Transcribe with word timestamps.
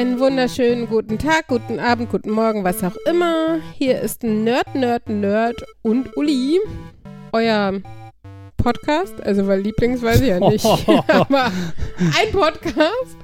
einen 0.00 0.18
wunderschönen 0.18 0.86
guten 0.86 1.18
Tag, 1.18 1.48
guten 1.48 1.78
Abend, 1.78 2.08
guten 2.08 2.30
Morgen, 2.30 2.64
was 2.64 2.82
auch 2.82 2.96
immer. 3.06 3.58
Hier 3.74 4.00
ist 4.00 4.22
Nerd, 4.22 4.74
Nerd, 4.74 5.10
Nerd 5.10 5.62
und 5.82 6.16
Uli. 6.16 6.58
Euer 7.32 7.82
Podcast, 8.56 9.22
also 9.22 9.46
weil 9.46 9.60
Lieblings 9.60 10.00
weiß 10.00 10.22
ich 10.22 10.28
ja 10.28 10.40
nicht, 10.40 10.64
aber 11.08 11.52
ein 11.98 12.32
Podcast 12.32 13.18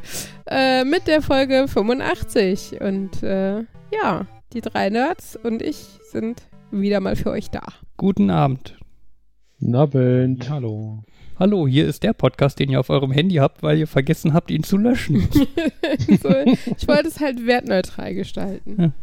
äh, 0.51 0.85
mit 0.85 1.07
der 1.07 1.23
Folge 1.23 1.67
85. 1.67 2.79
Und 2.83 3.23
äh, 3.23 3.61
ja, 3.91 4.27
die 4.53 4.61
drei 4.61 4.91
Nerds 4.91 5.35
und 5.43 5.63
ich 5.63 5.79
sind 6.13 6.43
wieder 6.71 7.01
mal 7.01 7.17
für 7.17 7.31
euch 7.31 7.49
da. 7.49 7.63
Guten 7.97 8.29
Abend. 8.29 8.77
Abend. 9.73 10.51
Hallo. 10.51 11.03
Hallo, 11.39 11.69
hier 11.69 11.87
ist 11.87 12.03
der 12.03 12.15
Podcast, 12.15 12.59
den 12.59 12.71
ihr 12.71 12.81
auf 12.81 12.89
eurem 12.89 13.13
Handy 13.13 13.35
habt, 13.35 13.63
weil 13.63 13.77
ihr 13.77 13.87
vergessen 13.87 14.33
habt, 14.33 14.51
ihn 14.51 14.63
zu 14.63 14.79
löschen. 14.79 15.21
so, 16.23 16.31
ich 16.31 16.89
wollte 16.89 17.09
es 17.09 17.21
halt 17.21 17.47
wertneutral 17.47 18.15
gestalten. 18.15 18.95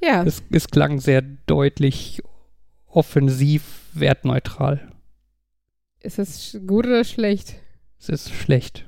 Ja. 0.00 0.08
ja. 0.08 0.22
Es, 0.22 0.44
es 0.52 0.68
klang 0.68 1.00
sehr 1.00 1.22
deutlich 1.22 2.22
offensiv 2.86 3.88
wertneutral. 3.94 4.92
Ist 5.98 6.20
es 6.20 6.56
gut 6.68 6.86
oder 6.86 7.02
schlecht? 7.02 7.56
Es 7.98 8.08
ist 8.08 8.30
schlecht. 8.30 8.86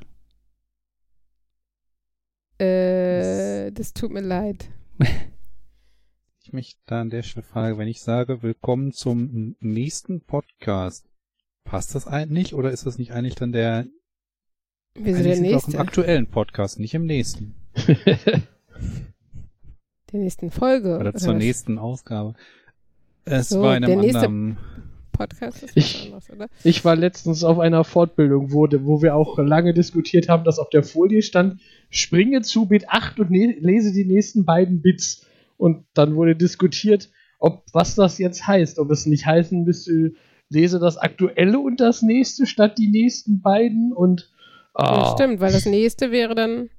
Äh, 2.59 3.73
das 3.73 3.93
tut 3.93 4.13
mir 4.13 4.23
leid. 4.23 4.69
Ich 6.45 6.53
möchte 6.53 6.81
da 6.85 7.01
an 7.01 7.09
der 7.09 7.23
Stelle 7.23 7.47
fragen, 7.47 7.79
wenn 7.79 7.89
ich 7.89 8.03
sage, 8.03 8.43
willkommen 8.43 8.93
zum 8.93 9.57
nächsten 9.61 10.21
Podcast, 10.21 11.12
Passt 11.65 11.95
das 11.95 12.07
eigentlich 12.07 12.55
oder 12.55 12.71
ist 12.71 12.87
das 12.87 12.99
nicht 12.99 13.13
eigentlich 13.13 13.35
dann 13.35 13.53
der, 13.53 13.87
Wieso 14.95 15.23
der 15.23 15.41
nächste? 15.41 15.73
im 15.73 15.79
aktuellen 15.81 16.27
Podcast, 16.27 16.79
nicht 16.79 16.95
im 16.95 17.07
nächsten? 17.07 17.55
der 17.87 18.43
nächsten 20.13 20.51
Folge. 20.51 20.97
Oder, 20.97 21.01
oder 21.01 21.15
zur 21.15 21.35
was? 21.35 21.39
nächsten 21.43 21.79
Ausgabe. 21.79 22.35
Es 23.25 23.49
so, 23.49 23.63
war 23.63 23.77
in 23.77 23.85
einem 23.85 24.01
anderen 24.01 24.59
Podcast. 25.13 25.63
Ist 25.63 25.77
ich, 25.77 26.07
anders, 26.07 26.31
oder? 26.31 26.49
ich 26.65 26.85
war 26.85 26.97
letztens 26.97 27.45
auf 27.45 27.59
einer 27.59 27.85
Fortbildung, 27.85 28.53
wo, 28.53 28.67
wo 28.71 29.03
wir 29.03 29.15
auch 29.15 29.39
lange 29.39 29.73
diskutiert 29.75 30.29
haben, 30.29 30.45
dass 30.45 30.59
auf 30.59 30.71
der 30.71 30.83
Folie 30.83 31.23
stand, 31.23 31.61
springe 31.91 32.43
zu 32.43 32.67
Bit 32.67 32.89
8 32.89 33.21
und 33.21 33.31
ne 33.31 33.55
lese 33.61 33.93
die 33.93 34.05
nächsten 34.05 34.45
beiden 34.45 34.83
Bits. 34.83 35.27
Und 35.57 35.85
dann 35.95 36.17
wurde 36.17 36.35
diskutiert, 36.35 37.11
ob 37.39 37.65
was 37.73 37.95
das 37.95 38.19
jetzt 38.19 38.47
heißt, 38.47 38.79
ob 38.79 38.91
es 38.91 39.07
nicht 39.07 39.27
heißen 39.27 39.65
müsste, 39.65 40.13
lese 40.53 40.79
das 40.79 40.97
aktuelle 40.97 41.59
und 41.59 41.81
das 41.81 42.03
nächste 42.03 42.47
statt 42.47 42.79
die 42.79 42.89
nächsten 42.89 43.41
beiden 43.41 43.93
und. 43.93 44.31
Oh. 44.75 44.83
Ja, 44.83 44.89
ah. 44.89 45.13
stimmt, 45.13 45.41
weil 45.41 45.53
das 45.53 45.67
nächste 45.67 46.11
wäre 46.11 46.35
dann 46.35 46.71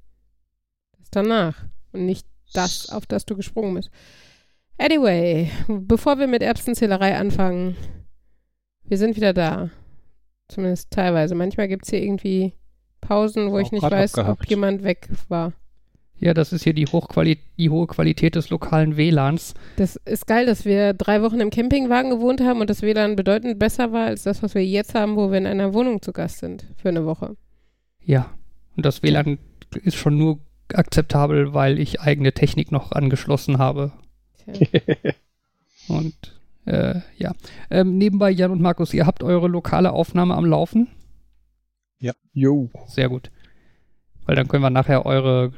das 0.99 1.09
danach 1.11 1.65
und 1.91 2.05
nicht 2.05 2.27
das, 2.53 2.89
auf 2.89 3.05
das 3.05 3.25
du 3.25 3.35
gesprungen 3.35 3.75
bist. 3.75 3.91
Anyway, 4.77 5.49
bevor 5.67 6.17
wir 6.17 6.27
mit 6.27 6.41
Erbsenzählerei 6.41 7.17
anfangen, 7.17 7.75
wir 8.85 8.97
sind 8.97 9.15
wieder 9.15 9.33
da. 9.33 9.69
Zumindest 10.49 10.91
teilweise. 10.91 11.35
Manchmal 11.35 11.67
gibt 11.67 11.85
es 11.85 11.89
hier 11.89 12.01
irgendwie 12.01 12.53
Pausen, 13.01 13.51
wo 13.51 13.59
ich 13.59 13.71
nicht 13.71 13.83
weiß, 13.83 14.17
ob 14.19 14.45
jemand 14.45 14.83
weg 14.83 15.09
war. 15.29 15.53
Ja, 16.23 16.33
das 16.33 16.53
ist 16.53 16.63
hier 16.63 16.73
die, 16.73 16.85
Hochquali 16.85 17.37
die 17.57 17.69
hohe 17.69 17.85
Qualität 17.85 18.35
des 18.35 18.49
lokalen 18.49 18.95
WLANs. 18.95 19.55
Das 19.75 19.97
ist 20.05 20.25
geil, 20.25 20.45
dass 20.45 20.63
wir 20.63 20.93
drei 20.93 21.21
Wochen 21.21 21.41
im 21.41 21.49
Campingwagen 21.49 22.09
gewohnt 22.09 22.39
haben 22.39 22.61
und 22.61 22.69
das 22.69 22.81
WLAN 22.81 23.17
bedeutend 23.17 23.59
besser 23.59 23.91
war 23.91 24.05
als 24.05 24.23
das, 24.23 24.41
was 24.41 24.55
wir 24.55 24.65
jetzt 24.65 24.95
haben, 24.95 25.17
wo 25.17 25.31
wir 25.31 25.37
in 25.37 25.45
einer 25.45 25.73
Wohnung 25.73 26.01
zu 26.01 26.13
Gast 26.13 26.39
sind 26.39 26.65
für 26.77 26.87
eine 26.87 27.05
Woche. 27.05 27.35
Ja, 28.05 28.29
und 28.77 28.85
das 28.85 29.03
WLAN 29.03 29.37
ist 29.83 29.97
schon 29.97 30.17
nur 30.17 30.39
akzeptabel, 30.73 31.53
weil 31.53 31.77
ich 31.77 31.99
eigene 31.99 32.31
Technik 32.31 32.71
noch 32.71 32.93
angeschlossen 32.93 33.57
habe. 33.57 33.91
und 35.89 36.15
äh, 36.65 37.01
ja. 37.17 37.33
Ähm, 37.69 37.97
nebenbei, 37.97 38.31
Jan 38.31 38.51
und 38.51 38.61
Markus, 38.61 38.93
ihr 38.93 39.05
habt 39.05 39.23
eure 39.23 39.49
lokale 39.49 39.91
Aufnahme 39.91 40.35
am 40.35 40.45
Laufen? 40.45 40.87
Ja. 41.99 42.13
Jo. 42.31 42.69
Sehr 42.87 43.09
gut. 43.09 43.29
Weil 44.25 44.37
dann 44.37 44.47
können 44.47 44.63
wir 44.63 44.69
nachher 44.69 45.05
eure 45.05 45.51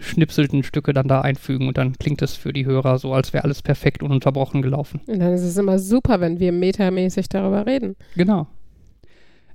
geschnipselten 0.00 0.62
Stücke 0.62 0.92
dann 0.92 1.08
da 1.08 1.20
einfügen 1.20 1.68
und 1.68 1.78
dann 1.78 1.92
klingt 1.98 2.22
es 2.22 2.34
für 2.34 2.52
die 2.52 2.64
Hörer 2.64 2.98
so, 2.98 3.12
als 3.12 3.32
wäre 3.32 3.44
alles 3.44 3.62
perfekt 3.62 4.02
ununterbrochen 4.02 4.62
gelaufen. 4.62 5.00
Und 5.06 5.20
dann 5.20 5.34
ist 5.34 5.42
es 5.42 5.56
immer 5.56 5.78
super, 5.78 6.20
wenn 6.20 6.40
wir 6.40 6.52
metamäßig 6.52 7.28
darüber 7.28 7.66
reden. 7.66 7.96
Genau. 8.16 8.46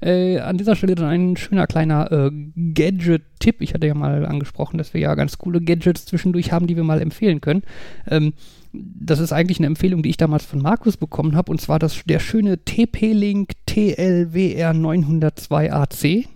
Äh, 0.01 0.39
an 0.39 0.57
dieser 0.57 0.75
Stelle 0.75 0.93
dann 0.93 1.07
ein 1.07 1.37
schöner 1.37 1.65
kleiner 1.65 2.11
äh, 2.11 2.31
Gadget-Tipp. 2.73 3.61
Ich 3.61 3.73
hatte 3.73 3.87
ja 3.87 3.95
mal 3.95 4.25
angesprochen, 4.25 4.77
dass 4.77 4.93
wir 4.93 5.01
ja 5.01 5.15
ganz 5.15 5.37
coole 5.37 5.61
Gadgets 5.61 6.05
zwischendurch 6.05 6.51
haben, 6.51 6.67
die 6.67 6.75
wir 6.75 6.83
mal 6.83 7.01
empfehlen 7.01 7.41
können. 7.41 7.63
Ähm, 8.07 8.33
das 8.71 9.19
ist 9.19 9.31
eigentlich 9.31 9.57
eine 9.57 9.67
Empfehlung, 9.67 10.03
die 10.03 10.09
ich 10.09 10.17
damals 10.17 10.45
von 10.45 10.61
Markus 10.61 10.97
bekommen 10.97 11.35
habe, 11.35 11.51
und 11.51 11.59
zwar 11.59 11.79
das, 11.79 12.03
der 12.05 12.19
schöne 12.19 12.63
TP-Link 12.63 13.53
TLWR 13.65 14.71
902AC. 14.71 16.27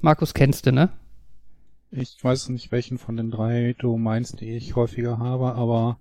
Markus 0.00 0.34
kennst 0.34 0.66
du, 0.66 0.72
ne? 0.72 0.90
Ich 1.96 2.16
weiß 2.22 2.48
nicht, 2.48 2.72
welchen 2.72 2.98
von 2.98 3.16
den 3.16 3.30
drei 3.30 3.74
du 3.78 3.96
meinst, 3.96 4.40
die 4.40 4.50
ich 4.50 4.74
häufiger 4.74 5.18
habe, 5.18 5.54
aber 5.54 5.98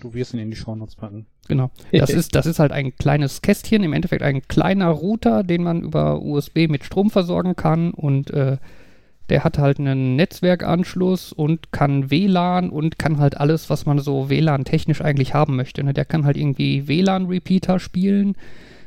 du 0.00 0.14
wirst 0.14 0.32
ihn 0.32 0.40
in 0.40 0.50
die 0.50 0.56
Shownotes 0.56 0.96
packen. 0.96 1.26
Genau. 1.48 1.70
Das 1.92 2.10
ist, 2.10 2.34
das 2.34 2.46
ist 2.46 2.58
halt 2.58 2.72
ein 2.72 2.96
kleines 2.96 3.42
Kästchen, 3.42 3.82
im 3.82 3.92
Endeffekt 3.92 4.22
ein 4.22 4.42
kleiner 4.48 4.88
Router, 4.88 5.42
den 5.42 5.62
man 5.62 5.82
über 5.82 6.22
USB 6.22 6.68
mit 6.68 6.84
Strom 6.84 7.10
versorgen 7.10 7.56
kann 7.56 7.92
und 7.92 8.30
äh, 8.30 8.58
der 9.28 9.44
hat 9.44 9.58
halt 9.58 9.78
einen 9.78 10.16
Netzwerkanschluss 10.16 11.32
und 11.32 11.70
kann 11.72 12.10
WLAN 12.10 12.70
und 12.70 12.98
kann 12.98 13.18
halt 13.18 13.36
alles, 13.36 13.68
was 13.68 13.84
man 13.84 13.98
so 13.98 14.30
WLAN-technisch 14.30 15.02
eigentlich 15.02 15.34
haben 15.34 15.56
möchte. 15.56 15.84
Ne? 15.84 15.92
Der 15.92 16.06
kann 16.06 16.24
halt 16.24 16.38
irgendwie 16.38 16.88
WLAN-Repeater 16.88 17.78
spielen. 17.78 18.36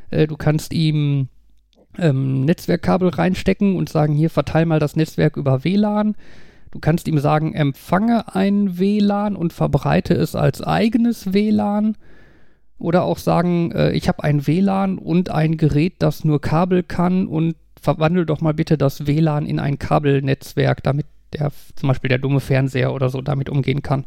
Äh, 0.10 0.26
du 0.26 0.38
kannst 0.38 0.74
ihm 0.74 1.28
ähm, 1.98 2.46
Netzwerkkabel 2.46 3.10
reinstecken 3.10 3.76
und 3.76 3.90
sagen, 3.90 4.14
hier 4.14 4.30
verteil 4.30 4.66
mal 4.66 4.80
das 4.80 4.96
Netzwerk 4.96 5.38
über 5.38 5.64
WLAN. 5.64 6.16
Du 6.72 6.80
kannst 6.80 7.08
ihm 7.08 7.20
sagen, 7.20 7.54
empfange 7.54 8.34
ein 8.34 8.80
WLAN 8.80 9.36
und 9.36 9.54
verbreite 9.54 10.14
es 10.14 10.36
als 10.36 10.62
eigenes 10.62 11.34
WLAN. 11.34 11.98
Oder 12.78 13.04
auch 13.04 13.18
sagen, 13.18 13.72
äh, 13.74 13.92
ich 13.92 14.08
habe 14.08 14.24
ein 14.24 14.48
WLAN 14.48 14.98
und 14.98 15.30
ein 15.30 15.58
Gerät, 15.58 15.96
das 16.00 16.24
nur 16.24 16.42
Kabel 16.42 16.82
kann 16.82 17.28
und 17.28 17.56
verwandle 17.80 18.26
doch 18.26 18.42
mal 18.42 18.54
bitte 18.54 18.78
das 18.78 19.06
WLAN 19.06 19.46
in 19.46 19.60
ein 19.60 19.78
Kabelnetzwerk, 19.78 20.82
damit 20.84 21.06
der 21.34 21.52
zum 21.76 21.88
Beispiel 21.90 22.10
der 22.10 22.18
dumme 22.18 22.40
Fernseher 22.40 22.94
oder 22.94 23.10
so 23.10 23.22
damit 23.22 23.50
umgehen 23.50 23.82
kann. 23.82 24.06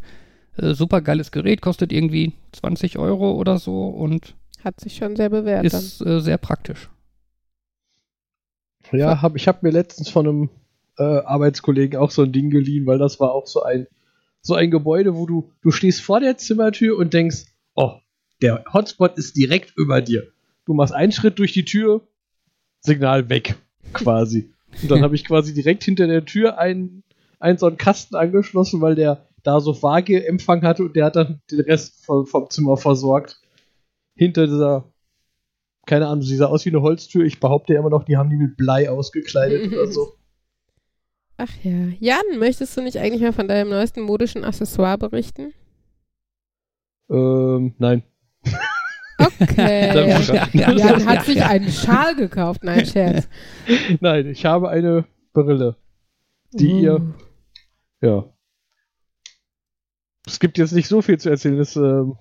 Äh, 0.57 0.75
super 0.75 1.01
geiles 1.03 1.33
Gerät, 1.33 1.61
kostet 1.61 1.93
irgendwie 1.93 2.33
20 2.53 2.99
Euro 2.99 3.33
oder 3.33 3.59
so 3.59 3.89
und 3.89 4.35
hat 4.65 4.81
sich 4.81 4.97
schon 4.97 5.17
sehr 5.17 5.29
bewährt. 5.29 5.65
Ist 5.65 6.01
äh, 6.01 6.21
sehr 6.21 6.39
praktisch. 6.39 6.89
Ja, 8.93 9.23
hab, 9.23 9.37
ich 9.37 9.49
habe 9.49 9.59
mir 9.63 9.71
letztens 9.71 10.09
von 10.09 10.27
einem 10.27 10.51
äh, 10.99 11.03
Arbeitskollegen 11.03 11.99
auch 11.99 12.11
so 12.11 12.23
ein 12.23 12.33
Ding 12.33 12.51
geliehen, 12.51 12.87
weil 12.87 12.99
das 12.99 13.21
war 13.21 13.33
auch 13.33 13.47
so 13.47 13.63
ein, 13.63 13.87
so 14.41 14.55
ein 14.55 14.71
Gebäude, 14.71 15.17
wo 15.17 15.27
du, 15.27 15.51
du 15.63 15.71
stehst 15.71 16.03
vor 16.03 16.21
der 16.21 16.37
Zimmertür 16.37 16.99
und 16.99 17.15
denkst, 17.15 17.47
oh, 17.75 17.93
der 18.43 18.65
Hotspot 18.73 19.17
ist 19.17 19.37
direkt 19.37 19.77
über 19.77 20.01
dir. 20.01 20.29
Du 20.67 20.75
machst 20.75 20.95
einen 20.95 21.13
Schritt 21.13 21.39
durch 21.39 21.53
die 21.53 21.65
Tür, 21.65 22.03
Signal 22.81 23.29
weg, 23.29 23.57
quasi. 23.93 24.51
Und 24.83 24.91
dann 24.91 25.03
habe 25.03 25.15
ich 25.15 25.25
quasi 25.25 25.55
direkt 25.55 25.85
hinter 25.85 26.07
der 26.07 26.25
Tür 26.25 26.59
einen, 26.59 27.05
einen 27.39 27.59
so 27.59 27.67
einen 27.67 27.79
Kasten 27.79 28.17
angeschlossen, 28.17 28.81
weil 28.81 28.95
der 28.95 29.27
da 29.43 29.61
so 29.61 29.83
vage 29.83 30.27
Empfang 30.27 30.63
hatte 30.63 30.85
und 30.85 30.97
der 30.97 31.07
hat 31.07 31.17
dann 31.17 31.41
den 31.51 31.61
Rest 31.61 32.05
vom, 32.05 32.27
vom 32.27 32.51
Zimmer 32.51 32.77
versorgt. 32.77 33.41
Hinter 34.17 34.47
dieser 34.47 34.93
keine 35.87 36.07
Ahnung, 36.09 36.23
sie 36.23 36.37
sah 36.37 36.47
aus 36.47 36.65
wie 36.65 36.71
eine 36.71 36.83
Holztür. 36.83 37.25
Ich 37.25 37.41
behaupte 37.41 37.75
ja 37.75 37.81
immer 37.81 37.91
noch, 37.91 38.05
die 38.05 38.17
haben 38.17 38.31
die 38.31 38.37
mit 38.37 38.57
Blei 38.57 38.91
ausgekleidet 38.91 39.67
oder 39.73 39.87
so. 39.87 40.15
Ach 41.37 41.51
ja. 41.63 41.89
Jan, 41.99 42.39
möchtest 42.39 42.77
du 42.77 42.83
nicht 42.83 42.99
eigentlich 42.99 43.23
mal 43.23 43.33
von 43.33 43.49
deinem 43.49 43.71
neuesten 43.71 44.03
modischen 44.03 44.45
Accessoire 44.45 44.99
berichten? 44.99 45.53
Ähm, 47.11 47.75
nein. 47.79 48.05
Okay. 49.19 49.95
Jan, 50.53 50.79
Jan 50.79 51.07
hat 51.07 51.25
sich 51.25 51.43
einen 51.43 51.71
Schal 51.71 52.15
gekauft. 52.15 52.63
Nein, 52.65 52.87
Scherz. 52.87 53.29
Nein, 54.01 54.27
ich 54.27 54.45
habe 54.45 54.69
eine 54.71 55.07
Brille, 55.33 55.77
die 56.53 56.73
uh. 56.73 56.81
ihr. 56.81 57.15
Ja. 58.01 58.25
Es 60.27 60.41
gibt 60.41 60.59
jetzt 60.59 60.73
nicht 60.73 60.89
so 60.89 61.03
viel 61.03 61.19
zu 61.19 61.31
erzählen. 61.31 61.59
Das, 61.59 61.77
ähm, 61.77 62.17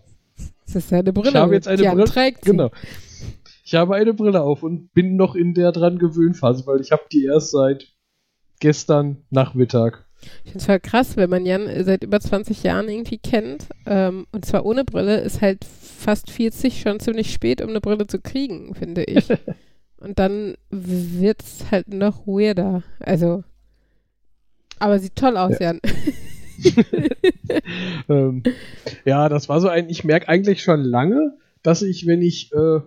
das 0.66 0.76
ist 0.76 0.94
eine 0.94 1.14
Brille. 1.14 1.30
Ich 1.30 1.36
habe 1.36 1.54
jetzt 1.54 1.68
eine 1.68 1.84
Brille. 1.84 2.06
Trägt 2.06 2.46
sie. 2.46 2.52
Genau. 2.52 2.70
Ich 3.74 3.80
habe 3.80 3.96
eine 3.96 4.14
Brille 4.14 4.40
auf 4.40 4.62
und 4.62 4.94
bin 4.94 5.16
noch 5.16 5.34
in 5.34 5.56
der 5.56 5.72
dran 5.72 5.98
gewöhnt 5.98 6.38
Phase, 6.38 6.68
weil 6.68 6.80
ich 6.80 6.92
habe 6.92 7.06
die 7.12 7.26
erst 7.26 7.50
seit 7.50 7.88
gestern 8.60 9.24
Nachmittag. 9.32 10.06
Ich 10.22 10.52
finde 10.52 10.60
es 10.60 10.66
voll 10.68 10.80
krass, 10.80 11.18
wenn 11.18 11.32
man 11.32 11.48
Jan 11.48 11.68
seit 11.84 12.04
über 12.04 12.20
20 12.20 12.62
Jahren 12.62 12.88
irgendwie 12.88 13.18
kennt. 13.18 13.66
Ähm, 13.88 14.28
und 14.32 14.46
zwar 14.46 14.68
ohne 14.68 14.86
Brille 14.86 15.22
ist 15.22 15.42
halt 15.42 15.66
fast 15.66 16.30
40 16.30 16.82
schon 16.82 17.00
ziemlich 17.00 17.34
spät, 17.34 17.64
um 17.64 17.70
eine 17.70 17.82
Brille 17.82 18.06
zu 18.06 18.22
kriegen, 18.22 18.76
finde 18.76 19.06
ich. 19.06 19.28
und 19.98 20.20
dann 20.20 20.54
wird 20.70 21.42
es 21.42 21.72
halt 21.72 21.88
noch 21.88 22.28
weirder. 22.28 22.84
Also. 23.00 23.44
Aber 24.78 25.00
sieht 25.00 25.16
toll 25.16 25.36
aus, 25.36 25.58
Jan. 25.60 25.80
ähm, 28.08 28.44
ja, 29.04 29.30
das 29.30 29.50
war 29.50 29.60
so 29.60 29.68
ein, 29.68 29.90
ich 29.90 30.04
merke 30.04 30.30
eigentlich 30.30 30.62
schon 30.62 30.84
lange, 30.84 31.40
dass 31.64 31.82
ich, 31.82 32.06
wenn 32.06 32.22
ich, 32.22 32.54
äh, 32.54 32.82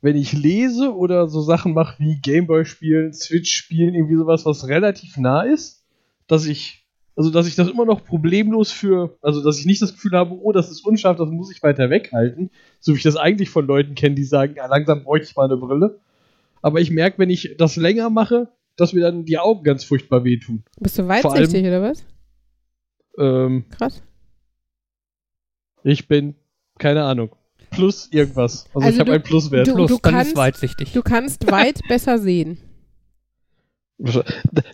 wenn 0.00 0.16
ich 0.16 0.32
lese 0.32 0.94
oder 0.94 1.28
so 1.28 1.40
Sachen 1.40 1.74
mache 1.74 1.98
wie 1.98 2.20
Gameboy 2.20 2.64
spielen, 2.64 3.12
Switch 3.12 3.52
spielen, 3.52 3.94
irgendwie 3.94 4.16
sowas, 4.16 4.44
was 4.44 4.68
relativ 4.68 5.16
nah 5.16 5.42
ist, 5.42 5.84
dass 6.26 6.46
ich, 6.46 6.86
also 7.16 7.30
dass 7.30 7.46
ich 7.46 7.54
das 7.54 7.68
immer 7.68 7.84
noch 7.84 8.04
problemlos 8.04 8.70
für, 8.70 9.16
also 9.22 9.42
dass 9.42 9.58
ich 9.58 9.66
nicht 9.66 9.82
das 9.82 9.94
Gefühl 9.94 10.12
habe, 10.12 10.38
oh, 10.40 10.52
das 10.52 10.70
ist 10.70 10.84
unscharf, 10.84 11.16
das 11.16 11.30
muss 11.30 11.50
ich 11.50 11.62
weiter 11.62 11.90
weghalten, 11.90 12.50
so 12.78 12.92
wie 12.92 12.98
ich 12.98 13.02
das 13.02 13.16
eigentlich 13.16 13.50
von 13.50 13.66
Leuten 13.66 13.94
kenne, 13.94 14.14
die 14.14 14.24
sagen, 14.24 14.54
ja, 14.56 14.66
langsam 14.66 15.02
bräuchte 15.02 15.28
ich 15.30 15.36
mal 15.36 15.44
eine 15.44 15.56
Brille. 15.56 15.98
Aber 16.62 16.80
ich 16.80 16.90
merke, 16.90 17.18
wenn 17.18 17.30
ich 17.30 17.54
das 17.58 17.76
länger 17.76 18.10
mache, 18.10 18.48
dass 18.76 18.92
mir 18.92 19.00
dann 19.00 19.24
die 19.24 19.38
Augen 19.38 19.64
ganz 19.64 19.84
furchtbar 19.84 20.24
wehtun. 20.24 20.64
Bist 20.78 20.98
du 20.98 21.08
weitsichtig 21.08 21.64
oder 21.64 21.82
was? 21.82 22.04
Ähm, 23.18 23.64
Krass. 23.70 24.02
ich 25.82 26.06
bin, 26.06 26.34
keine 26.78 27.04
Ahnung, 27.04 27.34
plus 27.76 28.08
irgendwas. 28.12 28.66
Also, 28.74 28.86
Also 28.86 28.88
ich 28.90 28.98
habe 29.00 29.06
du- 29.10 29.14
einen 29.14 29.22
Pluswert. 29.22 29.66
du- 29.68 29.74
Plus, 29.74 30.00
dann 30.02 30.12
kannst- 30.14 30.30
ist 30.32 30.36
weitsichtig. 30.36 30.92
Du 30.92 31.02
kannst 31.02 31.50
weit 31.50 31.80
besser 31.88 32.18
sehen. 32.18 32.58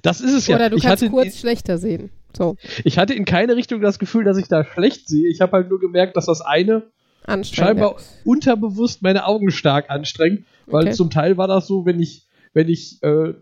Das 0.02 0.20
ist 0.20 0.32
es 0.32 0.46
ja. 0.48 0.56
Oder 0.56 0.70
du 0.70 0.76
ich, 0.76 0.82
kannst 0.82 1.02
hatte, 1.02 1.12
kurz 1.12 1.38
schlechter 1.38 1.78
sehen. 1.78 2.10
So, 2.36 2.56
ich 2.84 2.98
hatte 2.98 3.14
in 3.14 3.24
keine 3.24 3.56
Richtung 3.56 3.80
das 3.80 3.98
Gefühl, 3.98 4.24
dass 4.24 4.38
ich 4.38 4.48
da 4.48 4.64
schlecht 4.64 5.08
sehe. 5.08 5.28
Ich 5.28 5.40
habe 5.40 5.52
halt 5.52 5.68
nur 5.68 5.78
gemerkt, 5.78 6.16
dass 6.16 6.26
das 6.26 6.40
eine 6.40 6.82
scheinbar 7.42 7.96
unterbewusst 8.24 9.02
meine 9.02 9.26
Augen 9.26 9.50
stark 9.52 9.90
anstrengt, 9.90 10.44
weil 10.66 10.86
Okay. 10.86 10.92
zum 10.92 11.10
Teil 11.10 11.36
war 11.36 11.46
das 11.46 11.66
so, 11.68 11.84
wenn 11.86 12.00
ich, 12.00 12.26
wenn 12.52 12.68
ich, 12.68 13.00
äh, 13.02 13.34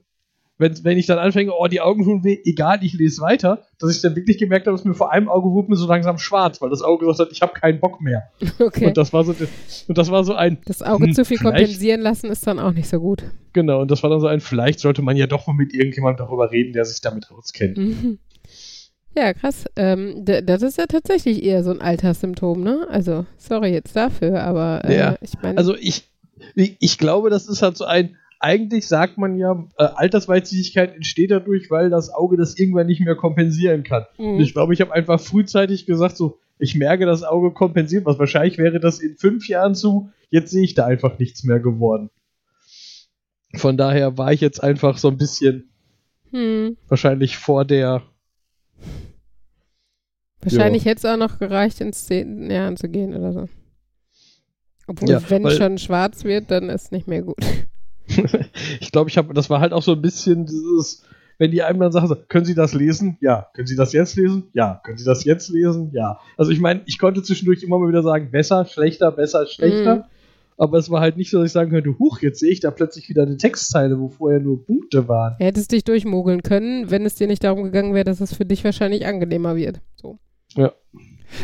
wenn, 0.61 0.85
wenn 0.85 0.97
ich 0.99 1.07
dann 1.07 1.19
anfange, 1.19 1.51
oh, 1.53 1.67
die 1.67 1.81
Augen 1.81 2.05
tun 2.05 2.23
weh, 2.23 2.39
egal, 2.45 2.79
ich 2.83 2.93
lese 2.93 3.21
weiter, 3.23 3.65
dass 3.79 3.95
ich 3.97 4.03
dann 4.03 4.15
wirklich 4.15 4.39
gemerkt 4.39 4.67
habe, 4.67 4.77
dass 4.77 4.85
mir 4.85 4.95
vor 4.95 5.11
einem 5.11 5.29
Auge 5.29 5.51
wurde 5.51 5.71
mir 5.71 5.77
so 5.77 5.87
langsam 5.89 6.19
schwarz, 6.19 6.61
weil 6.61 6.71
das 6.71 6.83
Auge 6.83 7.07
gesagt 7.07 7.29
hat, 7.31 7.33
ich 7.37 7.43
habe 7.43 7.53
keinen 7.55 7.81
Bock 7.81 8.01
mehr. 8.01 8.31
Okay. 8.61 8.87
Und 8.87 8.97
das 8.97 9.13
war 9.13 9.25
so, 9.25 9.35
und 9.89 9.99
das 9.99 10.11
war 10.11 10.23
so 10.23 10.35
ein, 10.35 10.59
Das 10.67 10.83
Auge 10.83 11.07
Hm, 11.07 11.15
zu 11.15 11.25
viel 11.25 11.39
kompensieren 11.39 12.01
lassen 12.03 12.31
ist 12.31 12.47
dann 12.47 12.59
auch 12.59 12.73
nicht 12.73 12.89
so 12.89 13.01
gut. 13.01 13.25
genau, 13.55 13.81
und 13.81 13.91
das 13.91 14.03
war 14.03 14.11
dann 14.11 14.21
so 14.21 14.27
ein, 14.27 14.41
vielleicht 14.41 14.79
sollte 14.81 15.03
man 15.03 15.17
ja 15.17 15.27
doch 15.27 15.47
mal 15.47 15.55
mit 15.55 15.73
irgendjemandem 15.75 16.25
darüber 16.27 16.51
reden, 16.53 16.73
der 16.75 16.85
sich 16.85 17.01
damit 17.01 17.31
auskennt. 17.31 17.77
Mhm. 17.79 18.19
Ja, 19.17 19.33
krass. 19.35 19.65
Ähm, 19.77 20.25
das 20.25 20.63
ist 20.63 20.79
ja 20.79 20.87
tatsächlich 20.87 21.43
eher 21.43 21.65
so 21.65 21.71
ein 21.73 21.81
Alterssymptom, 21.81 22.63
ne? 22.63 22.87
Also, 22.91 23.27
sorry 23.39 23.73
jetzt 23.73 23.97
dafür, 23.97 24.43
aber 24.43 24.83
äh, 24.85 24.97
Ja. 24.97 25.17
ich 25.21 25.33
meine, 25.43 25.59
Also 25.59 25.75
ich 25.77 26.09
ich 26.55 26.97
glaube, 26.99 27.29
das 27.31 27.49
ist 27.49 27.61
halt 27.63 27.77
so 27.77 27.85
ein, 27.85 28.17
eigentlich 28.41 28.89
sagt 28.89 29.19
man 29.19 29.37
ja, 29.37 29.67
äh, 29.79 29.85
Altersweitsichtigkeit 29.85 30.95
entsteht 30.95 31.31
dadurch, 31.31 31.71
weil 31.71 31.91
das 31.91 32.13
Auge 32.13 32.39
das 32.39 32.59
irgendwann 32.59 32.87
nicht 32.87 33.03
mehr 33.03 33.15
kompensieren 33.15 33.85
kann. 33.85 34.07
Mhm. 34.19 34.41
Ich 34.41 34.55
glaube, 34.55 34.73
ich 34.73 34.81
habe 34.81 34.93
einfach 34.93 35.21
frühzeitig 35.21 35.87
gesagt, 35.87 36.17
so, 36.17 36.39
ich 36.59 36.75
merke, 36.75 37.07
das 37.07 37.23
Auge 37.23 37.53
kompensiert 37.53 38.07
was. 38.07 38.19
Wahrscheinlich 38.19 38.59
wäre 38.59 38.81
das 38.81 38.99
in 38.99 39.17
fünf 39.17 39.47
Jahren 39.47 39.75
zu, 39.75 40.11
jetzt 40.31 40.51
sehe 40.51 40.65
ich 40.65 40.75
da 40.75 40.87
einfach 40.87 41.19
nichts 41.19 41.45
mehr 41.45 41.61
geworden. 41.61 42.11
Von 43.55 43.77
daher 43.77 44.17
war 44.17 44.33
ich 44.33 44.41
jetzt 44.41 44.63
einfach 44.63 44.97
so 44.97 45.09
ein 45.09 45.19
bisschen 45.19 45.71
hm. 46.31 46.77
wahrscheinlich 46.89 47.37
vor 47.37 47.65
der, 47.65 48.03
wahrscheinlich 50.41 50.85
hätte 50.85 50.99
es 50.99 51.05
auch 51.05 51.17
noch 51.17 51.39
gereicht, 51.39 51.81
ins 51.81 52.07
zehnten 52.07 52.51
Jahren 52.51 52.77
zu 52.77 52.89
gehen 52.89 53.15
oder 53.15 53.33
so. 53.33 53.49
Obwohl, 54.87 55.11
Ja, 55.11 55.23
wenn 55.29 55.51
schon 55.51 55.79
schwarz 55.79 56.25
wird, 56.25 56.51
dann 56.51 56.71
ist 56.71 56.91
nicht 56.91 57.07
mehr 57.07 57.23
gut. 57.23 57.37
ich 58.81 58.93
glaube, 58.93 59.11
ich 59.11 59.19
habe, 59.19 59.35
das 59.35 59.51
war 59.51 59.61
halt 59.61 59.73
auch 59.73 59.83
so 59.83 59.93
ein 59.93 60.03
bisschen 60.03 60.47
dieses, 60.47 61.05
wenn 61.39 61.51
die 61.51 61.63
einem 61.63 61.81
dann 61.81 61.93
sagen, 61.93 62.15
können 62.29 62.45
Sie 62.45 62.55
das 62.55 62.75
lesen? 62.75 63.17
Ja. 63.21 63.49
Können 63.55 63.67
Sie 63.67 63.77
das 63.77 63.93
jetzt 63.93 64.17
lesen? 64.17 64.45
Ja. 64.53 64.81
Können 64.85 64.99
Sie 64.99 65.05
das 65.05 65.25
jetzt 65.25 65.49
lesen? 65.49 65.91
Ja. 65.93 66.21
Also 66.37 66.51
ich 66.51 66.61
meine, 66.61 66.83
ich 66.87 66.99
konnte 66.99 67.23
zwischendurch 67.23 67.63
immer 67.63 67.79
mal 67.79 67.89
wieder 67.89 68.03
sagen, 68.03 68.31
besser, 68.31 68.65
schlechter, 68.67 69.11
besser, 69.11 69.47
schlechter. 69.47 69.97
Mhm. 69.97 70.05
Aber 70.59 70.77
es 70.77 70.91
war 70.91 71.01
halt 71.01 71.17
nicht 71.17 71.31
so, 71.31 71.39
dass 71.39 71.47
ich 71.47 71.53
sagen 71.53 71.71
könnte, 71.71 71.99
huch, 71.99 72.21
jetzt 72.21 72.41
sehe 72.41 72.51
ich 72.51 72.61
da 72.61 72.71
plötzlich 72.71 73.09
wieder 73.09 73.23
eine 73.23 73.39
Textzeile, 73.39 73.99
wo 73.99 74.09
vorher 74.11 74.41
nur 74.41 74.63
Punkte 74.67 75.09
waren. 75.09 75.37
Du 75.39 75.47
hättest 75.47 75.73
dich 75.73 75.85
durchmogeln 75.85 76.43
können, 76.43 76.91
wenn 76.91 77.07
es 77.07 77.15
dir 77.15 77.27
nicht 77.27 77.43
darum 77.43 77.63
gegangen 77.65 77.95
wäre, 77.95 78.05
dass 78.05 78.21
es 78.21 78.35
für 78.35 78.45
dich 78.45 78.63
wahrscheinlich 78.63 79.07
angenehmer 79.07 79.57
wird. 79.57 79.81
So. 79.97 80.19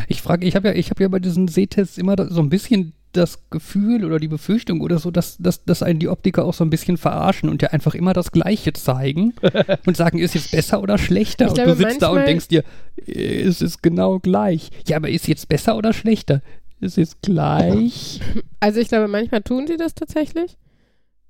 Ich 0.07 0.21
frage, 0.21 0.45
ich 0.45 0.55
habe 0.55 0.67
ja, 0.67 0.73
ich 0.75 0.91
habe 0.91 1.01
ja 1.01 1.09
bei 1.09 1.17
diesen 1.19 1.47
Sehtests 1.47 1.97
immer 1.97 2.15
so 2.29 2.41
ein 2.41 2.49
bisschen 2.49 2.93
das 3.17 3.49
Gefühl 3.49 4.05
oder 4.05 4.19
die 4.19 4.27
Befürchtung 4.27 4.81
oder 4.81 4.99
so, 4.99 5.11
dass, 5.11 5.37
dass, 5.37 5.63
dass 5.65 5.83
einen 5.83 5.99
die 5.99 6.07
Optiker 6.07 6.45
auch 6.45 6.53
so 6.53 6.63
ein 6.63 6.69
bisschen 6.69 6.97
verarschen 6.97 7.49
und 7.49 7.61
ja 7.61 7.69
einfach 7.69 7.95
immer 7.95 8.13
das 8.13 8.31
Gleiche 8.31 8.73
zeigen 8.73 9.33
und 9.85 9.97
sagen, 9.97 10.19
ist 10.19 10.35
jetzt 10.35 10.51
besser 10.51 10.81
oder 10.81 10.97
schlechter? 10.97 11.45
Ich 11.45 11.51
und 11.51 11.55
glaube, 11.55 11.71
du 11.71 11.77
sitzt 11.77 12.01
da 12.01 12.09
und 12.09 12.25
denkst 12.25 12.47
dir, 12.47 12.63
es 13.05 13.61
ist 13.61 13.83
genau 13.83 14.19
gleich. 14.19 14.69
Ja, 14.87 14.97
aber 14.97 15.09
ist 15.09 15.27
jetzt 15.27 15.49
besser 15.49 15.77
oder 15.77 15.93
schlechter? 15.93 16.41
Ist 16.79 16.97
jetzt 16.97 17.21
gleich? 17.21 18.21
Also 18.59 18.79
ich 18.79 18.87
glaube, 18.87 19.07
manchmal 19.07 19.43
tun 19.43 19.67
sie 19.67 19.77
das 19.77 19.93
tatsächlich. 19.93 20.57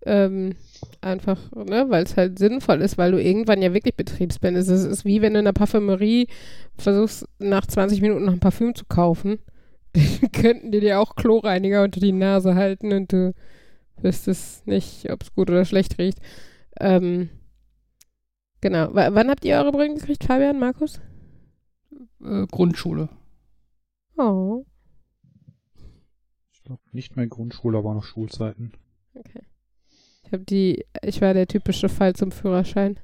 Ähm, 0.05 0.55
einfach, 1.01 1.39
ne, 1.51 1.85
weil 1.89 2.03
es 2.03 2.15
halt 2.15 2.39
sinnvoll 2.39 2.81
ist, 2.81 2.97
weil 2.97 3.11
du 3.11 3.21
irgendwann 3.21 3.61
ja 3.61 3.73
wirklich 3.73 3.95
betriebsblind 3.95 4.55
bist. 4.55 4.69
Es 4.69 4.85
ist 4.85 5.03
wie 5.03 5.21
wenn 5.21 5.33
du 5.33 5.39
in 5.39 5.45
der 5.45 5.51
Parfümerie 5.51 6.27
versuchst, 6.77 7.27
nach 7.39 7.65
20 7.65 8.01
Minuten 8.01 8.25
noch 8.25 8.33
ein 8.33 8.39
Parfüm 8.39 8.75
zu 8.75 8.85
kaufen. 8.85 9.39
Könnten 10.33 10.71
die 10.71 10.79
dir 10.79 10.99
auch 10.99 11.15
Chlorreiniger 11.15 11.83
unter 11.83 11.99
die 11.99 12.11
Nase 12.11 12.55
halten 12.55 12.93
und 12.93 13.11
du 13.11 13.33
wüsstest 14.01 14.67
nicht, 14.67 15.09
ob 15.11 15.23
es 15.23 15.33
gut 15.33 15.49
oder 15.49 15.65
schlecht 15.65 15.97
riecht. 15.97 16.19
Ähm, 16.79 17.29
genau. 18.61 18.93
W 18.93 19.09
wann 19.11 19.29
habt 19.29 19.43
ihr 19.45 19.55
eure 19.57 19.71
Brillen 19.71 19.95
gekriegt, 19.95 20.23
Fabian, 20.23 20.59
Markus? 20.59 20.99
Äh, 22.23 22.45
Grundschule. 22.47 23.09
Oh, 24.17 24.65
Ich 26.51 26.63
glaube, 26.63 26.81
nicht 26.91 27.15
mehr 27.15 27.27
Grundschule, 27.27 27.77
aber 27.77 27.93
noch 27.93 28.03
Schulzeiten. 28.03 28.73
okay. 29.15 29.41
Ich 30.23 30.33
habe 30.33 30.43
die, 30.43 30.85
ich 31.03 31.21
war 31.21 31.33
der 31.33 31.47
typische 31.47 31.87
Fall 31.87 32.13
zum 32.13 32.31
Führerschein. 32.31 32.99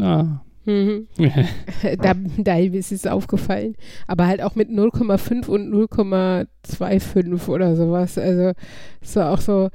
Ah. 0.00 0.40
Mhm. 0.66 1.06
da, 2.02 2.14
da 2.38 2.58
ist 2.58 2.92
es 2.92 3.06
aufgefallen. 3.06 3.76
Aber 4.06 4.26
halt 4.26 4.42
auch 4.42 4.54
mit 4.56 4.68
0,5 4.68 5.46
und 5.46 5.72
0,25 5.72 7.48
oder 7.48 7.76
sowas. 7.76 8.18
Also 8.18 8.52
es 9.00 9.16
war 9.16 9.32
auch 9.32 9.40
so, 9.40 9.70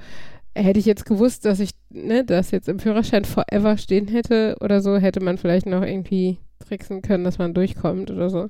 hätte 0.53 0.79
ich 0.79 0.85
jetzt 0.85 1.05
gewusst, 1.05 1.45
dass 1.45 1.59
ich 1.59 1.71
ne, 1.89 2.25
das 2.25 2.51
jetzt 2.51 2.67
im 2.67 2.79
Führerschein 2.79 3.25
forever 3.25 3.77
stehen 3.77 4.07
hätte 4.07 4.57
oder 4.59 4.81
so, 4.81 4.97
hätte 4.97 5.21
man 5.21 5.37
vielleicht 5.37 5.65
noch 5.65 5.81
irgendwie 5.81 6.39
tricksen 6.59 7.01
können, 7.01 7.23
dass 7.23 7.37
man 7.37 7.53
durchkommt 7.53 8.11
oder 8.11 8.29
so. 8.29 8.49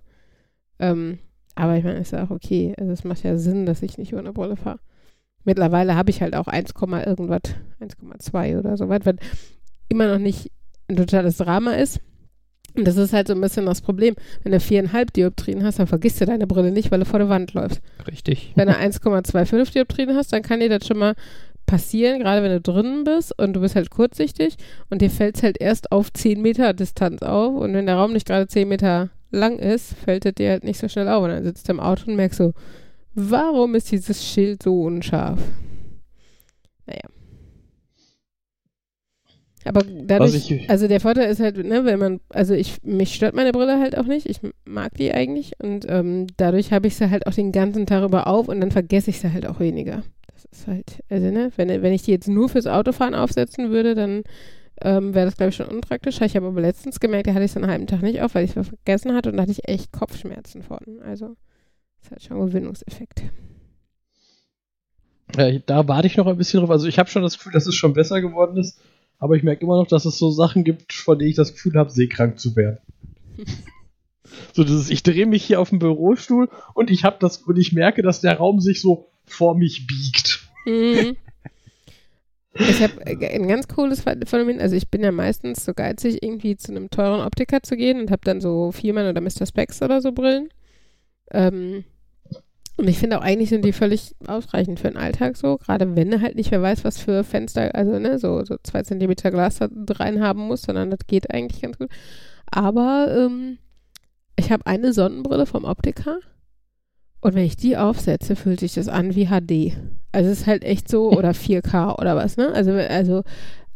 Ähm, 0.80 1.20
aber 1.56 1.78
ich 1.78 1.84
meine, 1.84 2.00
ist 2.00 2.12
ja 2.12 2.24
auch 2.24 2.32
okay. 2.32 2.74
Also 2.78 2.92
es 2.92 3.04
macht 3.04 3.24
ja 3.24 3.38
Sinn, 3.38 3.66
dass 3.66 3.84
ich 3.84 3.98
nicht 3.98 4.16
ohne 4.16 4.34
Brille 4.34 4.56
fahre. 4.56 4.80
Mittlerweile 5.44 5.96
habe 5.96 6.10
ich 6.10 6.22
halt 6.22 6.36
auch 6.36 6.48
1, 6.48 6.74
irgendwas, 7.06 7.42
1,2 7.80 8.60
oder 8.60 8.78
so 8.78 8.90
was, 8.90 9.06
was 9.06 9.16
immer 9.90 10.08
noch 10.08 10.20
nicht 10.20 10.52
ein 10.88 10.96
totales 10.96 11.38
Drama 11.38 11.74
ist. 11.74 12.00
Und 12.76 12.86
das 12.86 12.98
ist 12.98 13.14
halt 13.14 13.28
so 13.28 13.34
ein 13.34 13.42
bisschen 13.42 13.66
das 13.66 13.82
Problem. 13.82 14.16
Wenn 14.44 14.52
du 14.52 14.60
viereinhalb 14.60 15.14
Dioptrien 15.14 15.64
hast, 15.64 15.80
dann 15.80 15.88
vergisst 15.88 16.22
du 16.22 16.26
deine 16.26 16.48
Brille 16.48 16.72
nicht, 16.72 16.92
weil 16.92 17.00
du 17.00 17.06
vor 17.06 17.20
der 17.20 17.30
Wand 17.30 17.54
läufst. 17.54 17.82
Richtig. 18.08 18.52
Wenn 18.56 18.68
du 18.68 18.74
1,25 18.74 19.74
Dioptrien 19.74 20.16
hast, 20.16 20.32
dann 20.34 20.42
kann 20.42 20.60
dir 20.60 20.70
das 20.70 20.88
schon 20.88 20.98
mal 20.98 21.16
passieren, 21.66 22.20
gerade 22.20 22.44
wenn 22.44 22.52
du 22.52 22.60
drinnen 22.60 23.06
bist 23.06 23.38
und 23.40 23.54
du 23.54 23.62
bist 23.62 23.76
halt 23.76 23.92
kurzsichtig 23.92 24.58
und 24.90 25.02
dir 25.02 25.10
fällt 25.10 25.38
es 25.38 25.44
halt 25.44 25.62
erst 25.62 25.92
auf 25.92 26.12
10 26.12 26.42
Meter 26.42 26.74
Distanz 26.74 27.22
auf 27.22 27.56
und 27.56 27.74
wenn 27.74 27.86
der 27.86 27.96
Raum 27.96 28.12
nicht 28.12 28.28
gerade 28.28 28.48
10 28.48 28.68
Meter 28.68 29.10
lang 29.32 29.58
ist, 29.58 29.94
fällt 29.94 30.26
es 30.26 30.36
dir 30.36 30.50
halt 30.50 30.66
nicht 30.66 30.80
so 30.80 30.90
schnell 30.90 31.08
auf 31.08 31.24
und 31.24 31.30
dann 31.30 31.46
sitzt 31.46 31.70
du 31.70 31.72
im 31.72 31.80
Auto 31.80 32.10
und 32.10 32.18
merkst 32.18 32.40
so, 32.40 32.52
warum 33.16 33.76
ist 33.76 33.90
dieses 33.90 34.26
Schild 34.26 34.64
so 34.64 34.82
unscharf? 34.82 35.40
Aber 39.66 39.82
dadurch, 39.84 40.50
ich- 40.52 40.70
also 40.70 40.88
der 40.88 41.00
Vorteil 41.00 41.30
ist 41.30 41.40
halt, 41.40 41.58
ne, 41.58 41.86
wenn 41.86 42.00
man, 42.00 42.20
also 42.30 42.54
ich, 42.54 42.82
mich 42.84 43.14
stört 43.14 43.36
meine 43.36 43.52
Brille 43.52 43.80
halt 43.80 43.98
auch 43.98 44.06
nicht, 44.06 44.28
ich 44.28 44.40
mag 44.66 44.94
die 44.96 45.14
eigentlich 45.14 45.54
und 45.62 45.86
ähm, 45.88 46.28
dadurch 46.38 46.72
habe 46.74 46.88
ich 46.88 46.96
sie 46.96 47.10
halt 47.12 47.28
auch 47.28 47.34
den 47.34 47.52
ganzen 47.52 47.86
Tag 47.86 48.04
über 48.04 48.28
auf 48.28 48.48
und 48.48 48.60
dann 48.62 48.72
vergesse 48.72 49.10
ich 49.12 49.20
sie 49.20 49.32
halt 49.32 49.46
auch 49.46 49.60
weniger. 49.60 50.04
Das 50.34 50.46
ist 50.46 50.68
halt, 50.68 51.02
also 51.10 51.28
ne, 51.30 51.52
wenn, 51.58 51.70
wenn 51.82 51.94
ich 51.94 52.02
die 52.04 52.12
jetzt 52.12 52.28
nur 52.28 52.50
fürs 52.50 52.66
Autofahren 52.68 53.14
aufsetzen 53.14 53.70
würde, 53.70 53.94
dann 53.94 54.24
ähm, 54.84 55.14
wäre 55.14 55.26
das 55.26 55.38
glaube 55.38 55.50
ich 55.52 55.56
schon 55.56 55.68
unpraktisch. 55.68 56.20
Ich 56.22 56.36
habe 56.36 56.48
aber 56.48 56.62
letztens 56.62 57.00
gemerkt, 57.00 57.28
da 57.28 57.34
hatte 57.36 57.46
ich 57.46 57.52
es 57.52 57.58
einen 57.58 57.68
halben 57.70 57.86
Tag 57.86 58.02
nicht 58.02 58.22
auf, 58.24 58.34
weil 58.34 58.46
ich 58.46 58.56
es 58.58 58.68
vergessen 58.68 59.14
hatte 59.14 59.30
und 59.30 59.38
da 59.38 59.44
hatte 59.44 59.52
ich 59.52 59.68
echt 59.70 59.92
Kopfschmerzen 59.92 60.64
von. 60.64 60.80
Also 61.06 61.36
ist 62.02 62.10
halt 62.10 62.24
schon 62.24 62.38
ein 62.38 62.48
Gewinnungseffekt. 62.48 63.22
Ja, 65.38 65.52
da 65.60 65.88
warte 65.88 66.08
ich 66.08 66.18
noch 66.18 66.28
ein 66.28 66.38
bisschen 66.38 66.60
drauf. 66.60 66.72
Also 66.72 66.88
ich 66.88 67.00
habe 67.00 67.10
schon 67.10 67.22
das 67.22 67.38
Gefühl, 67.38 67.54
dass 67.54 67.68
es 67.68 67.76
schon 67.76 67.94
besser 67.94 68.20
geworden 68.22 68.58
ist, 68.58 68.80
aber 69.22 69.36
ich 69.36 69.44
merke 69.44 69.64
immer 69.64 69.78
noch, 69.78 69.88
dass 69.88 70.06
es 70.06 70.18
so 70.18 70.32
Sachen 70.32 70.64
gibt, 70.64 70.92
von 70.92 71.18
denen 71.18 71.30
ich 71.30 71.38
das 71.38 71.54
Gefühl 71.54 71.76
habe, 71.76 71.92
seekrank 71.92 72.40
zu 72.40 72.56
werden. 72.56 72.80
so 74.54 74.64
dieses, 74.64 74.90
ich 74.90 75.04
drehe 75.04 75.28
mich 75.28 75.46
hier 75.46 75.62
auf 75.62 75.70
dem 75.70 75.80
Bürostuhl 75.80 76.50
und 76.74 76.90
ich 76.90 77.06
habe 77.06 77.18
das 77.20 77.38
und 77.38 77.58
ich 77.58 77.72
merke, 77.72 78.02
dass 78.02 78.20
der 78.20 78.36
Raum 78.38 78.60
sich 78.60 78.82
so 78.82 79.12
vor 79.26 79.56
mich 79.56 79.88
biegt. 79.88 80.50
Mhm. 80.66 81.16
Ich 82.54 82.82
habe 82.82 83.06
ein 83.06 83.48
ganz 83.48 83.70
cooles 83.70 84.02
Phänomen. 84.02 84.60
Also 84.60 84.76
ich 84.76 84.90
bin 84.90 85.02
ja 85.02 85.14
meistens 85.14 85.64
so 85.64 85.74
geizig, 85.74 86.22
irgendwie 86.22 86.58
zu 86.58 86.74
einem 86.74 86.90
teuren 86.90 87.26
Optiker 87.26 87.64
zu 87.64 87.78
gehen 87.78 88.02
und 88.02 88.12
habe 88.12 88.24
dann 88.26 88.42
so 88.42 88.74
Viermann 88.74 89.08
oder 89.08 89.22
Mr. 89.22 89.46
Specs 89.46 89.82
oder 89.82 90.02
so 90.02 90.12
Brillen. 90.12 90.50
Ähm, 91.32 91.86
und 92.82 92.88
ich 92.88 92.98
finde 92.98 93.20
auch 93.20 93.22
eigentlich 93.22 93.50
sind 93.50 93.64
die 93.64 93.74
völlig 93.74 94.16
ausreichend 94.26 94.80
für 94.80 94.88
den 94.88 94.98
Alltag 94.98 95.38
so, 95.38 95.58
gerade 95.58 95.96
wenn 95.96 96.12
er 96.12 96.22
halt 96.22 96.36
nicht 96.36 96.50
mehr 96.50 96.64
weiß, 96.64 96.84
was 96.84 96.98
für 96.98 97.24
Fenster, 97.24 97.76
also 97.76 98.00
ne, 98.00 98.18
so, 98.18 98.44
so 98.44 98.56
zwei 98.64 98.82
Zentimeter 98.82 99.30
Glas 99.30 99.60
da 99.60 99.70
rein 99.92 100.20
haben 100.20 100.48
muss, 100.48 100.64
sondern 100.64 100.90
das 100.90 101.02
geht 101.06 101.32
eigentlich 101.32 101.62
ganz 101.62 101.78
gut. 101.78 101.90
Aber 102.48 103.16
ähm, 103.16 103.60
ich 104.36 104.52
habe 104.52 104.66
eine 104.66 104.94
Sonnenbrille 104.94 105.46
vom 105.46 105.64
Optiker 105.64 106.18
und 107.22 107.36
wenn 107.36 107.46
ich 107.46 107.56
die 107.56 107.78
aufsetze, 107.78 108.36
fühlt 108.36 108.62
sich 108.62 108.74
das 108.74 108.88
an 108.88 109.14
wie 109.14 109.28
HD. 109.28 109.78
Also 110.12 110.32
es 110.32 110.40
ist 110.40 110.48
halt 110.48 110.64
echt 110.64 110.90
so, 110.90 111.12
oder 111.16 111.32
4K 111.32 112.00
oder 112.00 112.16
was, 112.16 112.36
ne? 112.36 112.52
Also, 112.52 112.72
also 112.72 113.22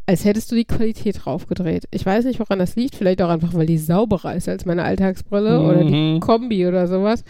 als 0.08 0.26
hättest 0.26 0.52
du 0.52 0.56
die 0.56 0.66
Qualität 0.66 1.26
draufgedreht. 1.26 1.86
Ich 1.92 2.06
weiß 2.06 2.26
nicht, 2.26 2.40
woran 2.40 2.58
das 2.58 2.76
liegt. 2.76 2.96
Vielleicht 2.96 3.22
auch 3.22 3.30
einfach, 3.30 3.54
weil 3.54 3.68
die 3.68 3.78
sauberer 3.78 4.36
ist 4.36 4.50
als 4.50 4.66
meine 4.66 4.84
Alltagsbrille 4.84 5.60
mhm. 5.60 5.66
oder 5.66 5.84
die 5.84 5.94
mhm. 5.94 6.20
Kombi 6.22 6.68
oder 6.68 6.88
sowas. 6.88 7.24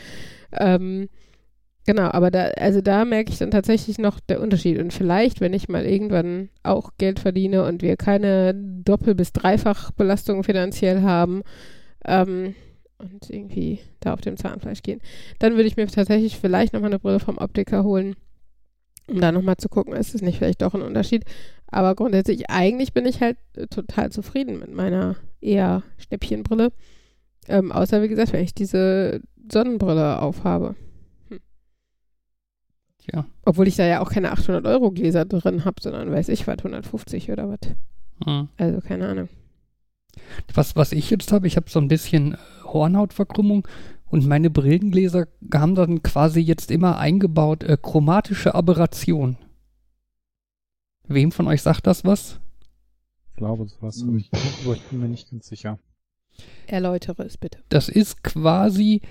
Ähm, 0.53 1.09
genau, 1.85 2.09
aber 2.11 2.31
da, 2.31 2.45
also 2.57 2.81
da 2.81 3.05
merke 3.05 3.31
ich 3.31 3.37
dann 3.37 3.51
tatsächlich 3.51 3.97
noch 3.97 4.19
der 4.19 4.41
Unterschied. 4.41 4.79
Und 4.79 4.93
vielleicht, 4.93 5.41
wenn 5.41 5.53
ich 5.53 5.69
mal 5.69 5.85
irgendwann 5.85 6.49
auch 6.63 6.91
Geld 6.97 7.19
verdiene 7.19 7.65
und 7.65 7.81
wir 7.81 7.97
keine 7.97 8.53
Doppel- 8.55 9.15
bis 9.15 9.33
Dreifachbelastung 9.33 10.43
finanziell 10.43 11.01
haben, 11.01 11.43
ähm, 12.05 12.55
und 12.97 13.29
irgendwie 13.29 13.79
da 13.99 14.13
auf 14.13 14.21
dem 14.21 14.37
Zahnfleisch 14.37 14.81
gehen, 14.81 15.01
dann 15.39 15.53
würde 15.53 15.67
ich 15.67 15.77
mir 15.77 15.87
tatsächlich 15.87 16.37
vielleicht 16.37 16.73
nochmal 16.73 16.89
eine 16.89 16.99
Brille 16.99 17.19
vom 17.19 17.37
Optiker 17.37 17.83
holen, 17.83 18.15
um 19.07 19.19
da 19.19 19.31
nochmal 19.31 19.57
zu 19.57 19.69
gucken, 19.69 19.93
ist 19.93 20.15
es 20.15 20.21
nicht 20.21 20.37
vielleicht 20.37 20.61
doch 20.61 20.73
ein 20.73 20.81
Unterschied. 20.81 21.25
Aber 21.67 21.95
grundsätzlich, 21.95 22.49
eigentlich 22.49 22.93
bin 22.93 23.05
ich 23.05 23.21
halt 23.21 23.37
äh, 23.55 23.67
total 23.67 24.11
zufrieden 24.11 24.59
mit 24.59 24.73
meiner 24.73 25.17
eher 25.41 25.83
Schnäppchenbrille. 25.97 26.71
Ähm, 27.47 27.71
außer, 27.71 28.01
wie 28.01 28.07
gesagt, 28.07 28.33
wenn 28.33 28.43
ich 28.43 28.55
diese 28.55 29.21
Sonnenbrille 29.51 30.21
aufhabe. 30.21 30.75
Hm. 33.05 33.13
Ja. 33.13 33.25
Obwohl 33.43 33.67
ich 33.67 33.75
da 33.75 33.85
ja 33.85 34.01
auch 34.01 34.09
keine 34.09 34.31
800 34.31 34.65
Euro 34.65 34.91
Gläser 34.91 35.25
drin 35.25 35.65
habe, 35.65 35.81
sondern 35.81 36.11
weiß 36.11 36.29
ich 36.29 36.47
was, 36.47 36.57
150 36.59 37.31
oder 37.31 37.49
was. 37.49 37.59
Hm. 38.23 38.49
Also 38.57 38.79
keine 38.81 39.07
Ahnung. 39.07 39.29
Was, 40.53 40.75
was 40.75 40.91
ich 40.91 41.09
jetzt 41.09 41.31
habe, 41.31 41.47
ich 41.47 41.57
habe 41.57 41.69
so 41.69 41.79
ein 41.79 41.87
bisschen 41.87 42.33
äh, 42.33 42.37
Hornhautverkrümmung 42.63 43.67
und 44.09 44.27
meine 44.27 44.49
Brillengläser 44.49 45.27
haben 45.53 45.75
dann 45.75 46.03
quasi 46.03 46.39
jetzt 46.39 46.71
immer 46.71 46.97
eingebaut 46.97 47.63
äh, 47.63 47.77
chromatische 47.81 48.55
Aberration. 48.55 49.37
Wem 51.07 51.31
von 51.31 51.47
euch 51.47 51.61
sagt 51.61 51.85
das 51.87 52.05
was? 52.05 52.39
Ich 53.29 53.37
glaube, 53.37 53.67
sowas 53.67 54.01
habe 54.01 54.17
ich 54.17 54.31
auch, 54.33 54.65
aber 54.65 54.75
ich 54.75 54.83
bin 54.83 55.01
mir 55.01 55.09
nicht 55.09 55.29
ganz 55.29 55.47
sicher. 55.47 55.77
Erläutere 56.67 57.23
es 57.23 57.37
bitte. 57.37 57.59
Das 57.69 57.89
ist 57.89 58.23
quasi, 58.23 59.01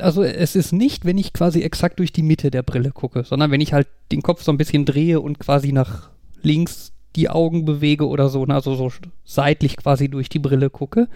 also 0.00 0.22
es 0.22 0.56
ist 0.56 0.72
nicht, 0.72 1.04
wenn 1.04 1.18
ich 1.18 1.32
quasi 1.32 1.62
exakt 1.62 1.98
durch 1.98 2.12
die 2.12 2.22
Mitte 2.22 2.50
der 2.50 2.62
Brille 2.62 2.90
gucke, 2.92 3.24
sondern 3.24 3.50
wenn 3.50 3.60
ich 3.60 3.72
halt 3.72 3.88
den 4.12 4.22
Kopf 4.22 4.42
so 4.42 4.52
ein 4.52 4.58
bisschen 4.58 4.84
drehe 4.84 5.20
und 5.20 5.38
quasi 5.38 5.72
nach 5.72 6.10
links 6.42 6.92
die 7.16 7.28
Augen 7.30 7.64
bewege 7.64 8.06
oder 8.06 8.28
so, 8.28 8.44
also 8.44 8.74
so 8.74 8.92
seitlich 9.24 9.76
quasi 9.76 10.08
durch 10.08 10.28
die 10.28 10.38
Brille 10.38 10.70
gucke. 10.70 11.08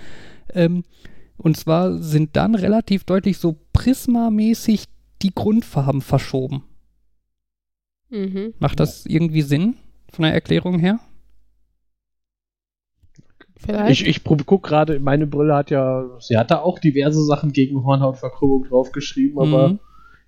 Ähm, 0.52 0.84
und 1.36 1.56
zwar 1.56 1.98
sind 1.98 2.36
dann 2.36 2.54
relativ 2.54 3.04
deutlich 3.04 3.38
so 3.38 3.56
prismamäßig 3.72 4.84
die 5.22 5.34
Grundfarben 5.34 6.00
verschoben. 6.00 6.64
Mhm. 8.10 8.54
Macht 8.58 8.80
das 8.80 9.06
irgendwie 9.06 9.42
Sinn 9.42 9.76
von 10.10 10.24
der 10.24 10.34
Erklärung 10.34 10.78
her? 10.78 10.98
Vielleicht. 13.64 14.02
Ich, 14.02 14.06
ich 14.06 14.24
gucke 14.24 14.68
gerade, 14.68 15.00
meine 15.00 15.26
Brille 15.26 15.54
hat 15.54 15.70
ja, 15.70 16.04
sie 16.18 16.38
hat 16.38 16.50
da 16.50 16.60
auch 16.60 16.78
diverse 16.78 17.22
Sachen 17.24 17.52
gegen 17.52 17.84
Hornhautverkrümmung 17.84 18.64
draufgeschrieben, 18.64 19.38
aber 19.38 19.68
mhm. 19.68 19.78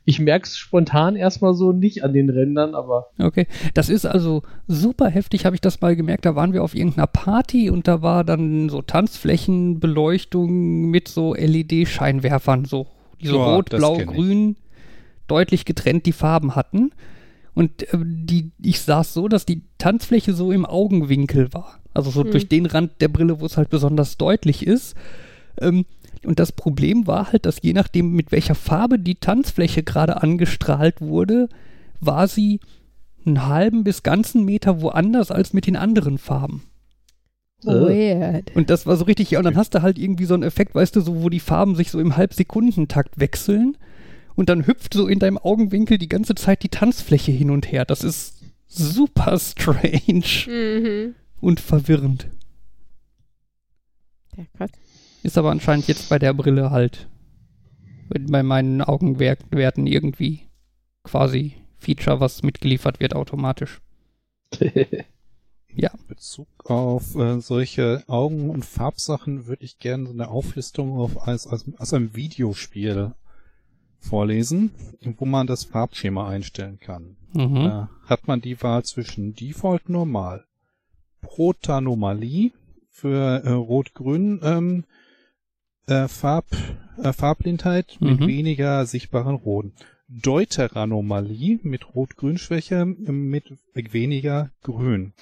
Ich 0.04 0.18
merke 0.18 0.46
es 0.46 0.56
spontan 0.56 1.14
erstmal 1.14 1.54
so 1.54 1.70
nicht 1.70 2.02
an 2.02 2.12
den 2.12 2.28
Rändern, 2.28 2.74
aber. 2.74 3.10
Okay, 3.18 3.46
das 3.74 3.88
ist 3.88 4.04
also 4.04 4.42
super 4.66 5.08
heftig, 5.08 5.46
habe 5.46 5.54
ich 5.54 5.60
das 5.60 5.80
mal 5.80 5.94
gemerkt. 5.94 6.24
Da 6.24 6.34
waren 6.34 6.52
wir 6.52 6.64
auf 6.64 6.74
irgendeiner 6.74 7.06
Party 7.06 7.70
und 7.70 7.86
da 7.86 8.02
war 8.02 8.24
dann 8.24 8.68
so 8.68 8.82
Tanzflächenbeleuchtung 8.82 10.90
mit 10.90 11.06
so 11.06 11.34
LED-Scheinwerfern, 11.34 12.64
so, 12.64 12.88
die 13.20 13.28
so 13.28 13.44
rot, 13.44 13.70
blau, 13.70 13.96
grün 13.98 14.56
deutlich 15.28 15.64
getrennt 15.64 16.04
die 16.06 16.12
Farben 16.12 16.56
hatten. 16.56 16.90
Und 17.54 17.82
äh, 17.92 17.98
die, 18.02 18.52
ich 18.62 18.80
saß 18.80 19.12
so, 19.12 19.28
dass 19.28 19.46
die 19.46 19.62
Tanzfläche 19.78 20.32
so 20.32 20.52
im 20.52 20.64
Augenwinkel 20.64 21.52
war. 21.52 21.80
Also 21.94 22.10
so 22.10 22.24
hm. 22.24 22.30
durch 22.30 22.48
den 22.48 22.66
Rand 22.66 23.00
der 23.00 23.08
Brille, 23.08 23.40
wo 23.40 23.46
es 23.46 23.56
halt 23.56 23.70
besonders 23.70 24.16
deutlich 24.16 24.66
ist. 24.66 24.94
Ähm, 25.60 25.84
und 26.24 26.38
das 26.38 26.52
Problem 26.52 27.06
war 27.06 27.32
halt, 27.32 27.46
dass 27.46 27.60
je 27.62 27.72
nachdem, 27.72 28.12
mit 28.12 28.32
welcher 28.32 28.54
Farbe 28.54 28.98
die 28.98 29.16
Tanzfläche 29.16 29.82
gerade 29.82 30.22
angestrahlt 30.22 31.00
wurde, 31.00 31.48
war 32.00 32.28
sie 32.28 32.60
einen 33.26 33.46
halben 33.46 33.84
bis 33.84 34.02
ganzen 34.02 34.44
Meter 34.44 34.80
woanders 34.80 35.30
als 35.30 35.52
mit 35.52 35.66
den 35.66 35.76
anderen 35.76 36.18
Farben. 36.18 36.62
Weird. 37.64 38.54
Und 38.56 38.70
das 38.70 38.86
war 38.86 38.96
so 38.96 39.04
richtig, 39.04 39.30
ja, 39.30 39.38
und 39.38 39.44
dann 39.44 39.56
hast 39.56 39.74
du 39.74 39.82
halt 39.82 39.98
irgendwie 39.98 40.24
so 40.24 40.34
einen 40.34 40.42
Effekt, 40.42 40.74
weißt 40.74 40.96
du, 40.96 41.00
so, 41.00 41.22
wo 41.22 41.28
die 41.28 41.40
Farben 41.40 41.76
sich 41.76 41.90
so 41.90 42.00
im 42.00 42.16
Halbsekundentakt 42.16 43.20
wechseln 43.20 43.76
und 44.34 44.48
dann 44.48 44.66
hüpft 44.66 44.94
so 44.94 45.06
in 45.06 45.18
deinem 45.18 45.38
Augenwinkel 45.38 45.98
die 45.98 46.08
ganze 46.08 46.34
Zeit 46.34 46.62
die 46.62 46.68
Tanzfläche 46.68 47.32
hin 47.32 47.50
und 47.50 47.70
her. 47.70 47.84
Das 47.84 48.02
ist 48.04 48.40
super 48.66 49.38
strange 49.38 50.24
mhm. 50.46 51.14
und 51.40 51.60
verwirrend. 51.60 52.28
Ja, 54.36 54.44
krass. 54.56 54.70
Ist 55.22 55.38
aber 55.38 55.50
anscheinend 55.50 55.86
jetzt 55.88 56.08
bei 56.08 56.18
der 56.18 56.34
Brille 56.34 56.70
halt 56.70 57.08
bei 58.08 58.42
meinen 58.42 58.82
Augenwerten 58.82 59.86
irgendwie 59.86 60.40
quasi 61.02 61.54
Feature, 61.78 62.20
was 62.20 62.42
mitgeliefert 62.42 63.00
wird 63.00 63.14
automatisch. 63.14 63.80
ja. 65.74 65.90
In 65.90 66.06
Bezug 66.06 66.48
auf 66.64 67.14
äh, 67.16 67.40
solche 67.40 68.04
Augen- 68.06 68.50
und 68.50 68.64
Farbsachen 68.64 69.46
würde 69.46 69.64
ich 69.64 69.78
gerne 69.78 70.06
so 70.06 70.12
eine 70.12 70.28
Auflistung 70.28 70.98
auf 70.98 71.26
als, 71.26 71.46
als, 71.46 71.64
als 71.76 71.92
einem 71.92 72.14
Videospiel 72.14 73.14
vorlesen, 74.02 74.72
wo 75.18 75.24
man 75.24 75.46
das 75.46 75.64
Farbschema 75.64 76.28
einstellen 76.28 76.78
kann. 76.80 77.16
Mhm. 77.32 77.54
Da 77.54 77.90
hat 78.04 78.26
man 78.26 78.40
die 78.40 78.60
Wahl 78.62 78.84
zwischen 78.84 79.34
Default 79.34 79.88
Normal, 79.88 80.44
Protanomalie 81.20 82.52
für 82.90 83.42
äh, 83.44 83.50
Rot-Grün 83.50 84.40
ähm, 84.42 84.84
äh, 85.86 86.08
Farb, 86.08 86.46
äh, 87.02 87.12
Farbblindheit 87.12 87.98
mit 88.00 88.20
mhm. 88.20 88.26
weniger 88.26 88.84
sichtbaren 88.86 89.36
Roten. 89.36 89.72
Deuteranomalie 90.08 91.60
mit 91.62 91.94
Rot-Grün-Schwäche 91.94 92.84
mit 92.84 93.44
weniger 93.74 94.50
Grün. 94.62 95.14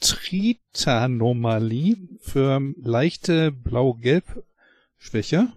Tritanomalie 0.00 1.96
für 2.20 2.60
leichte 2.76 3.52
Blau-Gelb-Schwäche. 3.52 5.48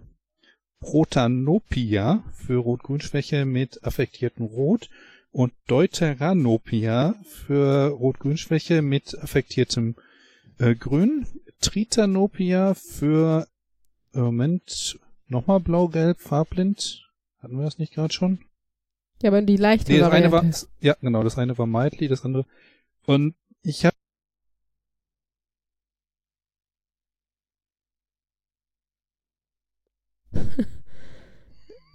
Protanopia 0.80 2.24
für 2.32 2.58
Rot-Grün-Schwäche 2.58 3.44
mit 3.44 3.84
affektiertem 3.84 4.46
Rot 4.46 4.88
und 5.32 5.52
Deuteranopia 5.66 7.14
für 7.24 7.88
Rot-Grün-Schwäche 7.88 8.82
mit 8.82 9.18
affektiertem 9.18 9.96
äh, 10.58 10.74
Grün. 10.74 11.26
Tritanopia 11.60 12.74
für 12.74 13.48
Moment, 14.12 14.98
nochmal 15.26 15.60
blau-gelb, 15.60 16.20
farblind. 16.20 17.04
Hatten 17.40 17.56
wir 17.56 17.64
das 17.64 17.78
nicht 17.78 17.94
gerade 17.94 18.12
schon? 18.12 18.40
Ja, 19.22 19.30
aber 19.30 19.42
die 19.42 19.56
leichte 19.56 19.92
nee, 19.92 19.98
das 19.98 20.12
eine 20.12 20.32
war, 20.32 20.44
Ja, 20.80 20.96
genau, 21.00 21.22
das 21.22 21.38
eine 21.38 21.58
war 21.58 21.66
Mightly, 21.66 22.08
das 22.08 22.24
andere. 22.24 22.46
Und 23.04 23.34
ich 23.62 23.84
habe 23.84 23.96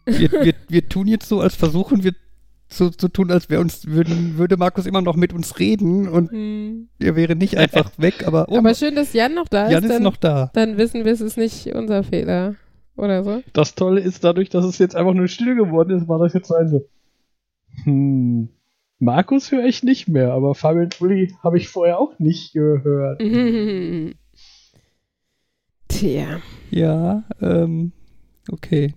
wir, 0.05 0.31
wir, 0.31 0.53
wir 0.67 0.89
tun 0.89 1.07
jetzt 1.07 1.27
so, 1.27 1.39
als 1.39 1.55
versuchen 1.55 2.03
wir 2.03 2.13
zu, 2.73 2.89
zu 2.89 3.07
tun, 3.07 3.31
als 3.31 3.49
wäre 3.49 3.61
uns, 3.61 3.87
würden, 3.87 4.37
würde 4.37 4.57
Markus 4.57 4.85
immer 4.85 5.01
noch 5.01 5.15
mit 5.15 5.31
uns 5.31 5.59
reden 5.59 6.09
und 6.09 6.31
hm. 6.31 6.89
er 6.99 7.15
wäre 7.15 7.35
nicht 7.35 7.57
einfach 7.57 7.91
weg, 7.97 8.25
aber. 8.25 8.47
Oh, 8.49 8.57
aber 8.57 8.73
schön, 8.73 8.95
dass 8.95 9.13
Jan 9.13 9.33
noch 9.33 9.47
da 9.47 9.65
ist. 9.65 9.71
Jan 9.71 9.83
ist 9.83 9.91
dann, 9.91 10.03
noch 10.03 10.17
da. 10.17 10.51
Dann 10.53 10.77
wissen 10.77 11.05
wir, 11.05 11.11
es 11.11 11.21
ist 11.21 11.37
nicht 11.37 11.67
unser 11.67 12.03
Fehler. 12.03 12.55
Oder 12.95 13.23
so. 13.23 13.41
Das 13.53 13.73
Tolle 13.73 14.01
ist, 14.01 14.23
dadurch, 14.23 14.49
dass 14.49 14.65
es 14.65 14.77
jetzt 14.77 14.95
einfach 14.95 15.15
nur 15.15 15.27
still 15.27 15.55
geworden 15.55 15.97
ist, 15.97 16.07
war 16.07 16.19
das 16.19 16.33
jetzt 16.33 16.47
so 16.47 16.55
ein 16.55 16.69
so. 16.69 16.87
Hm. 17.85 18.49
Markus 18.99 19.51
höre 19.51 19.65
ich 19.65 19.83
nicht 19.83 20.07
mehr, 20.07 20.31
aber 20.31 20.55
Fabian 20.55 20.89
Uli 20.99 21.33
habe 21.43 21.57
ich 21.57 21.67
vorher 21.67 21.99
auch 21.99 22.17
nicht 22.19 22.53
gehört. 22.53 23.19
Tja. 25.89 26.39
Ja, 26.71 27.23
ähm, 27.41 27.91
okay. 28.51 28.93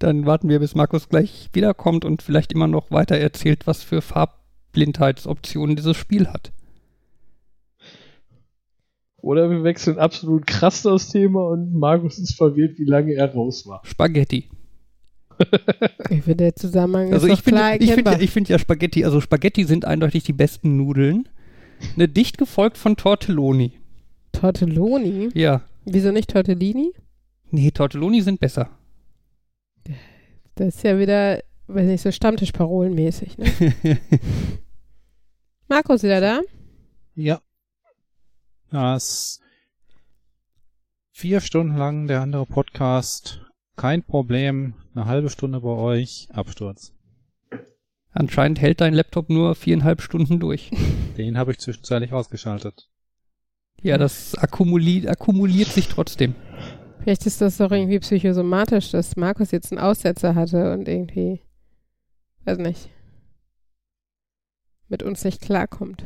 Dann 0.00 0.24
warten 0.24 0.48
wir, 0.48 0.58
bis 0.58 0.74
Markus 0.74 1.10
gleich 1.10 1.50
wiederkommt 1.52 2.06
und 2.06 2.22
vielleicht 2.22 2.52
immer 2.52 2.66
noch 2.66 2.90
weiter 2.90 3.16
erzählt, 3.16 3.66
was 3.66 3.84
für 3.84 4.00
Farbblindheitsoptionen 4.00 5.76
dieses 5.76 5.96
Spiel 5.96 6.26
hat. 6.26 6.52
Oder 9.18 9.50
wir 9.50 9.62
wechseln 9.62 9.98
absolut 9.98 10.46
krass 10.46 10.80
das 10.82 11.10
Thema 11.10 11.46
und 11.46 11.74
Markus 11.74 12.18
ist 12.18 12.34
verwirrt, 12.34 12.78
wie 12.78 12.86
lange 12.86 13.12
er 13.12 13.34
raus 13.34 13.66
war. 13.66 13.82
Spaghetti. 13.84 14.48
Ich 16.10 16.22
finde, 16.24 16.44
der 16.44 16.56
Zusammenhang 16.56 17.12
Also 17.12 17.26
ist 17.26 17.34
ich 17.34 17.42
finde 17.42 17.76
ich 17.78 17.92
find 17.92 18.08
ja, 18.08 18.26
find 18.26 18.48
ja 18.48 18.58
Spaghetti, 18.58 19.04
also 19.04 19.20
Spaghetti 19.20 19.64
sind 19.64 19.84
eindeutig 19.84 20.24
die 20.24 20.32
besten 20.32 20.76
Nudeln. 20.76 21.28
Ne, 21.96 22.08
dicht 22.08 22.36
gefolgt 22.36 22.76
von 22.76 22.96
Tortelloni. 22.96 23.72
Tortelloni? 24.32 25.28
Ja. 25.34 25.62
Wieso 25.84 26.10
nicht 26.10 26.30
Tortellini? 26.30 26.92
Nee, 27.50 27.70
Tortelloni 27.70 28.22
sind 28.22 28.40
besser. 28.40 28.70
Das 30.60 30.76
ist 30.76 30.84
ja 30.84 30.98
wieder, 30.98 31.42
weiß 31.68 31.86
nicht, 31.86 32.02
so 32.02 32.12
Stammtischparolenmäßig. 32.12 33.38
Ne? 33.38 33.46
Markus, 35.68 36.02
wieder 36.02 36.20
da? 36.20 36.40
Ja. 37.14 37.40
Das 38.70 39.40
vier 41.12 41.40
Stunden 41.40 41.78
lang 41.78 42.08
der 42.08 42.20
andere 42.20 42.44
Podcast. 42.44 43.40
Kein 43.76 44.02
Problem. 44.02 44.74
Eine 44.94 45.06
halbe 45.06 45.30
Stunde 45.30 45.60
bei 45.60 45.70
euch. 45.70 46.28
Absturz. 46.30 46.92
Anscheinend 48.12 48.60
hält 48.60 48.82
dein 48.82 48.92
Laptop 48.92 49.30
nur 49.30 49.54
viereinhalb 49.54 50.02
Stunden 50.02 50.40
durch. 50.40 50.70
Den 51.16 51.38
habe 51.38 51.52
ich 51.52 51.58
zwischenzeitlich 51.58 52.12
ausgeschaltet. 52.12 52.90
Ja, 53.80 53.96
das 53.96 54.34
akkumuliert, 54.34 55.06
akkumuliert 55.06 55.68
sich 55.68 55.88
trotzdem. 55.88 56.34
Vielleicht 57.02 57.26
ist 57.26 57.40
das 57.40 57.56
doch 57.56 57.70
irgendwie 57.70 57.98
psychosomatisch, 57.98 58.90
dass 58.90 59.16
Markus 59.16 59.50
jetzt 59.50 59.72
einen 59.72 59.80
Aussetzer 59.80 60.34
hatte 60.34 60.72
und 60.72 60.86
irgendwie, 60.88 61.40
weiß 62.44 62.58
nicht, 62.58 62.90
mit 64.88 65.02
uns 65.02 65.24
nicht 65.24 65.40
klarkommt. 65.40 66.04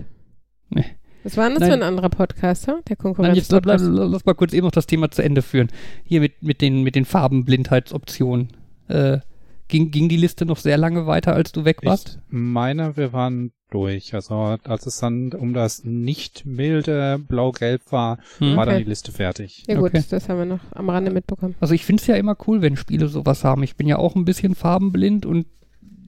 Nee. 0.71 0.85
Was 1.25 1.39
war 1.39 1.49
denn 1.49 1.55
das 1.55 1.69
Nein. 1.69 1.79
für 1.79 1.85
ein 1.85 1.89
anderer 1.89 2.11
Podcaster? 2.11 2.81
Der 2.87 2.97
Nein, 3.01 3.35
jetzt 3.35 3.49
bleib, 3.49 3.79
Konkurrenz-Podcast? 3.79 4.13
lass 4.13 4.25
mal 4.27 4.35
kurz 4.35 4.53
eben 4.53 4.67
noch 4.67 4.73
das 4.73 4.87
Thema 4.87 5.11
zu 5.11 5.23
Ende 5.23 5.41
führen. 5.41 5.69
Hier 6.05 6.21
mit, 6.21 6.43
mit 6.43 6.61
den, 6.61 6.83
mit 6.83 6.95
den 6.95 7.07
Farbenblindheitsoptionen. 7.07 8.49
Äh, 8.89 9.21
ging, 9.69 9.91
ging 9.91 10.09
die 10.09 10.17
Liste 10.17 10.47
noch 10.47 10.59
sehr 10.59 10.77
lange 10.79 11.07
weiter, 11.07 11.35
als 11.35 11.53
du 11.53 11.65
weg 11.65 11.79
warst? 11.85 12.19
Ich 12.27 12.33
meine, 12.33 12.97
wir 12.97 13.13
waren 13.13 13.53
durch. 13.71 14.15
Also 14.15 14.35
als 14.65 14.87
es 14.87 14.99
dann 14.99 15.33
um 15.33 15.53
das 15.53 15.83
nicht 15.85 16.47
milde 16.47 17.19
Blau-Gelb 17.27 17.91
war, 17.91 18.19
Hm. 18.39 18.57
war 18.57 18.67
dann 18.67 18.77
Okay. 18.77 18.85
die 18.85 18.89
Liste 18.91 19.11
fertig. 19.13 19.65
Ja 19.67 19.77
gut, 19.77 19.91
Okay. 19.95 20.05
das 20.09 20.29
haben 20.29 20.39
wir 20.39 20.45
noch 20.45 20.61
am 20.73 20.89
Rande 20.91 21.11
mitbekommen. 21.11 21.55
Also 21.61 21.75
ich 21.75 21.85
finde 21.85 22.01
es 22.01 22.07
ja 22.07 22.15
immer 22.17 22.37
cool, 22.47 22.63
wenn 22.63 22.77
Spiele 22.77 23.09
sowas 23.09 23.43
haben. 23.45 23.63
Ich 23.63 23.77
bin 23.77 23.87
ja 23.89 23.97
auch 23.99 24.15
ein 24.15 24.25
bisschen 24.25 24.55
farbenblind 24.55 25.27
und 25.27 25.47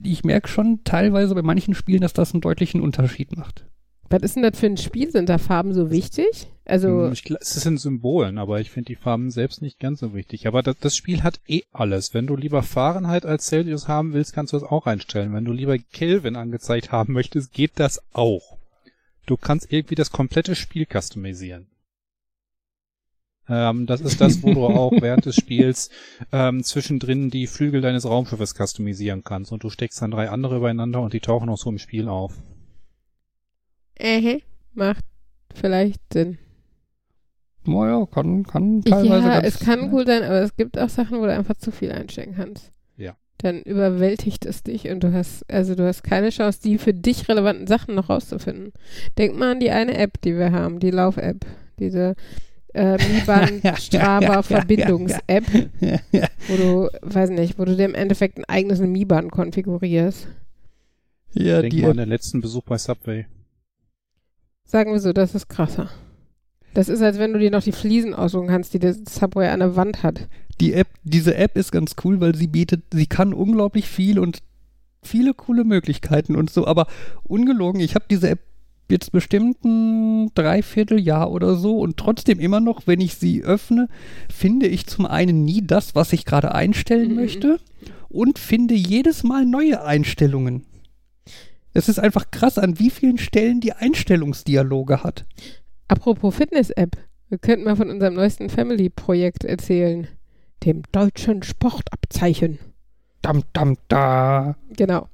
ich 0.03 0.23
merke 0.23 0.47
schon 0.47 0.81
teilweise 0.83 1.35
bei 1.35 1.41
manchen 1.41 1.73
Spielen, 1.73 2.01
dass 2.01 2.13
das 2.13 2.33
einen 2.33 2.41
deutlichen 2.41 2.81
Unterschied 2.81 3.35
macht. 3.35 3.65
Was 4.09 4.21
ist 4.21 4.35
denn 4.35 4.43
das 4.43 4.57
für 4.57 4.67
ein 4.67 4.77
Spiel? 4.77 5.11
Sind 5.11 5.27
da 5.29 5.37
Farben 5.37 5.73
so 5.73 5.91
wichtig? 5.91 6.47
Also, 6.65 7.05
Hm, 7.05 7.13
Ich, 7.13 7.29
es 7.29 7.53
sind 7.53 7.79
Symbolen, 7.79 8.37
aber 8.37 8.59
ich 8.59 8.71
finde 8.71 8.87
die 8.87 8.95
Farben 8.95 9.31
selbst 9.31 9.61
nicht 9.61 9.79
ganz 9.79 9.99
so 9.99 10.13
wichtig. 10.13 10.47
Aber 10.47 10.61
das, 10.63 10.77
das 10.79 10.95
Spiel 10.95 11.23
hat 11.23 11.39
eh 11.47 11.63
alles. 11.71 12.13
Wenn 12.13 12.27
du 12.27 12.35
lieber 12.35 12.63
Fahrenheit 12.63 13.25
als 13.25 13.47
Celsius 13.47 13.87
haben 13.87 14.13
willst, 14.13 14.33
kannst 14.33 14.53
du 14.53 14.57
das 14.59 14.69
auch 14.69 14.85
einstellen. 14.85 15.33
Wenn 15.33 15.45
du 15.45 15.51
lieber 15.51 15.77
Kelvin 15.77 16.35
angezeigt 16.35 16.91
haben 16.91 17.13
möchtest, 17.13 17.51
geht 17.53 17.73
das 17.75 18.01
auch. 18.13 18.57
Du 19.25 19.35
kannst 19.37 19.71
irgendwie 19.71 19.95
das 19.95 20.11
komplette 20.11 20.55
Spiel 20.55 20.85
customisieren. 20.85 21.67
Ähm, 23.49 23.85
das 23.85 24.01
ist 24.01 24.19
das, 24.19 24.43
wo 24.43 24.53
du 24.53 24.65
auch 24.67 24.91
während 24.91 25.25
des 25.25 25.35
Spiels 25.35 25.89
ähm, 26.31 26.63
zwischendrin 26.63 27.29
die 27.29 27.47
Flügel 27.47 27.81
deines 27.81 28.05
Raumschiffes 28.05 28.55
customisieren 28.55 29.23
kannst. 29.23 29.51
Und 29.51 29.63
du 29.63 29.69
steckst 29.69 30.01
dann 30.01 30.11
drei 30.11 30.29
andere 30.29 30.57
übereinander 30.57 31.01
und 31.01 31.13
die 31.13 31.19
tauchen 31.19 31.49
auch 31.49 31.57
so 31.57 31.69
im 31.69 31.77
Spiel 31.77 32.07
auf. 32.07 32.33
Äh, 33.99 34.39
macht 34.73 35.03
vielleicht 35.53 36.01
Sinn. 36.13 36.37
Naja, 37.65 38.05
kann, 38.05 38.45
kann 38.45 38.81
teilweise 38.83 39.27
Ja, 39.27 39.41
ganz, 39.41 39.47
es 39.47 39.59
kann 39.59 39.93
cool 39.93 40.05
sein, 40.05 40.23
aber 40.23 40.41
es 40.41 40.55
gibt 40.55 40.79
auch 40.79 40.87
Sachen, 40.89 41.19
wo 41.19 41.25
du 41.25 41.33
einfach 41.33 41.57
zu 41.57 41.71
viel 41.71 41.91
einstecken 41.91 42.35
kannst. 42.35 42.71
Ja. 42.95 43.17
Dann 43.39 43.61
überwältigt 43.61 44.45
es 44.45 44.63
dich 44.63 44.87
und 44.89 45.03
du 45.03 45.11
hast, 45.11 45.43
also 45.51 45.75
du 45.75 45.85
hast 45.85 46.03
keine 46.03 46.29
Chance, 46.29 46.61
die 46.63 46.77
für 46.77 46.93
dich 46.93 47.27
relevanten 47.27 47.67
Sachen 47.67 47.95
noch 47.95 48.09
rauszufinden. 48.09 48.71
Denk 49.17 49.37
mal 49.37 49.51
an 49.51 49.59
die 49.59 49.71
eine 49.71 49.97
App, 49.97 50.21
die 50.21 50.37
wir 50.37 50.53
haben, 50.53 50.79
die 50.79 50.91
Lauf-App. 50.91 51.45
Diese 51.77 52.15
äh, 52.73 52.97
Mi-Bahn-Strava-Verbindungs-App, 53.11 55.43
wo 56.47 56.55
du, 56.55 56.89
weiß 57.01 57.31
nicht, 57.31 57.59
wo 57.59 57.65
du 57.65 57.75
dir 57.75 57.83
im 57.85 57.95
Endeffekt 57.95 58.37
ein 58.37 58.45
eigenes 58.45 58.79
Mi-Bahn 58.79 59.29
konfigurierst. 59.29 60.27
Ja, 61.33 61.59
Denk 61.61 61.73
die 61.73 61.81
mal 61.81 61.91
an 61.91 61.97
den 61.97 62.09
letzten 62.09 62.39
Besuch 62.39 62.63
bei 62.63 62.77
Subway. 62.77 63.25
Sagen 64.67 64.91
wir 64.91 64.99
so, 64.99 65.13
das 65.13 65.33
ist 65.33 65.47
krasser. 65.49 65.89
Das 66.73 66.89
ist, 66.89 67.01
als 67.01 67.17
wenn 67.17 67.33
du 67.33 67.39
dir 67.39 67.49
noch 67.49 67.63
die 67.63 67.71
Fliesen 67.71 68.13
aussuchen 68.13 68.47
kannst, 68.49 68.73
die 68.73 68.79
das 68.79 68.97
Subway 69.09 69.47
an 69.47 69.61
der 69.61 69.75
Wand 69.75 70.03
hat. 70.03 70.27
die 70.59 70.73
App, 70.73 70.87
diese 71.03 71.35
App 71.35 71.55
ist 71.57 71.71
ganz 71.71 71.95
cool, 72.03 72.19
weil 72.19 72.35
sie 72.35 72.47
bietet, 72.47 72.81
sie 72.91 73.05
kann 73.07 73.33
unglaublich 73.33 73.87
viel 73.87 74.19
und 74.19 74.39
viele 75.03 75.33
coole 75.33 75.63
Möglichkeiten 75.63 76.35
und 76.35 76.49
so, 76.49 76.67
aber 76.67 76.87
ungelogen, 77.23 77.79
ich 77.79 77.95
habe 77.95 78.05
diese 78.09 78.29
App 78.29 78.39
jetzt 78.89 79.11
bestimmt 79.11 79.63
ein 79.63 80.31
Dreivierteljahr 80.33 81.29
oder 81.31 81.55
so 81.55 81.77
und 81.79 81.97
trotzdem 81.97 82.39
immer 82.39 82.59
noch, 82.59 82.87
wenn 82.87 82.99
ich 83.01 83.15
sie 83.15 83.43
öffne, 83.43 83.87
finde 84.33 84.67
ich 84.67 84.87
zum 84.87 85.05
einen 85.05 85.45
nie 85.45 85.61
das, 85.65 85.93
was 85.95 86.11
ich 86.13 86.25
gerade 86.25 86.53
einstellen 86.55 87.09
Mhm. 87.09 87.15
möchte 87.15 87.59
und 88.09 88.39
finde 88.39 88.73
jedes 88.75 89.23
Mal 89.23 89.45
neue 89.45 89.83
Einstellungen. 89.83 90.63
Es 91.77 91.87
ist 91.87 91.99
einfach 91.99 92.31
krass, 92.31 92.57
an 92.57 92.79
wie 92.79 92.89
vielen 92.89 93.19
Stellen 93.19 93.61
die 93.61 93.71
Einstellungsdialoge 93.71 95.03
hat. 95.03 95.27
Apropos 95.87 96.33
Fitness-App. 96.33 96.97
Wir 97.29 97.37
könnten 97.37 97.65
mal 97.65 97.75
von 97.75 97.91
unserem 97.91 98.15
neuesten 98.15 98.49
Family-Projekt 98.49 99.43
erzählen. 99.43 100.07
Dem 100.65 100.81
deutschen 100.91 101.43
Sportabzeichen. 101.43 102.57
Dam, 103.21 103.43
dam, 103.53 103.77
da. 103.89 104.55
Genau. 104.75 105.07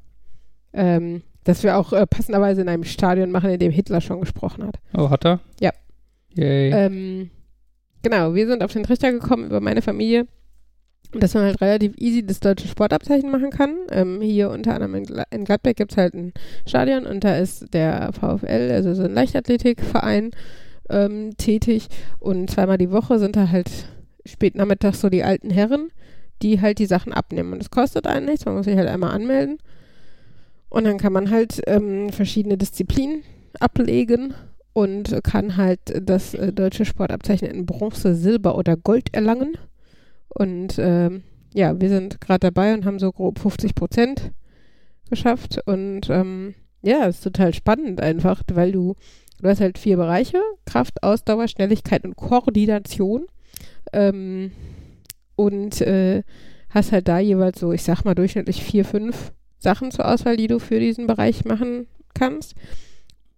Ähm, 0.71 1.23
das 1.43 1.63
wir 1.63 1.77
auch 1.77 1.91
äh, 1.91 2.07
passenderweise 2.07 2.61
in 2.61 2.69
einem 2.69 2.85
Stadion 2.85 3.29
machen, 3.29 3.49
in 3.49 3.59
dem 3.59 3.73
Hitler 3.73 3.99
schon 3.99 4.21
gesprochen 4.21 4.65
hat. 4.65 4.79
Oh, 4.97 5.09
hat 5.09 5.25
er? 5.25 5.41
Ja. 5.59 5.71
Yay. 6.33 6.71
Ähm, 6.71 7.29
genau, 8.03 8.35
wir 8.35 8.47
sind 8.47 8.63
auf 8.63 8.71
den 8.71 8.83
Trichter 8.83 9.11
gekommen 9.11 9.47
über 9.47 9.59
meine 9.59 9.81
Familie, 9.81 10.27
dass 11.21 11.33
man 11.33 11.43
halt 11.43 11.61
relativ 11.61 11.93
easy 11.97 12.25
das 12.25 12.39
deutsche 12.39 12.67
Sportabzeichen 12.67 13.31
machen 13.31 13.49
kann. 13.49 13.75
Ähm, 13.91 14.21
hier 14.21 14.49
unter 14.49 14.73
anderem 14.73 14.95
in, 14.95 15.05
Gla 15.05 15.23
in 15.31 15.45
Gladbeck 15.45 15.77
gibt 15.77 15.91
es 15.91 15.97
halt 15.97 16.13
ein 16.13 16.33
Stadion 16.67 17.05
und 17.05 17.23
da 17.23 17.37
ist 17.37 17.73
der 17.73 18.11
VfL, 18.13 18.71
also 18.71 18.93
so 18.93 19.03
ein 19.03 19.13
Leichtathletikverein, 19.13 20.31
ähm, 20.89 21.35
tätig. 21.37 21.87
Und 22.19 22.49
zweimal 22.49 22.77
die 22.77 22.91
Woche 22.91 23.19
sind 23.19 23.35
da 23.35 23.49
halt 23.49 23.69
spät 24.25 24.55
nachmittags 24.55 25.01
so 25.01 25.09
die 25.09 25.23
alten 25.23 25.49
Herren, 25.49 25.89
die 26.41 26.61
halt 26.61 26.79
die 26.79 26.85
Sachen 26.85 27.13
abnehmen. 27.13 27.53
Und 27.53 27.61
es 27.61 27.71
kostet 27.71 28.07
einen 28.07 28.25
nichts, 28.25 28.45
man 28.45 28.55
muss 28.55 28.65
sich 28.65 28.77
halt 28.77 28.89
einmal 28.89 29.11
anmelden. 29.11 29.57
Und 30.69 30.85
dann 30.85 30.97
kann 30.97 31.13
man 31.13 31.29
halt 31.29 31.61
ähm, 31.67 32.09
verschiedene 32.09 32.57
Disziplinen 32.57 33.23
ablegen 33.59 34.33
und 34.73 35.23
kann 35.23 35.55
halt 35.55 35.79
das 36.01 36.33
äh, 36.33 36.51
deutsche 36.51 36.85
Sportabzeichen 36.85 37.47
in 37.47 37.65
Bronze, 37.65 38.15
Silber 38.15 38.57
oder 38.57 38.75
Gold 38.75 39.13
erlangen. 39.13 39.55
Und 40.35 40.77
ähm, 40.79 41.23
ja, 41.53 41.79
wir 41.79 41.89
sind 41.89 42.19
gerade 42.21 42.51
dabei 42.51 42.73
und 42.73 42.85
haben 42.85 42.99
so 42.99 43.11
grob 43.11 43.39
50 43.39 43.75
Prozent 43.75 44.31
geschafft. 45.09 45.59
Und 45.65 46.09
ähm, 46.09 46.55
ja, 46.81 47.07
es 47.07 47.17
ist 47.17 47.23
total 47.23 47.53
spannend 47.53 48.01
einfach, 48.01 48.41
weil 48.51 48.71
du, 48.71 48.95
du 49.39 49.49
hast 49.49 49.61
halt 49.61 49.77
vier 49.77 49.97
Bereiche: 49.97 50.41
Kraft, 50.65 51.03
Ausdauer, 51.03 51.47
Schnelligkeit 51.47 52.03
und 52.03 52.15
Koordination. 52.15 53.27
Ähm, 53.91 54.51
und 55.35 55.81
äh, 55.81 56.23
hast 56.69 56.91
halt 56.91 57.07
da 57.07 57.19
jeweils 57.19 57.59
so, 57.59 57.71
ich 57.71 57.83
sag 57.83 58.03
mal, 58.03 58.15
durchschnittlich 58.15 58.63
vier, 58.63 58.85
fünf 58.85 59.31
Sachen 59.59 59.91
zur 59.91 60.07
Auswahl, 60.07 60.37
die 60.37 60.47
du 60.47 60.59
für 60.59 60.79
diesen 60.79 61.07
Bereich 61.07 61.45
machen 61.45 61.87
kannst. 62.13 62.55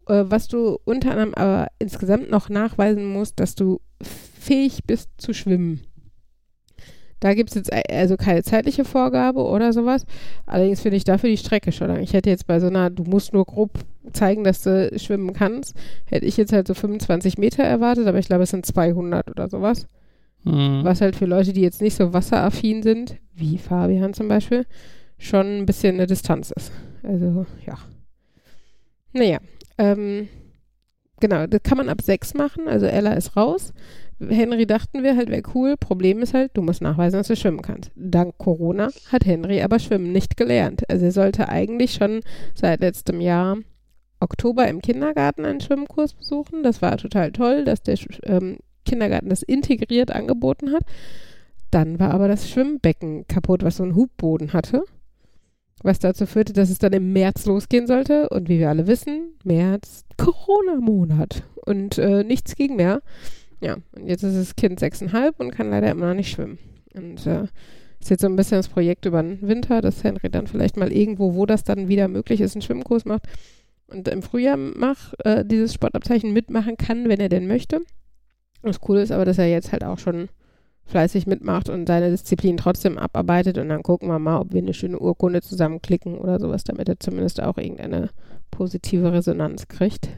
Äh, 0.07 0.23
was 0.27 0.47
du 0.47 0.79
unter 0.85 1.11
anderem 1.11 1.33
aber 1.33 1.67
insgesamt 1.79 2.29
noch 2.29 2.49
nachweisen 2.49 3.05
musst, 3.05 3.39
dass 3.39 3.55
du 3.55 3.81
fähig 4.01 4.83
bist 4.85 5.09
zu 5.17 5.33
schwimmen. 5.33 5.81
Da 7.19 7.33
gibt 7.33 7.49
es 7.49 7.55
jetzt 7.55 7.73
a- 7.73 7.81
also 7.89 8.17
keine 8.17 8.43
zeitliche 8.43 8.83
Vorgabe 8.85 9.43
oder 9.43 9.73
sowas. 9.73 10.05
Allerdings 10.45 10.81
finde 10.81 10.97
ich 10.97 11.03
dafür 11.05 11.29
die 11.29 11.37
Strecke 11.37 11.71
schon 11.71 11.87
lang. 11.87 12.01
Ich 12.01 12.13
hätte 12.13 12.29
jetzt 12.29 12.45
bei 12.47 12.59
so 12.59 12.67
einer, 12.67 12.89
du 12.89 13.03
musst 13.03 13.33
nur 13.33 13.45
grob 13.45 13.71
zeigen, 14.13 14.43
dass 14.43 14.61
du 14.63 14.91
schwimmen 14.99 15.33
kannst, 15.33 15.75
hätte 16.05 16.25
ich 16.25 16.37
jetzt 16.37 16.53
halt 16.53 16.67
so 16.67 16.73
25 16.73 17.37
Meter 17.37 17.63
erwartet, 17.63 18.05
aber 18.07 18.19
ich 18.19 18.27
glaube, 18.27 18.43
es 18.43 18.51
sind 18.51 18.65
200 18.65 19.29
oder 19.29 19.49
sowas. 19.49 19.87
Hm. 20.43 20.81
Was 20.83 21.01
halt 21.01 21.15
für 21.15 21.25
Leute, 21.25 21.53
die 21.53 21.61
jetzt 21.61 21.81
nicht 21.81 21.95
so 21.95 22.13
wasseraffin 22.13 22.83
sind, 22.83 23.15
wie 23.33 23.57
Fabian 23.57 24.13
zum 24.13 24.27
Beispiel, 24.27 24.65
schon 25.17 25.59
ein 25.59 25.65
bisschen 25.65 25.95
eine 25.95 26.05
Distanz 26.07 26.51
ist. 26.51 26.71
Also, 27.01 27.45
ja. 27.65 27.77
Naja, 29.13 29.39
ähm, 29.77 30.27
genau, 31.19 31.47
das 31.47 31.63
kann 31.63 31.77
man 31.77 31.89
ab 31.89 32.01
sechs 32.01 32.33
machen, 32.33 32.67
also 32.67 32.85
Ella 32.85 33.13
ist 33.13 33.35
raus. 33.35 33.73
Henry 34.19 34.65
dachten 34.65 35.03
wir 35.03 35.17
halt, 35.17 35.29
wäre 35.29 35.43
cool. 35.53 35.75
Problem 35.77 36.21
ist 36.21 36.33
halt, 36.33 36.51
du 36.53 36.61
musst 36.61 36.81
nachweisen, 36.81 37.17
dass 37.17 37.27
du 37.27 37.35
schwimmen 37.35 37.61
kannst. 37.61 37.91
Dank 37.95 38.37
Corona 38.37 38.89
hat 39.11 39.25
Henry 39.25 39.61
aber 39.61 39.79
Schwimmen 39.79 40.11
nicht 40.11 40.37
gelernt. 40.37 40.89
Also 40.89 41.05
er 41.05 41.11
sollte 41.11 41.49
eigentlich 41.49 41.95
schon 41.95 42.21
seit 42.53 42.79
letztem 42.79 43.19
Jahr 43.19 43.57
Oktober 44.21 44.67
im 44.67 44.81
Kindergarten 44.81 45.45
einen 45.45 45.59
Schwimmkurs 45.59 46.13
besuchen. 46.13 46.63
Das 46.63 46.81
war 46.81 46.97
total 46.97 47.31
toll, 47.33 47.65
dass 47.65 47.83
der 47.83 47.97
ähm, 48.23 48.57
Kindergarten 48.85 49.29
das 49.29 49.43
integriert 49.43 50.11
angeboten 50.11 50.71
hat. 50.71 50.83
Dann 51.71 51.99
war 51.99 52.11
aber 52.11 52.29
das 52.29 52.49
Schwimmbecken 52.49 53.27
kaputt, 53.27 53.63
was 53.63 53.77
so 53.77 53.83
einen 53.83 53.95
Hubboden 53.95 54.53
hatte. 54.53 54.83
Was 55.83 55.99
dazu 55.99 56.25
führte, 56.25 56.53
dass 56.53 56.69
es 56.69 56.79
dann 56.79 56.93
im 56.93 57.13
März 57.13 57.45
losgehen 57.45 57.87
sollte. 57.87 58.29
Und 58.29 58.49
wie 58.49 58.59
wir 58.59 58.69
alle 58.69 58.87
wissen, 58.87 59.35
März, 59.43 60.05
Corona-Monat. 60.17 61.43
Und 61.65 61.97
äh, 61.97 62.23
nichts 62.23 62.55
ging 62.55 62.75
mehr. 62.75 63.01
Ja, 63.61 63.77
und 63.95 64.07
jetzt 64.07 64.23
ist 64.23 64.37
das 64.37 64.55
Kind 64.55 64.79
sechseinhalb 64.79 65.39
und 65.39 65.51
kann 65.51 65.69
leider 65.69 65.91
immer 65.91 66.07
noch 66.07 66.15
nicht 66.15 66.31
schwimmen. 66.31 66.59
Und 66.93 67.25
äh, 67.27 67.43
ist 67.99 68.09
jetzt 68.09 68.21
so 68.21 68.27
ein 68.27 68.35
bisschen 68.35 68.57
das 68.57 68.67
Projekt 68.67 69.05
über 69.05 69.21
den 69.21 69.41
Winter, 69.41 69.81
dass 69.81 70.03
Henry 70.03 70.29
dann 70.29 70.47
vielleicht 70.47 70.77
mal 70.77 70.91
irgendwo, 70.91 71.35
wo 71.35 71.45
das 71.45 71.63
dann 71.63 71.87
wieder 71.87 72.07
möglich 72.07 72.41
ist, 72.41 72.55
einen 72.55 72.61
Schwimmkurs 72.61 73.05
macht 73.05 73.23
und 73.87 74.07
im 74.07 74.21
Frühjahr 74.21 74.57
mach, 74.57 75.13
äh, 75.23 75.43
dieses 75.45 75.73
Sportabzeichen 75.73 76.33
mitmachen 76.33 76.77
kann, 76.77 77.09
wenn 77.09 77.19
er 77.19 77.29
denn 77.29 77.47
möchte. 77.47 77.81
Das 78.61 78.79
Coole 78.79 79.01
ist 79.01 79.11
aber, 79.11 79.25
dass 79.25 79.37
er 79.37 79.47
jetzt 79.47 79.71
halt 79.71 79.83
auch 79.83 79.99
schon 79.99 80.29
fleißig 80.85 81.27
mitmacht 81.27 81.69
und 81.69 81.87
seine 81.87 82.11
Disziplin 82.11 82.57
trotzdem 82.57 82.97
abarbeitet 82.97 83.57
und 83.57 83.69
dann 83.69 83.83
gucken 83.83 84.07
wir 84.07 84.19
mal, 84.19 84.39
ob 84.39 84.53
wir 84.53 84.61
eine 84.61 84.73
schöne 84.73 84.99
Urkunde 84.99 85.41
zusammenklicken 85.41 86.17
oder 86.17 86.39
sowas, 86.39 86.63
damit 86.63 86.89
er 86.89 86.99
zumindest 86.99 87.41
auch 87.41 87.57
irgendeine 87.57 88.09
positive 88.51 89.11
Resonanz 89.11 89.67
kriegt 89.67 90.09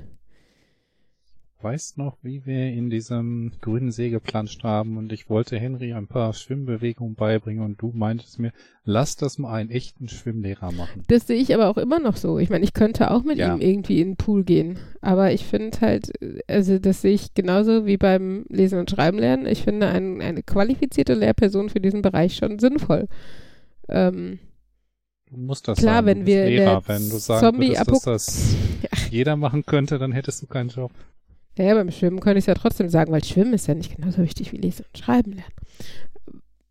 weißt 1.62 1.98
noch, 1.98 2.18
wie 2.22 2.46
wir 2.46 2.68
in 2.68 2.90
diesem 2.90 3.52
grünen 3.62 3.92
See 3.92 4.10
geplanscht 4.10 4.64
haben 4.64 4.98
und 4.98 5.12
ich 5.12 5.30
wollte 5.30 5.58
Henry 5.58 5.94
ein 5.94 6.08
paar 6.08 6.34
Schwimmbewegungen 6.34 7.16
beibringen 7.16 7.64
und 7.64 7.82
du 7.82 7.92
meintest 7.96 8.40
mir, 8.40 8.52
lass 8.84 9.16
das 9.16 9.38
mal 9.38 9.54
einen 9.54 9.70
echten 9.72 10.08
Schwimmlehrer 10.08 10.72
machen. 10.72 11.04
Das 11.08 11.26
sehe 11.28 11.40
ich 11.42 11.54
aber 11.54 11.68
auch 11.70 11.78
immer 11.78 12.00
noch 12.00 12.16
so. 12.16 12.38
Ich 12.40 12.50
meine, 12.50 12.64
ich 12.64 12.74
könnte 12.74 13.12
auch 13.12 13.24
mit 13.24 13.38
Ja. 13.38 13.54
ihm 13.56 13.62
irgendwie 13.62 14.02
in 14.02 14.10
den 14.12 14.16
Pool 14.18 14.44
gehen. 14.44 14.78
Aber 15.02 15.32
ich 15.32 15.46
finde 15.46 15.80
halt, 15.82 16.12
also 16.48 16.78
das 16.80 17.02
sehe 17.02 17.14
ich 17.14 17.34
genauso 17.34 17.86
wie 17.86 17.98
beim 17.98 18.46
Lesen 18.50 18.80
und 18.80 18.90
Schreiben 18.92 19.18
lernen. 19.18 19.46
Ich 19.48 19.64
finde 19.64 19.88
ein, 19.88 20.22
eine 20.22 20.44
qualifizierte 20.44 21.14
Lehrperson 21.16 21.70
für 21.70 21.80
diesen 21.80 22.02
Bereich 22.02 22.36
schon 22.36 22.60
sinnvoll. 22.60 23.08
Ähm, 23.90 24.40
Du 25.30 25.36
musst 25.36 25.68
das 25.68 25.80
Klar, 25.80 25.96
sagen, 25.96 26.08
wenn 26.08 26.26
wir 26.26 26.46
Lehrer. 26.46 26.82
Wenn 26.88 27.10
du 27.10 27.18
sagen 27.18 27.42
Zombie- 27.46 27.68
würdest, 27.78 27.90
dass 27.90 28.02
das 28.04 28.56
jeder 29.12 29.36
machen 29.36 29.66
könnte, 29.66 29.98
dann 30.00 30.14
hättest 30.14 30.42
du 30.42 30.48
keinen 30.48 30.70
Job. 30.70 30.92
Ja, 31.58 31.66
ja, 31.66 31.74
beim 31.74 31.92
Schwimmen 31.92 32.20
könnte 32.20 32.38
ich 32.38 32.44
es 32.44 32.48
ja 32.48 32.54
trotzdem 32.54 32.90
sagen, 32.90 33.12
weil 33.12 33.24
Schwimmen 33.24 33.54
ist 33.54 33.68
ja 33.68 33.74
nicht 33.74 33.96
genauso 33.96 34.22
wichtig 34.22 34.52
wie 34.52 34.58
Lesen 34.58 34.86
und 34.86 34.98
Schreiben 34.98 35.32
lernen. 35.32 35.54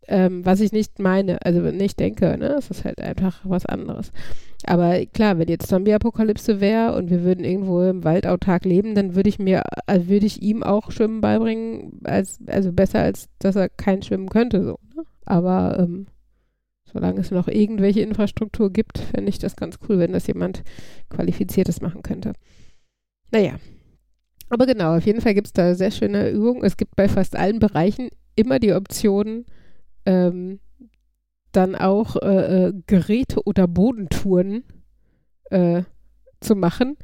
Ähm, 0.09 0.45
was 0.45 0.61
ich 0.61 0.71
nicht 0.71 0.99
meine, 0.99 1.45
also 1.45 1.59
nicht 1.59 1.99
denke, 1.99 2.37
ne, 2.37 2.55
es 2.57 2.69
ist 2.69 2.85
halt 2.85 3.01
einfach 3.01 3.41
was 3.43 3.65
anderes. 3.65 4.13
Aber 4.65 5.05
klar, 5.07 5.37
wenn 5.37 5.49
jetzt 5.49 5.67
Zombie-Apokalypse 5.67 6.61
wäre 6.61 6.95
und 6.95 7.09
wir 7.09 7.23
würden 7.23 7.43
irgendwo 7.43 7.81
im 7.83 8.05
Wald 8.05 8.25
autark 8.25 8.63
leben, 8.63 8.95
dann 8.95 9.15
würde 9.15 9.27
ich 9.27 9.37
mir, 9.37 9.63
also 9.85 10.07
würde 10.07 10.25
ich 10.25 10.41
ihm 10.41 10.63
auch 10.63 10.91
Schwimmen 10.91 11.19
beibringen, 11.19 11.99
als, 12.05 12.39
also 12.47 12.71
besser 12.71 13.01
als 13.01 13.27
dass 13.39 13.57
er 13.57 13.67
kein 13.67 14.01
Schwimmen 14.01 14.29
könnte, 14.29 14.63
so. 14.63 14.79
Ne? 14.95 15.03
Aber 15.25 15.77
ähm, 15.77 16.07
solange 16.85 17.19
es 17.19 17.31
noch 17.31 17.49
irgendwelche 17.49 17.99
Infrastruktur 17.99 18.71
gibt, 18.71 18.99
fände 18.99 19.29
ich 19.29 19.39
das 19.39 19.57
ganz 19.57 19.77
cool, 19.89 19.99
wenn 19.99 20.13
das 20.13 20.27
jemand 20.27 20.63
Qualifiziertes 21.09 21.81
machen 21.81 22.01
könnte. 22.01 22.31
Naja, 23.31 23.55
aber 24.49 24.65
genau, 24.65 24.95
auf 24.95 25.05
jeden 25.05 25.21
Fall 25.21 25.33
gibt 25.33 25.47
es 25.47 25.53
da 25.53 25.75
sehr 25.75 25.91
schöne 25.91 26.29
Übungen. 26.29 26.63
Es 26.63 26.77
gibt 26.77 26.95
bei 26.95 27.09
fast 27.09 27.35
allen 27.35 27.59
Bereichen 27.59 28.09
immer 28.35 28.59
die 28.59 28.73
Option, 28.73 29.45
ähm, 30.05 30.59
dann 31.51 31.75
auch 31.75 32.15
äh, 32.17 32.67
äh, 32.67 32.73
Geräte- 32.87 33.43
oder 33.45 33.67
Bodentouren 33.67 34.63
äh, 35.49 35.83
zu 36.39 36.55
machen, 36.55 36.97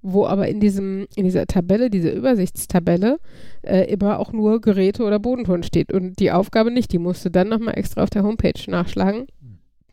wo 0.00 0.26
aber 0.26 0.48
in 0.48 0.60
diesem, 0.60 1.06
in 1.16 1.24
dieser 1.24 1.46
Tabelle, 1.46 1.90
dieser 1.90 2.14
Übersichtstabelle, 2.14 3.18
äh, 3.62 3.90
immer 3.92 4.18
auch 4.18 4.32
nur 4.32 4.60
Geräte 4.60 5.02
oder 5.02 5.18
Bodentouren 5.18 5.62
steht. 5.62 5.92
Und 5.92 6.18
die 6.18 6.30
Aufgabe 6.30 6.70
nicht, 6.70 6.92
die 6.92 6.98
musst 6.98 7.24
du 7.24 7.30
dann 7.30 7.48
nochmal 7.48 7.76
extra 7.76 8.02
auf 8.02 8.10
der 8.10 8.22
Homepage 8.22 8.70
nachschlagen, 8.70 9.26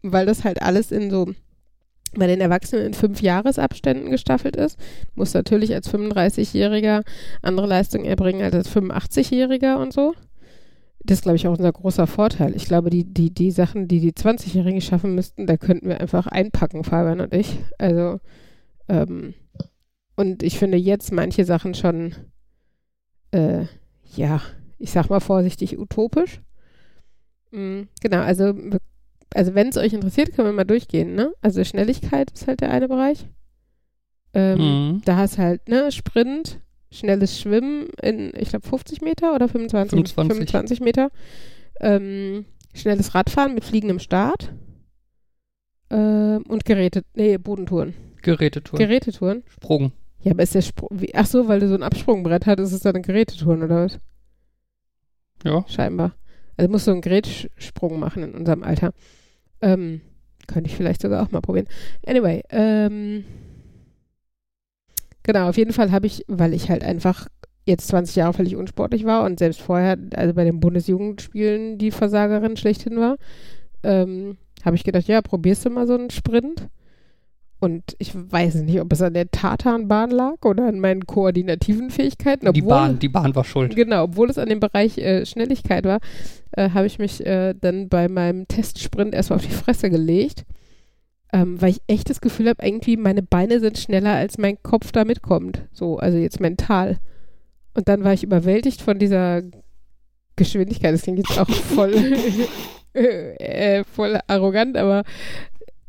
weil 0.04 0.26
das 0.26 0.44
halt 0.44 0.62
alles 0.62 0.92
in 0.92 1.10
so 1.10 1.34
bei 2.16 2.28
den 2.28 2.42
Erwachsenen 2.42 2.88
in 2.88 2.94
fünf 2.94 3.22
Jahresabständen 3.22 4.12
gestaffelt 4.12 4.56
ist. 4.56 4.78
Muss 5.16 5.34
natürlich 5.34 5.74
als 5.74 5.92
35-Jähriger 5.94 7.04
andere 7.42 7.68
Leistungen 7.68 8.06
erbringen 8.06 8.42
als 8.42 8.56
als 8.56 8.70
85-Jähriger 8.70 9.78
und 9.78 9.94
so. 9.94 10.14
Das 11.00 11.20
ist, 11.20 11.22
glaube 11.24 11.38
ich, 11.38 11.48
auch 11.48 11.58
unser 11.58 11.72
großer 11.72 12.08
Vorteil. 12.08 12.56
Ich 12.56 12.66
glaube, 12.66 12.90
die, 12.90 13.06
die, 13.06 13.34
die 13.34 13.52
Sachen, 13.52 13.88
die 13.88 14.00
die 14.00 14.12
20-Jährigen 14.12 14.82
schaffen 14.82 15.16
müssten, 15.16 15.48
da 15.48 15.56
könnten 15.56 15.88
wir 15.88 16.02
einfach 16.02 16.28
einpacken, 16.28 16.84
Fabian 16.84 17.22
und 17.22 17.34
ich. 17.34 17.58
Also, 17.78 18.20
ähm, 18.90 19.34
und 20.16 20.44
ich 20.44 20.58
finde 20.58 20.78
jetzt 20.78 21.12
manche 21.12 21.46
Sachen 21.46 21.76
schon, 21.76 22.14
äh, 23.32 23.66
ja, 24.16 24.42
ich 24.80 24.92
sag 24.92 25.10
mal 25.10 25.20
vorsichtig 25.20 25.78
utopisch. 25.78 26.42
Mm, 27.52 27.84
genau, 28.02 28.20
also 28.20 28.56
wir 28.56 28.80
also 29.34 29.56
wenn 29.56 29.70
es 29.70 29.78
euch 29.78 29.94
interessiert, 29.94 30.34
können 30.34 30.48
wir 30.48 30.54
mal 30.54 30.64
durchgehen, 30.64 31.16
ne? 31.16 31.34
Also 31.42 31.64
Schnelligkeit 31.64 32.32
ist 32.32 32.48
halt 32.48 32.62
der 32.62 32.72
eine 32.72 32.88
Bereich. 32.88 33.28
Ähm, 34.34 34.58
Mhm. 34.60 35.02
Da 35.06 35.18
hast 35.18 35.38
halt, 35.38 35.68
ne, 35.70 35.92
Sprint, 35.92 36.60
schnelles 36.92 37.40
Schwimmen 37.40 37.88
in, 38.02 38.32
ich 38.38 38.50
glaube, 38.50 38.68
50 38.68 39.02
Meter 39.02 39.34
oder 39.36 39.48
25? 39.48 39.92
25. 39.98 40.38
25 40.38 40.80
Meter. 40.82 41.10
Ähm, 41.80 42.46
schnelles 42.74 43.14
Radfahren 43.16 43.54
mit 43.54 43.64
fliegendem 43.66 44.00
Start. 44.00 44.54
Ähm, 45.90 46.44
und 46.48 46.66
Geräte, 46.66 47.04
nee, 47.16 47.38
Bodentouren. 47.38 47.94
Gerätetour. 48.22 48.78
Gerätetouren. 48.80 49.44
Sprung. 49.48 49.92
Ja, 50.22 50.32
aber 50.32 50.44
ist 50.44 50.56
der 50.56 50.62
Sprung, 50.62 50.90
ach 51.14 51.26
so, 51.28 51.48
weil 51.48 51.60
du 51.60 51.68
so 51.70 51.76
ein 51.76 51.84
Absprungbrett 51.84 52.46
hast, 52.46 52.60
ist 52.60 52.74
es 52.74 52.82
dann 52.82 52.96
eine 52.96 53.04
Gerätetouren 53.04 53.64
oder 53.64 53.86
was? 53.86 54.00
Ja. 55.44 55.64
Scheinbar. 55.68 56.14
Also 56.58 56.72
musst 56.72 56.88
du 56.88 56.92
einen 56.92 57.02
Gerätsprung 57.02 58.00
machen 58.00 58.24
in 58.24 58.34
unserem 58.34 58.64
Alter. 58.64 58.94
Ähm, 59.62 60.02
könnte 60.48 60.70
ich 60.70 60.76
vielleicht 60.76 61.02
sogar 61.02 61.24
auch 61.24 61.32
mal 61.32 61.42
probieren. 61.42 61.68
Anyway, 62.06 62.42
ähm, 62.50 63.26
genau, 65.24 65.50
auf 65.50 65.58
jeden 65.58 65.74
Fall 65.74 65.92
habe 65.92 66.08
ich, 66.08 66.24
weil 66.28 66.54
ich 66.54 66.70
halt 66.70 66.84
einfach 66.84 67.28
jetzt 67.66 67.88
20 67.90 68.16
Jahre 68.16 68.34
völlig 68.34 68.56
unsportlich 68.56 69.06
war 69.06 69.26
und 69.26 69.40
selbst 69.40 69.62
vorher, 69.62 69.98
also 70.16 70.34
bei 70.34 70.46
den 70.46 70.60
Bundesjugendspielen 70.60 71.78
die 71.78 71.92
Versagerin 71.92 72.56
schlechthin 72.58 72.98
war, 72.98 73.18
ähm, 73.84 74.38
habe 74.64 74.76
ich 74.76 74.84
gedacht, 74.84 75.08
ja, 75.08 75.22
probierst 75.22 75.66
du 75.66 75.70
mal 75.70 75.86
so 75.86 75.96
einen 75.96 76.10
Sprint. 76.10 76.70
Und 77.60 77.96
ich 77.98 78.12
weiß 78.14 78.56
nicht, 78.56 78.80
ob 78.80 78.94
es 78.94 79.02
an 79.02 79.16
der 79.16 79.32
Tatanbahn 79.32 80.12
lag 80.12 80.36
oder 80.44 80.68
an 80.68 80.80
meinen 80.80 81.08
koordinativen 81.08 81.90
Fähigkeiten. 81.90 82.52
Die 82.54 82.62
obwohl- 82.62 82.70
Bahn, 82.76 83.00
die 83.00 83.10
Bahn 83.10 83.36
war 83.36 83.44
schuld. 83.44 83.76
Genau, 83.76 84.04
obwohl 84.04 84.30
es 84.30 84.38
an 84.38 84.48
dem 84.50 84.60
Bereich 84.60 84.98
äh, 85.00 85.26
Schnelligkeit 85.26 85.84
war, 85.86 86.00
äh, 86.52 86.70
habe 86.70 86.86
ich 86.86 87.00
mich 87.00 87.26
äh, 87.26 87.56
dann 87.60 87.90
bei 87.90 88.10
meinem 88.10 88.48
Testsprint 88.48 89.16
erstmal 89.16 89.40
auf 89.40 89.46
die 89.46 89.52
Fresse 89.52 89.90
gelegt, 89.90 90.46
ähm, 91.34 91.60
weil 91.60 91.72
ich 91.72 91.82
echt 91.88 92.12
das 92.12 92.22
Gefühl 92.22 92.48
habe, 92.48 92.64
irgendwie 92.64 92.96
meine 92.96 93.24
Beine 93.24 93.60
sind 93.60 93.80
schneller, 93.80 94.14
als 94.14 94.38
mein 94.38 94.62
Kopf 94.62 94.92
da 94.92 95.04
mitkommt. 95.04 95.64
So, 95.72 95.98
also 95.98 96.18
jetzt 96.20 96.40
mental. 96.40 96.98
Und 97.74 97.88
dann 97.88 98.04
war 98.04 98.14
ich 98.14 98.24
überwältigt 98.24 98.82
von 98.84 99.00
dieser 99.00 99.42
Geschwindigkeit. 100.36 100.94
Das 100.94 101.02
klingt 101.02 101.18
jetzt 101.28 101.40
auch 101.40 101.50
voll, 101.50 101.94
äh, 102.94 103.84
voll 103.84 104.20
arrogant, 104.28 104.78
aber 104.78 105.04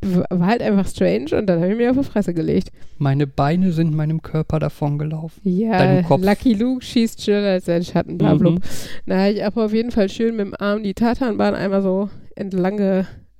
war 0.01 0.47
halt 0.47 0.63
einfach 0.63 0.87
strange 0.87 1.37
und 1.37 1.47
dann 1.47 1.61
habe 1.61 1.73
ich 1.73 1.77
mir 1.77 1.91
auf 1.91 1.99
die 1.99 2.05
Fresse 2.05 2.33
gelegt. 2.33 2.71
Meine 2.99 3.27
Beine 3.27 3.73
sind 3.73 3.95
meinem 3.95 4.23
Körper 4.23 4.59
davongelaufen. 4.59 5.41
Ja. 5.45 6.01
Lucky 6.09 6.55
Luke 6.55 6.85
schießt 6.85 7.23
schneller 7.23 7.53
als 7.53 7.65
sein 7.65 7.83
Schatten, 7.83 8.17
bla, 8.17 8.35
bla, 8.35 8.51
Mhm. 8.51 8.61
Na, 9.07 9.29
ich 9.29 9.43
habe 9.43 9.65
auf 9.65 9.73
jeden 9.73 9.91
Fall 9.91 10.09
schön 10.09 10.37
mit 10.37 10.47
dem 10.47 10.55
Arm 10.59 10.83
die 10.83 10.95
Tatanbahn 10.95 11.55
einmal 11.55 11.83
so 11.83 12.11
entlang 12.37 12.77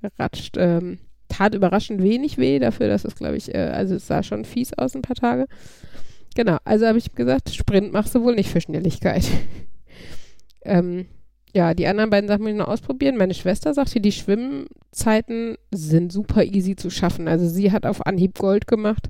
geratscht. 0.01 0.55
Ähm, 0.57 0.99
tat 1.29 1.55
überraschend 1.55 2.01
wenig 2.03 2.37
weh 2.37 2.59
dafür, 2.59 2.87
dass 2.87 3.05
es, 3.05 3.15
glaube 3.15 3.37
ich, 3.37 3.53
äh, 3.53 3.57
also 3.57 3.95
es 3.95 4.07
sah 4.07 4.23
schon 4.23 4.43
fies 4.43 4.73
aus 4.73 4.95
ein 4.95 5.01
paar 5.01 5.15
Tage. 5.15 5.45
Genau, 6.35 6.57
also 6.65 6.85
habe 6.87 6.97
ich 6.97 7.13
gesagt, 7.13 7.49
Sprint 7.49 7.93
machst 7.93 8.13
du 8.15 8.21
wohl 8.21 8.35
nicht 8.35 8.49
für 8.49 8.61
Schnelligkeit. 8.61 9.25
ähm, 10.63 11.05
ja, 11.53 11.73
die 11.73 11.87
anderen 11.87 12.09
beiden 12.09 12.27
Sachen 12.27 12.43
muss 12.43 12.51
ich 12.51 12.57
noch 12.57 12.67
ausprobieren. 12.67 13.17
Meine 13.17 13.33
Schwester 13.33 13.73
sagte, 13.73 13.99
die 13.99 14.11
Schwimmzeiten 14.11 15.57
sind 15.71 16.11
super 16.11 16.43
easy 16.43 16.75
zu 16.75 16.89
schaffen. 16.89 17.27
Also 17.27 17.47
sie 17.47 17.71
hat 17.71 17.85
auf 17.85 18.05
Anhieb 18.05 18.37
Gold 18.37 18.67
gemacht. 18.67 19.09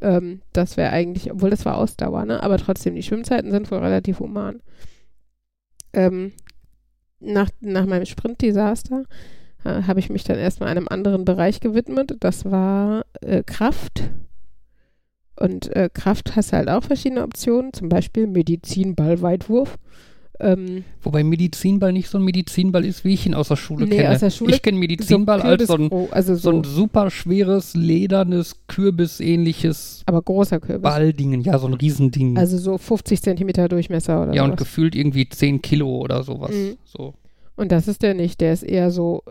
Ähm, 0.00 0.42
das 0.52 0.76
wäre 0.76 0.90
eigentlich, 0.90 1.30
obwohl 1.30 1.50
das 1.50 1.64
war 1.64 1.76
Ausdauer, 1.76 2.24
ne? 2.24 2.42
Aber 2.42 2.58
trotzdem, 2.58 2.94
die 2.94 3.02
Schwimmzeiten 3.02 3.50
sind 3.50 3.70
wohl 3.70 3.78
relativ 3.78 4.20
human. 4.20 4.60
Ähm, 5.92 6.32
nach, 7.20 7.50
nach 7.60 7.86
meinem 7.86 8.06
Sprintdesaster 8.06 9.04
äh, 9.64 9.82
habe 9.82 10.00
ich 10.00 10.10
mich 10.10 10.24
dann 10.24 10.38
erstmal 10.38 10.68
einem 10.68 10.88
anderen 10.88 11.24
Bereich 11.24 11.60
gewidmet. 11.60 12.16
Das 12.20 12.44
war 12.44 13.04
äh, 13.20 13.42
Kraft. 13.44 14.10
Und 15.36 15.74
äh, 15.76 15.88
Kraft 15.92 16.34
hast 16.34 16.52
halt 16.52 16.68
auch 16.68 16.82
verschiedene 16.82 17.22
Optionen, 17.22 17.72
zum 17.72 17.88
Beispiel 17.88 18.26
Medizin, 18.26 18.96
Ballweitwurf. 18.96 19.78
Ähm, 20.40 20.84
Wobei 21.02 21.24
Medizinball 21.24 21.92
nicht 21.92 22.08
so 22.08 22.16
ein 22.18 22.24
Medizinball 22.24 22.84
ist, 22.84 23.04
wie 23.04 23.14
ich 23.14 23.26
ihn 23.26 23.34
aus 23.34 23.48
der 23.48 23.56
Schule 23.56 23.86
Nee, 23.86 23.96
kenne. 23.96 24.10
aus 24.14 24.20
der 24.20 24.30
Schule 24.30 24.54
ich 24.54 24.62
kenne 24.62 24.78
Medizinball 24.78 25.42
als 25.42 25.66
so 25.66 25.74
ein, 25.74 25.88
Kürbisgro- 25.90 26.10
also 26.10 26.34
so 26.36 26.40
so, 26.52 26.56
ein 26.58 26.64
super 26.64 27.10
schweres, 27.10 27.74
ledernes, 27.74 28.54
kürbisähnliches 28.68 30.02
aber 30.06 30.22
großer 30.22 30.60
Kürbis. 30.60 30.82
Balldingen. 30.82 31.40
Ja, 31.40 31.58
so 31.58 31.66
ein 31.66 31.74
Riesending. 31.74 32.36
Also 32.38 32.56
so 32.58 32.78
50 32.78 33.20
Zentimeter 33.22 33.68
Durchmesser 33.68 34.22
oder 34.22 34.34
ja, 34.34 34.42
und 34.44 34.50
sowas. 34.50 34.58
gefühlt 34.60 34.94
irgendwie 34.94 35.28
10 35.28 35.60
Kilo 35.62 35.88
oder 35.98 36.22
sowas. 36.22 36.52
Mhm. 36.52 36.76
So 36.84 37.14
Und 37.56 37.72
das 37.72 37.88
ist 37.88 38.02
der 38.02 38.14
nicht. 38.14 38.40
Der 38.40 38.52
ist 38.52 38.62
eher 38.62 38.90
so 38.92 39.22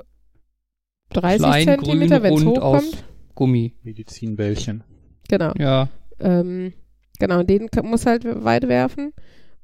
30 1.12 1.38
Klein, 1.40 1.66
Zentimeter, 1.68 2.22
wenn 2.24 2.34
es 2.34 2.46
rund 2.46 2.60
aus- 2.60 2.84
hochkommt. 2.84 3.04
Gummi. 3.36 3.74
Medizinbällchen. 3.84 4.84
Genau. 5.30 5.54
Ja. 5.58 5.88
Ähm, 6.20 6.74
genau, 7.20 7.44
den 7.44 7.68
muss 7.84 8.06
halt 8.06 8.26
weit 8.44 8.68
werfen. 8.68 9.14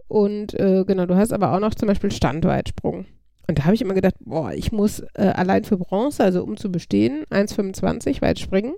Und 0.08 0.54
äh, 0.60 0.84
genau, 0.86 1.06
du 1.06 1.16
hast 1.16 1.34
aber 1.34 1.54
auch 1.54 1.60
noch 1.60 1.76
zum 1.76 1.88
Beispiel 1.88 2.12
Standweitsprung. 2.12 3.06
Und 3.48 3.60
da 3.60 3.66
habe 3.66 3.76
ich 3.76 3.82
immer 3.82 3.94
gedacht, 3.94 4.16
boah, 4.20 4.54
ich 4.54 4.72
muss 4.72 5.02
äh, 5.16 5.34
allein 5.36 5.64
für 5.64 5.78
Bronze, 5.78 6.24
also 6.24 6.44
um 6.44 6.56
zu 6.56 6.72
bestehen, 6.72 7.26
1,25 7.30 8.22
weit 8.22 8.40
springen. 8.40 8.74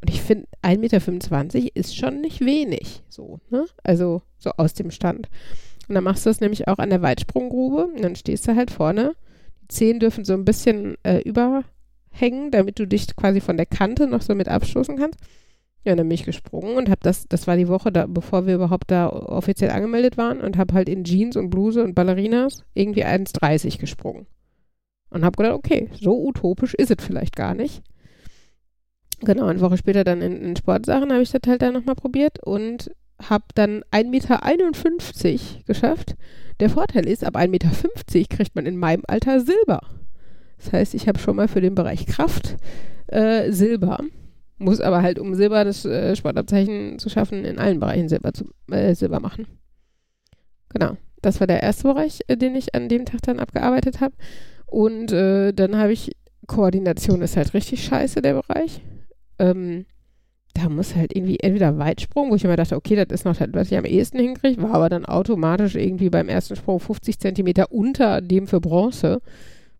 Und 0.00 0.10
ich 0.10 0.20
finde, 0.20 0.46
1,25 0.62 1.54
Meter 1.54 1.76
ist 1.76 1.96
schon 1.96 2.20
nicht 2.20 2.40
wenig. 2.44 3.02
So, 3.08 3.40
ne? 3.50 3.66
Also 3.82 4.22
so 4.38 4.50
aus 4.56 4.74
dem 4.74 4.90
Stand. 4.90 5.28
Und 5.88 5.94
dann 5.94 6.04
machst 6.04 6.26
du 6.26 6.30
das 6.30 6.40
nämlich 6.40 6.68
auch 6.68 6.78
an 6.78 6.90
der 6.90 7.02
Weitsprunggrube. 7.02 7.86
Und 7.86 8.02
dann 8.02 8.16
stehst 8.16 8.48
du 8.48 8.56
halt 8.56 8.70
vorne. 8.70 9.14
Die 9.62 9.68
Zehen 9.68 10.00
dürfen 10.00 10.24
so 10.24 10.34
ein 10.34 10.44
bisschen 10.44 10.96
äh, 11.04 11.20
überhängen, 11.20 12.50
damit 12.50 12.78
du 12.78 12.86
dich 12.86 13.14
quasi 13.16 13.40
von 13.40 13.56
der 13.56 13.66
Kante 13.66 14.06
noch 14.06 14.22
so 14.22 14.34
mit 14.34 14.48
abstoßen 14.48 14.96
kannst. 14.96 15.20
Ja, 15.84 15.94
dann 15.94 16.08
bin 16.08 16.16
gesprungen 16.24 16.76
und 16.76 16.88
habe 16.88 17.00
das, 17.02 17.28
das 17.28 17.46
war 17.46 17.56
die 17.56 17.68
Woche, 17.68 17.92
da, 17.92 18.06
bevor 18.06 18.46
wir 18.46 18.54
überhaupt 18.54 18.90
da 18.90 19.08
offiziell 19.10 19.70
angemeldet 19.70 20.16
waren 20.16 20.40
und 20.40 20.56
habe 20.56 20.72
halt 20.72 20.88
in 20.88 21.04
Jeans 21.04 21.36
und 21.36 21.50
Bluse 21.50 21.84
und 21.84 21.94
Ballerinas 21.94 22.64
irgendwie 22.72 23.04
1,30 23.04 23.78
gesprungen. 23.78 24.26
Und 25.10 25.24
habe 25.24 25.36
gedacht, 25.36 25.54
okay, 25.54 25.90
so 26.00 26.24
utopisch 26.24 26.74
ist 26.74 26.90
es 26.90 27.04
vielleicht 27.04 27.36
gar 27.36 27.54
nicht. 27.54 27.82
Genau, 29.20 29.46
eine 29.46 29.60
Woche 29.60 29.76
später 29.76 30.04
dann 30.04 30.22
in, 30.22 30.42
in 30.42 30.56
Sportsachen 30.56 31.12
habe 31.12 31.22
ich 31.22 31.30
das 31.30 31.42
halt 31.46 31.62
dann 31.62 31.74
nochmal 31.74 31.94
probiert 31.94 32.42
und 32.42 32.90
habe 33.22 33.44
dann 33.54 33.82
1,51 33.92 34.04
Meter 34.10 35.64
geschafft. 35.66 36.16
Der 36.60 36.70
Vorteil 36.70 37.06
ist, 37.06 37.24
ab 37.24 37.36
1,50 37.36 37.48
Meter 37.48 37.70
kriegt 38.28 38.54
man 38.54 38.66
in 38.66 38.76
meinem 38.76 39.02
Alter 39.06 39.40
Silber. 39.40 39.80
Das 40.58 40.72
heißt, 40.72 40.94
ich 40.94 41.08
habe 41.08 41.18
schon 41.18 41.36
mal 41.36 41.48
für 41.48 41.60
den 41.60 41.74
Bereich 41.74 42.06
Kraft 42.06 42.56
äh, 43.08 43.52
Silber. 43.52 43.98
Muss 44.58 44.80
aber 44.80 45.02
halt, 45.02 45.18
um 45.18 45.34
Silber 45.34 45.64
das 45.64 45.84
äh, 45.84 46.14
Sportabzeichen 46.14 46.98
zu 46.98 47.08
schaffen, 47.08 47.44
in 47.44 47.58
allen 47.58 47.80
Bereichen 47.80 48.08
Silber, 48.08 48.32
zu, 48.32 48.44
äh, 48.70 48.94
Silber 48.94 49.20
machen. 49.20 49.46
Genau. 50.68 50.96
Das 51.22 51.40
war 51.40 51.46
der 51.46 51.62
erste 51.62 51.84
Bereich, 51.84 52.20
äh, 52.28 52.36
den 52.36 52.54
ich 52.54 52.74
an 52.74 52.88
dem 52.88 53.06
Tag 53.06 53.22
dann 53.22 53.40
abgearbeitet 53.40 54.00
habe. 54.00 54.14
Und 54.66 55.12
äh, 55.12 55.52
dann 55.52 55.76
habe 55.76 55.92
ich, 55.92 56.12
Koordination 56.46 57.22
ist 57.22 57.36
halt 57.36 57.54
richtig 57.54 57.84
scheiße, 57.84 58.20
der 58.22 58.34
Bereich. 58.34 58.80
Ähm, 59.38 59.86
da 60.54 60.68
muss 60.68 60.94
halt 60.94 61.14
irgendwie 61.14 61.40
entweder 61.40 61.78
Weitsprung, 61.78 62.30
wo 62.30 62.36
ich 62.36 62.44
immer 62.44 62.56
dachte, 62.56 62.76
okay, 62.76 62.94
das 62.94 63.06
ist 63.10 63.24
noch 63.24 63.36
das, 63.36 63.48
was 63.52 63.72
ich 63.72 63.76
am 63.78 63.84
ehesten 63.84 64.18
hinkriege, 64.18 64.62
war 64.62 64.74
aber 64.74 64.88
dann 64.88 65.04
automatisch 65.04 65.74
irgendwie 65.74 66.10
beim 66.10 66.28
ersten 66.28 66.54
Sprung 66.56 66.78
50 66.78 67.18
Zentimeter 67.18 67.72
unter 67.72 68.20
dem 68.20 68.46
für 68.46 68.60
Bronze. 68.60 69.20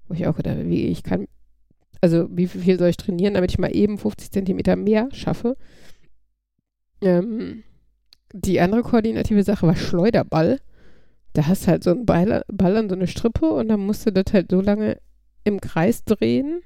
Wo 0.09 0.15
ich 0.15 0.27
auch 0.27 0.37
gedacht 0.37 0.57
habe, 0.57 0.69
wie 0.69 0.87
ich 0.87 1.03
kann, 1.03 1.27
also 2.05 2.29
wie 2.31 2.47
viel 2.47 2.79
soll 2.79 2.91
ich 2.91 2.99
trainieren, 2.99 3.33
damit 3.33 3.51
ich 3.51 3.59
mal 3.59 3.75
eben 3.75 3.97
50 3.97 4.31
Zentimeter 4.31 4.77
mehr 4.77 5.09
schaffe. 5.13 5.57
Ähm, 7.01 7.63
die 8.35 8.61
andere 8.61 8.83
koordinative 8.83 9.43
Sache 9.43 9.67
war 9.67 9.75
Schleuderball. 9.75 10.61
Da 11.33 11.47
hast 11.47 11.65
du 11.65 11.69
halt 11.69 11.83
so 11.83 11.93
einen 11.93 12.05
Ball, 12.05 12.45
Ball 12.53 12.77
an 12.77 12.91
so 12.91 12.95
eine 12.95 13.07
Strippe 13.07 13.47
und 13.47 13.69
dann 13.69 13.81
musst 13.81 14.05
du 14.05 14.13
das 14.13 14.35
halt 14.35 14.51
so 14.51 14.61
lange 14.61 14.99
im 15.45 15.63
Kreis 15.63 16.05
drehen 16.05 16.61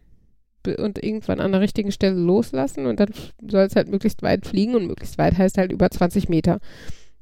und 0.77 1.01
irgendwann 1.01 1.39
an 1.39 1.53
der 1.53 1.61
richtigen 1.61 1.93
Stelle 1.93 2.17
loslassen 2.17 2.87
und 2.87 2.99
dann 2.99 3.11
soll 3.49 3.63
es 3.63 3.77
halt 3.77 3.89
möglichst 3.89 4.23
weit 4.23 4.45
fliegen 4.45 4.75
und 4.75 4.89
möglichst 4.89 5.19
weit 5.19 5.39
heißt 5.39 5.57
halt 5.57 5.71
über 5.71 5.89
20 5.89 6.29
Meter, 6.29 6.59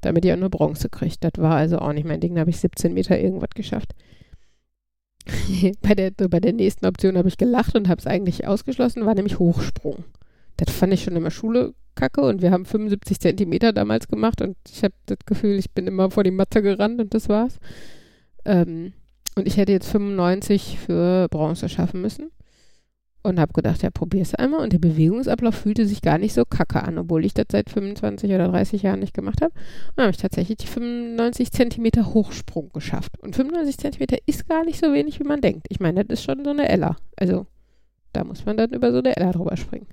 damit 0.01 0.25
ihr 0.25 0.39
nur 0.39 0.49
Bronze 0.49 0.89
kriegt. 0.89 1.23
Das 1.23 1.33
war 1.37 1.57
also 1.57 1.81
auch 1.81 1.93
nicht 1.93 2.07
mein 2.07 2.21
Ding, 2.21 2.35
da 2.35 2.41
habe 2.41 2.51
ich 2.51 2.61
17 2.61 2.95
Meter 2.95 3.21
irgendwas 3.21 3.51
geschafft. 3.55 3.95
bei, 5.83 5.95
der, 5.95 6.11
bei 6.11 6.41
der 6.41 6.53
nächsten 6.53 6.87
Option 6.87 7.19
habe 7.19 7.29
ich 7.29 7.39
gelacht 7.39 7.75
und 7.75 7.89
habe 7.89 7.99
es 7.99 8.07
eigentlich 8.07 8.47
ausgeschlossen, 8.47 9.07
war 9.07 9.15
nämlich 9.15 9.39
Hochsprung. 9.39 10.05
Das 10.57 10.71
fand 10.71 10.93
ich 10.93 11.05
schon 11.05 11.17
in 11.17 11.25
der 11.25 11.31
Schule 11.31 11.75
kacke 11.95 12.21
und 12.21 12.43
wir 12.43 12.51
haben 12.51 12.65
75 12.65 13.21
Zentimeter 13.21 13.73
damals 13.73 14.09
gemacht 14.09 14.41
und 14.43 14.57
ich 14.71 14.83
habe 14.85 14.95
das 15.07 15.19
Gefühl, 15.27 15.59
ich 15.59 15.71
bin 15.71 15.87
immer 15.87 16.11
vor 16.11 16.25
die 16.25 16.31
Matte 16.31 16.63
gerannt 16.63 17.01
und 17.01 17.15
das 17.15 17.29
war's. 17.29 17.59
Ähm, 18.45 18.93
und 19.35 19.47
ich 19.47 19.57
hätte 19.57 19.73
jetzt 19.73 19.91
95 19.91 20.79
für 20.79 21.29
Bronze 21.29 21.69
schaffen 21.69 22.01
müssen 22.01 22.31
und 23.27 23.41
habe 23.41 23.53
gedacht, 23.53 23.83
ja, 23.83 23.91
probier's 23.91 24.35
einmal 24.35 24.61
und 24.61 24.73
der 24.73 24.79
Bewegungsablauf 24.79 25.55
fühlte 25.55 25.87
sich 25.87 26.01
gar 26.01 26.17
nicht 26.19 26.33
so 26.33 26.45
kacke 26.45 26.83
an, 26.83 26.97
obwohl 26.97 27.25
ich 27.25 27.35
das 27.35 27.47
seit 27.51 27.71
25 27.71 28.31
oder 28.31 28.49
30 28.49 28.83
Jahren 28.83 29.01
nicht 29.01 29.15
gemacht 29.15 29.43
habe. 29.43 29.53
Und 29.97 30.03
habe 30.03 30.11
ich 30.11 30.17
tatsächlich 30.17 30.59
die 30.59 30.67
95 30.67 31.51
Zentimeter 31.51 32.15
Hochsprung 32.15 32.71
geschafft. 32.73 33.19
Und 33.21 33.35
95 33.35 33.79
Zentimeter 33.79 34.19
ist 34.27 34.49
gar 34.49 34.65
nicht 34.65 34.79
so 34.79 34.93
wenig, 34.93 35.19
wie 35.19 35.25
man 35.25 35.41
denkt. 35.41 35.67
Ich 35.71 35.81
meine, 35.81 36.05
das 36.05 36.21
ist 36.21 36.25
schon 36.25 36.45
so 36.45 36.51
eine 36.51 36.69
Ella. 36.69 36.97
Also, 37.17 37.47
da 38.13 38.25
muss 38.25 38.47
man 38.47 38.57
dann 38.57 38.71
über 38.71 38.93
so 38.93 38.99
eine 38.99 39.17
Ella 39.17 39.33
drüber 39.33 39.57
springen. 39.57 39.89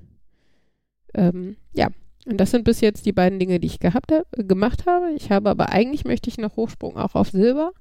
Ähm, 1.15 1.57
ja, 1.73 1.87
und 2.25 2.37
das 2.37 2.51
sind 2.51 2.63
bis 2.63 2.81
jetzt 2.81 3.05
die 3.05 3.13
beiden 3.13 3.39
Dinge, 3.39 3.59
die 3.59 3.67
ich 3.67 3.79
gehabt 3.79 4.11
hab, 4.11 4.25
äh, 4.37 4.43
gemacht 4.43 4.85
habe. 4.85 5.11
Ich 5.15 5.31
habe 5.31 5.49
aber 5.49 5.69
eigentlich 5.69 6.05
möchte 6.05 6.29
ich 6.29 6.37
noch 6.37 6.55
Hochsprung 6.55 6.97
auch 6.97 7.15
auf 7.15 7.31
Silber, 7.31 7.71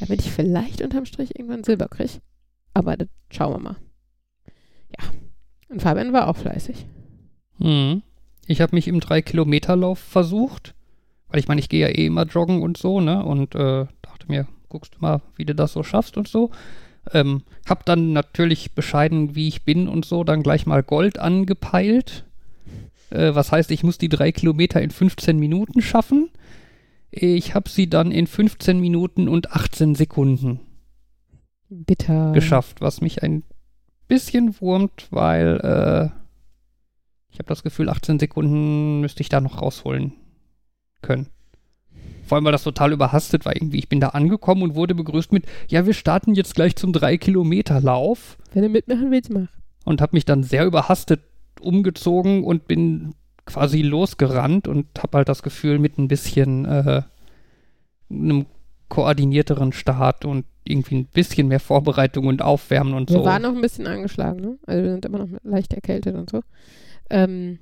damit 0.00 0.20
ich 0.20 0.30
vielleicht 0.30 0.82
unterm 0.82 1.06
Strich 1.06 1.38
irgendwann 1.38 1.64
Silber 1.64 1.88
kriege. 1.88 2.20
Aber 2.74 2.96
das 2.96 3.08
schauen 3.30 3.54
wir 3.54 3.60
mal. 3.60 3.76
Und 5.68 5.82
Fabian 5.82 6.12
war 6.12 6.28
auch 6.28 6.36
fleißig. 6.36 6.86
Hm. 7.58 8.02
Ich 8.46 8.60
habe 8.60 8.76
mich 8.76 8.88
im 8.88 9.00
3-Kilometer-Lauf 9.00 9.98
versucht, 9.98 10.74
weil 11.28 11.40
ich 11.40 11.48
meine, 11.48 11.60
ich 11.60 11.68
gehe 11.68 11.80
ja 11.80 11.88
eh 11.88 12.06
immer 12.06 12.24
joggen 12.24 12.62
und 12.62 12.76
so, 12.76 13.00
ne? 13.00 13.24
Und 13.24 13.54
äh, 13.54 13.86
dachte 14.02 14.26
mir, 14.28 14.46
guckst 14.68 14.94
du 14.94 14.98
mal, 15.00 15.22
wie 15.36 15.44
du 15.44 15.54
das 15.54 15.72
so 15.72 15.82
schaffst 15.82 16.16
und 16.16 16.28
so. 16.28 16.50
Ähm, 17.12 17.42
hab 17.66 17.84
dann 17.84 18.12
natürlich 18.12 18.72
bescheiden, 18.72 19.34
wie 19.34 19.48
ich 19.48 19.64
bin 19.64 19.88
und 19.88 20.04
so, 20.04 20.24
dann 20.24 20.42
gleich 20.42 20.66
mal 20.66 20.82
Gold 20.82 21.18
angepeilt. 21.18 22.24
Äh, 23.10 23.34
was 23.34 23.52
heißt, 23.52 23.70
ich 23.70 23.82
muss 23.82 23.98
die 23.98 24.08
drei 24.08 24.32
Kilometer 24.32 24.80
in 24.80 24.90
15 24.90 25.38
Minuten 25.38 25.82
schaffen. 25.82 26.30
Ich 27.10 27.54
habe 27.54 27.68
sie 27.68 27.88
dann 27.88 28.10
in 28.10 28.26
15 28.26 28.80
Minuten 28.80 29.28
und 29.28 29.52
18 29.52 29.94
Sekunden 29.94 30.60
Bitter. 31.68 32.32
geschafft, 32.32 32.80
was 32.80 33.00
mich 33.00 33.22
ein 33.22 33.44
bisschen 34.08 34.60
wurmt, 34.60 35.08
weil 35.10 35.60
äh, 35.62 36.16
ich 37.30 37.38
habe 37.38 37.48
das 37.48 37.62
Gefühl, 37.62 37.88
18 37.88 38.18
Sekunden 38.18 39.00
müsste 39.00 39.20
ich 39.20 39.28
da 39.28 39.40
noch 39.40 39.60
rausholen 39.60 40.12
können. 41.02 41.28
Vor 42.24 42.36
allem, 42.36 42.44
weil 42.44 42.52
das 42.52 42.64
total 42.64 42.92
überhastet 42.92 43.44
war 43.44 43.54
irgendwie. 43.54 43.78
Ich 43.78 43.88
bin 43.88 44.00
da 44.00 44.08
angekommen 44.08 44.62
und 44.62 44.74
wurde 44.74 44.94
begrüßt 44.94 45.32
mit, 45.32 45.44
ja, 45.68 45.86
wir 45.86 45.94
starten 45.94 46.34
jetzt 46.34 46.54
gleich 46.54 46.74
zum 46.76 46.92
3-Kilometer-Lauf 46.92 48.36
Wenn 48.52 48.62
du 48.62 48.68
mitmachen 48.68 49.10
willst, 49.10 49.32
mach. 49.32 49.48
und 49.84 50.00
habe 50.00 50.16
mich 50.16 50.24
dann 50.24 50.42
sehr 50.42 50.66
überhastet 50.66 51.20
umgezogen 51.60 52.42
und 52.42 52.66
bin 52.66 53.14
quasi 53.44 53.82
losgerannt 53.82 54.66
und 54.66 54.86
habe 54.98 55.18
halt 55.18 55.28
das 55.28 55.42
Gefühl, 55.42 55.78
mit 55.78 55.98
ein 55.98 56.08
bisschen 56.08 56.64
äh, 56.64 57.02
einem 58.10 58.46
koordinierteren 58.88 59.72
Start 59.72 60.24
und 60.24 60.44
irgendwie 60.64 60.96
ein 60.96 61.06
bisschen 61.06 61.48
mehr 61.48 61.60
Vorbereitung 61.60 62.26
und 62.26 62.42
Aufwärmen 62.42 62.94
und 62.94 63.10
Wir 63.10 63.18
so. 63.18 63.24
waren 63.24 63.42
noch 63.42 63.54
ein 63.54 63.60
bisschen 63.60 63.86
angeschlagen, 63.86 64.40
ne? 64.40 64.58
Also 64.66 64.82
wir 64.82 64.90
sind 64.92 65.04
immer 65.04 65.18
noch 65.18 65.28
leicht 65.42 65.72
erkältet 65.72 66.14
und 66.14 66.30
so. 66.30 66.40
Ähm, 67.10 67.58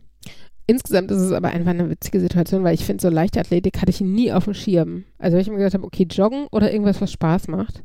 insgesamt 0.67 1.11
ist 1.11 1.21
es 1.21 1.33
aber 1.33 1.49
einfach 1.49 1.71
eine 1.71 1.91
witzige 1.91 2.21
Situation, 2.21 2.65
weil 2.65 2.75
ich 2.75 2.85
finde, 2.85 3.03
so 3.03 3.09
Leichtathletik 3.09 3.81
hatte 3.81 3.91
ich 3.91 4.01
nie 4.01 4.33
auf 4.33 4.45
dem 4.45 4.55
Schirm. 4.55 5.05
Also 5.19 5.35
weil 5.35 5.43
ich 5.43 5.51
mir 5.51 5.59
gedacht 5.59 5.75
habe, 5.75 5.85
okay, 5.85 6.07
joggen 6.11 6.47
oder 6.51 6.73
irgendwas, 6.73 7.01
was 7.01 7.13
Spaß 7.13 7.49
macht. 7.49 7.83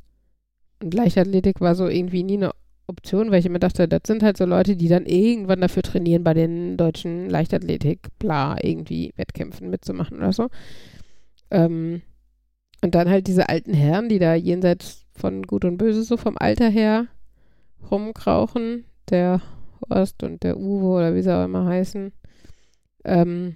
Und 0.81 0.93
Leichtathletik 0.93 1.59
war 1.59 1.75
so 1.75 1.87
irgendwie 1.87 2.23
nie 2.23 2.37
eine 2.37 2.51
Option, 2.87 3.29
weil 3.29 3.39
ich 3.39 3.45
immer 3.45 3.59
dachte, 3.59 3.87
das 3.87 4.01
sind 4.05 4.23
halt 4.23 4.37
so 4.37 4.45
Leute, 4.45 4.75
die 4.75 4.87
dann 4.87 5.05
irgendwann 5.05 5.61
dafür 5.61 5.83
trainieren, 5.83 6.23
bei 6.23 6.33
den 6.33 6.75
deutschen 6.75 7.29
Leichtathletik, 7.29 8.07
bla, 8.17 8.57
irgendwie 8.61 9.13
Wettkämpfen 9.15 9.69
mitzumachen 9.69 10.17
oder 10.17 10.33
so. 10.33 10.47
Ähm, 11.51 12.01
und 12.81 12.95
dann 12.95 13.09
halt 13.09 13.27
diese 13.27 13.49
alten 13.49 13.73
Herren, 13.73 14.09
die 14.09 14.19
da 14.19 14.35
jenseits 14.35 15.05
von 15.13 15.43
Gut 15.43 15.65
und 15.65 15.77
Böse 15.77 16.03
so 16.03 16.17
vom 16.17 16.37
Alter 16.37 16.69
her 16.69 17.07
rumkrauchen, 17.91 18.85
der 19.09 19.41
Horst 19.89 20.23
und 20.23 20.43
der 20.43 20.57
Uwe 20.57 20.87
oder 20.87 21.15
wie 21.15 21.21
sie 21.21 21.35
auch 21.35 21.45
immer 21.45 21.65
heißen. 21.65 22.11
Ähm, 23.05 23.55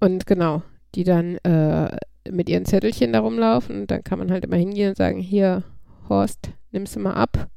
und 0.00 0.26
genau, 0.26 0.62
die 0.94 1.04
dann 1.04 1.36
äh, 1.38 1.96
mit 2.30 2.48
ihren 2.48 2.64
Zettelchen 2.64 3.12
da 3.12 3.20
rumlaufen 3.20 3.82
und 3.82 3.90
dann 3.90 4.04
kann 4.04 4.18
man 4.18 4.30
halt 4.30 4.44
immer 4.44 4.56
hingehen 4.56 4.90
und 4.90 4.96
sagen, 4.96 5.18
hier, 5.18 5.64
Horst, 6.08 6.50
nimmst 6.70 6.96
du 6.96 7.00
mal 7.00 7.14
ab. 7.14 7.48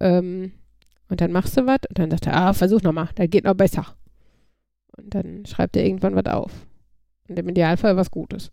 Ähm, 0.00 0.52
und 1.08 1.20
dann 1.20 1.32
machst 1.32 1.56
du 1.56 1.66
was 1.66 1.80
und 1.88 1.98
dann 1.98 2.10
sagt 2.10 2.26
er, 2.26 2.36
ah, 2.36 2.52
versuch 2.52 2.82
nochmal, 2.82 3.08
das 3.16 3.28
geht 3.28 3.44
noch 3.44 3.54
besser. 3.54 3.86
Und 4.96 5.14
dann 5.14 5.44
schreibt 5.46 5.76
er 5.76 5.84
irgendwann 5.84 6.14
was 6.14 6.26
auf. 6.26 6.52
Und 7.28 7.38
im 7.38 7.48
Idealfall 7.48 7.96
was 7.96 8.10
Gutes. 8.10 8.50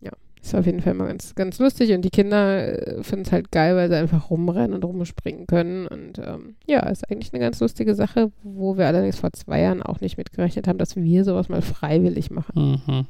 Ja, 0.00 0.12
Ist 0.42 0.54
auf 0.54 0.64
jeden 0.64 0.80
Fall 0.80 0.94
mal 0.94 1.08
ganz, 1.08 1.34
ganz 1.34 1.58
lustig 1.58 1.92
und 1.92 2.02
die 2.02 2.10
Kinder 2.10 2.98
äh, 2.98 3.02
finden 3.02 3.26
es 3.26 3.32
halt 3.32 3.52
geil, 3.52 3.76
weil 3.76 3.90
sie 3.90 3.96
einfach 3.96 4.30
rumrennen 4.30 4.72
und 4.72 4.84
rumspringen 4.84 5.46
können. 5.46 5.86
Und 5.86 6.18
ähm, 6.18 6.56
ja, 6.66 6.80
ist 6.88 7.10
eigentlich 7.10 7.34
eine 7.34 7.40
ganz 7.40 7.60
lustige 7.60 7.94
Sache, 7.94 8.32
wo 8.42 8.78
wir 8.78 8.86
allerdings 8.86 9.18
vor 9.18 9.32
zwei 9.32 9.60
Jahren 9.60 9.82
auch 9.82 10.00
nicht 10.00 10.16
mitgerechnet 10.16 10.66
haben, 10.66 10.78
dass 10.78 10.96
wir 10.96 11.24
sowas 11.24 11.50
mal 11.50 11.60
freiwillig 11.60 12.30
machen. 12.30 12.80
Mhm. 12.86 13.06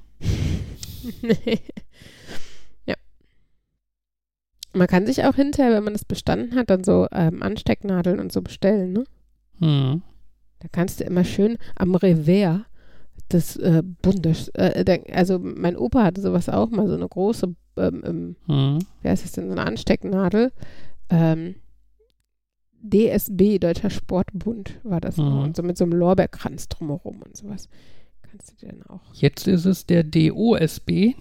ja. 2.86 2.96
Man 4.72 4.88
kann 4.88 5.06
sich 5.06 5.24
auch 5.24 5.36
hinterher, 5.36 5.72
wenn 5.72 5.84
man 5.84 5.92
das 5.92 6.04
bestanden 6.04 6.56
hat, 6.56 6.68
dann 6.68 6.82
so 6.82 7.06
ähm, 7.12 7.44
Anstecknadeln 7.44 8.18
und 8.18 8.32
so 8.32 8.42
bestellen, 8.42 8.92
ne? 8.92 9.04
Mhm. 9.60 10.02
Da 10.58 10.68
kannst 10.72 10.98
du 11.00 11.04
immer 11.04 11.24
schön 11.24 11.58
am 11.76 11.94
Revers 11.94 12.62
des 13.32 13.56
äh, 13.56 13.82
Bundes, 14.02 14.48
äh, 14.54 14.84
der, 14.84 15.02
also 15.14 15.38
mein 15.38 15.76
Opa 15.76 16.04
hatte 16.04 16.20
sowas 16.20 16.48
auch 16.48 16.70
mal, 16.70 16.88
so 16.88 16.94
eine 16.94 17.08
große, 17.08 17.54
ähm, 17.76 18.02
ähm, 18.04 18.36
Mhm. 18.46 18.78
wie 19.02 19.08
heißt 19.08 19.24
das 19.24 19.32
denn, 19.32 19.46
so 19.46 19.52
eine 19.52 19.64
Anstecknadel. 19.66 20.52
Ähm, 21.08 21.54
DSB, 22.82 23.58
Deutscher 23.58 23.90
Sportbund, 23.90 24.80
war 24.84 25.00
das. 25.00 25.16
Mhm. 25.18 25.38
Und 25.40 25.56
so 25.56 25.62
mit 25.62 25.76
so 25.76 25.84
einem 25.84 25.92
Lorbeerkranz 25.94 26.68
drumherum 26.68 27.20
und 27.22 27.36
sowas. 27.36 27.68
Kannst 28.22 28.52
du 28.52 28.56
dir 28.66 28.72
dann 28.72 28.82
auch. 28.86 29.00
Jetzt 29.12 29.46
ist 29.48 29.66
es 29.66 29.86
der 29.86 30.02
DOSB, 30.04 31.14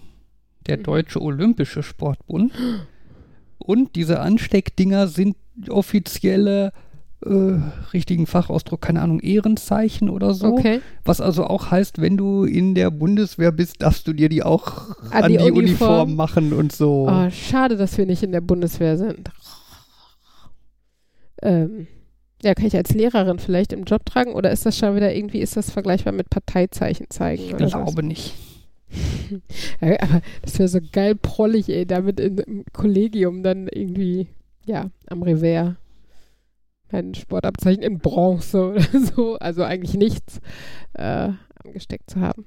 der 0.66 0.78
Mhm. 0.78 0.82
Deutsche 0.84 1.20
Olympische 1.20 1.82
Sportbund. 1.82 2.52
Und 3.58 3.94
diese 3.94 4.20
Ansteckdinger 4.20 5.06
sind 5.08 5.36
offizielle, 5.68 6.72
äh, 7.24 7.60
richtigen 7.92 8.26
Fachausdruck, 8.26 8.80
keine 8.80 9.02
Ahnung, 9.02 9.20
Ehrenzeichen 9.20 10.08
oder 10.08 10.32
so. 10.34 10.48
Okay. 10.48 10.80
Was 11.04 11.20
also 11.20 11.44
auch 11.44 11.70
heißt, 11.70 12.00
wenn 12.00 12.16
du 12.16 12.44
in 12.44 12.74
der 12.74 12.90
Bundeswehr 12.90 13.52
bist, 13.52 13.82
darfst 13.82 14.06
du 14.06 14.12
dir 14.12 14.28
die 14.28 14.42
auch 14.42 14.96
An 15.10 15.24
an 15.24 15.32
die 15.32 15.38
die, 15.38 15.50
Uniform. 15.50 15.58
Uniform 15.58 16.16
machen 16.16 16.52
und 16.52 16.72
so. 16.72 17.08
Oh, 17.10 17.30
schade, 17.30 17.76
dass 17.76 17.98
wir 17.98 18.06
nicht 18.06 18.22
in 18.22 18.32
der 18.32 18.40
Bundeswehr 18.40 18.96
sind. 18.96 19.30
Ähm, 21.42 21.86
ja, 22.42 22.54
kann 22.54 22.66
ich 22.66 22.76
als 22.76 22.94
Lehrerin 22.94 23.38
vielleicht 23.38 23.72
im 23.72 23.84
Job 23.84 24.06
tragen 24.06 24.32
oder 24.32 24.50
ist 24.50 24.64
das 24.64 24.78
schon 24.78 24.96
wieder 24.96 25.14
irgendwie, 25.14 25.40
ist 25.40 25.56
das 25.56 25.70
vergleichbar 25.70 26.12
mit 26.12 26.30
Parteizeichen 26.30 27.06
zeigen? 27.10 27.42
ich 27.42 27.56
glaube 27.56 28.02
nicht. 28.02 28.34
Ja, 29.80 30.00
aber 30.00 30.20
das 30.42 30.58
wäre 30.58 30.68
so 30.68 30.80
geil 30.90 31.14
prollig, 31.14 31.68
ey, 31.68 31.86
damit 31.86 32.18
in, 32.18 32.38
im 32.38 32.64
Kollegium 32.72 33.44
dann 33.44 33.68
irgendwie, 33.68 34.26
ja, 34.66 34.90
am 35.06 35.22
Revers 35.22 35.76
mein 36.92 37.14
Sportabzeichen 37.14 37.82
in 37.82 37.98
Bronze 37.98 38.62
oder 38.70 39.00
so, 39.00 39.36
also 39.36 39.62
eigentlich 39.62 39.94
nichts, 39.94 40.40
äh, 40.94 41.30
angesteckt 41.64 42.10
zu 42.10 42.20
haben. 42.20 42.46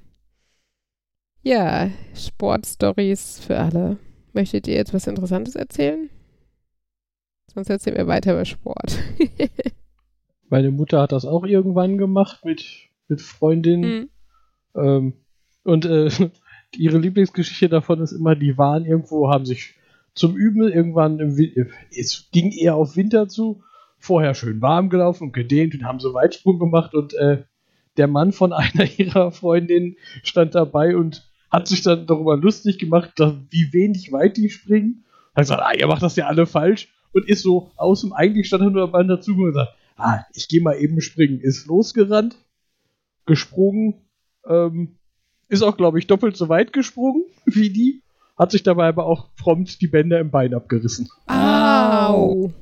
Ja, 1.42 1.90
Sportstories 2.14 3.40
für 3.44 3.58
alle. 3.58 3.98
Möchtet 4.32 4.66
ihr 4.66 4.74
jetzt 4.74 4.94
was 4.94 5.06
Interessantes 5.06 5.54
erzählen? 5.54 6.08
Sonst 7.52 7.70
erzählen 7.70 7.96
wir 7.96 8.06
weiter 8.06 8.32
über 8.32 8.44
Sport. 8.44 8.98
Meine 10.48 10.70
Mutter 10.70 11.02
hat 11.02 11.12
das 11.12 11.24
auch 11.24 11.44
irgendwann 11.44 11.98
gemacht 11.98 12.44
mit, 12.44 12.64
mit 13.08 13.20
Freundinnen. 13.20 14.08
Hm. 14.74 14.82
Ähm, 14.82 15.12
und 15.62 15.84
äh, 15.84 16.10
ihre 16.76 16.98
Lieblingsgeschichte 16.98 17.68
davon 17.68 18.00
ist 18.00 18.12
immer, 18.12 18.34
die 18.34 18.58
waren 18.58 18.84
irgendwo, 18.84 19.28
haben 19.30 19.46
sich 19.46 19.74
zum 20.14 20.36
Üben 20.36 20.62
irgendwann 20.62 21.18
im 21.18 21.36
es 21.90 22.28
ging 22.30 22.52
eher 22.52 22.76
auf 22.76 22.96
Winter 22.96 23.28
zu, 23.28 23.63
vorher 24.04 24.34
schön 24.34 24.60
warm 24.60 24.90
gelaufen 24.90 25.24
und 25.24 25.32
gedehnt 25.32 25.74
und 25.74 25.84
haben 25.84 25.98
so 25.98 26.12
Weitsprung 26.12 26.58
gemacht 26.58 26.94
und 26.94 27.14
äh, 27.14 27.44
der 27.96 28.06
Mann 28.06 28.32
von 28.32 28.52
einer 28.52 28.86
ihrer 28.98 29.32
Freundinnen 29.32 29.96
stand 30.22 30.54
dabei 30.54 30.96
und 30.96 31.28
hat 31.50 31.68
sich 31.68 31.82
dann 31.82 32.06
darüber 32.06 32.36
lustig 32.36 32.78
gemacht, 32.78 33.12
dass, 33.16 33.34
wie 33.50 33.72
wenig 33.72 34.12
weit 34.12 34.36
die 34.36 34.50
springen. 34.50 35.04
Hat 35.34 35.42
gesagt, 35.42 35.62
ah, 35.62 35.72
ihr 35.72 35.86
macht 35.86 36.02
das 36.02 36.16
ja 36.16 36.26
alle 36.26 36.46
falsch 36.46 36.88
und 37.12 37.28
ist 37.28 37.42
so 37.42 37.70
aus 37.76 38.02
dem 38.02 38.12
eigentlich 38.12 38.46
stand 38.46 38.64
er 38.64 38.70
nur 38.70 38.90
beim 38.90 39.08
dazu 39.08 39.32
und 39.32 39.46
gesagt, 39.46 39.74
ah, 39.96 40.20
ich 40.34 40.48
gehe 40.48 40.60
mal 40.60 40.76
eben 40.76 41.00
springen. 41.00 41.40
Ist 41.40 41.66
losgerannt, 41.66 42.36
gesprungen, 43.24 44.02
ähm, 44.46 44.96
ist 45.48 45.62
auch, 45.62 45.76
glaube 45.76 45.98
ich, 45.98 46.06
doppelt 46.06 46.36
so 46.36 46.48
weit 46.48 46.72
gesprungen 46.72 47.24
wie 47.46 47.70
die, 47.70 48.02
hat 48.36 48.50
sich 48.50 48.64
dabei 48.64 48.88
aber 48.88 49.06
auch 49.06 49.28
prompt 49.36 49.80
die 49.80 49.86
Bänder 49.86 50.18
im 50.18 50.30
Bein 50.30 50.54
abgerissen. 50.54 51.08
Au! 51.26 52.52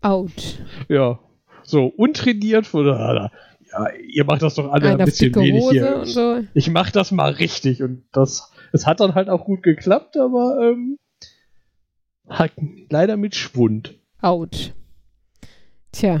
Autsch. 0.00 0.58
Ja, 0.88 1.18
so 1.62 1.86
untrainiert 1.86 2.66
von, 2.66 2.86
ja, 2.86 3.30
ihr 4.06 4.24
macht 4.24 4.42
das 4.42 4.54
doch 4.54 4.70
alle 4.72 4.86
ein 4.86 4.94
Einer 4.94 5.04
bisschen 5.04 5.34
wenig 5.34 5.62
Hose 5.62 5.72
hier. 5.72 5.96
und 5.98 6.06
so. 6.06 6.44
Ich 6.54 6.70
mach 6.70 6.90
das 6.90 7.10
mal 7.10 7.32
richtig 7.32 7.82
und 7.82 8.04
das, 8.12 8.52
es 8.72 8.86
hat 8.86 9.00
dann 9.00 9.14
halt 9.14 9.28
auch 9.28 9.44
gut 9.44 9.62
geklappt, 9.62 10.16
aber 10.16 10.58
ähm, 10.62 10.98
hat 12.28 12.52
leider 12.90 13.16
mit 13.16 13.34
Schwund. 13.34 13.98
Autsch. 14.20 14.72
Tja, 15.92 16.20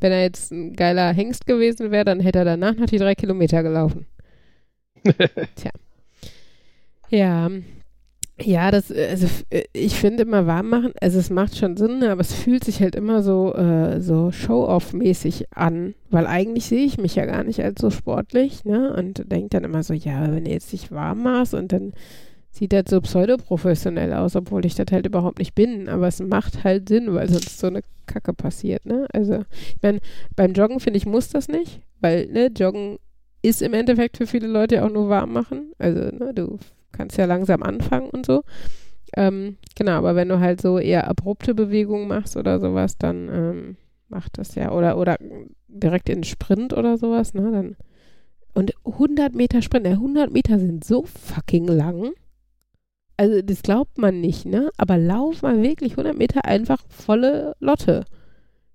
wenn 0.00 0.12
er 0.12 0.22
jetzt 0.22 0.52
ein 0.52 0.74
geiler 0.74 1.12
Hengst 1.12 1.46
gewesen 1.46 1.90
wäre, 1.90 2.04
dann 2.04 2.20
hätte 2.20 2.40
er 2.40 2.44
danach 2.44 2.74
noch 2.76 2.86
die 2.86 2.98
drei 2.98 3.14
Kilometer 3.14 3.62
gelaufen. 3.62 4.06
Tja. 5.04 5.70
Ja. 7.08 7.50
Ja, 8.38 8.70
das, 8.70 8.90
äh, 8.90 9.08
also 9.10 9.26
äh, 9.48 9.64
ich 9.72 9.94
finde 9.94 10.24
immer 10.24 10.46
warm 10.46 10.68
machen, 10.68 10.92
also 11.00 11.18
es 11.18 11.30
macht 11.30 11.56
schon 11.56 11.76
Sinn, 11.78 12.04
aber 12.04 12.20
es 12.20 12.34
fühlt 12.34 12.64
sich 12.64 12.80
halt 12.82 12.94
immer 12.94 13.22
so, 13.22 13.54
äh, 13.54 14.00
so 14.02 14.30
Show-off-mäßig 14.30 15.46
an, 15.54 15.94
weil 16.10 16.26
eigentlich 16.26 16.66
sehe 16.66 16.84
ich 16.84 16.98
mich 16.98 17.14
ja 17.14 17.24
gar 17.24 17.44
nicht 17.44 17.60
als 17.62 17.80
so 17.80 17.88
sportlich, 17.90 18.64
ne, 18.66 18.92
und 18.94 19.30
denke 19.32 19.48
dann 19.50 19.64
immer 19.64 19.82
so, 19.82 19.94
ja, 19.94 20.30
wenn 20.34 20.44
du 20.44 20.50
jetzt 20.50 20.70
dich 20.72 20.92
warm 20.92 21.22
machst 21.22 21.54
und 21.54 21.72
dann 21.72 21.94
sieht 22.50 22.72
das 22.74 22.84
so 22.90 23.00
pseudoprofessionell 23.00 24.12
aus, 24.12 24.36
obwohl 24.36 24.66
ich 24.66 24.74
das 24.74 24.86
halt 24.90 25.06
überhaupt 25.06 25.38
nicht 25.38 25.54
bin. 25.54 25.88
Aber 25.90 26.06
es 26.08 26.20
macht 26.20 26.64
halt 26.64 26.88
Sinn, 26.88 27.12
weil 27.14 27.28
sonst 27.28 27.58
so 27.58 27.66
eine 27.66 27.82
Kacke 28.06 28.32
passiert, 28.32 28.86
ne? 28.86 29.06
Also, 29.12 29.44
ich 29.68 29.82
meine, 29.82 30.00
beim 30.36 30.52
Joggen 30.54 30.80
finde 30.80 30.96
ich, 30.96 31.04
muss 31.06 31.28
das 31.28 31.48
nicht, 31.48 31.80
weil, 32.00 32.26
ne, 32.28 32.46
Joggen 32.56 32.98
ist 33.42 33.60
im 33.60 33.74
Endeffekt 33.74 34.16
für 34.16 34.26
viele 34.26 34.46
Leute 34.46 34.84
auch 34.84 34.90
nur 34.90 35.08
warm 35.10 35.32
machen. 35.34 35.72
Also, 35.78 36.00
ne, 36.16 36.32
du 36.34 36.58
kannst 36.96 37.16
ja 37.16 37.24
langsam 37.26 37.62
anfangen 37.62 38.10
und 38.10 38.26
so. 38.26 38.42
Ähm, 39.16 39.56
genau, 39.74 39.92
aber 39.92 40.16
wenn 40.16 40.28
du 40.28 40.40
halt 40.40 40.60
so 40.60 40.78
eher 40.78 41.08
abrupte 41.08 41.54
Bewegungen 41.54 42.08
machst 42.08 42.36
oder 42.36 42.58
sowas, 42.58 42.98
dann 42.98 43.28
ähm, 43.28 43.76
macht 44.08 44.38
das 44.38 44.54
ja. 44.54 44.72
Oder, 44.72 44.98
oder 44.98 45.16
direkt 45.68 46.08
in 46.08 46.24
Sprint 46.24 46.72
oder 46.72 46.98
sowas, 46.98 47.34
ne? 47.34 47.50
Dann. 47.50 47.76
Und 48.54 48.72
100 48.84 49.34
Meter 49.34 49.62
Sprint, 49.62 49.86
ja, 49.86 49.92
100 49.92 50.32
Meter 50.32 50.58
sind 50.58 50.84
so 50.84 51.04
fucking 51.04 51.66
lang. 51.66 52.12
Also 53.18 53.40
das 53.42 53.62
glaubt 53.62 53.98
man 53.98 54.20
nicht, 54.20 54.44
ne? 54.46 54.70
Aber 54.76 54.98
lauf 54.98 55.42
mal 55.42 55.62
wirklich 55.62 55.92
100 55.92 56.16
Meter 56.16 56.44
einfach 56.44 56.82
volle 56.88 57.54
Lotte. 57.60 58.04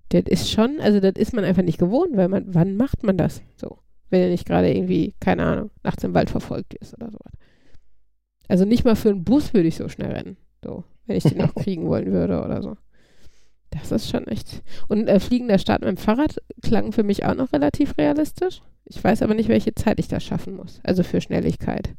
Das 0.10 0.24
ist 0.28 0.50
schon, 0.50 0.80
also 0.82 1.00
das 1.00 1.14
ist 1.16 1.34
man 1.34 1.46
einfach 1.46 1.64
nicht 1.64 1.78
gewohnt, 1.78 2.16
weil 2.16 2.28
man, 2.28 2.46
wann 2.48 2.76
macht 2.76 3.04
man 3.04 3.18
das 3.18 3.42
so? 3.56 3.78
Wenn 4.10 4.22
er 4.22 4.30
nicht 4.30 4.46
gerade 4.46 4.74
irgendwie, 4.74 5.14
keine 5.20 5.46
Ahnung, 5.46 5.72
nachts 5.84 6.04
im 6.04 6.14
Wald 6.14 6.30
verfolgt 6.30 6.74
ist 6.74 6.94
oder 6.96 7.12
sowas. 7.12 7.32
Also 8.52 8.66
nicht 8.66 8.84
mal 8.84 8.98
für 8.98 9.12
einen 9.12 9.24
Bus 9.24 9.54
würde 9.54 9.70
ich 9.70 9.78
so 9.78 9.88
schnell 9.88 10.12
rennen. 10.12 10.36
So, 10.62 10.84
wenn 11.06 11.16
ich 11.16 11.24
den 11.24 11.38
noch 11.38 11.56
kriegen 11.64 11.88
wollen 11.88 12.12
würde 12.12 12.44
oder 12.44 12.62
so. 12.62 12.76
Das 13.70 13.94
ist 13.94 14.10
schon 14.10 14.28
echt. 14.28 14.62
Und 14.90 15.08
äh, 15.08 15.22
fliegender 15.22 15.58
Start 15.58 15.80
mit 15.80 15.88
dem 15.88 15.96
Fahrrad 15.96 16.36
klang 16.62 16.92
für 16.92 17.04
mich 17.04 17.26
auch 17.26 17.34
noch 17.34 17.54
relativ 17.54 17.98
realistisch. 17.98 18.62
Ich 18.84 19.02
weiß 19.02 19.22
aber 19.22 19.36
nicht, 19.36 19.48
welche 19.48 19.74
Zeit 19.74 20.02
ich 20.02 20.10
da 20.10 20.20
schaffen 20.20 20.58
muss. 20.58 20.82
Also 20.84 21.02
für 21.02 21.22
Schnelligkeit. 21.22 21.94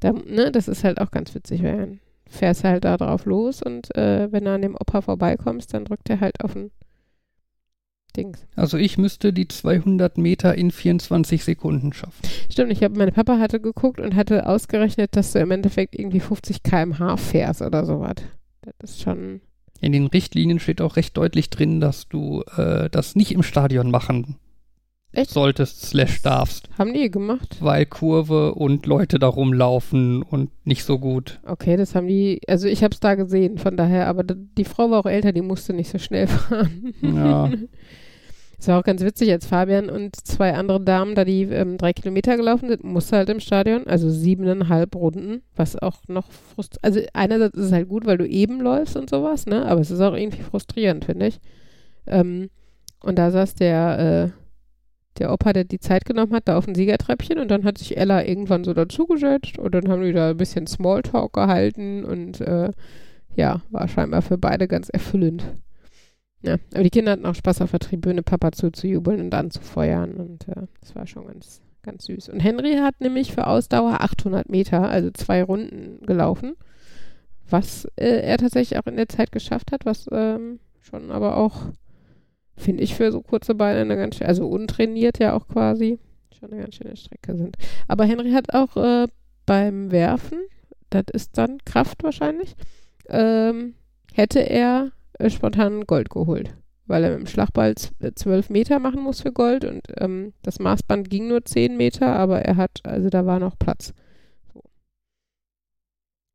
Da, 0.00 0.12
ne, 0.12 0.50
das 0.50 0.66
ist 0.66 0.82
halt 0.82 0.98
auch 0.98 1.10
ganz 1.10 1.34
witzig, 1.34 1.62
weil 1.62 1.76
dann 1.76 2.00
fährst 2.26 2.64
halt 2.64 2.84
da 2.84 2.96
drauf 2.96 3.26
los 3.26 3.62
und 3.62 3.94
äh, 3.94 4.32
wenn 4.32 4.46
du 4.46 4.52
an 4.52 4.62
dem 4.62 4.76
Opa 4.76 5.02
vorbeikommst, 5.02 5.74
dann 5.74 5.84
drückt 5.84 6.08
er 6.08 6.20
halt 6.20 6.42
auf 6.42 6.56
ein 6.56 6.70
Dings. 8.16 8.46
Also 8.56 8.76
ich 8.78 8.98
müsste 8.98 9.32
die 9.32 9.48
200 9.48 10.18
Meter 10.18 10.54
in 10.54 10.70
24 10.70 11.44
Sekunden 11.44 11.92
schaffen. 11.92 12.22
Stimmt, 12.50 12.72
ich 12.72 12.82
habe, 12.82 12.96
mein 12.98 13.12
Papa 13.12 13.38
hatte 13.38 13.60
geguckt 13.60 14.00
und 14.00 14.14
hatte 14.16 14.46
ausgerechnet, 14.48 15.14
dass 15.16 15.32
du 15.32 15.38
im 15.40 15.50
Endeffekt 15.50 15.94
irgendwie 15.98 16.20
50 16.20 16.62
km/h 16.62 17.16
fährst 17.16 17.62
oder 17.62 17.84
sowas. 17.84 18.14
Das 18.80 18.90
ist 18.90 19.02
schon. 19.02 19.40
In 19.80 19.92
den 19.92 20.06
Richtlinien 20.06 20.58
steht 20.58 20.80
auch 20.80 20.96
recht 20.96 21.16
deutlich 21.16 21.50
drin, 21.50 21.80
dass 21.80 22.08
du 22.08 22.42
äh, 22.56 22.88
das 22.90 23.14
nicht 23.14 23.32
im 23.32 23.42
Stadion 23.42 23.90
machen 23.90 24.36
Echt? 25.12 25.30
solltest, 25.30 25.82
slash 25.82 26.22
darfst, 26.22 26.68
Haben 26.78 26.92
die 26.94 27.10
gemacht? 27.10 27.56
weil 27.60 27.86
Kurve 27.86 28.54
und 28.54 28.86
Leute 28.86 29.18
da 29.18 29.28
rumlaufen 29.28 30.22
und 30.22 30.50
nicht 30.66 30.84
so 30.84 30.98
gut. 30.98 31.40
Okay, 31.46 31.76
das 31.76 31.94
haben 31.94 32.06
die. 32.06 32.40
Also 32.48 32.68
ich 32.68 32.82
habe 32.82 32.92
es 32.94 33.00
da 33.00 33.14
gesehen, 33.14 33.58
von 33.58 33.76
daher, 33.76 34.08
aber 34.08 34.24
die 34.24 34.64
Frau 34.64 34.90
war 34.90 35.00
auch 35.00 35.06
älter, 35.06 35.32
die 35.32 35.42
musste 35.42 35.72
nicht 35.74 35.90
so 35.90 35.98
schnell 35.98 36.26
fahren. 36.26 36.94
Ja. 37.02 37.50
Es 38.58 38.68
war 38.68 38.78
auch 38.78 38.84
ganz 38.84 39.02
witzig, 39.02 39.30
als 39.30 39.46
Fabian 39.46 39.90
und 39.90 40.16
zwei 40.16 40.54
andere 40.54 40.80
Damen 40.80 41.14
da 41.14 41.24
die 41.24 41.42
ähm, 41.42 41.76
drei 41.76 41.92
Kilometer 41.92 42.36
gelaufen 42.36 42.68
sind, 42.68 42.84
musste 42.84 43.16
halt 43.16 43.28
im 43.28 43.40
Stadion, 43.40 43.86
also 43.86 44.08
siebeneinhalb 44.08 44.94
Runden, 44.94 45.42
was 45.54 45.76
auch 45.76 46.00
noch 46.08 46.30
frustrierend, 46.30 46.84
also 46.84 47.00
einerseits 47.12 47.56
ist 47.56 47.66
es 47.66 47.72
halt 47.72 47.88
gut, 47.88 48.06
weil 48.06 48.16
du 48.18 48.26
eben 48.26 48.60
läufst 48.60 48.96
und 48.96 49.10
sowas, 49.10 49.46
ne, 49.46 49.66
aber 49.66 49.80
es 49.80 49.90
ist 49.90 50.00
auch 50.00 50.14
irgendwie 50.14 50.42
frustrierend, 50.42 51.04
finde 51.04 51.26
ich. 51.26 51.40
Ähm, 52.06 52.48
und 53.00 53.18
da 53.18 53.30
saß 53.30 53.54
der, 53.56 54.32
äh, 54.32 54.40
der 55.18 55.32
Opa, 55.32 55.52
der 55.52 55.64
die 55.64 55.78
Zeit 55.78 56.04
genommen 56.04 56.32
hat, 56.32 56.48
da 56.48 56.56
auf 56.56 56.64
dem 56.64 56.74
Siegertreppchen 56.74 57.38
und 57.38 57.50
dann 57.50 57.64
hat 57.64 57.78
sich 57.78 57.96
Ella 57.96 58.24
irgendwann 58.24 58.64
so 58.64 58.74
dazugesetzt 58.74 59.58
und 59.58 59.74
dann 59.74 59.88
haben 59.88 60.02
die 60.02 60.12
da 60.12 60.30
ein 60.30 60.36
bisschen 60.36 60.66
Smalltalk 60.66 61.32
gehalten 61.32 62.04
und 62.04 62.40
äh, 62.40 62.70
ja, 63.34 63.60
war 63.70 63.86
scheinbar 63.88 64.22
für 64.22 64.38
beide 64.38 64.66
ganz 64.66 64.88
erfüllend. 64.88 65.44
Ja, 66.42 66.56
aber 66.74 66.82
die 66.84 66.90
Kinder 66.90 67.12
hatten 67.12 67.26
auch 67.26 67.34
Spaß 67.34 67.62
auf 67.62 67.70
der 67.70 67.80
Tribüne, 67.80 68.22
Papa 68.22 68.52
zuzujubeln 68.52 69.20
und 69.20 69.34
anzufeuern 69.34 70.14
und 70.14 70.48
äh, 70.48 70.66
das 70.80 70.94
war 70.94 71.06
schon 71.06 71.26
ganz, 71.26 71.62
ganz 71.82 72.04
süß. 72.04 72.28
Und 72.28 72.40
Henry 72.40 72.76
hat 72.76 73.00
nämlich 73.00 73.32
für 73.32 73.46
Ausdauer 73.46 74.00
800 74.00 74.48
Meter, 74.48 74.88
also 74.88 75.10
zwei 75.10 75.42
Runden 75.42 76.04
gelaufen, 76.06 76.54
was 77.48 77.86
äh, 77.96 78.20
er 78.20 78.38
tatsächlich 78.38 78.78
auch 78.78 78.86
in 78.86 78.96
der 78.96 79.08
Zeit 79.08 79.32
geschafft 79.32 79.72
hat, 79.72 79.86
was 79.86 80.06
ähm, 80.12 80.60
schon 80.82 81.10
aber 81.10 81.36
auch, 81.36 81.72
finde 82.56 82.82
ich, 82.82 82.94
für 82.94 83.10
so 83.12 83.22
kurze 83.22 83.54
Beine 83.54 83.80
eine 83.80 83.96
ganz 83.96 84.16
schön, 84.16 84.26
also 84.26 84.46
untrainiert 84.46 85.18
ja 85.18 85.34
auch 85.34 85.48
quasi, 85.48 85.98
schon 86.38 86.52
eine 86.52 86.62
ganz 86.62 86.76
schöne 86.76 86.96
Strecke 86.96 87.36
sind. 87.36 87.56
Aber 87.88 88.04
Henry 88.04 88.32
hat 88.32 88.52
auch 88.54 88.76
äh, 88.76 89.08
beim 89.46 89.90
Werfen, 89.90 90.38
das 90.90 91.04
ist 91.12 91.38
dann 91.38 91.58
Kraft 91.64 92.02
wahrscheinlich, 92.04 92.54
ähm, 93.08 93.74
hätte 94.14 94.40
er 94.40 94.92
äh, 95.18 95.30
spontan 95.30 95.86
Gold 95.86 96.10
geholt, 96.10 96.54
weil 96.86 97.04
er 97.04 97.10
mit 97.10 97.20
dem 97.20 97.26
Schlagball 97.26 97.74
z- 97.74 97.92
12 98.18 98.50
Meter 98.50 98.78
machen 98.78 99.02
muss 99.02 99.20
für 99.22 99.32
Gold 99.32 99.64
und 99.64 99.82
ähm, 99.98 100.32
das 100.42 100.58
Maßband 100.58 101.08
ging 101.10 101.28
nur 101.28 101.44
10 101.44 101.76
Meter, 101.76 102.14
aber 102.16 102.42
er 102.42 102.56
hat, 102.56 102.80
also 102.84 103.08
da 103.10 103.26
war 103.26 103.38
noch 103.38 103.58
Platz. 103.58 103.92
So. 104.54 104.62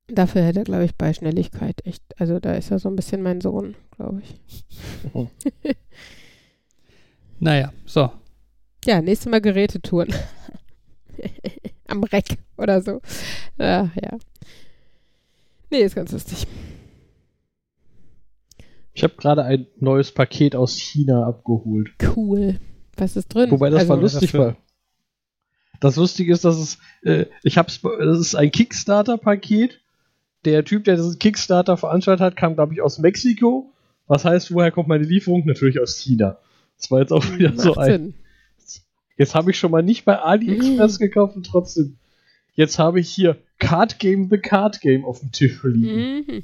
Dafür 0.07 0.43
hätte 0.43 0.59
er, 0.59 0.65
glaube 0.65 0.85
ich, 0.85 0.95
bei 0.95 1.13
Schnelligkeit 1.13 1.85
echt, 1.85 2.03
also 2.19 2.39
da 2.39 2.53
ist 2.53 2.71
er 2.71 2.79
so 2.79 2.89
ein 2.89 2.95
bisschen 2.95 3.21
mein 3.21 3.41
Sohn, 3.41 3.75
glaube 3.95 4.21
ich. 4.21 4.65
Naja, 7.39 7.73
so. 7.85 8.11
Ja, 8.85 9.01
nächstes 9.01 9.31
Mal 9.31 9.41
Gerätetouren. 9.41 10.13
Am 11.87 12.03
Reck 12.03 12.37
oder 12.57 12.81
so. 12.81 13.01
Ach, 13.57 13.89
ja. 13.95 14.17
Nee, 15.71 15.79
ist 15.79 15.95
ganz 15.95 16.11
lustig. 16.11 16.45
Ich 18.93 19.03
habe 19.03 19.15
gerade 19.15 19.43
ein 19.43 19.67
neues 19.79 20.11
Paket 20.11 20.55
aus 20.55 20.77
China 20.77 21.25
abgeholt. 21.25 21.91
Cool. 22.15 22.59
Was 22.97 23.15
ist 23.15 23.29
drin? 23.33 23.49
Wobei 23.51 23.69
das 23.69 23.81
also, 23.81 23.89
war 23.89 23.97
lustig 23.97 24.33
war. 24.33 24.57
Das 25.79 25.95
Lustige 25.95 26.31
ist, 26.33 26.45
dass 26.45 26.57
es, 26.57 26.77
äh, 27.03 27.25
ich 27.43 27.57
hab's, 27.57 27.81
das 27.81 28.19
ist 28.19 28.35
ein 28.35 28.51
Kickstarter-Paket. 28.51 29.79
Der 30.45 30.65
Typ, 30.65 30.83
der 30.83 30.95
diesen 30.95 31.17
Kickstarter 31.19 31.77
veranstaltet 31.77 32.21
hat, 32.23 32.35
kam, 32.35 32.55
glaube 32.55 32.73
ich, 32.73 32.81
aus 32.81 32.99
Mexiko. 32.99 33.71
Was 34.07 34.25
heißt, 34.25 34.53
woher 34.53 34.71
kommt 34.71 34.89
meine 34.89 35.03
Lieferung? 35.05 35.45
Natürlich 35.45 35.79
aus 35.79 35.97
China. 35.97 36.37
Das 36.77 36.91
war 36.91 36.99
jetzt 36.99 37.13
auch 37.13 37.23
wieder 37.31 37.53
so 37.57 37.69
Macht 37.69 37.79
ein. 37.79 37.91
Sinn. 37.91 38.81
Jetzt 39.17 39.35
habe 39.35 39.51
ich 39.51 39.59
schon 39.59 39.71
mal 39.71 39.83
nicht 39.83 40.03
bei 40.03 40.19
AliExpress 40.19 40.99
Mhm. 40.99 41.03
gekauft 41.03 41.35
und 41.35 41.45
trotzdem. 41.45 41.97
Jetzt 42.53 42.79
habe 42.79 42.99
ich 42.99 43.09
hier 43.09 43.37
Card 43.59 43.99
Game 43.99 44.29
the 44.29 44.37
Card 44.37 44.81
Game 44.81 45.05
auf 45.05 45.19
dem 45.19 45.31
Tisch 45.31 45.63
liegen. 45.63 46.25
Mhm. 46.27 46.43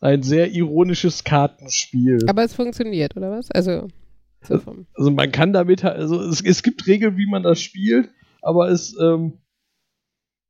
Ein 0.00 0.22
sehr 0.22 0.50
ironisches 0.52 1.24
Kartenspiel. 1.24 2.24
Aber 2.28 2.42
es 2.42 2.54
funktioniert, 2.54 3.16
oder 3.16 3.30
was? 3.30 3.50
Also, 3.50 3.88
so 4.42 4.58
vom, 4.58 4.86
also 4.94 5.10
man 5.10 5.30
kann 5.30 5.52
damit, 5.52 5.84
halt- 5.84 5.98
also 5.98 6.20
es, 6.22 6.40
es 6.40 6.62
gibt 6.62 6.86
Regeln, 6.86 7.16
wie 7.18 7.26
man 7.26 7.42
das 7.42 7.60
spielt, 7.60 8.08
aber 8.40 8.70
es 8.70 8.96
ähm, 8.98 9.34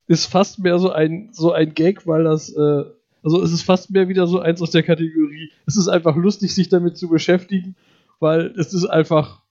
ist 0.07 0.27
fast 0.27 0.61
mehr 0.61 0.79
so 0.79 0.93
ein 0.93 1.31
so 1.33 1.53
ein 1.53 1.75
Gag, 1.75 2.07
weil 2.07 2.25
das, 2.25 2.55
äh, 2.55 2.85
also 3.23 3.43
es 3.43 3.53
ist 3.53 3.63
fast 3.63 3.91
mehr 3.91 4.09
wieder 4.09 4.27
so 4.27 4.39
eins 4.39 4.63
aus 4.63 4.71
der 4.71 4.83
Kategorie. 4.83 5.51
Es 5.67 5.77
ist 5.77 5.89
einfach 5.89 6.17
lustig, 6.17 6.55
sich 6.55 6.69
damit 6.69 6.97
zu 6.97 7.09
beschäftigen, 7.09 7.75
weil 8.21 8.55
es 8.57 8.73
ist 8.73 8.87
einfach, 8.87 9.43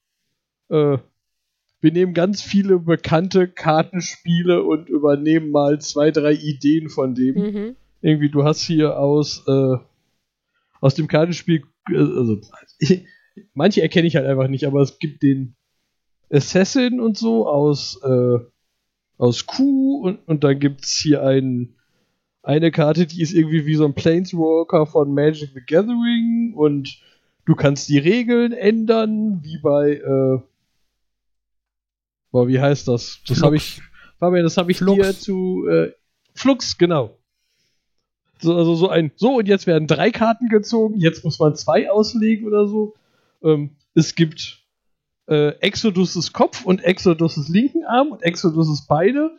äh, 0.70 0.98
wir 1.82 1.92
nehmen 1.92 2.14
ganz 2.14 2.42
viele 2.42 2.80
bekannte 2.80 3.48
Kartenspiele 3.48 4.64
und 4.64 4.90
übernehmen 4.90 5.52
mal 5.52 5.80
zwei, 5.80 6.12
drei 6.12 6.34
Ideen 6.34 6.90
von 6.90 7.16
dem 7.16 7.36
mhm. 7.36 7.76
irgendwie, 8.02 8.30
du 8.30 8.44
hast 8.44 8.62
hier 8.62 8.98
aus, 8.98 9.44
äh, 9.48 9.78
aus 10.82 10.96
dem 10.96 11.08
Kartenspiel, 11.08 11.64
also 11.94 12.40
manche 13.54 13.82
erkenne 13.82 14.08
ich 14.08 14.16
halt 14.16 14.26
einfach 14.26 14.48
nicht, 14.48 14.66
aber 14.66 14.82
es 14.82 15.00
gibt 15.00 15.24
den 15.24 15.56
Assassin 16.32 17.00
und 17.00 17.18
so 17.18 17.48
aus, 17.48 18.02
äh, 18.04 18.40
aus 19.18 19.46
Q 19.46 20.02
und, 20.04 20.28
und 20.28 20.44
dann 20.44 20.60
gibt 20.60 20.86
es 20.86 20.96
hier 20.96 21.24
ein, 21.24 21.76
eine 22.44 22.72
Karte, 22.72 23.06
die 23.06 23.22
ist 23.22 23.34
irgendwie 23.34 23.66
wie 23.66 23.76
so 23.76 23.86
ein 23.86 23.94
Planeswalker 23.94 24.86
von 24.86 25.14
Magic 25.14 25.52
the 25.54 25.62
Gathering 25.66 26.54
und 26.56 27.02
du 27.46 27.56
kannst 27.56 27.90
die 27.90 27.98
Regeln 27.98 28.54
ändern, 28.54 29.42
wie 29.44 29.58
bei, 29.58 29.96
äh, 29.96 30.40
boah, 32.32 32.48
wie 32.48 32.60
heißt 32.60 32.88
das? 32.88 33.22
Das 33.28 33.42
habe 33.42 33.58
ich, 33.58 33.82
Fabian, 34.20 34.44
das 34.44 34.58
habe 34.58 34.72
ich 34.72 34.78
Flux. 34.78 34.96
dir 34.96 35.14
zu, 35.14 35.68
äh, 35.68 35.92
Flux, 36.34 36.78
genau. 36.78 37.19
So, 38.42 38.56
also 38.56 38.76
so 38.76 38.90
ein, 38.90 39.12
so 39.16 39.38
und 39.38 39.48
jetzt 39.48 39.68
werden 39.68 39.88
drei 39.88 40.12
Karten 40.12 40.48
gezogen, 40.50 40.98
jetzt 41.00 41.24
muss 41.24 41.40
man 41.40 41.56
zwei 41.56 41.92
auslegen 41.92 42.48
oder 42.48 42.68
so. 42.68 42.96
Ähm, 43.44 43.72
es 43.96 44.16
gibt 44.16 44.60
äh, 45.28 45.50
Exodus' 45.60 46.32
Kopf 46.34 46.66
und 46.66 46.84
Exodus' 46.84 47.50
linken 47.50 47.84
Arm 47.86 48.12
und 48.12 48.24
Exodus' 48.24 48.86
beide 48.88 49.32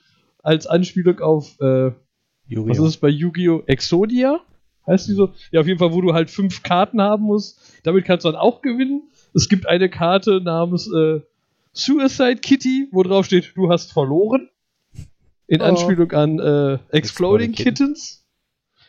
als 0.43 0.67
Anspielung 0.67 1.21
auf, 1.21 1.59
äh, 1.61 1.65
was 1.65 1.95
Yu-Gi-Oh! 2.47 2.73
ist 2.73 2.79
es 2.81 2.97
bei 2.99 3.09
Yu-Gi-Oh! 3.09 3.63
Exodia? 3.67 4.41
Heißt 4.87 5.09
die 5.09 5.13
so? 5.13 5.33
Ja, 5.53 5.61
auf 5.61 5.67
jeden 5.67 5.79
Fall, 5.79 5.93
wo 5.93 6.01
du 6.01 6.15
halt 6.15 6.31
fünf 6.31 6.63
Karten 6.63 7.01
haben 7.01 7.25
musst. 7.25 7.61
Damit 7.85 8.05
kannst 8.05 8.25
du 8.25 8.31
dann 8.31 8.41
auch 8.41 8.63
gewinnen. 8.63 9.03
Es 9.35 9.49
gibt 9.49 9.67
eine 9.67 9.89
Karte 9.89 10.41
namens 10.41 10.91
äh, 10.93 11.21
Suicide 11.73 12.37
Kitty, 12.37 12.89
wo 12.91 13.03
drauf 13.03 13.27
steht, 13.27 13.53
du 13.55 13.71
hast 13.71 13.93
verloren. 13.93 14.49
In 15.47 15.61
Oh. 15.61 15.65
Anspielung 15.65 16.11
an 16.13 16.39
äh, 16.39 16.75
Exploding 16.75 16.91
Exploding 16.91 17.53
Kittens. 17.53 18.20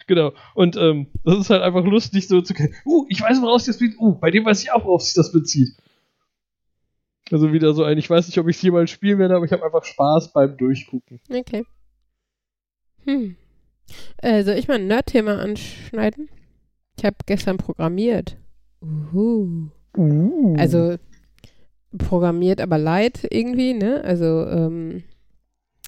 Genau. 0.07 0.33
Und 0.53 0.75
ähm, 0.77 1.07
das 1.23 1.37
ist 1.39 1.49
halt 1.49 1.61
einfach 1.61 1.83
lustig, 1.83 2.27
so 2.27 2.41
zu 2.41 2.53
kennen. 2.53 2.73
Uh, 2.85 3.05
ich 3.09 3.21
weiß, 3.21 3.41
woraus 3.41 3.65
das 3.65 3.77
bezieht. 3.77 3.99
Uh, 3.99 4.15
bei 4.15 4.31
dem 4.31 4.45
weiß 4.45 4.63
ich 4.63 4.71
auch, 4.71 4.85
worauf 4.85 5.01
sich 5.01 5.13
das 5.13 5.31
bezieht. 5.31 5.75
Also 7.31 7.53
wieder 7.53 7.73
so 7.73 7.83
ein, 7.83 7.97
ich 7.97 8.09
weiß 8.09 8.27
nicht, 8.27 8.37
ob 8.39 8.47
ich 8.49 8.57
es 8.57 8.61
jemals 8.61 8.91
spielen 8.91 9.19
werde, 9.19 9.35
aber 9.35 9.45
ich 9.45 9.51
habe 9.51 9.63
einfach 9.63 9.85
Spaß 9.85 10.33
beim 10.33 10.57
Durchgucken. 10.57 11.19
Okay. 11.29 11.63
Hm. 13.05 13.35
Äh, 14.17 14.43
soll 14.43 14.55
ich 14.55 14.67
mal 14.67 14.75
ein 14.75 14.87
Nerd-Thema 14.87 15.39
anschneiden? 15.39 16.29
Ich 16.97 17.05
habe 17.05 17.15
gestern 17.25 17.57
programmiert. 17.57 18.37
Uhu. 18.81 19.69
Also 20.57 20.97
programmiert, 21.97 22.61
aber 22.61 22.77
light 22.77 23.27
irgendwie, 23.29 23.73
ne? 23.73 24.01
Also 24.03 24.45
ähm, 24.47 25.03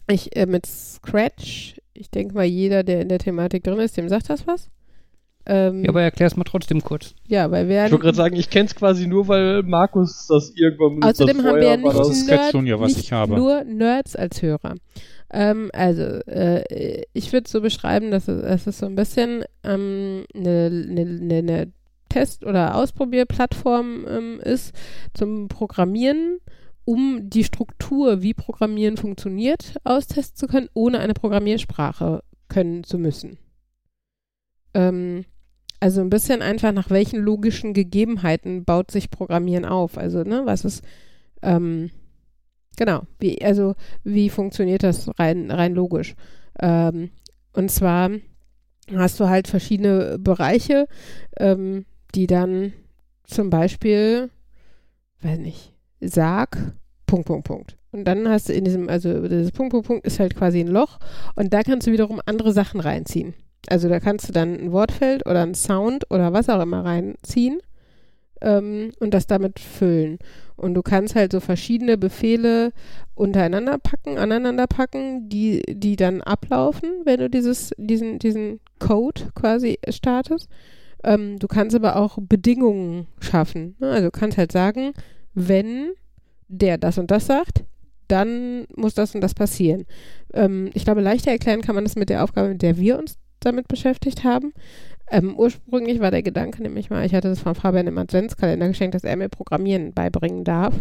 ich 0.10 0.36
äh, 0.36 0.46
mit 0.46 0.66
Scratch, 0.66 1.80
ich 2.04 2.10
denke 2.12 2.36
mal, 2.36 2.44
jeder, 2.44 2.84
der 2.84 3.02
in 3.02 3.08
der 3.10 3.20
Thematik 3.20 3.64
drin 3.64 3.80
ist, 3.80 3.96
dem 3.98 4.10
sagt 4.10 4.30
das 4.30 4.46
was. 4.46 4.70
Ähm, 5.46 5.84
Ja, 5.84 5.90
aber 5.90 6.02
erklär's 6.02 6.36
mal 6.38 6.44
trotzdem 6.44 6.82
kurz. 6.82 7.16
ja, 7.28 7.50
weil 7.52 7.68
wir 7.68 7.86
Ich 7.86 7.92
wollte 7.92 8.04
gerade 8.04 8.16
sagen, 8.18 8.36
ich 8.36 8.50
kenne 8.50 8.66
es 8.66 8.76
quasi 8.76 9.08
nur, 9.08 9.28
weil 9.28 9.64
Markus 9.64 10.28
das 10.28 10.54
irgendwann 10.56 11.00
benutzt 11.00 11.22
Außerdem 11.22 11.38
hat. 11.40 11.46
haben 11.46 11.56
wir 11.60 11.68
ja 11.68 11.78
nicht, 11.78 11.98
das- 12.00 12.26
Nerd, 12.26 12.40
Kreation, 12.40 12.66
ja, 12.68 12.80
was 12.80 12.96
nicht 12.96 13.06
ich 13.06 13.12
habe. 13.12 13.36
nur 13.36 13.64
Nerds 13.64 14.16
als 14.16 14.42
Hörer. 14.42 14.76
Ähm, 15.32 15.70
also, 15.74 16.02
äh, 16.04 17.04
ich 17.14 17.34
würde 17.34 17.50
so 17.50 17.60
beschreiben, 17.62 18.12
dass 18.12 18.28
es, 18.28 18.42
dass 18.42 18.68
es 18.68 18.78
so 18.80 18.86
ein 18.86 18.96
bisschen 18.96 19.44
ähm, 19.64 20.26
eine 20.36 20.70
ne, 20.70 21.06
ne, 21.06 21.42
ne 21.44 21.72
Test- 22.10 22.46
oder 22.46 22.76
Ausprobierplattform 22.76 24.06
ähm, 24.08 24.40
ist 24.44 24.74
zum 25.14 25.48
Programmieren, 25.48 26.38
um 26.86 27.30
die 27.30 27.44
Struktur, 27.44 28.22
wie 28.22 28.34
Programmieren 28.34 28.98
funktioniert, 28.98 29.76
austesten 29.84 30.36
zu 30.38 30.48
können, 30.48 30.70
ohne 30.74 31.00
eine 31.00 31.14
Programmiersprache 31.14 32.24
können 32.50 32.84
zu 32.84 32.98
müssen. 32.98 33.38
Ähm, 34.74 35.26
also 35.80 36.02
ein 36.02 36.10
bisschen 36.10 36.42
einfach 36.42 36.72
nach 36.72 36.90
welchen 36.90 37.20
logischen 37.20 37.74
Gegebenheiten 37.74 38.64
baut 38.64 38.92
sich 38.92 39.10
Programmieren 39.10 39.66
auf. 39.66 39.98
Also, 39.98 40.24
ne, 40.24 40.44
was 40.46 40.66
ist, 40.66 40.84
ähm, 41.42 41.92
genau, 42.78 43.04
wie, 43.20 43.44
also 43.44 43.76
wie 44.04 44.30
funktioniert 44.30 44.84
das 44.84 45.10
rein, 45.20 45.52
rein 45.52 45.74
logisch? 45.74 46.16
Ähm, 46.60 47.12
und 47.54 47.70
zwar 47.70 48.12
hast 48.96 49.20
du 49.20 49.28
halt 49.28 49.48
verschiedene 49.48 50.18
Bereiche, 50.20 50.88
ähm, 51.38 51.86
die 52.16 52.28
dann 52.28 52.74
zum 53.26 53.50
Beispiel, 53.50 54.30
weiß 55.22 55.40
nicht, 55.40 55.73
sag, 56.04 56.58
Punkt, 57.06 57.28
Punkt, 57.28 57.48
Punkt. 57.48 57.78
Und 57.92 58.06
dann 58.06 58.28
hast 58.28 58.50
du 58.50 58.54
in 58.54 58.66
diesem, 58.66 58.90
also 58.90 59.28
dieses 59.28 59.52
Punkt, 59.52 59.72
Punkt, 59.72 59.88
Punkt 59.88 60.08
ist 60.08 60.20
halt 60.20 60.36
quasi 60.36 60.60
ein 60.60 60.68
Loch 60.68 61.00
und 61.36 61.54
da 61.54 61.62
kannst 61.62 61.88
du 61.88 61.92
wiederum 61.92 62.22
andere 62.26 62.52
Sachen 62.52 62.80
reinziehen. 62.80 63.34
Also 63.70 63.88
da 63.88 64.00
kannst 64.00 64.28
du 64.28 64.34
dann 64.34 64.56
ein 64.56 64.72
Wortfeld 64.72 65.26
oder 65.26 65.44
ein 65.44 65.56
Sound 65.56 66.10
oder 66.10 66.34
was 66.34 66.50
auch 66.50 66.62
immer 66.62 66.84
reinziehen 66.84 67.60
ähm, 68.42 68.92
und 69.00 69.14
das 69.14 69.28
damit 69.28 69.60
füllen. 69.60 70.20
Und 70.56 70.76
du 70.76 70.82
kannst 70.82 71.16
halt 71.16 71.32
so 71.32 71.40
verschiedene 71.40 71.98
Befehle 71.98 72.72
untereinander 73.16 73.78
packen, 73.78 74.18
aneinander 74.18 74.68
packen, 74.68 75.30
die, 75.30 75.62
die 75.68 75.96
dann 75.96 76.22
ablaufen, 76.22 76.90
wenn 77.06 77.20
du 77.20 77.30
dieses, 77.30 77.72
diesen, 77.78 78.20
diesen 78.20 78.60
Code 78.80 79.24
quasi 79.34 79.80
startest. 79.90 80.50
Ähm, 81.04 81.40
du 81.40 81.48
kannst 81.48 81.76
aber 81.76 81.96
auch 81.96 82.18
Bedingungen 82.22 83.08
schaffen. 83.20 83.76
Ne? 83.80 83.90
Also 83.90 84.06
du 84.06 84.12
kannst 84.12 84.38
halt 84.38 84.52
sagen, 84.52 84.94
wenn 85.34 85.92
der 86.48 86.78
das 86.78 86.98
und 86.98 87.12
das 87.12 87.26
sagt, 87.26 87.64
dann 88.08 88.66
muss 88.76 88.94
das 88.94 89.16
und 89.16 89.22
das 89.22 89.34
passieren. 89.34 89.86
Ähm, 90.34 90.70
ich 90.74 90.84
glaube, 90.86 91.02
leichter 91.02 91.32
erklären 91.32 91.62
kann 91.62 91.76
man 91.76 91.84
das 91.86 91.96
mit 91.96 92.10
der 92.10 92.24
Aufgabe, 92.24 92.50
mit 92.50 92.62
der 92.62 92.78
wir 92.78 93.00
uns 93.00 93.18
damit 93.40 93.68
beschäftigt 93.68 94.24
haben. 94.24 94.54
Ähm, 95.12 95.36
ursprünglich 95.38 96.00
war 96.00 96.12
der 96.12 96.24
Gedanke 96.24 96.62
nämlich 96.62 96.90
mal, 96.90 97.06
ich 97.06 97.14
hatte 97.14 97.30
das 97.30 97.40
von 97.40 97.56
Fabian 97.56 97.88
im 97.88 97.98
Adventskalender 97.98 98.68
geschenkt, 98.68 98.96
dass 98.96 99.04
er 99.04 99.16
mir 99.16 99.30
Programmieren 99.30 99.94
beibringen 99.94 100.44
darf, 100.44 100.76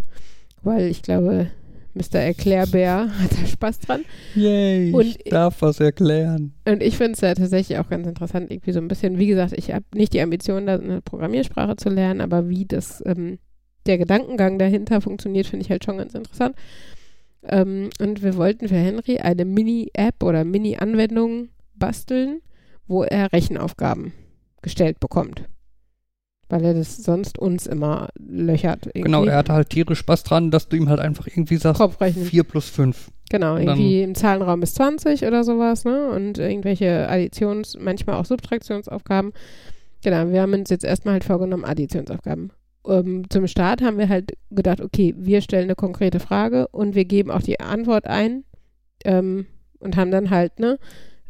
weil 0.62 0.86
ich 0.86 1.03
glaube, 1.03 1.48
Mr. 1.94 2.20
Erklärbär 2.20 3.09
hat 3.18 3.32
da 3.32 3.46
Spaß 3.46 3.80
dran. 3.80 4.03
Yay, 4.34 4.92
Und- 4.92 5.05
ich 5.07 5.18
darf 5.24 5.61
was 5.62 5.80
erklären. 5.80 6.55
Und 6.66 6.82
ich 6.82 6.96
finde 6.96 7.12
es 7.12 7.20
ja 7.20 7.34
tatsächlich 7.34 7.78
auch 7.78 7.88
ganz 7.88 8.07
interessant, 8.07 8.50
irgendwie 8.50 8.72
so 8.72 8.78
ein 8.80 8.88
bisschen, 8.88 9.18
wie 9.18 9.26
gesagt, 9.26 9.53
ich 9.57 9.72
habe 9.72 9.84
nicht 9.94 10.12
die 10.12 10.20
Ambition, 10.20 10.66
da 10.66 10.74
eine 10.76 11.03
Programmiersprache 11.03 11.76
zu 11.76 11.88
lernen, 11.88 12.20
aber 12.20 12.48
wie 12.48 12.64
das, 12.64 13.03
ähm, 13.07 13.38
der 13.87 13.99
Gedankengang 13.99 14.59
dahinter 14.59 15.01
funktioniert, 15.01 15.47
finde 15.47 15.64
ich 15.64 15.70
halt 15.70 15.85
schon 15.85 15.99
ganz 15.99 16.14
interessant. 16.14 16.57
Ähm, 17.45 17.91
und 18.01 18.22
wir 18.22 18.37
wollten 18.37 18.68
für 18.68 18.76
Henry 18.76 19.18
eine 19.18 19.45
Mini-App 19.45 20.22
oder 20.22 20.45
Mini-Anwendung 20.45 21.49
basteln, 21.74 22.41
wo 22.87 23.03
er 23.03 23.33
Rechenaufgaben 23.33 24.12
gestellt 24.62 25.01
bekommt. 25.01 25.49
Weil 26.49 26.64
er 26.64 26.74
das 26.74 26.99
sonst 26.99 27.39
uns 27.39 27.66
immer 27.66 28.11
löchert. 28.18 28.87
Irgendwie. 28.87 29.03
Genau, 29.03 29.24
er 29.24 29.39
hatte 29.39 29.55
halt 29.55 29.70
tierisch 29.70 29.99
Spaß 30.01 30.22
dran, 30.22 30.51
dass 30.51 30.68
du 30.68 30.76
ihm 30.76 30.89
halt 30.89 31.01
einfach 31.01 31.26
irgendwie 31.26 31.57
sagst, 31.57 31.80
Kopfrechnen. 31.80 32.24
4 32.24 32.45
plus 32.45 32.68
5. 32.68 33.11
Genau, 33.30 33.55
Und 33.55 33.62
irgendwie 33.62 34.03
im 34.03 34.14
Zahlenraum 34.14 34.61
bis 34.61 34.74
20 34.74 35.24
oder 35.24 35.43
sowas, 35.43 35.87
ne? 35.87 36.11
Und 36.11 36.37
irgendwelche 36.37 37.09
Additions-, 37.09 37.78
manchmal 37.80 38.16
auch 38.16 38.26
Subtraktionsaufgaben. 38.26 39.33
Genau, 40.05 40.28
wir 40.30 40.43
haben 40.43 40.53
uns 40.53 40.68
jetzt 40.68 40.85
erstmal 40.85 41.14
halt 41.14 41.24
vorgenommen, 41.24 41.64
Additionsaufgaben. 41.64 42.53
Ähm, 42.87 43.28
zum 43.30 43.47
Start 43.47 43.83
haben 43.83 43.99
wir 43.99 44.09
halt 44.09 44.33
gedacht, 44.51 44.80
okay, 44.80 45.14
wir 45.16 45.41
stellen 45.41 45.64
eine 45.64 45.74
konkrete 45.74 46.20
Frage 46.20 46.68
und 46.68 46.95
wir 46.95 47.05
geben 47.05 47.30
auch 47.30 47.43
die 47.43 47.61
Antwort 47.61 48.07
ein 48.07 48.45
ähm, 49.05 49.47
und 49.78 49.97
haben 49.97 50.11
dann 50.11 50.30
halt, 50.30 50.59
ne, 50.59 50.78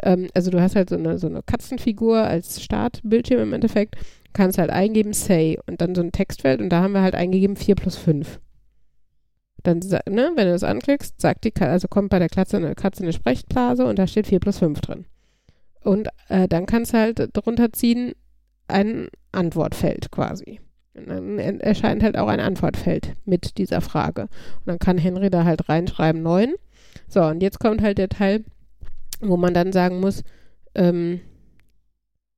ähm, 0.03 0.29
also 0.35 0.51
du 0.51 0.61
hast 0.61 0.77
halt 0.77 0.91
so 0.91 0.97
eine, 0.97 1.19
so 1.19 1.27
eine 1.27 1.43
Katzenfigur 1.43 2.19
als 2.19 2.63
Startbildschirm 2.63 3.41
im 3.41 3.53
Endeffekt, 3.53 3.97
kannst 4.33 4.59
halt 4.59 4.71
eingeben, 4.71 5.13
say 5.13 5.59
und 5.67 5.81
dann 5.81 5.95
so 5.95 6.03
ein 6.03 6.13
Textfeld 6.13 6.61
und 6.61 6.71
da 6.71 6.83
haben 6.83 6.95
wir 6.95 7.03
halt 7.03 7.15
eingegeben 7.15 7.57
4 7.57 7.75
plus 7.75 7.97
5. 7.97 8.41
Dann, 9.63 9.79
ne, 9.79 10.33
wenn 10.35 10.47
du 10.47 10.53
das 10.53 10.65
anklickst, 10.65 11.21
sagt 11.21 11.45
die 11.45 11.53
also 11.61 11.87
kommt 11.87 12.11
bei 12.11 12.19
der 12.19 12.29
Katze 12.29 12.57
eine 12.57 12.75
Katze 12.75 13.03
eine 13.03 13.13
Sprechblase 13.13 13.85
und 13.85 13.99
da 13.99 14.07
steht 14.07 14.27
4 14.27 14.41
plus 14.41 14.59
5 14.59 14.81
drin. 14.81 15.05
Und 15.85 16.09
äh, 16.29 16.49
dann 16.49 16.67
kannst 16.67 16.95
du 16.95 16.99
halt 16.99 17.31
drunter 17.33 17.73
ziehen 17.73 18.13
ein 18.69 19.09
Antwortfeld 19.33 20.11
quasi. 20.11 20.61
Und 20.95 21.09
dann 21.09 21.39
erscheint 21.61 22.03
halt 22.03 22.19
auch 22.19 22.29
ein 22.29 22.41
Antwortfeld 22.41 23.15
mit 23.25 23.57
dieser 23.59 23.81
Frage. 23.81 24.23
Und 24.23 24.67
dann 24.67 24.79
kann 24.79 24.99
Henry 24.99 25.31
da 25.31 25.45
halt 25.45 25.69
reinschreiben 25.69 26.23
9. 26.23 26.55
So, 27.09 27.23
und 27.23 27.43
jetzt 27.43 27.59
kommt 27.61 27.83
halt 27.83 27.99
der 27.99 28.09
Teil, 28.09 28.45
wo 29.21 29.37
man 29.37 29.55
dann 29.55 29.73
sagen 29.73 30.01
muss, 30.01 30.23
ähm, 30.75 31.21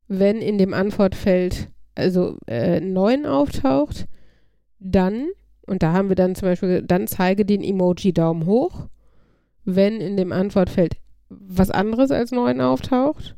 wenn 0.07 0.41
in 0.41 0.59
dem 0.59 0.75
Antwortfeld 0.75 1.71
also 1.95 2.37
äh, 2.47 2.81
9 2.81 3.27
auftaucht, 3.27 4.07
dann, 4.79 5.29
und 5.67 5.83
da 5.83 5.93
haben 5.93 6.09
wir 6.09 6.17
dann 6.17 6.35
zum 6.35 6.49
Beispiel, 6.49 6.83
dann 6.83 7.07
zeige 7.07 7.45
den 7.45 7.63
Emoji 7.63 8.13
Daumen 8.13 8.47
hoch. 8.47 8.89
Wenn 9.65 10.01
in 10.01 10.17
dem 10.17 10.31
Antwortfeld 10.31 10.97
was 11.31 11.71
anderes 11.71 12.11
als 12.11 12.33
9 12.33 12.61
auftaucht, 12.61 13.37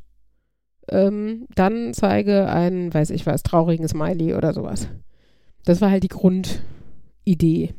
ähm, 0.88 1.46
dann 1.54 1.94
zeige 1.94 2.48
ein, 2.48 2.92
weiß 2.92 3.10
ich 3.10 3.26
was, 3.26 3.42
traurigen 3.42 3.88
Smiley 3.88 4.34
oder 4.34 4.52
sowas. 4.52 4.88
Das 5.66 5.82
war 5.82 5.90
halt 5.90 6.04
die 6.04 6.08
Grundidee. 6.08 7.74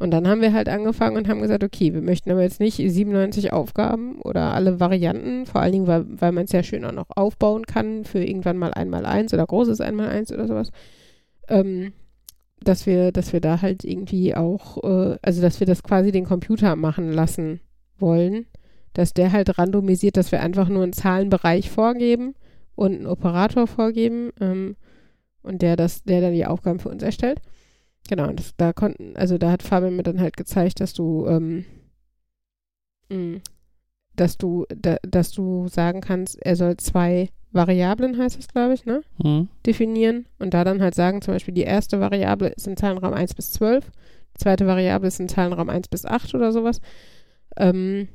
Und 0.00 0.10
dann 0.10 0.26
haben 0.26 0.40
wir 0.40 0.52
halt 0.52 0.68
angefangen 0.68 1.16
und 1.16 1.28
haben 1.28 1.40
gesagt, 1.40 1.62
okay, 1.62 1.94
wir 1.94 2.02
möchten 2.02 2.30
aber 2.30 2.42
jetzt 2.42 2.58
nicht 2.58 2.76
97 2.76 3.52
Aufgaben 3.52 4.20
oder 4.22 4.52
alle 4.52 4.80
Varianten, 4.80 5.46
vor 5.46 5.60
allen 5.60 5.72
Dingen, 5.72 5.86
weil, 5.86 6.04
weil 6.08 6.32
man 6.32 6.44
es 6.44 6.52
ja 6.52 6.64
schön 6.64 6.84
auch 6.84 6.92
noch 6.92 7.10
aufbauen 7.14 7.64
kann 7.64 8.04
für 8.04 8.22
irgendwann 8.22 8.58
mal 8.58 8.74
einmal 8.74 9.06
eins 9.06 9.32
oder 9.32 9.46
großes 9.46 9.80
einmal 9.80 10.08
eins 10.08 10.32
oder 10.32 10.48
sowas. 10.48 10.72
Ähm, 11.48 11.92
dass 12.60 12.86
wir, 12.86 13.12
dass 13.12 13.32
wir 13.32 13.40
da 13.40 13.62
halt 13.62 13.84
irgendwie 13.84 14.34
auch, 14.34 14.82
äh, 14.82 15.16
also 15.22 15.40
dass 15.42 15.60
wir 15.60 15.66
das 15.66 15.82
quasi 15.82 16.10
den 16.10 16.24
Computer 16.24 16.74
machen 16.74 17.12
lassen 17.12 17.60
wollen, 17.98 18.46
dass 18.94 19.12
der 19.12 19.32
halt 19.32 19.58
randomisiert, 19.58 20.16
dass 20.16 20.32
wir 20.32 20.40
einfach 20.40 20.68
nur 20.68 20.82
einen 20.82 20.92
Zahlenbereich 20.92 21.70
vorgeben 21.70 22.34
und 22.74 22.94
einen 22.94 23.06
Operator 23.06 23.66
vorgeben 23.66 24.30
ähm, 24.40 24.76
und 25.44 25.62
der 25.62 25.76
das, 25.76 26.02
der 26.02 26.20
dann 26.20 26.32
die 26.32 26.46
Aufgaben 26.46 26.80
für 26.80 26.88
uns 26.88 27.02
erstellt. 27.02 27.40
Genau, 28.08 28.28
und 28.28 28.38
das, 28.38 28.54
da 28.56 28.72
konnten, 28.72 29.16
also 29.16 29.38
da 29.38 29.50
hat 29.50 29.62
Fabian 29.62 29.96
mir 29.96 30.02
dann 30.02 30.20
halt 30.20 30.36
gezeigt, 30.36 30.80
dass 30.80 30.92
du, 30.92 31.26
ähm, 31.26 31.64
mh, 33.08 33.40
dass 34.16 34.36
du, 34.36 34.66
da, 34.68 34.96
dass 35.02 35.32
du 35.32 35.68
sagen 35.68 36.00
kannst, 36.00 36.40
er 36.44 36.56
soll 36.56 36.76
zwei 36.76 37.30
Variablen, 37.52 38.18
heißt 38.18 38.38
es, 38.38 38.48
glaube 38.48 38.74
ich, 38.74 38.84
ne? 38.84 39.02
Hm? 39.22 39.48
definieren 39.64 40.26
und 40.38 40.54
da 40.54 40.64
dann 40.64 40.82
halt 40.82 40.94
sagen, 40.94 41.22
zum 41.22 41.34
Beispiel 41.34 41.54
die 41.54 41.62
erste 41.62 42.00
Variable 42.00 42.48
ist 42.48 42.66
im 42.66 42.76
Zahlenraum 42.76 43.14
1 43.14 43.34
bis 43.34 43.52
12, 43.52 43.90
die 44.34 44.42
zweite 44.42 44.66
Variable 44.66 45.08
ist 45.08 45.20
im 45.20 45.28
Zahlenraum 45.28 45.70
1 45.70 45.88
bis 45.88 46.04
8 46.04 46.34
oder 46.34 46.52
sowas. 46.52 46.80
Ähm, 47.56 48.08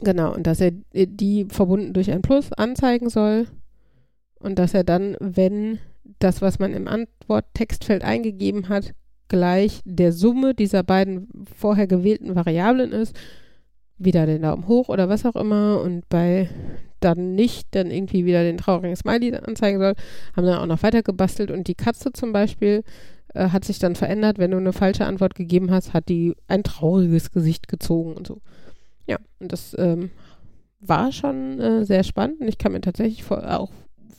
genau, 0.00 0.34
und 0.34 0.46
dass 0.46 0.60
er 0.60 0.72
die 0.92 1.46
verbunden 1.46 1.92
durch 1.92 2.10
ein 2.10 2.22
Plus 2.22 2.52
anzeigen 2.52 3.08
soll 3.08 3.46
und 4.40 4.58
dass 4.58 4.74
er 4.74 4.84
dann, 4.84 5.16
wenn 5.20 5.78
das, 6.20 6.40
was 6.42 6.58
man 6.58 6.72
im 6.72 6.88
Antworttextfeld 6.88 8.02
eingegeben 8.04 8.68
hat, 8.68 8.94
gleich 9.28 9.80
der 9.84 10.12
Summe 10.12 10.54
dieser 10.54 10.82
beiden 10.82 11.28
vorher 11.56 11.86
gewählten 11.86 12.34
Variablen 12.34 12.92
ist, 12.92 13.16
wieder 13.98 14.26
den 14.26 14.42
Daumen 14.42 14.66
hoch 14.66 14.88
oder 14.88 15.08
was 15.08 15.26
auch 15.26 15.36
immer. 15.36 15.80
Und 15.82 16.08
bei 16.08 16.48
dann 17.00 17.34
nicht 17.34 17.68
dann 17.74 17.90
irgendwie 17.90 18.24
wieder 18.24 18.42
den 18.42 18.58
traurigen 18.58 18.96
Smiley 18.96 19.34
anzeigen 19.34 19.78
soll, 19.78 19.94
haben 20.36 20.46
dann 20.46 20.58
auch 20.58 20.66
noch 20.66 20.82
weiter 20.82 21.02
gebastelt 21.02 21.50
und 21.50 21.66
die 21.66 21.74
Katze 21.74 22.12
zum 22.12 22.32
Beispiel 22.32 22.84
äh, 23.34 23.48
hat 23.48 23.64
sich 23.64 23.78
dann 23.78 23.94
verändert, 23.94 24.38
wenn 24.38 24.50
du 24.50 24.58
eine 24.58 24.72
falsche 24.72 25.06
Antwort 25.06 25.34
gegeben 25.34 25.70
hast, 25.70 25.94
hat 25.94 26.08
die 26.08 26.34
ein 26.48 26.62
trauriges 26.62 27.30
Gesicht 27.30 27.68
gezogen 27.68 28.14
und 28.14 28.26
so. 28.26 28.40
Ja, 29.06 29.18
und 29.38 29.52
das 29.52 29.74
ähm, 29.78 30.10
war 30.80 31.12
schon 31.12 31.58
äh, 31.60 31.84
sehr 31.84 32.04
spannend. 32.04 32.40
Und 32.40 32.48
ich 32.48 32.58
kann 32.58 32.72
mir 32.72 32.80
tatsächlich 32.80 33.24
voll, 33.24 33.44
auch 33.44 33.70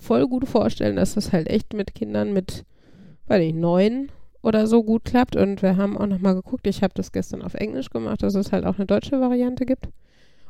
voll 0.01 0.27
gut 0.27 0.47
vorstellen, 0.47 0.95
dass 0.95 1.13
das 1.13 1.31
halt 1.31 1.47
echt 1.47 1.73
mit 1.73 1.93
Kindern 1.95 2.33
mit, 2.33 2.65
weiß 3.27 3.39
nicht, 3.39 3.55
neun 3.55 4.09
oder 4.41 4.65
so 4.67 4.83
gut 4.83 5.05
klappt 5.05 5.35
und 5.35 5.61
wir 5.61 5.77
haben 5.77 5.97
auch 5.97 6.07
nochmal 6.07 6.33
geguckt, 6.33 6.65
ich 6.67 6.81
habe 6.81 6.93
das 6.95 7.11
gestern 7.11 7.41
auf 7.41 7.53
Englisch 7.53 7.89
gemacht, 7.91 8.23
dass 8.23 8.35
es 8.35 8.51
halt 8.51 8.65
auch 8.65 8.77
eine 8.77 8.87
deutsche 8.87 9.21
Variante 9.21 9.65
gibt. 9.65 9.87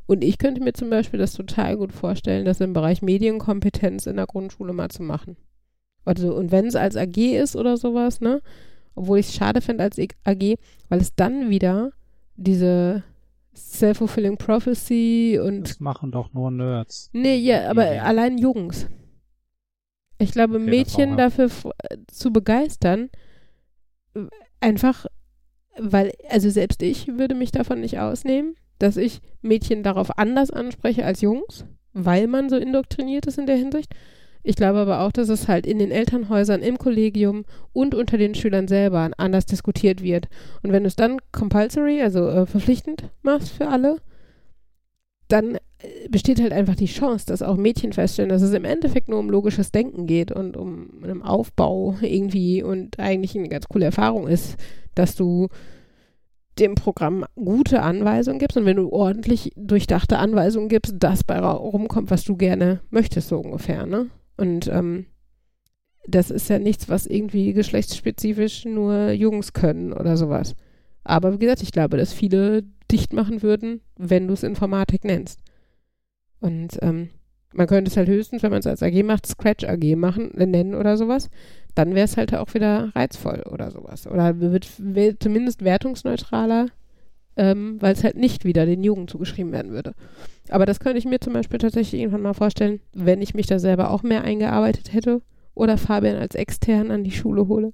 Und 0.08 0.24
ich 0.24 0.38
könnte 0.38 0.64
mir 0.64 0.74
zum 0.74 0.90
Beispiel 0.90 1.20
das 1.20 1.34
total 1.34 1.78
gut 1.78 1.92
vorstellen, 1.92 2.46
das 2.46 2.62
im 2.62 2.74
Bereich 2.74 3.02
Medienkompetenz 3.02 4.08
in 4.08 4.16
der 4.16 4.26
Grundschule 4.26 4.74
mal 4.74 4.90
zu 4.90 5.04
machen. 5.04 5.38
Also, 6.06 6.34
und 6.34 6.52
wenn 6.52 6.66
es 6.66 6.76
als 6.76 6.96
AG 6.98 7.18
ist 7.18 7.56
oder 7.56 7.78
sowas, 7.78 8.22
ne? 8.22 8.42
Obwohl 8.96 9.20
ich 9.20 9.28
es 9.28 9.36
schade 9.36 9.62
finde 9.62 9.84
als 9.84 10.00
AG, 10.00 10.58
weil 10.90 11.00
es 11.00 11.16
dann 11.16 11.50
wieder 11.50 11.92
diese 12.36 13.04
Self-Fulfilling 13.56 14.38
Prophecy 14.38 15.40
und. 15.42 15.70
Das 15.70 15.80
machen 15.80 16.12
doch 16.12 16.34
nur 16.34 16.52
Nerds. 16.52 17.10
Nee, 17.14 17.38
ja, 17.38 17.70
aber 17.70 17.88
Idee. 17.88 18.00
allein 18.00 18.38
Jungs. 18.38 18.88
Ich 20.22 20.32
glaube, 20.32 20.56
Okay, 20.56 20.66
Mädchen 20.70 21.18
dafür 21.18 21.46
f- 21.46 21.68
zu 22.08 22.32
begeistern, 22.32 23.10
äh, 24.16 24.22
einfach, 24.60 25.06
weil, 25.78 26.12
also 26.30 26.50
selbst 26.50 26.82
ich 26.84 27.08
würde 27.08 27.36
mich 27.36 27.52
davon 27.52 27.82
nicht 27.82 28.00
ausnehmen, 28.00 28.56
dass 28.80 28.98
ich 28.98 29.22
Mädchen 29.42 29.84
darauf 29.84 30.18
anders 30.18 30.52
anspreche 30.52 31.06
als 31.06 31.22
Jungs, 31.22 31.66
weil 31.94 32.28
man 32.28 32.50
so 32.50 32.58
indoktriniert 32.58 33.26
ist 33.28 33.38
in 33.38 33.46
der 33.46 33.58
Hinsicht. 33.58 33.94
Ich 34.44 34.56
glaube 34.56 34.80
aber 34.80 35.02
auch, 35.02 35.12
dass 35.12 35.30
es 35.30 35.48
halt 35.48 35.68
in 35.68 35.78
den 35.78 35.92
Elternhäusern, 35.92 36.62
im 36.64 36.80
Kollegium 36.80 37.46
und 37.74 37.94
unter 37.94 38.18
den 38.18 38.34
Schülern 38.34 38.68
selber 38.68 39.12
anders 39.18 39.46
diskutiert 39.46 40.02
wird. 40.02 40.30
Und 40.64 40.72
wenn 40.72 40.82
du 40.84 40.88
es 40.88 40.96
dann 40.96 41.20
compulsory, 41.32 42.02
also 42.02 42.28
äh, 42.28 42.46
verpflichtend 42.48 43.04
machst 43.22 43.50
für 43.50 43.68
alle, 43.68 43.98
dann 45.32 45.56
äh, 45.56 46.10
besteht 46.10 46.42
halt 46.42 46.54
einfach 46.54 46.76
die 46.76 46.86
Chance, 46.86 47.26
dass 47.26 47.42
auch 47.42 47.58
Mädchen 47.58 47.94
feststellen, 47.94 48.30
dass 48.30 48.42
es 48.42 48.54
im 48.54 48.66
Endeffekt 48.66 49.10
nur 49.10 49.20
um 49.20 49.30
logisches 49.30 49.72
Denken 49.72 50.08
geht 50.08 50.32
und 50.32 50.58
um 50.58 51.04
einen 51.04 51.22
Aufbau 51.22 51.96
irgendwie 52.02 52.64
und 52.64 53.00
eigentlich 53.00 53.36
eine 53.36 53.50
ganz 53.50 53.68
coole 53.68 53.86
Erfahrung 53.86 54.28
ist, 54.28 54.58
dass 54.96 55.16
du 55.16 55.48
dem 56.60 56.76
Programm 56.76 57.26
gute 57.36 57.82
Anweisungen 57.82 58.40
gibst 58.40 58.58
und 58.58 58.66
wenn 58.66 58.76
du 58.76 58.90
ordentlich 58.90 59.52
durchdachte 59.56 60.18
Anweisungen 60.18 60.68
gibst, 60.68 60.96
das 61.00 61.24
bei 61.24 61.40
rumkommt, 61.40 62.12
was 62.12 62.24
du 62.24 62.36
gerne 62.36 62.82
möchtest, 62.90 63.30
so 63.30 63.40
ungefähr, 63.40 63.86
ne? 63.86 64.10
Und 64.38 64.68
ähm, 64.68 65.06
das 66.08 66.30
ist 66.30 66.50
ja 66.50 66.60
nichts, 66.60 66.90
was 66.90 67.06
irgendwie 67.06 67.54
geschlechtsspezifisch 67.54 68.66
nur 68.66 69.12
Jungs 69.12 69.54
können 69.54 69.94
oder 69.94 70.18
sowas. 70.18 70.56
Aber 71.04 71.34
wie 71.34 71.46
gesagt, 71.46 71.64
ich 71.64 71.72
glaube, 71.72 71.98
dass 71.98 72.14
viele 72.14 72.64
dicht 72.92 73.14
machen 73.14 73.42
würden, 73.42 73.82
wenn 73.98 74.28
du 74.28 74.34
es 74.34 74.44
Informatik 74.44 75.04
nennst. 75.06 75.40
Und 76.40 76.78
ähm, 76.82 77.10
Man 77.54 77.68
könnte 77.68 77.92
es 77.92 77.98
halt 77.98 78.08
höchstens, 78.08 78.44
wenn 78.44 78.52
man 78.52 78.60
es 78.62 78.68
als 78.68 78.82
AG 78.82 79.04
macht, 79.04 79.26
Scratch 79.28 79.66
AG 79.66 79.96
machen, 79.96 80.34
äh, 80.38 80.46
nennen 80.46 80.74
oder 80.76 80.96
sowas. 80.98 81.30
Dann 81.76 81.96
wäre 81.96 82.06
es 82.06 82.18
halt 82.18 82.34
auch 82.34 82.54
wieder 82.54 82.92
reizvoll 82.96 83.44
oder 83.52 83.72
sowas. 83.72 84.08
Oder 84.08 84.40
wird, 84.40 84.68
zumindest 85.22 85.64
wertungsneutraler, 85.64 86.68
ähm, 87.38 87.78
weil 87.82 87.94
es 87.94 88.04
halt 88.04 88.16
nicht 88.18 88.46
wieder 88.46 88.66
den 88.66 88.84
Jugend 88.84 89.10
zugeschrieben 89.10 89.52
werden 89.52 89.72
würde. 89.72 89.94
Aber 90.50 90.66
das 90.66 90.80
könnte 90.80 90.98
ich 91.00 91.06
mir 91.06 91.20
zum 91.20 91.34
Beispiel 91.34 91.60
tatsächlich 91.60 92.00
irgendwann 92.02 92.22
mal 92.22 92.34
vorstellen, 92.34 92.80
wenn 92.94 93.22
ich 93.22 93.34
mich 93.34 93.48
da 93.48 93.60
selber 93.60 93.92
auch 93.92 94.04
mehr 94.04 94.24
eingearbeitet 94.24 94.94
hätte 94.94 95.22
oder 95.54 95.78
Fabian 95.78 96.18
als 96.18 96.36
extern 96.36 96.92
an 96.92 97.04
die 97.04 97.12
Schule 97.12 97.48
hole. 97.48 97.72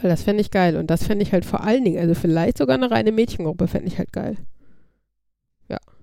Weil 0.00 0.10
das 0.10 0.22
fände 0.22 0.40
ich 0.40 0.50
geil. 0.50 0.76
Und 0.76 0.90
das 0.90 1.04
fände 1.04 1.22
ich 1.22 1.32
halt 1.32 1.44
vor 1.44 1.62
allen 1.64 1.84
Dingen, 1.84 1.98
also 1.98 2.14
vielleicht 2.14 2.58
sogar 2.58 2.76
eine 2.76 2.90
reine 2.90 3.12
Mädchengruppe 3.12 3.68
fände 3.68 3.88
ich 3.88 3.98
halt 3.98 4.12
geil. 4.12 4.36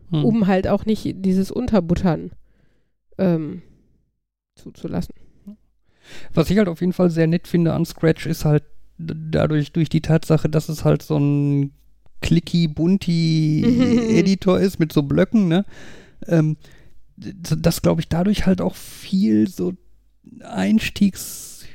Hm. 0.10 0.24
Um 0.24 0.48
halt 0.48 0.68
auch 0.68 0.86
nicht 0.86 1.04
dieses 1.18 1.52
Unterbuttern 1.52 2.32
ähm, 3.18 3.62
zuzulassen. 4.56 5.14
Was 6.34 6.50
ich 6.50 6.58
halt 6.58 6.70
auf 6.70 6.80
jeden 6.80 6.94
Fall 6.94 7.10
sehr 7.10 7.28
nett 7.28 7.48
finde 7.48 7.74
an 7.74 7.86
Scratch 7.86 8.26
ist 8.26 8.46
halt 8.46 8.64
dadurch, 8.98 9.74
durch 9.74 9.90
die 9.90 10.02
Tatsache, 10.02 10.50
dass 10.50 10.70
es 10.70 10.86
halt 10.86 11.02
so 11.02 11.18
ein 11.18 11.72
clicky, 12.22 12.68
bunti 12.68 13.64
Editor 14.18 14.60
ist 14.60 14.80
mit 14.80 14.94
so 14.94 15.04
Blöcken, 15.04 15.50
ne? 15.50 15.66
Ähm, 16.28 16.56
d- 17.18 17.34
dass, 17.60 17.82
glaube 17.82 18.02
ich, 18.02 18.08
dadurch 18.08 18.46
halt 18.46 18.62
auch 18.62 18.76
viel 18.76 19.50
so 19.50 19.74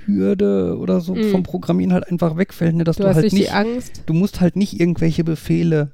Einstiegshürde 0.07 0.77
oder 0.79 1.01
so 1.01 1.15
Mhm. 1.15 1.31
vom 1.31 1.43
Programmieren 1.43 1.93
halt 1.93 2.09
einfach 2.11 2.37
wegfällt, 2.37 2.75
ne? 2.77 2.85
Dass 2.85 2.97
Du 2.97 3.05
du, 3.05 3.15
halt 3.15 3.33
nicht 3.33 3.53
Angst. 3.53 4.03
du 4.07 4.13
musst 4.15 4.41
halt 4.41 4.57
nicht 4.57 4.79
irgendwelche 4.81 5.25
Befehle 5.25 5.93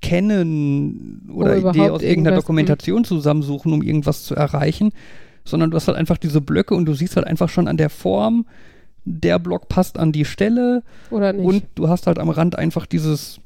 kennen 0.00 1.28
oder 1.32 1.52
Oh, 1.64 1.70
Idee 1.70 1.90
aus 1.90 2.02
irgendeiner. 2.02 2.36
Dokumentation 2.36 3.04
zusammensuchen, 3.04 3.72
um 3.72 3.82
irgendwas 3.82 4.24
zu 4.24 4.34
erreichen, 4.34 4.92
sondern 5.44 5.70
du 5.70 5.76
hast 5.76 5.88
halt 5.88 5.96
einfach 5.96 6.18
diese 6.18 6.40
Blöcke 6.40 6.74
und 6.74 6.86
du 6.86 6.94
siehst 6.94 7.16
halt 7.16 7.26
einfach 7.26 7.48
schon 7.48 7.68
an 7.68 7.76
der 7.76 7.90
Form, 7.90 8.46
der 9.04 9.38
Block 9.38 9.68
passt 9.68 9.98
an 9.98 10.12
die 10.12 10.24
Stelle 10.24 10.82
Oder 11.10 11.32
nicht. 11.32 11.44
und 11.44 11.62
du 11.74 11.88
hast 11.88 12.06
halt 12.06 12.18
am 12.18 12.28
Rand 12.30 12.56
einfach 12.58 12.86
dieses, 12.86 13.40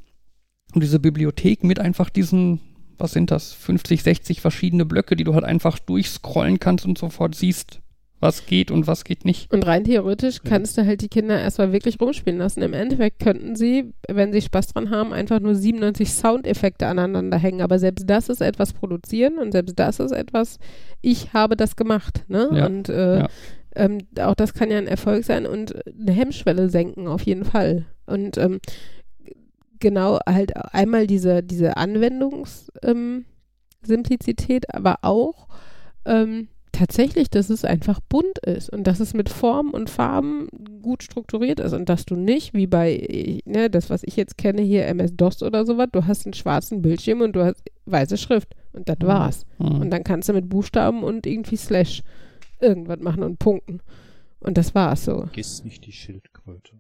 diese 0.75 0.99
Bibliothek 0.99 1.63
mit 1.65 1.79
einfach 1.79 2.11
diesen, 2.11 2.61
was 2.99 3.13
sind 3.13 3.31
das, 3.31 3.53
50, 3.53 4.03
60 4.03 4.41
verschiedene 4.41 4.85
Blöcke, 4.85 5.17
die 5.17 5.25
du 5.25 5.35
halt 5.35 5.45
einfach 5.45 5.79
durchscrollen 5.79 6.59
kannst 6.61 6.85
und 6.87 6.99
sofort 6.99 7.35
siehst, 7.35 7.81
was 8.27 8.47
geht 8.47 8.71
und 8.71 8.87
was 8.87 9.05
geht 9.05 9.25
nicht. 9.25 9.53
Und 9.53 9.65
rein 9.67 9.85
theoretisch 9.85 10.37
Ja. 10.45 10.51
kannst 10.51 10.77
du 10.77 10.85
halt 10.85 11.01
die 11.01 11.09
Kinder 11.09 11.41
erstmal 11.41 11.73
wirklich 11.73 12.01
rumspielen 12.01 12.39
lassen. 12.39 12.63
Im 12.63 12.73
Endeffekt 12.75 13.21
könnten 13.21 13.57
sie, 13.57 13.93
wenn 14.09 14.33
sie 14.33 14.43
Spaß 14.43 14.69
dran 14.69 14.91
haben, 14.91 15.13
einfach 15.13 15.41
nur 15.41 15.55
97 15.55 16.13
Soundeffekte 16.13 16.87
aneinander 16.87 17.39
hängen. 17.39 17.63
Aber 17.63 17.79
selbst 17.79 18.09
das 18.11 18.29
ist 18.29 18.43
etwas 18.43 18.73
produzieren 18.73 19.39
und 19.39 19.53
selbst 19.53 19.79
das 19.79 20.01
ist 20.01 20.13
etwas, 20.13 20.59
ich 21.03 21.33
habe 21.33 21.57
das 21.57 21.77
gemacht. 21.77 22.25
Ne? 22.29 22.49
Ja. 22.53 22.67
Und 22.67 22.89
äh, 22.89 23.21
Ja. 23.21 23.29
ähm, 23.77 23.99
auch 24.21 24.35
das 24.35 24.55
kann 24.55 24.71
ja 24.71 24.79
ein 24.79 24.89
Erfolg 24.89 25.25
sein 25.25 25.47
und 25.47 25.75
eine 25.87 26.13
Hemmschwelle 26.13 26.69
senken 26.69 27.07
auf 27.07 27.23
jeden 27.23 27.45
Fall. 27.45 27.87
Und 28.07 28.39
ähm, 28.39 28.59
genau 29.79 30.19
halt 30.27 30.57
einmal 30.75 31.07
diese, 31.07 31.43
diese 31.43 31.77
Anwendungssimplizität, 31.77 34.65
ähm, 34.69 34.73
aber 34.73 34.97
auch 35.03 35.49
ähm, 36.05 36.49
tatsächlich, 36.77 37.31
dass 37.31 37.51
es 37.51 37.65
einfach 37.65 38.01
bunt 38.01 38.39
ist 38.39 38.71
und 38.71 38.87
dass 38.87 39.01
es 39.01 39.15
mit 39.15 39.29
Formen 39.29 39.71
und 39.71 39.91
Farben 39.91 40.49
gut 40.83 41.03
strukturiert 41.03 41.59
ist 41.59 41.73
und 41.73 41.89
dass 41.89 42.05
du 42.05 42.17
nicht, 42.17 42.55
wie 42.55 42.67
bei, 42.67 43.41
ne, 43.45 43.71
das, 43.71 43.91
was 43.91 44.03
ich 44.05 44.17
jetzt 44.17 44.37
kenne, 44.37 44.63
hier 44.63 44.87
MS-DOS 44.87 45.43
oder 45.43 45.65
sowas, 45.65 45.89
du 45.93 46.07
hast 46.07 46.27
einen 46.27 46.35
schwarzen 46.35 46.83
Bildschirm 46.83 47.23
und 47.23 47.35
du 47.35 47.45
hast 47.45 47.63
weiße 47.87 48.17
Schrift 48.19 48.55
und 48.73 48.89
das 48.89 48.99
war's. 49.01 49.47
Hm. 49.59 49.81
Und 49.81 49.91
dann 49.91 50.05
kannst 50.05 50.29
du 50.29 50.33
mit 50.35 50.49
Buchstaben 50.49 51.03
und 51.03 51.27
irgendwie 51.27 51.57
Slash 51.57 52.03
irgendwas 52.61 53.01
machen 53.01 53.23
und 53.23 53.39
punkten. 53.39 53.81
Und 54.41 54.59
das 54.59 54.75
war's 54.75 55.05
so. 55.05 55.23
Vergiss 55.23 55.65
nicht 55.65 55.87
die 55.87 55.93
Schildkröte. 55.93 56.73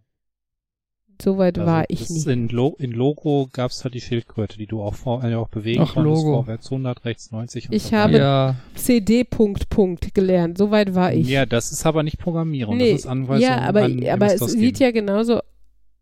Soweit 1.22 1.58
Also 1.58 1.70
war 1.70 1.84
ich 1.88 2.08
nie. 2.10 2.22
In, 2.32 2.48
Lo 2.48 2.76
in 2.78 2.92
Logo 2.92 3.48
gab 3.52 3.70
es 3.70 3.82
halt 3.84 3.94
die 3.94 4.00
Schildkröte, 4.00 4.58
die 4.58 4.66
du 4.66 4.82
auch, 4.82 4.94
vor, 4.94 5.24
äh, 5.24 5.34
auch 5.34 5.48
bewegen 5.48 5.82
Ach, 5.86 5.94
konntest, 5.94 6.24
Logo. 6.24 6.34
vorwärts 6.42 6.70
100, 6.70 7.04
rechts 7.04 7.30
90 7.32 7.68
und 7.68 7.74
Ich 7.74 7.82
so 7.84 7.92
habe- 7.96 8.18
ja, 8.18 8.56
CD 8.74 9.24
Punkt 9.24 9.68
Punkt 9.70 10.14
gelernt. 10.14 10.58
Soweit 10.58 10.94
war 10.94 11.12
ich. 11.12 11.28
Ja, 11.28 11.46
das 11.46 11.72
ist 11.72 11.86
aber 11.86 12.02
nicht 12.02 12.18
Programmierung, 12.18 12.76
nee, 12.76 12.92
das 12.92 13.00
ist 13.00 13.06
Anweisung 13.06 13.42
ja, 13.42 13.58
aber, 13.60 13.82
an 13.84 14.06
aber 14.08 14.34
es 14.34 14.40
sieht 14.52 14.78
ja 14.78 14.90
genauso 14.90 15.40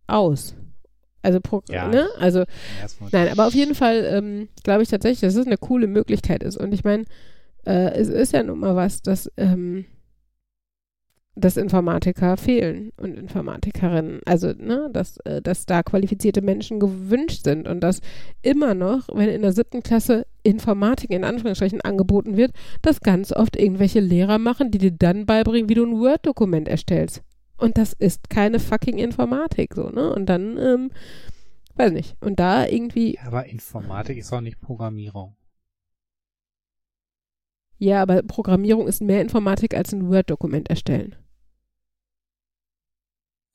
aus. 0.07 0.55
Also, 1.23 1.41
Pro 1.41 1.63
Ja. 1.71 1.89
ne? 1.89 2.07
Also, 2.19 2.45
Nein, 3.11 3.29
aber 3.31 3.47
auf 3.47 3.55
jeden 3.55 3.75
Fall 3.75 4.05
ähm, 4.11 4.49
glaube 4.63 4.83
ich 4.83 4.89
tatsächlich, 4.91 5.21
dass 5.21 5.35
es 5.37 5.47
eine 5.47 5.57
coole 5.57 5.87
Möglichkeit 5.87 6.43
ist. 6.43 6.57
Und 6.59 6.75
ich 6.75 6.85
meine, 6.85 7.05
äh, 7.65 7.93
es 7.95 8.09
ist 8.09 8.35
ja 8.35 8.43
nun 8.43 8.59
mal 8.61 8.77
was, 8.77 9.01
dass, 9.01 9.31
ähm, 9.39 9.87
dass 11.37 11.57
Informatiker 11.57 12.37
fehlen 12.37 12.93
und 12.97 13.19
Informatikerinnen. 13.19 14.21
Also, 14.25 14.53
ne, 14.53 14.89
dass, 14.93 15.17
äh, 15.19 15.43
dass 15.43 15.67
da 15.67 15.83
qualifizierte 15.83 16.43
Menschen 16.43 16.79
gewünscht 16.79 17.43
sind 17.45 17.67
und 17.67 17.81
dass 17.81 18.01
immer 18.43 18.75
noch, 18.75 19.09
wenn 19.13 19.29
in 19.29 19.43
der 19.43 19.53
siebten 19.53 19.83
Klasse 19.83 20.27
Informatik 20.45 21.11
in 21.11 21.25
Anführungsstrichen 21.25 21.81
angeboten 21.81 22.37
wird, 22.37 22.53
das 22.83 23.01
ganz 23.01 23.33
oft 23.33 23.57
irgendwelche 23.57 24.01
Lehrer 24.01 24.39
machen, 24.39 24.71
die 24.71 24.79
dir 24.79 24.93
dann 24.93 25.27
beibringen, 25.27 25.69
wie 25.69 25.75
du 25.75 25.85
ein 25.85 25.99
Word-Dokument 25.99 26.69
erstellst. 26.69 27.23
Und 27.57 27.79
das 27.79 27.93
ist 27.95 28.31
keine 28.31 28.61
fucking 28.61 28.99
Informatik, 28.99 29.75
so, 29.75 29.89
ne? 29.89 30.13
Und 30.13 30.27
dann, 30.27 30.57
ähm, 30.59 30.91
weiß 31.77 31.93
nicht. 31.93 32.17
Und 32.21 32.39
da 32.39 32.67
irgendwie 32.67 33.15
Ja, 33.15 33.27
aber 33.27 33.47
Informatik 33.47 34.19
ist 34.19 34.33
auch 34.33 34.41
nicht 34.41 34.61
Programmierung. 34.61 35.35
Ja, 37.79 38.03
aber 38.03 38.23
Programmierung 38.23 38.87
ist 38.87 39.03
mehr 39.03 39.21
Informatik 39.21 39.75
als 39.75 39.93
ein 39.93 40.09
Word-Dokument 40.09 40.71
erstellen. 40.71 41.17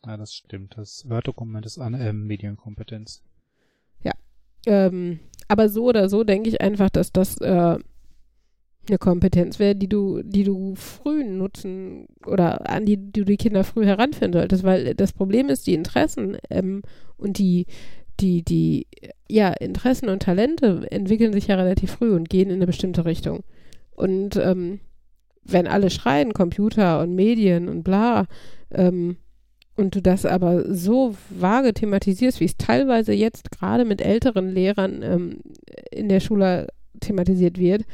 Ja, 0.05 0.17
das 0.17 0.33
stimmt. 0.33 0.77
Das 0.77 1.09
Word-Dokument 1.09 1.65
ist 1.65 1.79
eine 1.79 1.99
äh, 2.07 2.13
Medienkompetenz. 2.13 3.23
Ähm, 4.65 5.19
aber 5.47 5.69
so 5.69 5.85
oder 5.85 6.09
so 6.09 6.23
denke 6.23 6.49
ich 6.49 6.61
einfach, 6.61 6.89
dass 6.89 7.11
das 7.11 7.37
äh, 7.37 7.77
eine 8.87 8.97
Kompetenz 8.99 9.59
wäre, 9.59 9.75
die 9.75 9.87
du, 9.87 10.21
die 10.23 10.43
du 10.43 10.75
früh 10.75 11.23
nutzen 11.23 12.07
oder 12.25 12.69
an 12.69 12.85
die 12.85 13.11
du 13.11 13.23
die 13.23 13.37
Kinder 13.37 13.63
früh 13.63 13.85
heranführen 13.85 14.33
solltest, 14.33 14.63
weil 14.63 14.95
das 14.95 15.13
Problem 15.13 15.49
ist, 15.49 15.67
die 15.67 15.73
Interessen 15.73 16.37
ähm, 16.49 16.81
und 17.17 17.37
die, 17.37 17.67
die, 18.19 18.43
die, 18.43 18.87
ja, 19.29 19.49
Interessen 19.49 20.09
und 20.09 20.23
Talente 20.23 20.87
entwickeln 20.91 21.33
sich 21.33 21.47
ja 21.47 21.55
relativ 21.55 21.91
früh 21.91 22.13
und 22.13 22.29
gehen 22.29 22.49
in 22.49 22.57
eine 22.57 22.67
bestimmte 22.67 23.05
Richtung. 23.05 23.43
Und 23.91 24.35
ähm, 24.37 24.79
wenn 25.43 25.67
alle 25.67 25.89
schreien, 25.89 26.33
Computer 26.33 27.01
und 27.01 27.15
Medien 27.15 27.69
und 27.69 27.83
bla, 27.83 28.25
ähm, 28.71 29.17
und 29.79 29.95
du 29.95 30.01
das 30.01 30.25
aber 30.25 30.75
so 30.75 31.15
vage 31.29 31.73
thematisierst, 31.73 32.41
wie 32.41 32.45
es 32.45 32.57
teilweise 32.57 33.13
jetzt 33.13 33.49
gerade 33.49 33.85
mit 33.85 34.01
älteren 34.01 34.51
Lehrern 34.51 35.01
ähm, 35.01 35.39
in 35.89 36.09
der 36.09 36.19
Schule 36.19 36.67
thematisiert 36.99 37.57
wird 37.57 37.85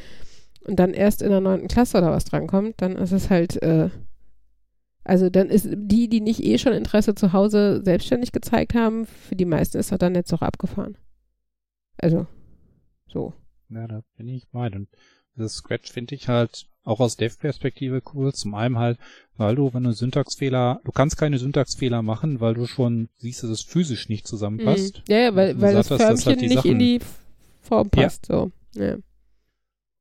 und 0.66 0.78
dann 0.78 0.94
erst 0.94 1.22
in 1.22 1.30
der 1.30 1.42
neunten 1.42 1.68
Klasse 1.68 2.00
oder 2.00 2.12
was 2.12 2.26
drankommt, 2.26 2.82
dann 2.82 2.96
ist 2.96 3.12
es 3.12 3.30
halt, 3.30 3.62
äh, 3.62 3.90
also 5.04 5.30
dann 5.30 5.50
ist 5.50 5.68
die, 5.72 6.10
die 6.10 6.22
nicht 6.22 6.44
eh 6.44 6.58
schon 6.58 6.74
Interesse 6.74 7.14
zu 7.14 7.34
Hause 7.34 7.84
selbstständig 7.86 8.32
gezeigt 8.32 8.74
haben, 8.74 9.06
für 9.06 9.36
die 9.36 9.46
meisten 9.46 9.78
ist 9.78 9.92
das 9.92 10.00
dann 10.00 10.16
jetzt 10.16 10.34
auch 10.34 10.42
abgefahren. 10.42 10.98
Also, 11.98 12.26
so. 13.08 13.34
Ja, 13.70 13.88
da 13.88 14.02
bin 14.18 14.28
ich 14.28 14.50
bei. 14.50 14.72
Und 14.72 14.90
das 15.36 15.54
Scratch 15.54 15.92
finde 15.92 16.16
ich 16.16 16.28
halt 16.28 16.66
auch 16.86 17.00
aus 17.02 17.18
Dev-Perspektive 17.18 18.02
cool. 18.14 18.34
Zum 18.34 18.56
einen 18.56 18.78
halt, 18.80 18.98
weil 19.38 19.56
du, 19.56 19.74
wenn 19.74 19.84
du 19.84 19.92
Syntaxfehler, 19.92 20.80
du 20.86 20.92
kannst 20.92 21.18
keine 21.18 21.38
Syntaxfehler 21.38 22.02
machen, 22.02 22.40
weil 22.40 22.54
du 22.54 22.66
schon 22.68 23.10
siehst, 23.18 23.44
dass 23.44 23.50
es 23.50 23.62
physisch 23.62 24.08
nicht 24.08 24.28
zusammenpasst. 24.28 25.00
Mhm. 25.00 25.04
Ja, 25.14 25.18
ja, 25.20 25.36
weil, 25.36 25.60
weil 25.60 25.74
das 25.74 25.90
dass 25.90 26.02
Förmchen 26.02 26.26
halt 26.28 26.42
die 26.42 26.48
nicht 26.48 26.66
in 26.66 26.72
Sachen- 26.72 26.80
die 26.80 27.00
Form 27.62 27.90
Ja. 27.96 28.04
passt, 28.04 28.28
so. 28.28 28.52
Ja. 28.76 28.96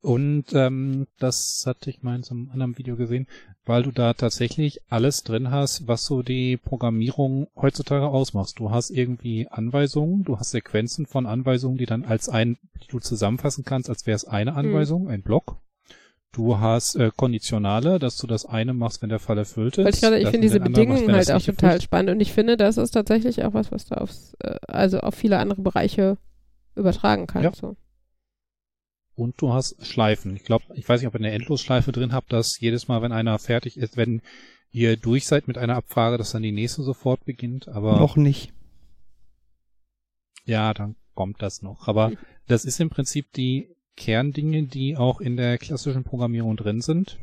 Und 0.01 0.53
ähm, 0.53 1.07
das 1.17 1.63
hatte 1.65 1.89
ich 1.89 2.03
mal 2.03 2.15
in 2.17 2.21
so 2.21 2.35
einem 2.35 2.51
anderen 2.51 2.77
Video 2.77 2.95
gesehen, 2.95 3.25
weil 3.65 3.81
du 3.81 3.91
da 3.91 4.13
tatsächlich 4.13 4.81
alles 4.87 5.23
drin 5.23 5.49
hast, 5.49 5.87
was 5.87 6.05
so 6.05 6.21
die 6.21 6.57
Programmierung 6.57 7.47
heutzutage 7.55 8.07
ausmacht. 8.07 8.59
Du 8.59 8.69
hast 8.69 8.91
irgendwie 8.91 9.47
Anweisungen, 9.49 10.23
du 10.23 10.37
hast 10.37 10.51
Sequenzen 10.51 11.07
von 11.07 11.25
Anweisungen, 11.25 11.79
die 11.79 11.87
dann 11.87 12.03
als 12.05 12.29
ein, 12.29 12.57
die 12.83 12.87
du 12.87 12.99
zusammenfassen 12.99 13.63
kannst, 13.65 13.89
als 13.89 14.05
wäre 14.05 14.15
es 14.15 14.25
eine 14.25 14.53
Anweisung, 14.53 15.09
ein 15.09 15.23
Block. 15.23 15.57
Du 16.35 16.59
hast 16.59 16.95
äh, 16.95 17.11
Konditionale, 17.15 17.97
dass 17.97 18.17
du 18.17 18.27
das 18.27 18.45
eine 18.45 18.73
machst, 18.73 19.01
wenn 19.01 19.07
der 19.07 19.19
Fall 19.19 19.37
erfüllt 19.37 19.77
ist. 19.77 19.85
Weil 19.85 19.93
ich 19.93 20.01
gerade, 20.01 20.19
ich 20.19 20.27
finde 20.27 20.41
diese 20.41 20.59
machst, 20.59 20.73
Bedingungen 20.73 21.07
wenn 21.07 21.15
halt 21.15 21.29
das 21.29 21.41
auch 21.41 21.45
total 21.45 21.69
erfüllt. 21.69 21.83
spannend 21.83 22.11
und 22.11 22.19
ich 22.19 22.33
finde, 22.33 22.57
das 22.57 22.75
ist 22.75 22.91
tatsächlich 22.91 23.45
auch 23.45 23.53
was, 23.53 23.71
was 23.71 23.85
du 23.85 23.95
aufs, 23.95 24.33
äh, 24.39 24.57
also 24.67 24.99
auf 24.99 25.15
viele 25.15 25.39
andere 25.39 25.61
Bereiche 25.61 26.17
übertragen 26.75 27.25
kannst. 27.25 27.61
Ja. 27.61 27.69
So. 27.69 27.77
Und 29.15 29.41
du 29.41 29.53
hast 29.53 29.85
Schleifen. 29.85 30.35
Ich 30.35 30.43
glaube, 30.43 30.65
ich 30.73 30.89
weiß 30.89 30.99
nicht, 30.99 31.07
ob 31.07 31.13
ihr 31.13 31.19
eine 31.19 31.31
Endlosschleife 31.31 31.93
drin 31.93 32.11
habt, 32.11 32.33
dass 32.33 32.59
jedes 32.59 32.89
Mal, 32.89 33.01
wenn 33.01 33.13
einer 33.13 33.39
fertig 33.39 33.77
ist, 33.77 33.95
wenn 33.95 34.21
ihr 34.71 34.97
durch 34.97 35.25
seid 35.27 35.47
mit 35.47 35.57
einer 35.57 35.77
Abfrage, 35.77 36.17
dass 36.17 36.33
dann 36.33 36.43
die 36.43 36.51
nächste 36.51 36.83
sofort 36.83 37.23
beginnt. 37.23 37.69
Aber 37.69 37.97
noch 37.97 38.17
nicht. 38.17 38.51
ja, 40.43 40.73
dann 40.73 40.97
kommt 41.13 41.41
das 41.41 41.61
noch. 41.61 41.87
Aber 41.87 42.11
das 42.45 42.65
ist 42.65 42.81
im 42.81 42.89
Prinzip 42.89 43.31
die 43.31 43.73
Kerndinge, 43.95 44.63
die 44.63 44.97
auch 44.97 45.21
in 45.21 45.37
der 45.37 45.57
klassischen 45.57 46.03
Programmierung 46.03 46.57
drin 46.57 46.81
sind. 46.81 47.17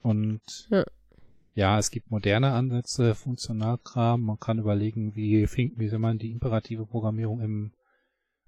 Und 0.00 0.40
Ja. 0.70 0.84
ja, 1.54 1.78
es 1.78 1.90
gibt 1.90 2.10
moderne 2.10 2.52
Ansätze, 2.52 3.14
Funktionalkram. 3.14 4.22
Man 4.22 4.40
kann 4.40 4.58
überlegen, 4.58 5.14
wie, 5.14 5.46
wie 5.52 5.88
soll 5.88 5.98
man 5.98 6.18
die 6.18 6.30
imperative 6.30 6.86
Programmierung 6.86 7.40
im 7.40 7.72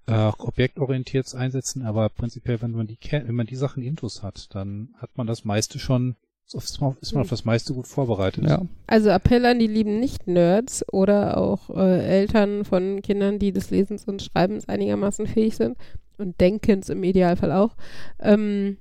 äh, 0.07 0.31
objektorientiert 0.37 1.33
einsetzen, 1.35 1.83
aber 1.83 2.09
prinzipiell, 2.09 2.59
wenn 2.61 2.71
man 2.71 2.87
die 2.87 2.97
Ker- 2.97 3.27
wenn 3.27 3.35
man 3.35 3.45
die 3.45 3.55
Sachen 3.55 3.83
Intus 3.83 4.23
hat, 4.23 4.53
dann 4.55 4.89
hat 4.97 5.15
man 5.15 5.27
das 5.27 5.45
meiste 5.45 5.77
schon, 5.77 6.15
ist 6.53 6.81
man 6.81 6.97
ist 7.01 7.13
man 7.13 7.21
auf 7.21 7.29
das 7.29 7.45
meiste 7.45 7.73
gut 7.73 7.87
vorbereitet. 7.87 8.43
Ja. 8.45 8.61
Also 8.87 9.09
Appell 9.09 9.45
an 9.45 9.59
die 9.59 9.67
lieben 9.67 9.99
Nicht-Nerds 9.99 10.85
oder 10.91 11.37
auch 11.37 11.69
äh, 11.69 12.05
Eltern 12.05 12.65
von 12.65 13.01
Kindern, 13.01 13.39
die 13.39 13.51
des 13.51 13.69
Lesens 13.69 14.05
und 14.05 14.21
Schreibens 14.21 14.67
einigermaßen 14.67 15.27
fähig 15.27 15.55
sind 15.55 15.77
und 16.17 16.39
Denkens 16.41 16.89
im 16.89 17.03
Idealfall 17.03 17.51
auch. 17.51 17.75
Ähm, 18.19 18.77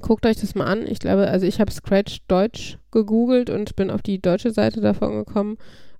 guckt 0.00 0.26
euch 0.26 0.36
das 0.36 0.54
mal 0.54 0.66
an. 0.66 0.86
Ich 0.86 0.98
glaube, 0.98 1.28
also 1.28 1.46
ich 1.46 1.60
habe 1.60 1.70
Scratch 1.72 2.20
Deutsch 2.28 2.78
gegoogelt 2.90 3.50
und 3.50 3.76
bin 3.76 3.90
auf 3.90 4.02
die 4.02 4.20
deutsche 4.20 4.50
Seite 4.50 4.80
davon 4.80 5.12
gekommen. 5.12 5.58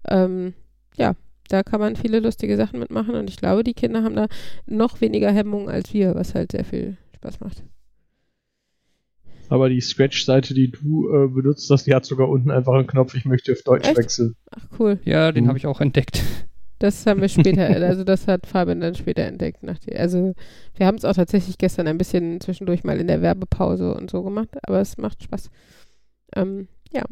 Ähm, 0.09 0.55
ja, 0.97 1.15
da 1.49 1.63
kann 1.63 1.81
man 1.81 1.97
viele 1.97 2.21
lustige 2.21 2.57
Sachen 2.57 2.81
mitmachen 2.81 3.15
und 3.15 3.31
ich 3.31 3.37
glaube, 3.37 3.65
die 3.65 3.75
Kinder 3.75 4.03
haben 4.03 4.17
da 4.17 4.27
noch 4.67 5.01
weniger 5.01 5.31
Hemmungen 5.31 5.69
als 5.69 5.93
wir, 5.93 6.15
was 6.15 6.35
halt 6.35 6.53
sehr 6.53 6.65
viel 6.65 6.97
Spaß 7.17 7.41
macht. 7.41 7.63
Aber 9.49 9.69
die 9.69 9.81
Scratch-Seite, 9.81 10.55
die 10.55 10.71
du 10.71 11.09
äh, 11.09 11.29
benutzt 11.29 11.71
hast, 11.71 11.87
die 11.87 11.95
hat 11.95 12.05
sogar 12.05 12.29
unten 12.29 12.51
einfach 12.51 12.75
einen 12.75 12.87
Knopf, 12.87 13.15
ich 13.15 13.25
möchte 13.25 13.53
auf 13.53 13.63
Deutsch 13.63 13.87
Echt? 13.89 13.97
wechseln. 13.97 14.35
Ach 14.51 14.65
cool. 14.79 14.99
Ja, 15.05 15.33
den 15.33 15.45
Mhm. 15.45 15.49
habe 15.49 15.59
ich 15.59 15.67
auch 15.67 15.81
entdeckt. 15.81 16.23
Das 16.79 17.07
haben 17.07 17.21
wir 17.23 17.29
später, 17.29 17.67
also 17.87 18.05
das 18.05 18.27
hat 18.29 18.47
Fabian 18.47 18.81
dann 18.81 18.95
später 18.95 19.23
entdeckt. 19.23 19.63
Nach 19.63 19.79
die, 19.79 19.97
also 19.97 20.35
wir 20.77 20.87
haben 20.87 20.97
es 20.97 21.05
auch 21.05 21.15
tatsächlich 21.15 21.57
gestern 21.59 21.87
ein 21.89 21.97
bisschen 21.99 22.41
zwischendurch 22.41 22.85
mal 22.85 22.99
in 23.01 23.07
der 23.07 23.23
Werbepause 23.23 23.95
und 23.95 24.11
so 24.11 24.23
gemacht, 24.23 24.51
aber 24.63 24.81
es 24.81 24.99
macht 24.99 25.23
Spaß. 25.23 25.51
Ähm, 26.35 26.69
ja. 26.93 27.05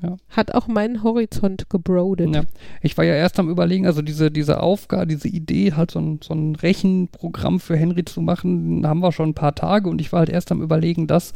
Ja. 0.00 0.16
Hat 0.30 0.54
auch 0.54 0.68
meinen 0.68 1.02
Horizont 1.02 1.68
gebrodet. 1.68 2.34
Ja. 2.34 2.44
Ich 2.80 2.96
war 2.96 3.04
ja 3.04 3.14
erst 3.14 3.38
am 3.38 3.50
überlegen, 3.50 3.86
also 3.86 4.00
diese, 4.00 4.30
diese 4.30 4.62
Aufgabe, 4.62 5.06
diese 5.06 5.28
Idee, 5.28 5.72
halt 5.74 5.90
so 5.90 6.00
ein, 6.00 6.20
so 6.22 6.32
ein 6.32 6.54
Rechenprogramm 6.56 7.60
für 7.60 7.76
Henry 7.76 8.04
zu 8.04 8.22
machen, 8.22 8.86
haben 8.86 9.00
wir 9.00 9.12
schon 9.12 9.30
ein 9.30 9.34
paar 9.34 9.54
Tage 9.54 9.90
und 9.90 10.00
ich 10.00 10.12
war 10.12 10.20
halt 10.20 10.30
erst 10.30 10.50
am 10.50 10.62
überlegen, 10.62 11.06
dass, 11.06 11.34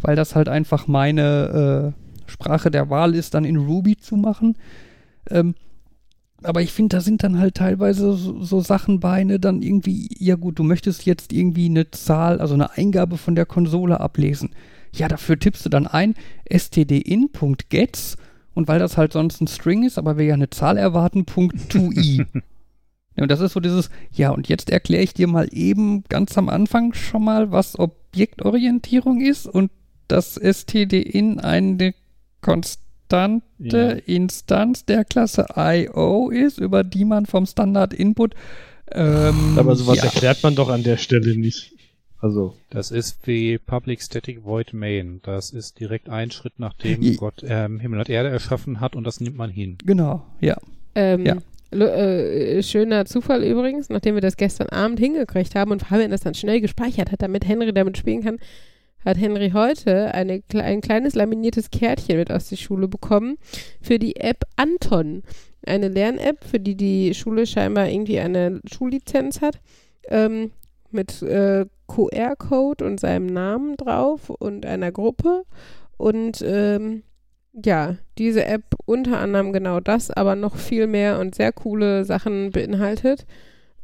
weil 0.00 0.16
das 0.16 0.34
halt 0.34 0.48
einfach 0.48 0.86
meine 0.86 1.94
äh, 1.94 2.30
Sprache 2.30 2.70
der 2.70 2.88
Wahl 2.88 3.14
ist, 3.14 3.34
dann 3.34 3.44
in 3.44 3.56
Ruby 3.56 3.96
zu 3.98 4.16
machen. 4.16 4.56
Ähm, 5.30 5.54
aber 6.42 6.62
ich 6.62 6.72
finde, 6.72 6.96
da 6.96 7.00
sind 7.00 7.22
dann 7.22 7.38
halt 7.38 7.56
teilweise 7.56 8.14
so, 8.14 8.42
so 8.42 8.60
Sachen 8.60 9.00
bei, 9.00 9.22
ne, 9.22 9.38
dann 9.38 9.62
irgendwie, 9.62 10.08
ja 10.18 10.34
gut, 10.34 10.58
du 10.58 10.64
möchtest 10.64 11.04
jetzt 11.04 11.32
irgendwie 11.32 11.66
eine 11.66 11.90
Zahl, 11.90 12.40
also 12.40 12.54
eine 12.54 12.72
Eingabe 12.72 13.16
von 13.16 13.34
der 13.34 13.46
Konsole 13.46 14.00
ablesen. 14.00 14.50
Ja, 14.94 15.08
dafür 15.08 15.38
tippst 15.38 15.64
du 15.64 15.68
dann 15.68 15.86
ein 15.86 16.14
stdin.gets 16.50 18.16
und 18.54 18.68
weil 18.68 18.78
das 18.78 18.96
halt 18.96 19.12
sonst 19.12 19.40
ein 19.40 19.46
String 19.46 19.84
ist, 19.84 19.98
aber 19.98 20.18
wir 20.18 20.26
ja 20.26 20.34
eine 20.34 20.50
Zahl 20.50 20.76
erwarten, 20.76 21.24
Punkt 21.24 21.56
2i. 21.72 22.26
Ja, 23.14 23.24
und 23.24 23.30
das 23.30 23.40
ist 23.40 23.52
so 23.52 23.60
dieses, 23.60 23.90
ja, 24.10 24.30
und 24.30 24.48
jetzt 24.48 24.70
erkläre 24.70 25.02
ich 25.02 25.12
dir 25.12 25.26
mal 25.26 25.46
eben 25.52 26.02
ganz 26.04 26.38
am 26.38 26.48
Anfang 26.48 26.94
schon 26.94 27.22
mal, 27.22 27.52
was 27.52 27.78
Objektorientierung 27.78 29.20
ist 29.20 29.46
und 29.46 29.70
dass 30.08 30.40
stdin 30.42 31.38
eine 31.38 31.92
konstante 32.40 33.42
Ja. 33.58 33.90
Instanz 33.90 34.86
der 34.86 35.04
Klasse 35.04 35.44
IO 35.54 36.30
ist, 36.30 36.56
über 36.56 36.84
die 36.84 37.04
man 37.04 37.26
vom 37.26 37.44
Standard 37.44 37.92
Input 37.92 38.34
ähm, 38.94 39.58
Aber 39.58 39.76
sowas 39.76 39.98
ja. 39.98 40.04
erklärt 40.04 40.42
man 40.42 40.54
doch 40.54 40.68
an 40.68 40.82
der 40.82 40.96
Stelle 40.96 41.36
nicht. 41.36 41.71
Also, 42.22 42.54
Das 42.70 42.90
ist 42.90 43.26
wie 43.26 43.58
Public 43.58 44.00
Static 44.00 44.44
Void 44.44 44.72
Main. 44.72 45.20
Das 45.24 45.50
ist 45.50 45.78
direkt 45.80 46.08
ein 46.08 46.30
Schritt, 46.30 46.54
nachdem 46.58 47.02
Je- 47.02 47.16
Gott 47.16 47.42
ähm, 47.46 47.80
Himmel 47.80 47.98
und 47.98 48.08
Erde 48.08 48.28
erschaffen 48.30 48.80
hat 48.80 48.96
und 48.96 49.04
das 49.04 49.20
nimmt 49.20 49.36
man 49.36 49.50
hin. 49.50 49.76
Genau, 49.84 50.24
ja. 50.40 50.56
Ähm, 50.94 51.26
Ja. 51.26 51.36
äh, 51.72 52.62
schöner 52.62 53.04
Zufall 53.06 53.42
übrigens, 53.44 53.88
nachdem 53.88 54.14
wir 54.14 54.20
das 54.22 54.36
gestern 54.36 54.68
Abend 54.68 55.00
hingekriegt 55.00 55.54
haben 55.54 55.70
und 55.72 55.82
Fabian 55.82 56.10
das 56.10 56.20
dann 56.20 56.34
schnell 56.34 56.60
gespeichert 56.60 57.10
hat, 57.10 57.22
damit 57.22 57.46
Henry 57.46 57.72
damit 57.72 57.98
spielen 57.98 58.22
kann, 58.22 58.38
hat 59.04 59.18
Henry 59.18 59.50
heute 59.50 60.14
eine, 60.14 60.42
ein 60.54 60.80
kleines 60.80 61.14
laminiertes 61.16 61.70
Kärtchen 61.70 62.18
mit 62.18 62.30
aus 62.30 62.48
der 62.50 62.56
Schule 62.56 62.86
bekommen 62.86 63.36
für 63.80 63.98
die 63.98 64.14
App 64.16 64.44
Anton. 64.54 65.24
Eine 65.66 65.88
Lern-App, 65.88 66.44
für 66.44 66.60
die 66.60 66.76
die 66.76 67.14
Schule 67.14 67.46
scheinbar 67.46 67.88
irgendwie 67.88 68.20
eine 68.20 68.60
Schullizenz 68.72 69.40
hat, 69.40 69.58
ähm, 70.08 70.50
mit 70.92 71.22
äh, 71.22 71.66
QR-Code 71.86 72.84
und 72.84 73.00
seinem 73.00 73.26
Namen 73.26 73.76
drauf 73.76 74.30
und 74.30 74.66
einer 74.66 74.92
Gruppe. 74.92 75.44
Und 75.96 76.42
ähm, 76.46 77.02
ja, 77.52 77.96
diese 78.18 78.44
App 78.44 78.64
unter 78.86 79.18
anderem 79.18 79.52
genau 79.52 79.80
das, 79.80 80.10
aber 80.10 80.36
noch 80.36 80.56
viel 80.56 80.86
mehr 80.86 81.18
und 81.20 81.34
sehr 81.34 81.52
coole 81.52 82.04
Sachen 82.04 82.50
beinhaltet, 82.50 83.26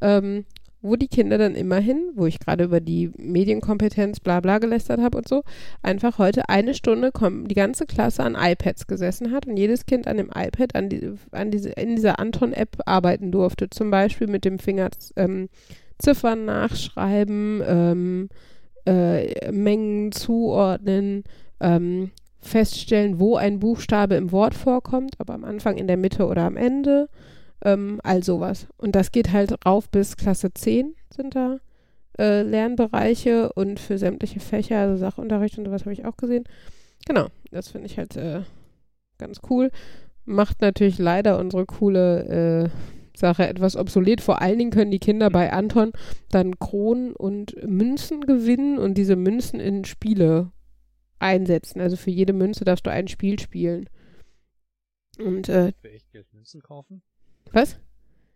ähm, 0.01 0.45
wo 0.81 0.97
die 0.97 1.09
Kinder 1.09 1.39
dann 1.39 1.55
immerhin, 1.55 2.13
wo 2.15 2.27
ich 2.27 2.39
gerade 2.39 2.65
über 2.65 2.81
die 2.81 3.11
Medienkompetenz 3.19 4.21
bla 4.21 4.41
bla 4.41 4.59
gelästert 4.59 5.01
habe 5.01 5.19
und 5.19 5.29
so, 5.29 5.43
einfach 5.83 6.19
heute 6.19 6.49
eine 6.49 6.73
Stunde 6.73 7.11
die 7.47 7.55
ganze 7.55 7.85
Klasse 7.85 8.23
an 8.23 8.37
iPads 8.39 8.87
gesessen 8.87 9.33
hat 9.33 9.47
und 9.47 9.57
jedes 9.57 9.87
Kind 9.87 10.07
an 10.07 10.17
dem 10.17 10.31
iPad 10.35 10.75
an 10.75 10.89
die, 10.89 11.15
an 11.33 11.51
diese, 11.51 11.71
in 11.71 11.97
dieser 11.97 12.19
Anton-App 12.19 12.79
arbeiten 12.87 13.33
durfte. 13.33 13.69
Zum 13.71 13.91
Beispiel 13.91 14.29
mit 14.29 14.45
dem 14.45 14.59
Finger 14.61 14.89
ähm, 15.17 15.49
Ziffern 15.99 16.45
nachschreiben, 16.45 17.63
ähm, 17.67 18.29
äh, 18.87 19.51
Mengen 19.51 20.13
zuordnen, 20.13 21.25
ähm, 21.61 22.11
feststellen, 22.41 23.19
wo 23.19 23.37
ein 23.37 23.59
Buchstabe 23.59 24.15
im 24.15 24.33
Wort 24.33 24.55
vorkommt, 24.55 25.17
ob 25.19 25.31
am 25.31 25.45
Anfang, 25.45 25.77
in 25.77 25.87
der 25.89 25.97
Mitte 25.97 26.27
oder 26.27 26.43
am 26.43 26.57
Ende, 26.57 27.09
ähm, 27.65 28.01
all 28.05 28.23
sowas. 28.23 28.67
Und 28.77 28.95
das 28.95 29.13
geht 29.13 29.33
halt 29.33 29.67
rauf 29.67 29.91
bis 29.91 30.17
Klasse 30.17 30.53
10 30.55 30.95
sind 31.15 31.35
da 31.35 31.59
äh, 32.19 32.43
Lernbereiche 32.43 33.53
und 33.53 33.81
für 33.81 33.99
sämtliche 33.99 34.41
Fächer, 34.41 34.79
also 34.79 34.97
Sachunterricht 34.97 35.59
und 35.59 35.67
sowas 35.67 35.83
habe 35.83 35.93
ich 35.93 36.05
auch 36.05 36.17
gesehen. 36.17 36.45
Genau, 37.07 37.29
das 37.51 37.69
finde 37.69 37.87
ich 37.87 37.99
halt 37.99 38.17
äh, 38.17 38.43
ganz 39.19 39.41
cool. 39.49 39.71
Macht 40.25 40.61
natürlich 40.61 40.99
leider 40.99 41.39
unsere 41.39 41.65
coole 41.65 42.71
äh, 42.71 42.98
Sache 43.19 43.47
etwas 43.47 43.77
obsolet. 43.77 44.21
Vor 44.21 44.41
allen 44.41 44.59
Dingen 44.59 44.71
können 44.71 44.91
die 44.91 44.99
Kinder 44.99 45.31
bei 45.31 45.53
Anton 45.53 45.93
dann 46.31 46.59
Kronen 46.59 47.15
und 47.15 47.55
Münzen 47.67 48.23
gewinnen 48.23 48.79
und 48.79 48.95
diese 48.95 49.17
Münzen 49.17 49.61
in 49.61 49.85
Spiele 49.85 50.53
einsetzen. 51.19 51.81
Also 51.81 51.97
für 51.97 52.11
jede 52.11 52.33
Münze 52.33 52.65
darfst 52.65 52.87
du 52.87 52.91
ein 52.91 53.09
Spiel 53.09 53.39
spielen. 53.39 53.89
Und 55.19 55.49
äh, 55.49 55.73
Für 55.81 55.91
echt 55.91 56.11
Geld 56.13 56.33
Münzen 56.33 56.63
kaufen? 56.63 57.03
was? 57.53 57.79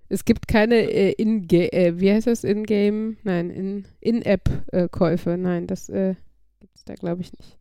Es 0.08 0.24
gibt 0.24 0.46
keine 0.46 0.74
äh, 0.74 1.12
in 1.12 1.48
äh, 1.48 1.98
wie 1.98 2.12
heißt 2.12 2.26
das 2.26 2.44
in-game? 2.44 3.16
Nein, 3.22 3.50
in 3.50 3.86
In-App-Käufe. 4.00 5.38
Nein, 5.38 5.66
das 5.66 5.88
äh, 5.88 6.16
gibt's 6.60 6.84
da 6.84 6.94
glaube 6.94 7.22
ich 7.22 7.32
nicht. 7.32 7.58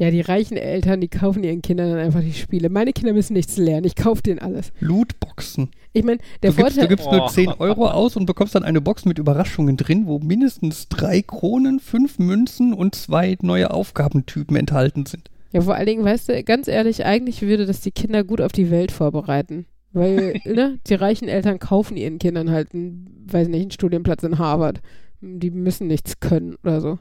Ja, 0.00 0.10
die 0.10 0.22
reichen 0.22 0.56
Eltern, 0.56 1.02
die 1.02 1.08
kaufen 1.08 1.44
ihren 1.44 1.60
Kindern 1.60 1.90
dann 1.90 1.98
einfach 1.98 2.22
die 2.22 2.32
Spiele. 2.32 2.70
Meine 2.70 2.94
Kinder 2.94 3.12
müssen 3.12 3.34
nichts 3.34 3.58
lernen. 3.58 3.84
Ich 3.84 3.96
kaufe 3.96 4.22
denen 4.22 4.38
alles. 4.38 4.72
Lootboxen. 4.80 5.70
Ich 5.92 6.02
meine, 6.04 6.18
der 6.42 6.52
Du 6.52 6.56
gibst, 6.56 6.76
du 6.78 6.80
Vorteil. 6.80 6.88
gibst 6.88 7.06
nur 7.12 7.24
Oh. 7.24 7.28
10 7.28 7.48
Euro 7.58 7.86
aus 7.86 8.16
und 8.16 8.24
bekommst 8.24 8.54
dann 8.54 8.62
eine 8.64 8.80
Box 8.80 9.04
mit 9.04 9.18
Überraschungen 9.18 9.76
drin, 9.76 10.06
wo 10.06 10.18
mindestens 10.18 10.88
drei 10.88 11.20
Kronen, 11.20 11.80
fünf 11.80 12.18
Münzen 12.18 12.72
und 12.72 12.94
zwei 12.94 13.36
neue 13.42 13.70
Aufgabentypen 13.72 14.56
enthalten 14.56 15.04
sind. 15.04 15.30
Ja, 15.52 15.60
vor 15.60 15.74
allen 15.74 15.86
Dingen, 15.86 16.04
weißt 16.04 16.30
du, 16.30 16.44
ganz 16.44 16.66
ehrlich, 16.66 17.04
eigentlich 17.04 17.42
würde 17.42 17.66
das 17.66 17.82
die 17.82 17.90
Kinder 17.90 18.24
gut 18.24 18.40
auf 18.40 18.52
die 18.52 18.70
Welt 18.70 18.92
vorbereiten. 18.92 19.66
Weil, 19.92 20.40
ne, 20.46 20.78
die 20.86 20.94
reichen 20.94 21.28
Eltern 21.28 21.58
kaufen 21.58 21.98
ihren 21.98 22.18
Kindern 22.18 22.50
halt 22.50 22.72
einen, 22.72 23.26
weiß 23.30 23.48
nicht, 23.48 23.60
einen 23.60 23.70
Studienplatz 23.70 24.22
in 24.22 24.38
Harvard. 24.38 24.80
Die 25.20 25.50
müssen 25.50 25.88
nichts 25.88 26.20
können 26.20 26.54
oder 26.64 26.80
so. 26.80 26.98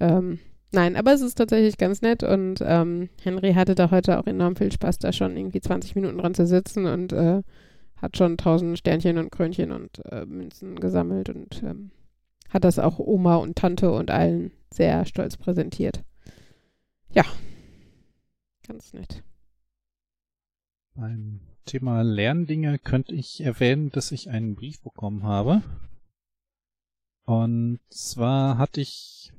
Ähm, 0.00 0.38
nein, 0.72 0.96
aber 0.96 1.12
es 1.12 1.20
ist 1.20 1.36
tatsächlich 1.36 1.78
ganz 1.78 2.02
nett 2.02 2.22
und 2.22 2.60
ähm, 2.62 3.08
Henry 3.22 3.54
hatte 3.54 3.74
da 3.74 3.90
heute 3.90 4.18
auch 4.18 4.26
enorm 4.26 4.56
viel 4.56 4.72
Spaß, 4.72 4.98
da 4.98 5.12
schon 5.12 5.36
irgendwie 5.36 5.60
20 5.60 5.94
Minuten 5.94 6.18
dran 6.18 6.34
zu 6.34 6.46
sitzen 6.46 6.86
und 6.86 7.12
äh, 7.12 7.42
hat 7.96 8.16
schon 8.16 8.36
tausend 8.36 8.78
Sternchen 8.78 9.18
und 9.18 9.30
Krönchen 9.30 9.72
und 9.72 10.04
äh, 10.06 10.24
Münzen 10.24 10.76
gesammelt 10.76 11.28
und 11.28 11.62
ähm, 11.62 11.90
hat 12.48 12.64
das 12.64 12.78
auch 12.78 12.98
Oma 12.98 13.36
und 13.36 13.56
Tante 13.56 13.90
und 13.92 14.10
allen 14.10 14.52
sehr 14.72 15.04
stolz 15.04 15.36
präsentiert. 15.36 16.02
Ja, 17.10 17.24
ganz 18.66 18.92
nett. 18.92 19.22
Beim 20.94 21.40
Thema 21.64 22.02
Lerndinge 22.02 22.78
könnte 22.78 23.14
ich 23.14 23.40
erwähnen, 23.40 23.90
dass 23.90 24.12
ich 24.12 24.30
einen 24.30 24.54
Brief 24.54 24.80
bekommen 24.80 25.22
habe. 25.22 25.62
Und 27.24 27.78
zwar 27.90 28.56
hatte 28.58 28.80
ich 28.80 29.32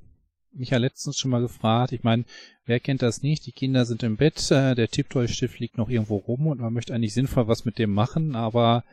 mich 0.53 0.71
ja 0.71 0.77
letztens 0.77 1.17
schon 1.17 1.31
mal 1.31 1.41
gefragt, 1.41 1.91
ich 1.93 2.03
meine, 2.03 2.25
wer 2.65 2.79
kennt 2.79 3.01
das 3.01 3.21
nicht? 3.23 3.45
Die 3.45 3.51
Kinder 3.51 3.85
sind 3.85 4.03
im 4.03 4.17
Bett, 4.17 4.51
äh, 4.51 4.75
der 4.75 4.89
Tipptoy-Stift 4.89 5.59
liegt 5.59 5.77
noch 5.77 5.89
irgendwo 5.89 6.17
rum 6.17 6.47
und 6.47 6.59
man 6.59 6.73
möchte 6.73 6.93
eigentlich 6.93 7.13
sinnvoll 7.13 7.47
was 7.47 7.65
mit 7.65 7.77
dem 7.77 7.93
machen, 7.93 8.35
aber 8.35 8.83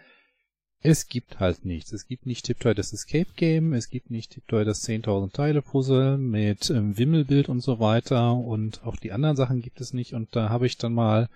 Es 0.81 1.09
gibt 1.09 1.41
halt 1.41 1.65
nichts. 1.65 1.93
Es 1.93 2.07
gibt 2.07 2.27
nicht 2.27 2.45
Tiptoy 2.45 2.75
das 2.75 2.93
Escape 2.93 3.31
Game, 3.35 3.73
es 3.73 3.91
gibt 3.91 4.11
nicht 4.11 4.31
Tiptoy 4.33 4.65
das 4.65 4.87
10.000 4.87 5.33
Teile 5.33 5.63
Puzzle 5.63 6.17
mit 6.19 6.71
ähm, 6.71 6.97
Wimmelbild 6.97 7.49
und 7.49 7.61
so 7.61 7.81
weiter 7.81 8.35
und 8.35 8.85
auch 8.85 8.97
die 8.97 9.11
anderen 9.13 9.37
Sachen 9.37 9.63
gibt 9.63 9.81
es 9.81 9.93
nicht 9.95 10.15
und 10.15 10.29
da 10.37 10.49
habe 10.49 10.67
ich 10.67 10.77
dann 10.77 10.93
mal 10.93 11.29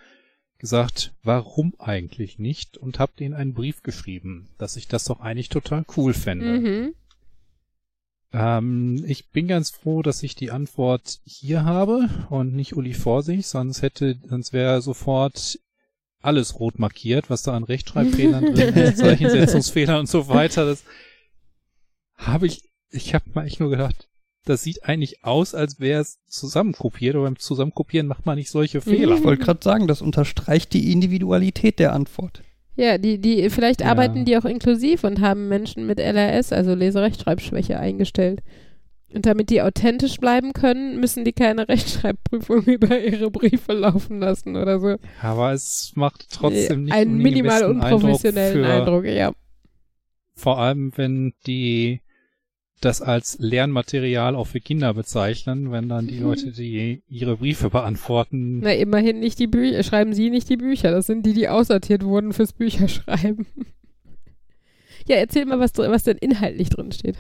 gesagt, 0.58 1.12
warum 1.24 1.74
eigentlich 1.78 2.38
nicht 2.38 2.76
und 2.76 2.98
habe 2.98 3.12
denen 3.18 3.34
einen 3.34 3.54
Brief 3.54 3.82
geschrieben, 3.82 4.50
dass 4.58 4.76
ich 4.76 4.86
das 4.88 5.04
doch 5.04 5.20
eigentlich 5.20 5.48
total 5.48 5.84
cool 5.96 6.12
fände. 6.12 6.60
Mhm. 6.60 6.94
Ähm, 8.32 9.04
ich 9.06 9.30
bin 9.30 9.48
ganz 9.48 9.70
froh, 9.70 10.02
dass 10.02 10.22
ich 10.22 10.34
die 10.34 10.50
Antwort 10.50 11.20
hier 11.24 11.64
habe 11.64 12.08
und 12.28 12.54
nicht 12.54 12.76
Uli 12.76 12.94
vor 12.94 13.22
sich, 13.22 13.46
sonst 13.46 13.82
hätte, 13.82 14.18
sonst 14.28 14.52
wäre 14.52 14.80
sofort 14.82 15.58
alles 16.22 16.60
rot 16.60 16.78
markiert, 16.78 17.30
was 17.30 17.42
da 17.42 17.54
an 17.54 17.64
Rechtschreibfehlern 17.64 18.54
drin 18.54 18.74
ist, 18.74 18.98
Zeichensetzungsfehlern 18.98 20.00
und 20.00 20.08
so 20.08 20.28
weiter. 20.28 20.66
Das 20.66 20.84
habe 22.14 22.46
ich, 22.46 22.68
ich 22.90 23.14
habe 23.14 23.24
mal 23.32 23.46
echt 23.46 23.60
nur 23.60 23.70
gedacht, 23.70 24.08
das 24.44 24.62
sieht 24.62 24.84
eigentlich 24.84 25.24
aus, 25.24 25.54
als 25.54 25.80
wäre 25.80 26.00
es 26.00 26.18
zusammenkopiert, 26.26 27.14
aber 27.14 27.24
beim 27.24 27.38
Zusammenkopieren 27.38 28.06
macht 28.06 28.26
man 28.26 28.38
nicht 28.38 28.50
solche 28.50 28.80
Fehler. 28.80 29.16
Ich 29.16 29.24
wollte 29.24 29.44
gerade 29.44 29.62
sagen, 29.62 29.86
das 29.86 30.02
unterstreicht 30.02 30.72
die 30.72 30.92
Individualität 30.92 31.78
der 31.78 31.92
Antwort. 31.92 32.42
Ja, 32.76 32.98
die, 32.98 33.18
die, 33.18 33.50
vielleicht 33.50 33.80
Ja. 33.80 33.88
arbeiten 33.88 34.24
die 34.24 34.36
auch 34.38 34.44
inklusiv 34.44 35.04
und 35.04 35.20
haben 35.20 35.48
Menschen 35.48 35.86
mit 35.86 35.98
LRS, 35.98 36.52
also 36.52 36.74
Leserechtschreibschwäche, 36.74 37.78
eingestellt. 37.78 38.40
Und 39.12 39.26
damit 39.26 39.50
die 39.50 39.60
authentisch 39.60 40.18
bleiben 40.18 40.52
können, 40.52 41.00
müssen 41.00 41.24
die 41.24 41.32
keine 41.32 41.68
Rechtschreibprüfung 41.68 42.62
über 42.62 42.98
ihre 43.00 43.30
Briefe 43.30 43.72
laufen 43.72 44.20
lassen 44.20 44.56
oder 44.56 44.78
so. 44.78 44.96
Aber 45.20 45.52
es 45.52 45.92
macht 45.96 46.26
trotzdem 46.30 46.84
nicht 46.84 46.94
Einen 46.94 47.18
minimal 47.18 47.64
unprofessionellen 47.64 48.64
Eindruck, 48.64 48.86
Eindruck, 48.86 49.04
für, 49.04 49.12
ja. 49.12 49.32
Vor 50.34 50.58
allem, 50.58 50.92
wenn 50.96 51.34
die 51.46 52.00
das 52.80 53.02
als 53.02 53.36
Lernmaterial 53.38 54.34
auch 54.34 54.46
für 54.46 54.60
Kinder 54.60 54.94
bezeichnen, 54.94 55.70
wenn 55.70 55.88
dann 55.88 56.06
die 56.08 56.16
Mhm. 56.16 56.22
Leute, 56.22 56.52
die 56.52 57.02
ihre 57.08 57.36
Briefe 57.36 57.70
beantworten, 57.70 58.60
Na, 58.60 58.72
immerhin 58.72 59.20
nicht 59.20 59.38
die 59.38 59.46
Bücher, 59.46 59.82
schreiben 59.82 60.14
sie 60.14 60.30
nicht 60.30 60.48
die 60.48 60.56
Bücher. 60.56 60.90
Das 60.90 61.06
sind 61.06 61.26
die, 61.26 61.34
die 61.34 61.48
aussortiert 61.48 62.02
wurden 62.04 62.32
fürs 62.32 62.52
Bücherschreiben. 62.54 63.46
ja, 65.06 65.16
erzähl 65.16 65.44
mal, 65.46 65.58
was, 65.60 65.76
was 65.76 66.04
denn 66.04 66.16
inhaltlich 66.18 66.70
drin 66.70 66.92
steht. 66.92 67.16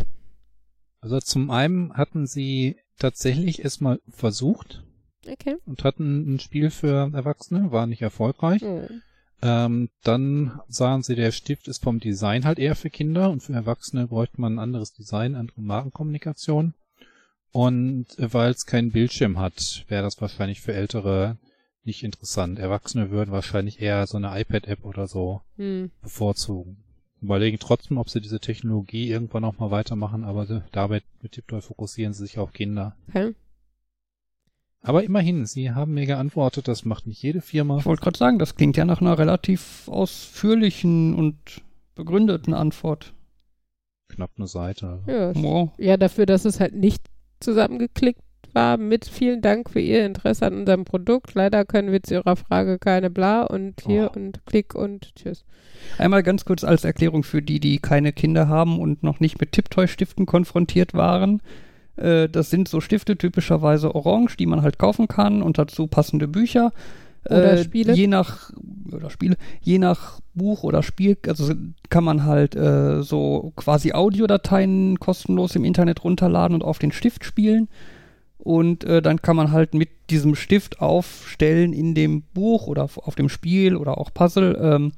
Also 1.00 1.18
zum 1.20 1.50
einen 1.50 1.92
hatten 1.94 2.26
sie 2.26 2.76
tatsächlich 2.98 3.62
erstmal 3.64 4.00
versucht 4.08 4.82
Okay. 5.30 5.56
und 5.66 5.84
hatten 5.84 6.34
ein 6.34 6.40
Spiel 6.40 6.70
für 6.70 7.10
Erwachsene, 7.12 7.70
war 7.72 7.86
nicht 7.86 8.02
erfolgreich. 8.02 8.62
Hm. 8.62 9.02
Ähm, 9.42 9.88
dann 10.02 10.60
sahen 10.68 11.02
sie, 11.02 11.14
der 11.14 11.32
Stift 11.32 11.68
ist 11.68 11.82
vom 11.82 11.98
Design 11.98 12.44
halt 12.44 12.58
eher 12.58 12.76
für 12.76 12.90
Kinder 12.90 13.30
und 13.30 13.42
für 13.42 13.54
Erwachsene 13.54 14.06
bräuchte 14.06 14.40
man 14.40 14.54
ein 14.56 14.58
anderes 14.58 14.92
Design, 14.92 15.34
andere 15.34 15.62
Markenkommunikation. 15.62 16.74
Und 17.52 18.06
äh, 18.18 18.32
weil 18.32 18.50
es 18.50 18.66
keinen 18.66 18.92
Bildschirm 18.92 19.38
hat, 19.38 19.84
wäre 19.88 20.02
das 20.02 20.20
wahrscheinlich 20.20 20.60
für 20.60 20.74
Ältere 20.74 21.38
nicht 21.84 22.04
interessant. 22.04 22.58
Erwachsene 22.58 23.10
würden 23.10 23.32
wahrscheinlich 23.32 23.80
eher 23.80 24.06
so 24.06 24.18
eine 24.18 24.38
iPad-App 24.38 24.84
oder 24.84 25.06
so 25.06 25.40
Hm. 25.56 25.90
bevorzugen. 26.02 26.84
Überlegen 27.22 27.58
trotzdem, 27.58 27.98
ob 27.98 28.08
sie 28.08 28.20
diese 28.20 28.40
Technologie 28.40 29.10
irgendwann 29.10 29.42
noch 29.42 29.58
mal 29.58 29.70
weitermachen, 29.70 30.24
aber 30.24 30.62
dabei 30.72 31.02
mit 31.20 31.32
Tiptoy 31.32 31.60
fokussieren 31.60 32.14
sie 32.14 32.24
sich 32.24 32.38
auf 32.38 32.52
Kinder. 32.52 32.96
Okay. 33.08 33.34
Aber 34.82 35.04
immerhin, 35.04 35.44
sie 35.44 35.72
haben 35.72 35.92
mir 35.94 36.06
geantwortet, 36.06 36.66
das 36.68 36.84
macht 36.84 37.06
nicht 37.06 37.22
jede 37.22 37.40
Firma. 37.42 37.78
Ich 37.78 37.84
wollte 37.86 38.02
gerade 38.02 38.18
sagen, 38.18 38.38
das 38.38 38.54
klingt 38.56 38.76
ja 38.78 38.84
nach 38.86 39.00
einer 39.02 39.18
relativ 39.18 39.86
ausführlichen 39.88 41.14
und 41.14 41.36
begründeten 41.94 42.54
Antwort. 42.54 43.12
Knapp 44.08 44.30
eine 44.38 44.46
Seite. 44.46 45.00
Ja, 45.06 45.34
Wow. 45.34 45.70
Ja, 45.78 45.96
dafür, 45.96 46.24
dass 46.26 46.44
es 46.46 46.60
halt 46.60 46.74
nicht 46.74 47.02
zusammengeklickt 47.40 48.22
war 48.52 48.78
mit 48.78 49.04
vielen 49.06 49.42
Dank 49.42 49.70
für 49.70 49.80
Ihr 49.80 50.04
Interesse 50.04 50.46
an 50.46 50.54
unserem 50.54 50.84
Produkt. 50.84 51.34
Leider 51.34 51.64
können 51.64 51.92
wir 51.92 52.02
zu 52.02 52.14
Ihrer 52.14 52.34
Frage 52.36 52.78
keine 52.78 53.10
bla 53.10 53.42
und 53.42 53.80
hier 53.86 54.10
Oh. 54.12 54.18
und 54.18 54.44
klick 54.46 54.74
und 54.74 55.14
tschüss. 55.14 55.44
Einmal 55.98 56.22
ganz 56.22 56.44
kurz 56.44 56.64
als 56.64 56.84
Erklärung 56.84 57.22
für 57.22 57.42
die, 57.42 57.60
die 57.60 57.78
keine 57.78 58.12
Kinder 58.12 58.48
haben 58.48 58.80
und 58.80 59.02
noch 59.02 59.20
nicht 59.20 59.40
mit 59.40 59.52
Tipptoy-Stiften 59.52 60.26
konfrontiert 60.26 60.94
waren. 60.94 61.40
Äh, 62.00 62.28
das 62.28 62.50
sind 62.50 62.68
so 62.68 62.80
Stifte 62.80 63.16
typischerweise 63.16 63.94
orange, 63.94 64.36
die 64.36 64.46
man 64.46 64.62
halt 64.62 64.78
kaufen 64.78 65.08
kann 65.08 65.42
und 65.42 65.58
dazu 65.58 65.86
passende 65.86 66.28
Bücher. 66.28 66.72
Oder 67.26 67.52
Äh, 67.52 67.64
Spiele. 67.64 67.92
Je 67.92 68.06
nach, 68.06 68.50
oder 68.90 69.10
Spiele, 69.10 69.36
je 69.60 69.78
nach 69.78 70.20
Buch 70.34 70.62
oder 70.62 70.82
Spiel, 70.82 71.18
also 71.26 71.52
kann 71.90 72.04
man 72.04 72.24
halt 72.24 72.56
äh, 72.56 73.02
so 73.02 73.52
quasi 73.56 73.92
Audiodateien 73.92 74.98
kostenlos 74.98 75.54
im 75.54 75.64
Internet 75.64 76.02
runterladen 76.02 76.54
und 76.54 76.64
auf 76.64 76.78
den 76.78 76.92
Stift 76.92 77.24
spielen. 77.24 77.68
Und 78.38 78.84
äh, 78.84 79.02
dann 79.02 79.20
kann 79.20 79.36
man 79.36 79.52
halt 79.52 79.74
mit 79.74 79.90
diesem 80.08 80.34
Stift 80.34 80.80
aufstellen 80.80 81.74
in 81.74 81.94
dem 81.94 82.22
Buch 82.32 82.66
oder 82.68 82.84
auf, 82.84 82.96
auf 82.96 83.14
dem 83.14 83.28
Spiel 83.28 83.76
oder 83.76 83.98
auch 83.98 84.14
Puzzle 84.14 84.58
ähm, 84.58 84.92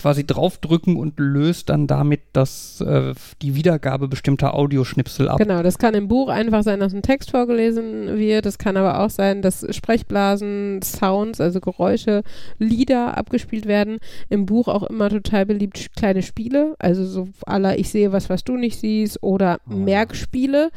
quasi 0.00 0.26
draufdrücken 0.26 0.96
und 0.96 1.18
löst 1.18 1.68
dann 1.68 1.86
damit 1.86 2.22
das, 2.32 2.80
äh, 2.80 3.12
die 3.42 3.54
Wiedergabe 3.54 4.08
bestimmter 4.08 4.54
Audioschnipsel 4.54 5.28
ab. 5.28 5.38
Genau, 5.38 5.62
das 5.62 5.76
kann 5.76 5.92
im 5.92 6.08
Buch 6.08 6.28
einfach 6.28 6.62
sein, 6.62 6.80
dass 6.80 6.94
ein 6.94 7.02
Text 7.02 7.30
vorgelesen 7.32 8.16
wird. 8.18 8.46
Das 8.46 8.56
kann 8.56 8.78
aber 8.78 9.00
auch 9.00 9.10
sein, 9.10 9.42
dass 9.42 9.66
Sprechblasen, 9.68 10.80
Sounds, 10.82 11.40
also 11.40 11.60
Geräusche, 11.60 12.22
Lieder 12.58 13.18
abgespielt 13.18 13.66
werden. 13.66 13.98
Im 14.30 14.46
Buch 14.46 14.68
auch 14.68 14.84
immer 14.84 15.10
total 15.10 15.44
beliebt 15.44 15.94
kleine 15.96 16.22
Spiele, 16.22 16.74
also 16.78 17.04
so 17.04 17.28
aller 17.44 17.78
Ich 17.78 17.90
sehe 17.90 18.10
was, 18.12 18.30
was 18.30 18.42
du 18.42 18.56
nicht 18.56 18.78
siehst 18.80 19.22
oder 19.22 19.58
Oh. 19.68 19.74
Merkspiele. 19.74 20.70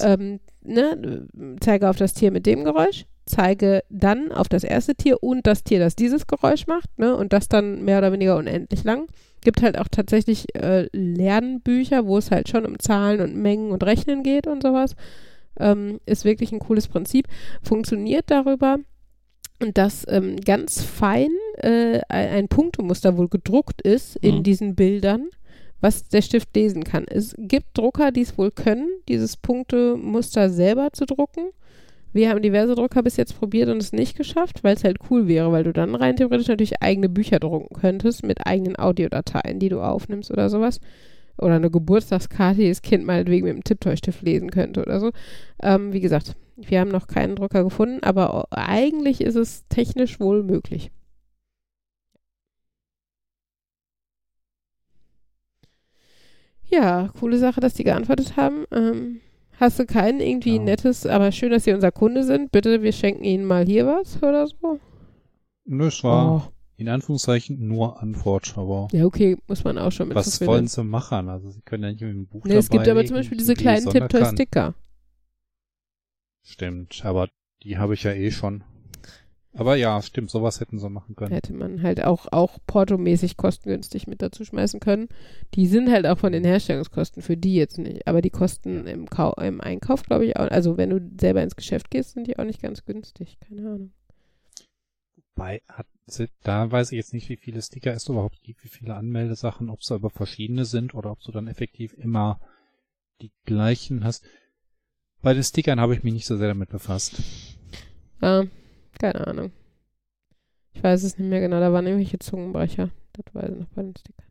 Ähm, 0.00 0.38
ne, 0.62 1.26
zeige 1.60 1.88
auf 1.88 1.96
das 1.96 2.14
Tier 2.14 2.30
mit 2.30 2.46
dem 2.46 2.62
Geräusch, 2.62 3.06
zeige 3.28 3.82
dann 3.90 4.32
auf 4.32 4.48
das 4.48 4.64
erste 4.64 4.94
Tier 4.94 5.22
und 5.22 5.46
das 5.46 5.64
Tier, 5.64 5.78
das 5.78 5.96
dieses 5.96 6.26
Geräusch 6.26 6.66
macht, 6.66 6.98
ne, 6.98 7.16
und 7.16 7.32
das 7.32 7.48
dann 7.48 7.84
mehr 7.84 7.98
oder 7.98 8.12
weniger 8.12 8.36
unendlich 8.36 8.84
lang. 8.84 9.06
Gibt 9.40 9.62
halt 9.62 9.78
auch 9.78 9.88
tatsächlich 9.88 10.54
äh, 10.56 10.88
Lernbücher, 10.92 12.06
wo 12.06 12.18
es 12.18 12.30
halt 12.30 12.48
schon 12.48 12.66
um 12.66 12.78
Zahlen 12.78 13.20
und 13.20 13.36
Mengen 13.36 13.70
und 13.70 13.84
Rechnen 13.84 14.22
geht 14.22 14.46
und 14.46 14.62
sowas. 14.62 14.96
Ähm, 15.60 16.00
ist 16.06 16.24
wirklich 16.24 16.52
ein 16.52 16.58
cooles 16.58 16.88
Prinzip. 16.88 17.26
Funktioniert 17.62 18.24
darüber, 18.28 18.78
dass 19.74 20.04
ähm, 20.08 20.36
ganz 20.36 20.82
fein 20.82 21.30
äh, 21.56 22.00
ein 22.08 22.48
Punktemuster 22.48 23.16
wohl 23.16 23.28
gedruckt 23.28 23.82
ist 23.82 24.16
in 24.16 24.38
Mhm. 24.38 24.42
diesen 24.42 24.74
Bildern 24.74 25.28
was 25.80 26.08
der 26.08 26.22
Stift 26.22 26.54
lesen 26.56 26.84
kann. 26.84 27.04
Es 27.08 27.34
gibt 27.38 27.78
Drucker, 27.78 28.10
die 28.10 28.22
es 28.22 28.36
wohl 28.36 28.50
können, 28.50 28.88
dieses 29.08 29.36
Punktemuster 29.36 30.50
selber 30.50 30.92
zu 30.92 31.06
drucken. 31.06 31.50
Wir 32.12 32.30
haben 32.30 32.42
diverse 32.42 32.74
Drucker 32.74 33.02
bis 33.02 33.16
jetzt 33.16 33.38
probiert 33.38 33.68
und 33.68 33.78
es 33.78 33.92
nicht 33.92 34.16
geschafft, 34.16 34.64
weil 34.64 34.74
es 34.74 34.84
halt 34.84 34.98
cool 35.10 35.28
wäre, 35.28 35.52
weil 35.52 35.64
du 35.64 35.72
dann 35.72 35.94
rein 35.94 36.16
theoretisch 36.16 36.48
natürlich 36.48 36.82
eigene 36.82 37.08
Bücher 37.08 37.38
drucken 37.38 37.74
könntest 37.78 38.24
mit 38.24 38.46
eigenen 38.46 38.78
Audiodateien, 38.78 39.58
die 39.58 39.68
du 39.68 39.80
aufnimmst 39.80 40.30
oder 40.30 40.48
sowas. 40.48 40.80
Oder 41.36 41.54
eine 41.54 41.70
Geburtstagskarte, 41.70 42.60
die 42.62 42.68
das 42.68 42.82
Kind 42.82 43.04
meinetwegen 43.06 43.46
mit 43.46 43.54
dem 43.56 43.64
Tipptoy-Stift 43.64 44.22
lesen 44.22 44.50
könnte 44.50 44.82
oder 44.82 44.98
so. 45.00 45.10
Ähm, 45.62 45.92
wie 45.92 46.00
gesagt, 46.00 46.34
wir 46.56 46.80
haben 46.80 46.90
noch 46.90 47.06
keinen 47.06 47.36
Drucker 47.36 47.62
gefunden, 47.62 48.02
aber 48.02 48.46
eigentlich 48.50 49.20
ist 49.20 49.36
es 49.36 49.66
technisch 49.68 50.18
wohl 50.18 50.42
möglich. 50.42 50.90
Ja, 56.70 57.10
coole 57.18 57.38
Sache, 57.38 57.60
dass 57.60 57.74
die 57.74 57.84
geantwortet 57.84 58.36
haben. 58.36 58.64
Ähm, 58.72 59.20
hast 59.60 59.78
du 59.78 59.86
kein 59.86 60.20
irgendwie 60.20 60.56
Ja. 60.56 60.62
nettes, 60.62 61.06
aber 61.06 61.32
schön, 61.32 61.50
dass 61.50 61.64
sie 61.64 61.72
unser 61.72 61.92
Kunde 61.92 62.24
sind. 62.24 62.50
Bitte, 62.52 62.82
wir 62.82 62.92
schenken 62.92 63.24
ihnen 63.24 63.44
mal 63.44 63.64
hier 63.66 63.86
was 63.86 64.16
oder 64.22 64.46
so. 64.46 64.80
Nö, 65.64 65.86
es 65.88 66.02
war 66.02 66.46
Oh. 66.48 66.52
in 66.76 66.88
Anführungszeichen 66.88 67.66
nur 67.66 68.00
Antwort, 68.00 68.56
aber 68.56 68.88
Ja, 68.92 69.04
okay, 69.04 69.36
muss 69.48 69.64
man 69.64 69.76
auch 69.78 69.92
schon 69.92 70.08
mit 70.08 70.16
was 70.16 70.40
wollen 70.46 70.66
sie 70.68 70.84
machen? 70.84 71.28
Also 71.28 71.50
sie 71.50 71.60
können 71.62 71.82
ja 71.84 71.90
nicht 71.90 72.00
mit 72.00 72.10
dem 72.10 72.26
Buch 72.26 72.44
Nee, 72.44 72.54
es 72.56 72.70
gibt 72.70 72.88
aber 72.88 73.04
zum 73.04 73.16
Beispiel 73.16 73.36
die 73.36 73.42
diese 73.42 73.54
kleinen 73.54 73.82
Sonderkarten. 73.82 74.36
Tipptoy-Sticker. 74.36 74.74
Stimmt, 76.42 77.04
aber 77.04 77.28
die 77.62 77.76
habe 77.78 77.94
ich 77.94 78.04
ja 78.04 78.12
eh 78.12 78.30
schon. 78.30 78.64
Aber 79.58 79.74
ja, 79.74 80.00
stimmt, 80.02 80.30
sowas 80.30 80.60
hätten 80.60 80.78
sie 80.78 80.88
machen 80.88 81.16
können. 81.16 81.32
Hätte 81.32 81.52
man 81.52 81.82
halt 81.82 82.04
auch, 82.04 82.30
auch 82.30 82.58
portomäßig 82.68 83.36
kostengünstig 83.36 84.06
mit 84.06 84.22
dazu 84.22 84.44
schmeißen 84.44 84.78
können. 84.78 85.08
Die 85.54 85.66
sind 85.66 85.90
halt 85.90 86.06
auch 86.06 86.18
von 86.18 86.30
den 86.30 86.44
Herstellungskosten 86.44 87.22
für 87.22 87.36
die 87.36 87.56
jetzt 87.56 87.76
nicht. 87.76 88.06
Aber 88.06 88.22
die 88.22 88.30
Kosten 88.30 88.86
im, 88.86 89.10
Kau 89.10 89.32
im 89.34 89.60
Einkauf, 89.60 90.04
glaube 90.04 90.26
ich, 90.26 90.36
auch. 90.36 90.48
Also, 90.48 90.76
wenn 90.76 90.90
du 90.90 91.00
selber 91.20 91.42
ins 91.42 91.56
Geschäft 91.56 91.90
gehst, 91.90 92.12
sind 92.12 92.28
die 92.28 92.38
auch 92.38 92.44
nicht 92.44 92.62
ganz 92.62 92.84
günstig. 92.84 93.36
Keine 93.40 93.62
Ahnung. 93.62 93.92
Bei, 95.34 95.60
hat, 95.68 95.86
sie- 96.06 96.28
da 96.44 96.70
weiß 96.70 96.92
ich 96.92 96.96
jetzt 96.96 97.12
nicht, 97.12 97.28
wie 97.28 97.36
viele 97.36 97.60
Sticker 97.60 97.92
es 97.92 98.08
überhaupt 98.08 98.40
gibt, 98.44 98.62
wie 98.62 98.68
viele 98.68 98.94
Anmeldesachen, 98.94 99.70
ob 99.70 99.80
es 99.80 99.90
aber 99.90 100.10
verschiedene 100.10 100.64
sind 100.66 100.94
oder 100.94 101.10
ob 101.10 101.20
du 101.22 101.32
dann 101.32 101.48
effektiv 101.48 101.94
immer 101.94 102.40
die 103.20 103.32
gleichen 103.44 104.04
hast. 104.04 104.24
Bei 105.20 105.34
den 105.34 105.42
Stickern 105.42 105.80
habe 105.80 105.94
ich 105.94 106.04
mich 106.04 106.12
nicht 106.12 106.26
so 106.26 106.36
sehr 106.36 106.46
damit 106.48 106.68
befasst. 106.70 107.20
Ja, 108.22 108.44
keine 108.98 109.26
Ahnung. 109.26 109.52
Ich 110.72 110.82
weiß 110.82 111.02
es 111.02 111.18
nicht 111.18 111.28
mehr 111.28 111.40
genau. 111.40 111.60
Da 111.60 111.72
waren 111.72 111.86
irgendwelche 111.86 112.18
Zungenbrecher. 112.18 112.90
Das 113.14 113.34
weiß 113.34 113.50
ich 113.50 113.58
noch 113.58 113.68
bei 113.68 113.82
den 113.82 113.96
Stickern. 113.96 114.26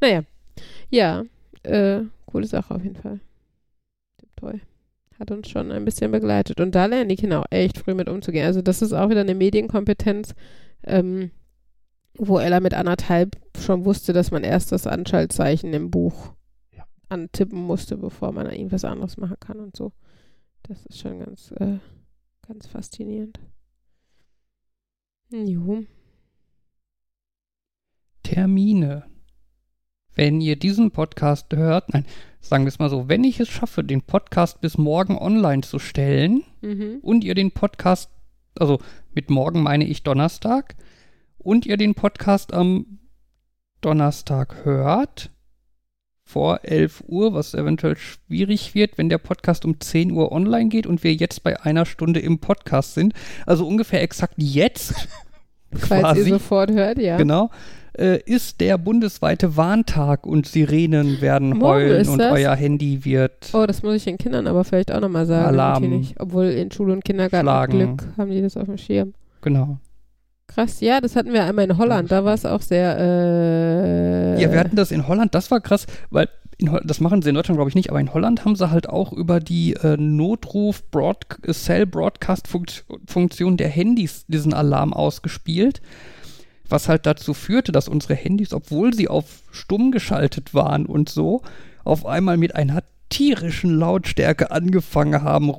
Naja, 0.00 0.24
ja, 0.90 1.24
äh, 1.62 2.02
coole 2.26 2.46
Sache 2.46 2.74
auf 2.74 2.82
jeden 2.82 2.96
Fall. 2.96 3.20
Toll. 4.36 4.60
Hat 5.18 5.30
uns 5.30 5.48
schon 5.48 5.70
ein 5.70 5.84
bisschen 5.84 6.10
begleitet. 6.10 6.60
Und 6.60 6.74
da 6.74 6.86
lernen 6.86 7.08
die 7.08 7.16
Kinder 7.16 7.40
auch 7.40 7.46
echt 7.50 7.78
früh 7.78 7.94
mit 7.94 8.08
umzugehen. 8.08 8.46
Also 8.46 8.62
das 8.62 8.82
ist 8.82 8.92
auch 8.92 9.10
wieder 9.10 9.20
eine 9.20 9.34
Medienkompetenz, 9.34 10.34
ähm, 10.84 11.30
wo 12.18 12.38
Ella 12.38 12.60
mit 12.60 12.74
anderthalb 12.74 13.36
schon 13.58 13.84
wusste, 13.84 14.12
dass 14.12 14.30
man 14.30 14.42
erst 14.42 14.72
das 14.72 14.86
Anschaltzeichen 14.86 15.72
im 15.74 15.90
Buch 15.90 16.34
Ja. 16.76 16.84
antippen 17.08 17.60
musste, 17.60 17.96
bevor 17.96 18.32
man 18.32 18.50
irgendwas 18.50 18.84
anderes 18.84 19.16
machen 19.16 19.36
kann 19.38 19.60
und 19.60 19.76
so. 19.76 19.92
Das 20.64 20.84
ist 20.86 20.98
schon 20.98 21.20
ganz, 21.20 21.52
äh, 21.52 21.78
ganz 22.46 22.66
faszinierend. 22.66 23.38
Jo. 25.32 25.84
Termine. 28.22 29.04
Wenn 30.14 30.40
ihr 30.42 30.56
diesen 30.56 30.90
Podcast 30.90 31.54
hört, 31.54 31.92
nein, 31.94 32.04
sagen 32.40 32.64
wir 32.64 32.68
es 32.68 32.78
mal 32.78 32.90
so, 32.90 33.08
wenn 33.08 33.24
ich 33.24 33.40
es 33.40 33.48
schaffe, 33.48 33.82
den 33.82 34.02
Podcast 34.02 34.60
bis 34.60 34.76
morgen 34.76 35.16
online 35.16 35.62
zu 35.62 35.78
stellen 35.78 36.44
Mhm. 36.60 36.98
und 37.00 37.24
ihr 37.24 37.34
den 37.34 37.50
Podcast, 37.50 38.10
also 38.58 38.78
mit 39.14 39.30
morgen 39.30 39.62
meine 39.62 39.86
ich 39.86 40.02
Donnerstag, 40.02 40.76
und 41.38 41.64
ihr 41.66 41.78
den 41.78 41.94
Podcast 41.94 42.52
am 42.52 42.98
Donnerstag 43.80 44.64
hört, 44.64 45.30
vor 46.32 46.60
11 46.62 47.04
Uhr, 47.08 47.34
was 47.34 47.52
eventuell 47.52 47.96
schwierig 47.98 48.74
wird, 48.74 48.96
wenn 48.96 49.10
der 49.10 49.18
Podcast 49.18 49.66
um 49.66 49.78
10 49.78 50.12
Uhr 50.12 50.32
online 50.32 50.70
geht 50.70 50.86
und 50.86 51.04
wir 51.04 51.12
jetzt 51.12 51.42
bei 51.42 51.60
einer 51.60 51.84
Stunde 51.84 52.20
im 52.20 52.38
Podcast 52.38 52.94
sind, 52.94 53.12
also 53.44 53.66
ungefähr 53.66 54.00
exakt 54.02 54.34
jetzt, 54.38 54.94
Falls 55.74 56.02
quasi. 56.02 56.20
ihr 56.20 56.26
sofort 56.26 56.70
hört, 56.70 56.98
ja. 56.98 57.18
Genau. 57.18 57.50
Äh, 57.94 58.20
ist 58.24 58.62
der 58.62 58.78
bundesweite 58.78 59.58
Warntag 59.58 60.26
und 60.26 60.46
Sirenen 60.46 61.20
werden 61.20 61.60
heulen 61.62 62.08
und 62.08 62.18
das? 62.18 62.32
euer 62.32 62.54
Handy 62.54 63.04
wird. 63.04 63.50
Oh, 63.52 63.66
das 63.66 63.82
muss 63.82 63.96
ich 63.96 64.04
den 64.04 64.16
Kindern 64.16 64.46
aber 64.46 64.64
vielleicht 64.64 64.90
auch 64.90 65.00
nochmal 65.00 65.26
sagen. 65.26 65.48
Alarm. 65.48 66.06
Obwohl 66.18 66.46
in 66.46 66.70
Schule 66.70 66.94
und 66.94 67.04
Kindergarten 67.04 67.44
Schlagen. 67.44 67.72
Glück 67.96 68.04
haben 68.16 68.30
die 68.30 68.40
das 68.40 68.56
auf 68.56 68.64
dem 68.64 68.78
Schirm. 68.78 69.12
Genau. 69.42 69.78
Krass, 70.54 70.80
ja, 70.80 71.00
das 71.00 71.16
hatten 71.16 71.32
wir 71.32 71.44
einmal 71.44 71.64
in 71.64 71.78
Holland. 71.78 72.10
Da 72.12 72.24
war 72.24 72.34
es 72.34 72.44
auch 72.44 72.60
sehr. 72.60 72.98
Äh, 72.98 74.42
Ja, 74.42 74.52
wir 74.52 74.60
hatten 74.60 74.76
das 74.76 74.90
in 74.90 75.08
Holland, 75.08 75.34
das 75.34 75.50
war 75.50 75.60
krass, 75.60 75.86
weil 76.10 76.28
das 76.84 77.00
machen 77.00 77.22
sie 77.22 77.30
in 77.30 77.34
Deutschland, 77.34 77.56
glaube 77.56 77.70
ich, 77.70 77.74
nicht, 77.74 77.90
aber 77.90 78.00
in 78.00 78.12
Holland 78.12 78.44
haben 78.44 78.54
sie 78.54 78.70
halt 78.70 78.88
auch 78.88 79.12
über 79.12 79.40
die 79.40 79.74
äh, 79.74 79.96
Notruf 79.96 80.88
Broad 80.90 81.26
Cell 81.50 81.86
Broadcast 81.86 82.48
Funktion 82.48 83.56
der 83.56 83.68
Handys 83.68 84.24
diesen 84.28 84.54
Alarm 84.54 84.92
ausgespielt, 84.92 85.80
was 86.68 86.88
halt 86.88 87.06
dazu 87.06 87.34
führte, 87.34 87.72
dass 87.72 87.88
unsere 87.88 88.14
Handys, 88.14 88.52
obwohl 88.52 88.94
sie 88.94 89.08
auf 89.08 89.42
stumm 89.50 89.90
geschaltet 89.90 90.54
waren 90.54 90.86
und 90.86 91.08
so, 91.08 91.42
auf 91.84 92.06
einmal 92.06 92.36
mit 92.36 92.54
einer 92.54 92.82
tierischen 93.08 93.78
Lautstärke 93.78 94.50
angefangen 94.50 95.22
haben 95.22 95.50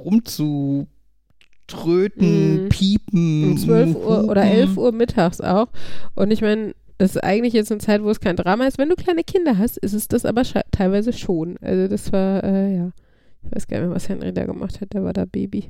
rumzutröten, 1.71 2.63
Mhm. 2.65 2.69
piepen, 2.69 3.43
um 3.51 3.57
12 3.57 3.95
Uhr 3.95 4.25
oder 4.29 4.43
hupen. 4.43 4.57
11 4.57 4.77
Uhr 4.77 4.91
mittags 4.91 5.41
auch. 5.41 5.67
Und 6.15 6.31
ich 6.31 6.41
meine, 6.41 6.73
das 6.97 7.15
ist 7.15 7.23
eigentlich 7.23 7.53
jetzt 7.53 7.71
eine 7.71 7.79
Zeit, 7.81 8.03
wo 8.03 8.09
es 8.09 8.19
kein 8.19 8.35
Drama 8.35 8.65
ist. 8.65 8.77
Wenn 8.77 8.89
du 8.89 8.95
kleine 8.95 9.23
Kinder 9.23 9.57
hast, 9.57 9.77
ist 9.77 9.93
es 9.93 10.07
das 10.07 10.25
aber 10.25 10.43
teilweise 10.71 11.11
schon. 11.13 11.57
Also 11.61 11.87
das 11.87 12.11
war, 12.13 12.43
äh, 12.43 12.75
ja. 12.75 12.91
Ich 13.45 13.55
weiß 13.55 13.67
gar 13.67 13.77
nicht 13.79 13.87
mehr, 13.87 13.95
was 13.95 14.07
Henry 14.07 14.33
da 14.33 14.45
gemacht 14.45 14.79
hat. 14.79 14.93
Der 14.93 15.03
war 15.03 15.13
da 15.13 15.25
Baby. 15.25 15.69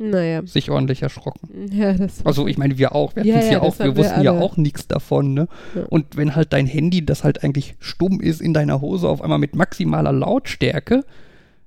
Naja. 0.00 0.46
sich 0.46 0.70
ordentlich 0.70 1.02
erschrocken. 1.02 1.68
Ja, 1.72 1.92
das 1.92 2.24
Also 2.24 2.46
ich 2.46 2.56
meine, 2.56 2.78
wir 2.78 2.94
auch, 2.94 3.16
wir 3.16 3.24
Ja, 3.26 3.40
ja, 3.40 3.52
ja, 3.54 3.60
auch, 3.62 3.76
wir 3.80 3.86
hatten 3.86 3.96
wir 3.96 4.04
wussten 4.04 4.22
ja 4.22 4.30
auch 4.30 4.56
nichts 4.56 4.86
davon, 4.86 5.34
ne? 5.34 5.48
Ja. 5.74 5.86
Und 5.90 6.16
wenn 6.16 6.36
halt 6.36 6.52
dein 6.52 6.66
Handy, 6.66 7.04
das 7.04 7.24
halt 7.24 7.42
eigentlich 7.42 7.74
stumm 7.80 8.20
ist 8.20 8.40
in 8.40 8.54
deiner 8.54 8.80
Hose, 8.80 9.08
auf 9.08 9.20
einmal 9.22 9.40
mit 9.40 9.56
maximaler 9.56 10.12
Lautstärke 10.12 11.04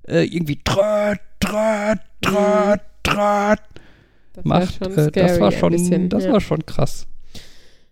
äh, 0.07 0.23
irgendwie 0.23 0.59
tröt, 0.63 1.19
tröt, 1.41 1.99
tröt, 2.21 2.79
tröt 3.13 3.59
das 4.33 4.45
macht, 4.45 4.81
war 4.81 4.89
schon 4.89 4.97
äh, 4.97 5.09
scary, 5.09 5.27
das 5.27 5.39
war 5.39 5.51
schon, 5.51 5.71
bisschen, 5.71 6.09
das 6.09 6.25
ja. 6.25 6.31
war 6.33 6.41
schon 6.41 6.65
krass. 6.65 7.07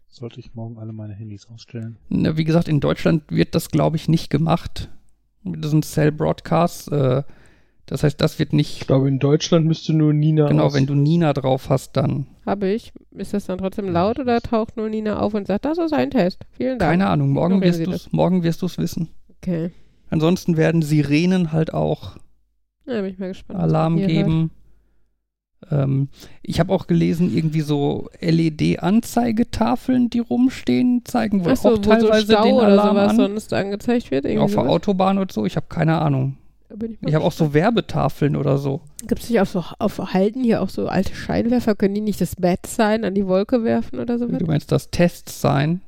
Sollte 0.08 0.40
ich 0.40 0.54
morgen 0.56 0.78
alle 0.78 0.92
meine 0.92 1.14
Handys 1.14 1.48
ausstellen? 1.50 1.98
Ne, 2.10 2.36
wie 2.38 2.44
gesagt, 2.44 2.68
in 2.68 2.80
Deutschland 2.80 3.24
wird 3.30 3.56
das, 3.56 3.70
glaube 3.70 3.96
ich, 3.98 4.08
nicht 4.10 4.30
gemacht. 4.30 4.90
Mit 5.44 5.64
diesen 5.64 5.82
Cell 5.84 6.12
Broadcasts. 6.12 6.88
Äh, 6.90 7.24
das 7.86 8.04
heißt, 8.04 8.20
das 8.22 8.38
wird 8.38 8.50
Ich 8.50 8.54
nicht. 8.54 8.88
glaube, 8.88 9.08
in 9.08 9.20
Deutschland 9.20 9.66
müsste 9.66 9.94
nur 9.94 10.14
Nina 10.14 10.48
Genau, 10.48 10.66
aus- 10.66 10.74
wenn 10.74 10.86
du 10.86 10.94
Nina 10.96 11.34
drauf 11.34 11.70
hast, 11.70 11.94
dann. 11.98 12.28
Habe 12.46 12.68
ich. 12.70 12.92
Ist 13.12 13.34
das 13.34 13.46
dann 13.46 13.58
trotzdem 13.60 13.88
laut 13.90 14.20
oder 14.20 14.42
taucht 14.42 14.78
nur 14.78 14.90
Nina 14.90 15.20
auf 15.20 15.34
und 15.34 15.48
sagt, 15.48 15.66
das 15.66 15.78
ist 15.78 15.94
ein 15.94 16.12
Test? 16.12 16.46
Vielen 16.52 16.78
Dank. 16.80 16.92
Keine 16.92 17.08
Ahnung, 17.08 17.30
morgen 17.32 17.56
Ignorieren 17.64 17.92
wirst 17.92 18.06
du 18.06 18.10
es 18.10 18.12
morgen 18.12 18.44
wirst 18.44 18.62
du's 18.62 18.78
wissen. 18.78 19.10
Okay. 19.42 19.72
Ansonsten 20.10 20.58
werden 20.58 20.82
Sirenen 20.82 21.52
halt 21.54 21.74
auch 21.74 22.18
Ja, 22.86 23.02
bin 23.02 23.06
ich 23.12 23.20
mal 23.20 23.30
gespannt. 23.30 23.58
was 23.60 23.64
Alarm 23.64 23.96
geben. 23.98 24.52
Ähm, 25.72 26.10
ich 26.42 26.60
habe 26.60 26.74
auch 26.74 26.88
gelesen, 26.88 27.36
irgendwie 27.36 27.62
so 27.62 28.10
LED-Anzeigetafeln, 28.22 30.10
die 30.10 30.20
rumstehen, 30.20 31.04
zeigen 31.06 31.46
wohl 31.46 31.56
so, 31.56 31.70
auch 31.70 31.72
wo 31.74 31.76
so 31.76 31.82
teilweise 31.82 32.34
Stau 32.34 32.44
den 32.44 32.56
oder 32.56 32.68
Alarm 32.68 32.90
sowas 32.96 33.10
an. 33.12 33.16
sonst 33.18 33.54
angezeigt 33.54 34.12
wird. 34.12 34.26
Auf 34.38 34.52
der 34.52 34.70
Autobahn 34.70 35.18
und 35.18 35.32
so, 35.32 35.46
ich 35.46 35.56
habe 35.56 35.68
keine 35.70 36.00
Ahnung. 36.00 36.38
Ich 37.06 37.16
habe 37.16 37.26
auch 37.26 37.32
so 37.32 37.54
Werbetafeln 37.54 38.36
oder 38.36 38.60
so. 38.60 38.82
Gibt 39.08 39.24
es 39.24 39.30
nicht 39.30 39.40
auf 39.40 39.50
so 39.50 39.64
auf 39.80 39.94
Verhalten 39.94 40.44
hier 40.44 40.62
auch 40.62 40.70
so 40.70 40.88
alte 40.88 41.16
Scheinwerfer? 41.16 41.74
Können 41.74 41.96
die 41.96 42.02
nicht 42.02 42.22
das 42.22 42.36
Bad 42.36 42.68
sein 42.68 43.06
an 43.06 43.16
die 43.16 43.26
Wolke 43.26 43.64
werfen 43.64 44.00
oder 44.00 44.20
sowas? 44.20 44.38
Du 44.38 44.46
meinst 44.46 44.72
das 44.72 44.92
Tests 44.92 45.42
sein? 45.42 45.82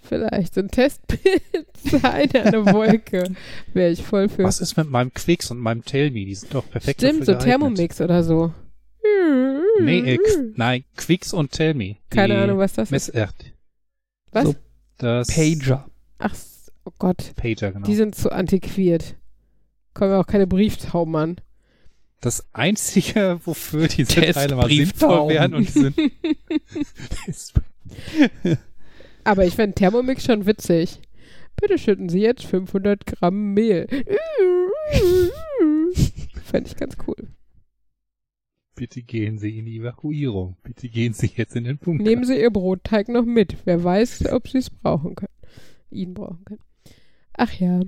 Vielleicht 0.00 0.54
so 0.54 0.60
ein 0.60 0.68
Testbild 0.68 1.42
sein 1.74 2.30
an 2.36 2.52
der 2.52 2.72
Wolke. 2.72 3.32
Wäre 3.74 3.90
ich 3.90 4.02
voll 4.02 4.28
für. 4.28 4.44
Was 4.44 4.60
ist 4.60 4.76
mit 4.76 4.88
meinem 4.88 5.12
Quicks 5.12 5.50
und 5.50 5.58
meinem 5.58 5.84
Tellme? 5.84 6.24
Die 6.24 6.34
sind 6.36 6.54
doch 6.54 6.70
perfekt 6.70 7.00
Stimmt, 7.00 7.26
so 7.26 7.32
geeignet. 7.32 7.42
Thermomix 7.42 8.00
oder 8.00 8.22
so. 8.22 8.52
Nee, 9.80 10.14
äh, 10.14 10.18
nein, 10.54 10.84
Quicks 10.96 11.32
und 11.32 11.50
Tellme. 11.52 11.96
Keine 12.10 12.34
Die 12.34 12.40
Ahnung, 12.40 12.58
was 12.58 12.72
das 12.74 12.90
Mess 12.90 13.08
ist. 13.08 13.14
äh, 13.16 13.26
Was? 14.32 14.44
So 14.44 14.54
das 14.98 15.28
Pager. 15.28 15.88
Ach, 16.18 16.34
oh 16.84 16.92
Gott. 16.98 17.32
Pager, 17.36 17.72
genau. 17.72 17.86
Die 17.86 17.94
sind 17.96 18.14
zu 18.14 18.30
antiquiert. 18.30 19.16
Kommen 19.94 20.14
auch 20.14 20.26
keine 20.26 20.46
Brieftauben 20.46 21.16
an. 21.16 21.36
das 22.20 22.46
einzige, 22.52 23.40
wofür 23.44 23.88
diese 23.88 24.20
Teile 24.32 24.54
mal 24.56 24.68
sinnvoll 24.68 25.28
wären 25.30 25.54
und 25.54 25.68
sind 25.68 25.96
Aber 29.24 29.44
ich 29.44 29.54
fände 29.54 29.74
Thermomix 29.74 30.24
schon 30.24 30.46
witzig. 30.46 31.00
Bitte 31.60 31.78
schütten 31.78 32.08
Sie 32.08 32.20
jetzt 32.20 32.44
500 32.44 33.04
Gramm 33.06 33.52
Mehl. 33.54 33.86
Fände 36.44 36.70
ich 36.70 36.76
ganz 36.76 36.96
cool. 37.06 37.28
Bitte 38.74 39.02
gehen 39.02 39.38
Sie 39.38 39.58
in 39.58 39.66
die 39.66 39.78
Evakuierung. 39.78 40.56
Bitte 40.62 40.88
gehen 40.88 41.12
Sie 41.12 41.30
jetzt 41.36 41.54
in 41.56 41.64
den 41.64 41.78
Bunker. 41.78 42.02
Nehmen 42.02 42.24
Sie 42.24 42.40
Ihr 42.40 42.50
Brotteig 42.50 43.08
noch 43.08 43.24
mit. 43.24 43.56
Wer 43.64 43.84
weiß, 43.84 44.32
ob 44.32 44.48
Sie 44.48 44.58
es 44.58 44.70
brauchen 44.70 45.14
können. 45.14 45.28
Ihn 45.90 46.14
brauchen 46.14 46.44
können. 46.44 46.60
Ach 47.36 47.52
ja. 47.52 47.80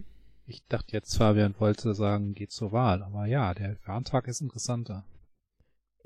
Ich 0.46 0.62
dachte 0.68 0.92
jetzt, 0.92 1.16
Fabian 1.16 1.54
wollte 1.58 1.94
sagen, 1.94 2.34
geht 2.34 2.50
zur 2.52 2.72
Wahl. 2.72 3.02
Aber 3.02 3.24
ja, 3.26 3.54
der 3.54 3.76
Warntag 3.86 4.28
ist 4.28 4.42
interessanter. 4.42 5.04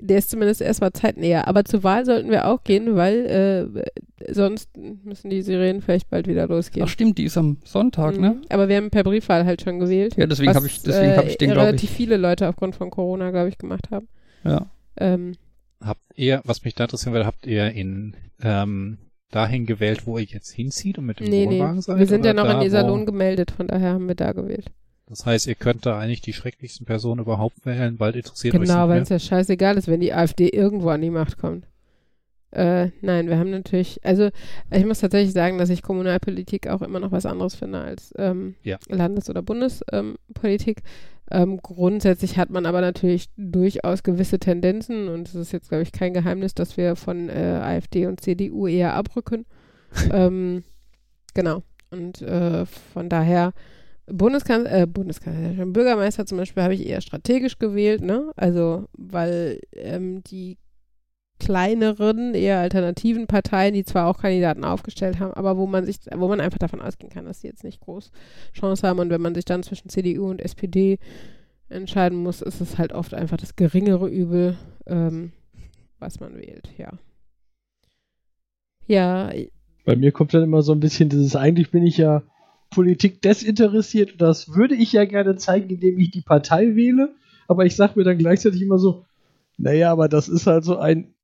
Der 0.00 0.18
ist 0.18 0.30
zumindest 0.30 0.60
erstmal 0.60 0.92
zeitnäher. 0.92 1.48
Aber 1.48 1.64
zur 1.64 1.82
Wahl 1.82 2.04
sollten 2.06 2.30
wir 2.30 2.46
auch 2.46 2.62
gehen, 2.62 2.94
weil 2.94 3.82
äh, 4.22 4.32
sonst 4.32 4.76
müssen 4.76 5.28
die 5.28 5.42
Sirenen 5.42 5.82
vielleicht 5.82 6.08
bald 6.08 6.28
wieder 6.28 6.46
losgehen. 6.46 6.84
Ach 6.86 6.88
stimmt, 6.88 7.18
die 7.18 7.24
ist 7.24 7.36
am 7.36 7.56
Sonntag, 7.64 8.14
Mhm. 8.14 8.20
ne? 8.20 8.40
Aber 8.48 8.68
wir 8.68 8.76
haben 8.76 8.90
per 8.90 9.02
Briefwahl 9.02 9.44
halt 9.44 9.60
schon 9.62 9.80
gewählt. 9.80 10.14
Ja, 10.16 10.26
deswegen 10.28 10.54
habe 10.54 10.68
ich, 10.68 10.80
deswegen 10.82 11.16
hab 11.16 11.26
ich 11.26 11.36
den, 11.36 11.50
äh, 11.50 11.52
glaube 11.54 11.66
relativ 11.66 11.90
ich. 11.90 11.96
viele 11.96 12.16
Leute 12.16 12.48
aufgrund 12.48 12.76
von 12.76 12.90
Corona, 12.90 13.32
glaube 13.32 13.48
ich, 13.48 13.58
gemacht 13.58 13.90
haben. 13.90 14.06
Ja. 14.44 14.66
Ähm, 14.96 15.36
Habt 15.80 16.02
ihr, 16.16 16.40
was 16.44 16.64
mich 16.64 16.74
da 16.74 16.84
interessieren 16.84 17.12
würde, 17.12 17.26
habt 17.26 17.46
ihr 17.46 17.70
in 17.70 18.16
ähm, 18.42 18.98
dahin 19.30 19.66
gewählt, 19.66 20.06
wo 20.06 20.18
ihr 20.18 20.24
jetzt 20.24 20.50
hinzieht 20.50 20.98
und 20.98 21.06
mit 21.06 21.20
dem 21.20 21.28
nee, 21.28 21.46
nee. 21.46 21.58
Wohnwagen 21.60 21.82
seid? 21.82 21.98
Wir 21.98 22.06
sind 22.06 22.24
ja 22.24 22.32
noch 22.32 22.48
in 22.48 22.62
Iserlohn 22.62 23.06
gemeldet, 23.06 23.50
von 23.50 23.68
daher 23.68 23.92
haben 23.92 24.08
wir 24.08 24.14
da 24.14 24.32
gewählt. 24.32 24.70
Das 25.06 25.24
heißt, 25.24 25.46
ihr 25.46 25.54
könnt 25.54 25.86
da 25.86 25.98
eigentlich 25.98 26.20
die 26.20 26.32
schrecklichsten 26.32 26.84
Personen 26.84 27.20
überhaupt 27.20 27.64
wählen, 27.64 27.96
bald 27.96 28.16
interessiert 28.16 28.54
euch 28.54 28.62
Genau, 28.62 28.88
weil 28.88 29.02
es 29.02 29.08
ja 29.08 29.18
scheißegal 29.18 29.78
ist, 29.78 29.88
wenn 29.88 30.00
die 30.00 30.12
AfD 30.12 30.48
irgendwo 30.48 30.90
an 30.90 31.00
die 31.00 31.10
Macht 31.10 31.38
kommt. 31.38 31.64
Äh, 32.50 32.90
nein, 33.02 33.28
wir 33.28 33.38
haben 33.38 33.50
natürlich, 33.50 34.00
also 34.04 34.30
ich 34.70 34.86
muss 34.86 35.00
tatsächlich 35.00 35.32
sagen, 35.32 35.58
dass 35.58 35.68
ich 35.68 35.82
Kommunalpolitik 35.82 36.68
auch 36.68 36.80
immer 36.80 36.98
noch 36.98 37.12
was 37.12 37.26
anderes 37.26 37.54
finde 37.54 37.80
als 37.80 38.14
ähm, 38.16 38.54
Ja. 38.62 38.78
Landes- 38.88 39.28
oder 39.28 39.42
Bundespolitik. 39.42 40.82
Ähm, 41.30 41.60
grundsätzlich 41.62 42.38
hat 42.38 42.48
man 42.48 42.64
aber 42.64 42.80
natürlich 42.80 43.28
durchaus 43.36 44.02
gewisse 44.02 44.38
Tendenzen 44.38 45.08
und 45.08 45.28
es 45.28 45.34
ist 45.34 45.52
jetzt, 45.52 45.68
glaube 45.68 45.82
ich, 45.82 45.92
kein 45.92 46.14
Geheimnis, 46.14 46.54
dass 46.54 46.78
wir 46.78 46.96
von 46.96 47.28
äh, 47.28 47.60
AfD 47.62 48.06
und 48.06 48.20
CDU 48.20 48.66
eher 48.66 48.94
abrücken. 48.94 49.44
ähm, 50.12 50.64
genau. 51.34 51.62
Und 51.90 52.22
äh, 52.22 52.64
von 52.64 53.10
daher 53.10 53.52
Bundeskanzler, 54.06 54.82
äh, 54.82 54.86
Bundeskanzler, 54.86 55.66
Bürgermeister 55.66 56.24
zum 56.24 56.38
Beispiel 56.38 56.62
habe 56.62 56.74
ich 56.74 56.86
eher 56.86 57.02
strategisch 57.02 57.58
gewählt, 57.58 58.00
ne? 58.00 58.30
Also, 58.36 58.88
weil 58.92 59.60
ähm, 59.74 60.22
die 60.24 60.56
kleineren, 61.38 62.34
eher 62.34 62.58
alternativen 62.58 63.26
Parteien, 63.26 63.74
die 63.74 63.84
zwar 63.84 64.06
auch 64.06 64.18
Kandidaten 64.18 64.64
aufgestellt 64.64 65.20
haben, 65.20 65.32
aber 65.34 65.56
wo 65.56 65.66
man 65.66 65.84
sich, 65.84 65.98
wo 66.14 66.28
man 66.28 66.40
einfach 66.40 66.58
davon 66.58 66.80
ausgehen 66.80 67.12
kann, 67.12 67.24
dass 67.24 67.40
sie 67.40 67.48
jetzt 67.48 67.64
nicht 67.64 67.80
groß 67.80 68.10
Chance 68.52 68.86
haben. 68.86 68.98
Und 68.98 69.10
wenn 69.10 69.20
man 69.20 69.34
sich 69.34 69.44
dann 69.44 69.62
zwischen 69.62 69.88
CDU 69.88 70.28
und 70.28 70.40
SPD 70.40 70.98
entscheiden 71.68 72.18
muss, 72.18 72.42
ist 72.42 72.60
es 72.60 72.78
halt 72.78 72.92
oft 72.92 73.14
einfach 73.14 73.36
das 73.36 73.56
geringere 73.56 74.08
Übel, 74.08 74.56
ähm, 74.86 75.32
was 75.98 76.20
man 76.20 76.36
wählt, 76.36 76.68
ja. 76.76 76.92
Ja, 78.86 79.30
Bei 79.84 79.96
mir 79.96 80.12
kommt 80.12 80.32
dann 80.32 80.42
immer 80.42 80.62
so 80.62 80.72
ein 80.72 80.80
bisschen 80.80 81.10
dieses, 81.10 81.36
eigentlich 81.36 81.70
bin 81.70 81.86
ich 81.86 81.98
ja 81.98 82.22
Politik 82.70 83.22
desinteressiert 83.22 84.12
und 84.12 84.20
das 84.20 84.54
würde 84.54 84.74
ich 84.74 84.92
ja 84.92 85.04
gerne 85.04 85.36
zeigen, 85.36 85.68
indem 85.70 85.98
ich 85.98 86.10
die 86.10 86.22
Partei 86.22 86.74
wähle. 86.74 87.14
Aber 87.46 87.64
ich 87.64 87.76
sage 87.76 87.94
mir 87.96 88.04
dann 88.04 88.18
gleichzeitig 88.18 88.62
immer 88.62 88.78
so, 88.78 89.04
naja, 89.56 89.90
aber 89.92 90.08
das 90.08 90.28
ist 90.28 90.46
halt 90.46 90.64
so 90.64 90.78
ein 90.78 91.14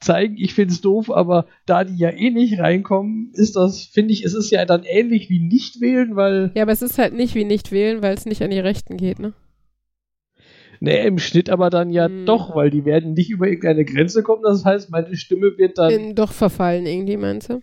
zeigen, 0.00 0.36
ich 0.36 0.54
finde 0.54 0.72
es 0.74 0.80
doof, 0.80 1.10
aber 1.10 1.46
da 1.64 1.84
die 1.84 1.96
ja 1.96 2.10
eh 2.10 2.30
nicht 2.30 2.58
reinkommen, 2.58 3.30
ist 3.34 3.56
das, 3.56 3.84
finde 3.84 4.12
ich, 4.12 4.24
es 4.24 4.34
ist 4.34 4.50
ja 4.50 4.64
dann 4.64 4.82
ähnlich 4.84 5.30
wie 5.30 5.40
nicht 5.40 5.80
wählen, 5.80 6.16
weil, 6.16 6.52
ja, 6.54 6.62
aber 6.62 6.72
es 6.72 6.82
ist 6.82 6.98
halt 6.98 7.14
nicht 7.14 7.34
wie 7.34 7.44
nicht 7.44 7.72
wählen, 7.72 8.02
weil 8.02 8.14
es 8.14 8.26
nicht 8.26 8.42
an 8.42 8.50
die 8.50 8.58
Rechten 8.58 8.96
geht, 8.96 9.18
ne? 9.18 9.32
ne, 10.80 10.98
im 11.06 11.18
Schnitt 11.18 11.50
aber 11.50 11.70
dann 11.70 11.90
ja 11.90 12.06
Hm. 12.06 12.26
doch, 12.26 12.54
weil 12.54 12.70
die 12.70 12.84
werden 12.84 13.14
nicht 13.14 13.30
über 13.30 13.46
irgendeine 13.46 13.84
Grenze 13.84 14.22
kommen. 14.22 14.42
Das 14.42 14.64
heißt, 14.64 14.90
meine 14.90 15.16
Stimme 15.16 15.56
wird 15.56 15.78
dann, 15.78 15.90
In, 15.90 16.14
doch 16.14 16.32
verfallen 16.32 16.86
irgendwie, 16.86 17.16
meinst 17.16 17.50
du? 17.50 17.60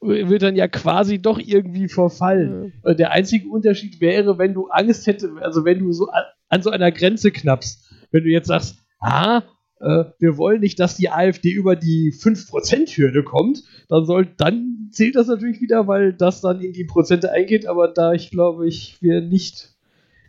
wird 0.00 0.42
dann 0.42 0.56
ja 0.56 0.68
quasi 0.68 1.18
doch 1.20 1.38
irgendwie 1.38 1.88
verfallen. 1.88 2.74
Äh, 2.84 2.94
Der 2.94 3.12
einzige 3.12 3.48
Unterschied 3.48 4.00
wäre, 4.00 4.38
wenn 4.38 4.54
du 4.54 4.68
Angst 4.68 5.06
hättest, 5.06 5.32
also 5.40 5.64
wenn 5.64 5.78
du 5.80 5.90
so 5.92 6.08
an, 6.08 6.22
an 6.48 6.62
so 6.62 6.70
einer 6.70 6.92
Grenze 6.92 7.30
knappst. 7.32 7.90
Wenn 8.12 8.22
du 8.22 8.30
jetzt 8.30 8.46
sagst, 8.48 8.78
ah, 9.00 9.42
äh, 9.80 10.04
wir 10.18 10.38
wollen 10.38 10.60
nicht, 10.60 10.80
dass 10.80 10.96
die 10.96 11.10
AfD 11.10 11.50
über 11.50 11.76
die 11.76 12.12
5%-Hürde 12.12 13.22
kommt, 13.22 13.62
dann 13.88 14.06
soll, 14.06 14.26
dann 14.36 14.88
zählt 14.90 15.16
das 15.16 15.26
natürlich 15.26 15.60
wieder, 15.60 15.86
weil 15.86 16.12
das 16.12 16.40
dann 16.40 16.60
in 16.60 16.72
die 16.72 16.84
Prozente 16.84 17.30
eingeht, 17.32 17.66
aber 17.66 17.88
da 17.88 18.12
ich 18.12 18.30
glaube, 18.30 18.66
ich 18.66 19.00
wir 19.02 19.20
nicht, 19.20 19.74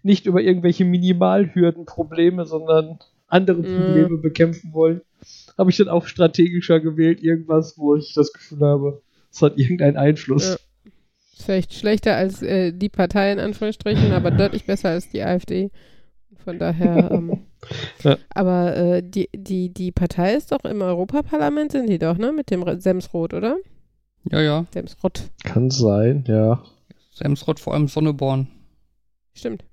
nicht 0.04 0.26
über 0.26 0.42
irgendwelche 0.42 0.86
Minimalhürdenprobleme, 0.86 2.46
sondern 2.46 3.00
andere 3.28 3.62
Mhm. 3.62 3.76
Probleme 3.76 4.18
bekämpfen 4.18 4.74
wollen, 4.74 5.02
habe 5.58 5.70
ich 5.70 5.78
dann 5.78 5.90
auch 5.90 6.06
strategischer 6.06 6.80
gewählt, 6.80 7.22
irgendwas, 7.22 7.78
wo 7.78 7.96
ich 7.96 8.14
das 8.14 8.34
Gefühl 8.34 8.60
habe, 8.62 9.02
es 9.32 9.42
hat 9.42 9.58
irgendeinen 9.58 9.98
Einfluss. 9.98 10.50
Ja. 10.50 10.92
Vielleicht 11.40 11.74
schlechter 11.74 12.16
als 12.16 12.42
äh, 12.42 12.74
die 12.74 12.90
Partei 12.90 13.32
in 13.32 13.40
Anführungsstrichen, 13.40 14.12
aber 14.12 14.32
deutlich 14.32 14.66
besser 14.66 14.90
als 14.90 15.10
die 15.10 15.22
AfD. 15.22 15.72
Von 16.44 16.58
daher, 16.58 17.12
ähm, 17.12 17.47
Ja. 18.04 18.18
aber 18.30 18.76
äh, 18.78 19.04
die, 19.04 19.30
die, 19.36 19.70
die 19.74 19.92
Partei 19.92 20.36
ist 20.36 20.52
doch 20.52 20.64
im 20.64 20.82
Europaparlament, 20.82 21.72
sind 21.72 21.88
die 21.90 22.00
doch, 22.00 22.18
ne? 22.18 22.32
Mit 22.32 22.52
dem 22.52 22.64
Semsrot, 22.80 23.34
oder? 23.34 23.58
Ja, 24.32 24.42
ja. 24.42 24.66
Semsrot, 24.74 25.24
Kann 25.44 25.70
sein, 25.72 26.24
ja. 26.28 26.64
Semsrott, 27.12 27.60
vor 27.60 27.74
allem 27.74 27.88
Sonneborn. 27.88 28.48
stimmt. 29.34 29.64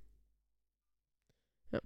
Ja. 1.73 1.79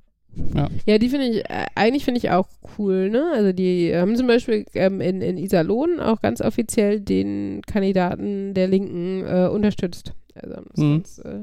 Ja. 0.54 0.68
Ja, 0.86 0.98
die 0.98 1.08
finde 1.08 1.26
ich, 1.26 1.44
äh, 1.50 1.66
eigentlich 1.74 2.04
finde 2.04 2.18
ich 2.18 2.30
auch 2.30 2.48
cool, 2.78 3.10
ne? 3.10 3.32
Also 3.34 3.52
die 3.52 3.94
haben 3.94 4.14
zum 4.16 4.26
Beispiel 4.26 4.64
ähm, 4.74 5.00
in, 5.00 5.20
in 5.20 5.36
Iserlohn 5.38 5.98
auch 6.00 6.20
ganz 6.20 6.40
offiziell 6.40 7.00
den 7.00 7.62
Kandidaten 7.62 8.54
der 8.54 8.68
Linken 8.68 9.24
äh, 9.26 9.48
unterstützt. 9.48 10.12
Also 10.34 10.56
haben 10.56 10.66
das 10.70 10.78
Mhm. 10.78 10.92
ganz 10.94 11.18
äh, 11.18 11.40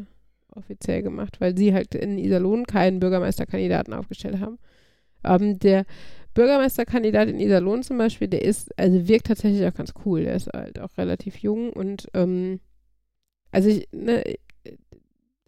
offiziell 0.56 1.02
gemacht, 1.02 1.40
weil 1.40 1.58
sie 1.58 1.74
halt 1.74 1.96
in 1.96 2.18
Iserlohn 2.18 2.66
keinen 2.66 3.00
Bürgermeisterkandidaten 3.00 3.94
aufgestellt 3.94 4.40
haben. 4.40 4.58
Ähm, 5.24 5.60
der 5.60 5.86
Bürgermeisterkandidat 6.34 7.30
in 7.30 7.40
Iserlohn 7.40 7.84
zum 7.84 7.98
Beispiel, 7.98 8.28
der 8.28 8.44
ist, 8.44 8.78
also 8.78 9.08
wirkt 9.08 9.28
tatsächlich 9.28 9.66
auch 9.66 9.74
ganz 9.74 9.94
cool. 10.06 10.24
Der 10.24 10.36
ist 10.36 10.48
halt 10.54 10.80
auch 10.80 10.98
relativ 10.98 11.38
jung 11.38 11.72
und 11.72 12.08
ähm, 12.14 12.60
also 13.52 13.70
ich, 13.70 13.88
ne, 13.94 14.22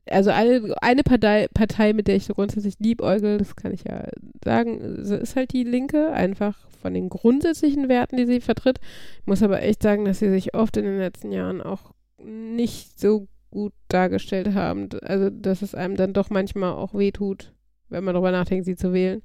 also 0.09 0.29
eine, 0.31 0.75
eine 0.81 1.03
Partei, 1.03 1.47
Partei, 1.53 1.93
mit 1.93 2.07
der 2.07 2.15
ich 2.15 2.25
so 2.25 2.33
grundsätzlich 2.33 2.75
liebäugel, 2.79 3.37
das 3.37 3.55
kann 3.55 3.73
ich 3.73 3.83
ja 3.83 4.07
sagen, 4.43 4.79
ist 4.79 5.35
halt 5.35 5.51
die 5.51 5.63
Linke, 5.63 6.11
einfach 6.11 6.57
von 6.81 6.93
den 6.93 7.09
grundsätzlichen 7.09 7.89
Werten, 7.89 8.17
die 8.17 8.25
sie 8.25 8.39
vertritt. 8.39 8.79
Ich 9.19 9.27
muss 9.27 9.43
aber 9.43 9.61
echt 9.61 9.83
sagen, 9.83 10.05
dass 10.05 10.19
sie 10.19 10.29
sich 10.29 10.53
oft 10.53 10.77
in 10.77 10.85
den 10.85 10.97
letzten 10.97 11.31
Jahren 11.31 11.61
auch 11.61 11.91
nicht 12.23 12.99
so 12.99 13.27
gut 13.51 13.73
dargestellt 13.87 14.53
haben. 14.53 14.89
Also, 15.01 15.29
dass 15.29 15.61
es 15.61 15.75
einem 15.75 15.95
dann 15.95 16.13
doch 16.13 16.29
manchmal 16.29 16.73
auch 16.73 16.93
wehtut, 16.93 17.53
wenn 17.89 18.03
man 18.03 18.13
darüber 18.13 18.31
nachdenkt, 18.31 18.65
sie 18.65 18.75
zu 18.75 18.93
wählen. 18.93 19.21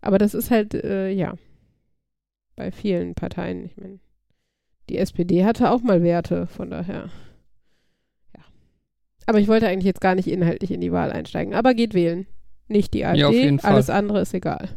Aber 0.00 0.18
das 0.18 0.34
ist 0.34 0.50
halt, 0.50 0.74
äh, 0.74 1.10
ja, 1.10 1.34
bei 2.54 2.70
vielen 2.70 3.14
Parteien. 3.14 3.64
Ich 3.64 3.76
meine, 3.76 3.98
die 4.88 4.98
SPD 4.98 5.44
hatte 5.44 5.70
auch 5.70 5.82
mal 5.82 6.02
Werte, 6.02 6.46
von 6.46 6.70
daher. 6.70 7.10
Ja. 8.36 8.44
Aber 9.26 9.40
ich 9.40 9.48
wollte 9.48 9.68
eigentlich 9.68 9.84
jetzt 9.84 10.00
gar 10.00 10.14
nicht 10.14 10.28
inhaltlich 10.28 10.70
in 10.70 10.80
die 10.80 10.92
Wahl 10.92 11.12
einsteigen. 11.12 11.54
Aber 11.54 11.74
geht 11.74 11.94
wählen. 11.94 12.26
Nicht 12.68 12.94
die 12.94 13.04
AfD, 13.04 13.20
Ja, 13.20 13.28
auf 13.28 13.34
jeden 13.34 13.58
Fall. 13.60 13.72
alles 13.72 13.90
andere 13.90 14.20
ist 14.20 14.34
egal. 14.34 14.70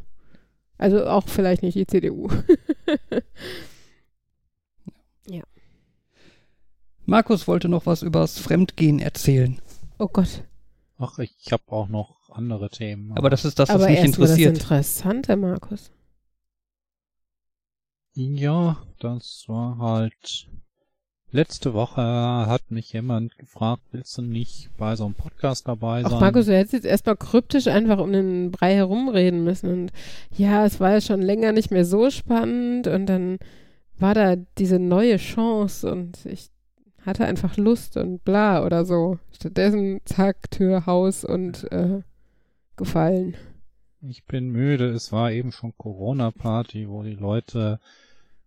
Also 0.77 1.05
auch 1.05 1.27
vielleicht 1.27 1.63
nicht 1.63 1.75
die 1.75 1.87
CDU. 1.87 2.29
Markus 7.09 7.47
wollte 7.47 7.69
noch 7.69 7.87
was 7.87 8.03
übers 8.03 8.37
Fremdgehen 8.37 8.99
erzählen. 8.99 9.59
oh 9.97 10.07
Gott. 10.07 10.43
Ach, 10.99 11.17
ich 11.17 11.51
habe 11.51 11.63
auch 11.69 11.87
noch 11.87 12.29
andere 12.29 12.69
Themen. 12.69 13.13
Aber 13.17 13.31
das 13.31 13.45
ist 13.45 13.57
das, 13.57 13.69
was 13.69 13.75
Aber 13.75 13.89
mich 13.89 13.97
erstmal 13.97 14.27
das 14.27 14.37
interessiert. 14.37 14.57
Interessante, 14.57 15.35
Markus. 15.35 15.91
Ja, 18.13 18.77
das 18.99 19.45
war 19.47 19.79
halt. 19.79 20.47
Letzte 21.31 21.73
Woche 21.73 22.01
hat 22.01 22.69
mich 22.69 22.93
jemand 22.93 23.37
gefragt, 23.37 23.83
willst 23.91 24.17
du 24.17 24.21
nicht 24.21 24.69
bei 24.77 24.95
so 24.95 25.05
einem 25.05 25.15
Podcast 25.15 25.67
dabei 25.67 26.03
sein? 26.03 26.11
Ach, 26.13 26.19
Markus, 26.19 26.45
du 26.45 26.55
hättest 26.55 26.73
jetzt 26.73 26.85
erstmal 26.85 27.17
kryptisch 27.17 27.67
einfach 27.67 27.97
um 27.99 28.11
den 28.11 28.51
Brei 28.51 28.75
herumreden 28.75 29.43
müssen. 29.43 29.71
Und 29.71 29.91
ja, 30.37 30.63
es 30.65 30.79
war 30.79 30.91
ja 30.91 31.01
schon 31.01 31.21
länger 31.21 31.53
nicht 31.53 31.71
mehr 31.71 31.85
so 31.85 32.11
spannend. 32.11 32.87
Und 32.87 33.07
dann 33.07 33.39
war 33.97 34.13
da 34.13 34.35
diese 34.35 34.77
neue 34.77 35.17
Chance 35.17 35.91
und 35.91 36.25
ich 36.25 36.49
hatte 37.09 37.25
einfach 37.25 37.57
Lust 37.57 37.97
und 37.97 38.23
bla 38.23 38.65
oder 38.65 38.85
so. 38.85 39.19
Stattdessen, 39.33 39.99
zack, 40.05 40.49
Tür, 40.51 40.85
Haus 40.85 41.25
und 41.25 41.69
äh, 41.71 42.01
gefallen. 42.77 43.35
Ich 44.01 44.25
bin 44.25 44.49
müde. 44.49 44.89
Es 44.89 45.11
war 45.11 45.31
eben 45.31 45.51
schon 45.51 45.73
Corona-Party, 45.77 46.87
wo 46.87 47.03
die 47.03 47.15
Leute 47.15 47.79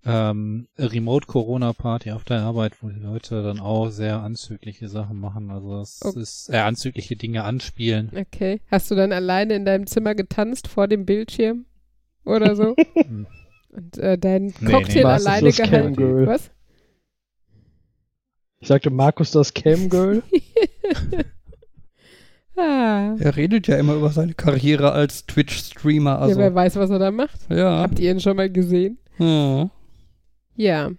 ähm, 0.04 0.66
Remote-Corona-Party 0.78 2.10
auf 2.12 2.24
der 2.24 2.40
Arbeit, 2.40 2.82
wo 2.82 2.88
die 2.88 2.98
Leute 2.98 3.42
dann 3.42 3.60
auch 3.60 3.90
sehr 3.90 4.20
anzügliche 4.22 4.88
Sachen 4.88 5.20
machen. 5.20 5.50
Also 5.50 5.80
es 5.80 6.00
Oh. 6.04 6.18
ist 6.18 6.48
äh, 6.50 6.56
anzügliche 6.56 7.16
Dinge 7.16 7.44
anspielen. 7.44 8.10
Okay. 8.16 8.60
Hast 8.70 8.90
du 8.90 8.94
dann 8.94 9.12
alleine 9.12 9.54
in 9.54 9.64
deinem 9.64 9.86
Zimmer 9.86 10.14
getanzt 10.14 10.68
vor 10.68 10.88
dem 10.88 11.04
Bildschirm 11.06 11.66
oder 12.24 12.56
so? 12.56 12.74
Und 13.70 13.96
äh, 13.98 14.18
deinen 14.18 14.52
Nee, 14.60 14.70
Cocktail 14.72 14.94
nee. 15.02 15.04
Alleine 15.04 15.50
gehalten? 15.52 16.26
Was? 16.26 16.50
Ich 18.62 18.68
sagte 18.68 18.90
Markus 18.90 19.32
das 19.32 19.52
Camgirl. 19.54 20.22
ah. 22.56 23.16
Er 23.18 23.36
redet 23.36 23.66
ja 23.66 23.76
immer 23.76 23.94
über 23.94 24.10
seine 24.10 24.34
Karriere 24.34 24.92
als 24.92 25.26
Twitch-Streamer. 25.26 26.20
Also, 26.20 26.38
ja, 26.38 26.46
wer 26.46 26.54
weiß, 26.54 26.76
was 26.76 26.88
er 26.90 27.00
da 27.00 27.10
macht. 27.10 27.40
ja. 27.50 27.80
Habt 27.80 27.98
ihr 27.98 28.12
ihn 28.12 28.20
schon 28.20 28.36
mal 28.36 28.48
gesehen? 28.48 28.98
ja. 29.18 29.68
Ja. 30.54 30.90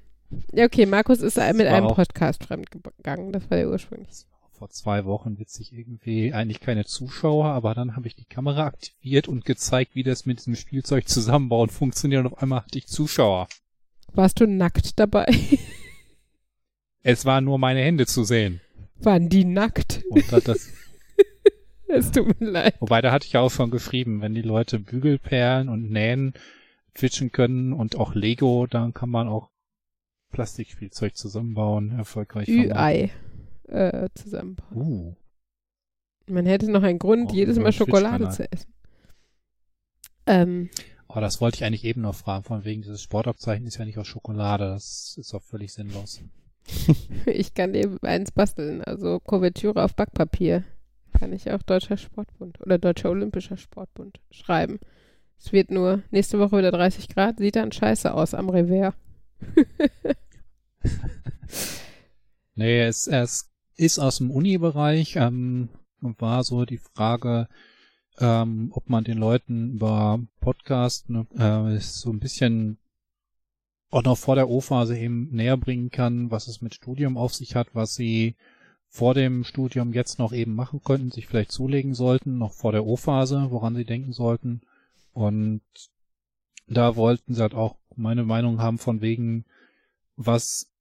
Ja, 0.51 0.65
okay, 0.65 0.85
Markus 0.85 1.21
ist 1.21 1.37
Das 1.37 1.53
mit 1.53 1.67
einem 1.67 1.87
Podcast 1.87 2.43
fremdgegangen. 2.43 3.31
Das 3.31 3.49
war 3.49 3.57
der 3.57 3.69
ursprünglich. 3.69 4.25
Vor 4.51 4.69
zwei 4.69 5.05
Wochen 5.05 5.39
witzig 5.39 5.71
irgendwie 5.71 6.33
eigentlich 6.33 6.59
keine 6.59 6.83
Zuschauer, 6.83 7.45
aber 7.45 7.75
dann 7.75 7.95
habe 7.95 8.07
ich 8.07 8.15
die 8.15 8.25
Kamera 8.25 8.65
aktiviert 8.65 9.29
und 9.29 9.45
gezeigt, 9.45 9.95
wie 9.95 10.03
das 10.03 10.25
mit 10.25 10.39
diesem 10.39 10.55
Spielzeug 10.55 11.07
zusammenbauen 11.07 11.69
funktioniert 11.69 12.25
und 12.25 12.33
auf 12.33 12.41
einmal 12.41 12.63
hatte 12.63 12.77
ich 12.77 12.87
Zuschauer. 12.87 13.47
Warst 14.11 14.41
du 14.41 14.47
nackt 14.47 14.99
dabei? 14.99 15.27
Es 17.03 17.25
waren 17.25 17.43
nur 17.43 17.57
meine 17.59 17.81
Hände 17.81 18.05
zu 18.05 18.23
sehen. 18.23 18.61
Waren 18.99 19.27
die 19.29 19.43
nackt? 19.45 20.01
Und 20.09 20.31
da- 20.31 20.39
das, 20.39 20.69
Es 21.87 22.11
tut 22.11 22.39
mir 22.39 22.49
leid. 22.49 22.75
wobei 22.79 23.01
da 23.01 23.11
hatte 23.11 23.27
ich 23.27 23.33
ja 23.33 23.41
auch 23.41 23.51
schon 23.51 23.69
geschrieben, 23.69 24.21
wenn 24.21 24.33
die 24.33 24.41
Leute 24.41 24.79
Bügelperlen 24.79 25.69
und 25.69 25.91
Nähen 25.91 26.33
twitchen 26.95 27.31
können 27.31 27.73
und 27.73 27.97
auch 27.97 28.15
Lego, 28.15 28.65
dann 28.67 28.93
kann 28.93 29.09
man 29.09 29.27
auch 29.27 29.49
Plastikspielzeug 30.31 31.15
zusammenbauen, 31.15 31.91
erfolgreich. 31.91 32.47
Ü-Ei 32.47 33.11
äh, 33.67 34.09
zusammenbauen. 34.15 34.75
Uh, 34.75 35.15
Man 36.27 36.45
hätte 36.47 36.71
noch 36.71 36.81
einen 36.83 36.97
Grund, 36.99 37.29
Auch 37.29 37.33
jedes 37.35 37.59
Mal 37.59 37.71
Schokolade 37.73 38.29
zu 38.29 38.49
essen. 38.51 38.73
Ähm, 40.25 40.69
oh, 41.09 41.19
das 41.19 41.41
wollte 41.41 41.57
ich 41.57 41.63
eigentlich 41.65 41.83
eben 41.83 42.01
noch 42.01 42.15
fragen, 42.15 42.43
von 42.45 42.63
wegen 42.63 42.81
dieses 42.81 43.03
Sportabzeichen 43.03 43.67
ist 43.67 43.77
ja 43.77 43.85
nicht 43.85 43.97
aus 43.99 44.07
Schokolade, 44.07 44.69
das 44.69 45.15
ist 45.19 45.33
auch 45.35 45.43
völlig 45.43 45.73
sinnlos. 45.73 46.21
ich 47.25 47.53
kann 47.53 47.73
dir 47.73 47.97
eins 48.01 48.31
basteln. 48.31 48.83
Also 48.83 49.19
Kuvertüre 49.19 49.83
auf 49.83 49.95
Backpapier. 49.95 50.63
Kann 51.19 51.33
ich 51.33 51.51
auch 51.51 51.61
Deutscher 51.61 51.97
Sportbund 51.97 52.59
oder 52.61 52.77
Deutscher 52.77 53.09
Olympischer 53.09 53.57
Sportbund 53.57 54.19
schreiben. 54.31 54.79
Es 55.37 55.51
wird 55.51 55.71
nur 55.71 56.01
nächste 56.11 56.39
Woche 56.39 56.57
wieder 56.57 56.71
30 56.71 57.09
Grad, 57.09 57.37
sieht 57.37 57.55
dann 57.55 57.71
scheiße 57.71 58.13
aus 58.13 58.33
am 58.33 58.49
Revers. 58.49 58.93
Nee, 62.55 62.81
es, 62.81 63.07
es 63.07 63.51
ist 63.75 63.97
aus 63.99 64.17
dem 64.17 64.29
Uni-Bereich 64.29 65.15
ähm, 65.15 65.69
war 66.01 66.43
so 66.43 66.65
die 66.65 66.77
Frage, 66.77 67.47
ähm, 68.19 68.69
ob 68.73 68.89
man 68.89 69.03
den 69.03 69.17
Leuten 69.17 69.73
über 69.73 70.19
Podcast 70.39 71.09
ne, 71.09 71.25
äh, 71.35 71.79
so 71.79 72.11
ein 72.11 72.19
bisschen 72.19 72.77
auch 73.93 74.03
noch 74.03 74.17
vor 74.17 74.35
der 74.35 74.49
O-Phase 74.49 74.97
eben 74.97 75.29
näher 75.29 75.55
bringen 75.55 75.91
kann, 75.91 76.31
was 76.31 76.47
es 76.47 76.61
mit 76.61 76.73
Studium 76.73 77.15
auf 77.15 77.33
sich 77.33 77.55
hat, 77.55 77.67
was 77.73 77.93
sie 77.93 78.35
vor 78.89 79.13
dem 79.13 79.43
Studium 79.43 79.93
jetzt 79.93 80.17
noch 80.17 80.33
eben 80.33 80.55
machen 80.55 80.81
könnten, 80.83 81.11
sich 81.11 81.27
vielleicht 81.27 81.51
zulegen 81.51 81.93
sollten, 81.93 82.39
noch 82.39 82.53
vor 82.53 82.71
der 82.71 82.85
O-Phase, 82.85 83.47
woran 83.49 83.75
sie 83.75 83.85
denken 83.85 84.11
sollten. 84.11 84.61
Und 85.13 85.61
da 86.67 86.95
wollten 86.95 87.35
sie 87.35 87.41
halt 87.41 87.53
auch 87.53 87.77
meine 87.95 88.23
Meinung 88.23 88.59
haben 88.59 88.79
von 88.79 89.01
wegen, 89.01 89.45
was 90.15 90.71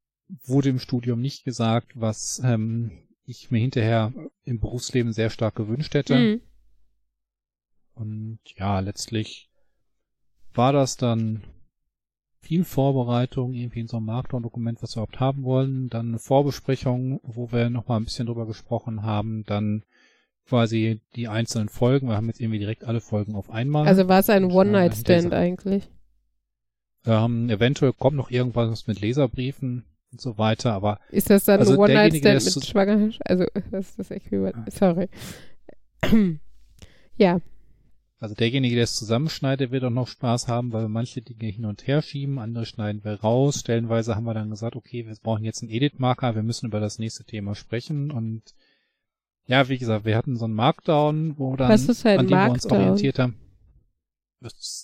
wurde 0.44 0.70
im 0.70 0.78
Studium 0.78 1.20
nicht 1.20 1.44
gesagt, 1.44 1.92
was 1.94 2.40
ähm, 2.42 2.92
ich 3.26 3.50
mir 3.50 3.58
hinterher 3.58 4.12
im 4.44 4.58
Berufsleben 4.58 5.12
sehr 5.12 5.28
stark 5.28 5.54
gewünscht 5.54 5.92
hätte. 5.92 6.16
Hm. 6.16 6.40
Und 7.94 8.38
ja, 8.56 8.80
letztlich 8.80 9.50
war 10.54 10.72
das 10.72 10.96
dann 10.96 11.42
viel 12.42 12.64
Vorbereitung, 12.64 13.54
irgendwie 13.54 13.80
in 13.80 13.88
so 13.88 13.98
einem 13.98 14.06
Markdown-Dokument, 14.06 14.82
was 14.82 14.96
wir 14.96 15.02
überhaupt 15.02 15.20
haben 15.20 15.44
wollen, 15.44 15.88
dann 15.88 16.08
eine 16.08 16.18
Vorbesprechung, 16.18 17.20
wo 17.22 17.52
wir 17.52 17.70
nochmal 17.70 18.00
ein 18.00 18.04
bisschen 18.04 18.26
drüber 18.26 18.46
gesprochen 18.46 19.02
haben, 19.02 19.44
dann 19.46 19.84
quasi 20.48 21.00
die 21.14 21.28
einzelnen 21.28 21.68
Folgen, 21.68 22.08
wir 22.08 22.16
haben 22.16 22.26
jetzt 22.26 22.40
irgendwie 22.40 22.58
direkt 22.58 22.84
alle 22.84 23.00
Folgen 23.00 23.36
auf 23.36 23.48
einmal. 23.50 23.86
Also 23.86 24.08
war 24.08 24.18
es 24.18 24.28
ein 24.28 24.44
One-Night-Stand 24.50 25.32
eigentlich? 25.32 25.88
ähm, 27.06 27.48
eventuell 27.48 27.92
kommt 27.92 28.16
noch 28.16 28.30
irgendwas 28.30 28.86
mit 28.86 29.00
Leserbriefen 29.00 29.84
und 30.10 30.20
so 30.20 30.38
weiter, 30.38 30.72
aber 30.72 31.00
Ist 31.10 31.30
das 31.30 31.44
dann 31.44 31.60
Also 31.60 31.72
ein 31.74 31.78
One-Night-Stand 31.78 32.44
mit 32.44 32.66
Schwangerschaft? 32.66 33.20
Also, 33.24 33.46
das 33.70 33.90
ist 33.90 33.98
das 33.98 34.10
Äquivalent. 34.10 34.72
Sorry. 34.72 35.08
ja, 37.16 37.40
Also 38.22 38.36
derjenige, 38.36 38.76
der 38.76 38.84
es 38.84 38.94
zusammenschneidet, 38.94 39.72
wird 39.72 39.82
auch 39.82 39.90
noch 39.90 40.06
Spaß 40.06 40.46
haben, 40.46 40.72
weil 40.72 40.82
wir 40.84 40.88
manche 40.88 41.22
Dinge 41.22 41.50
hin 41.50 41.64
und 41.64 41.88
her 41.88 42.02
schieben, 42.02 42.38
andere 42.38 42.66
schneiden 42.66 43.02
wir 43.02 43.14
raus. 43.20 43.58
Stellenweise 43.58 44.14
haben 44.14 44.22
wir 44.22 44.32
dann 44.32 44.48
gesagt, 44.48 44.76
okay, 44.76 45.08
wir 45.08 45.16
brauchen 45.16 45.42
jetzt 45.42 45.60
einen 45.62 45.72
Edit-Marker, 45.72 46.36
wir 46.36 46.44
müssen 46.44 46.66
über 46.66 46.78
das 46.78 47.00
nächste 47.00 47.24
Thema 47.24 47.56
sprechen 47.56 48.12
und 48.12 48.54
ja, 49.46 49.68
wie 49.68 49.76
gesagt, 49.76 50.04
wir 50.04 50.16
hatten 50.16 50.36
so 50.36 50.44
einen 50.44 50.54
Markdown, 50.54 51.36
wo 51.36 51.56
dann, 51.56 51.68
Was 51.68 51.88
ist 51.88 52.06
ein 52.06 52.20
an 52.20 52.26
dem 52.28 52.38
wir 52.38 52.50
uns 52.52 52.62
Markdown? 52.62 52.78
orientiert 52.80 53.18
haben. 53.18 53.34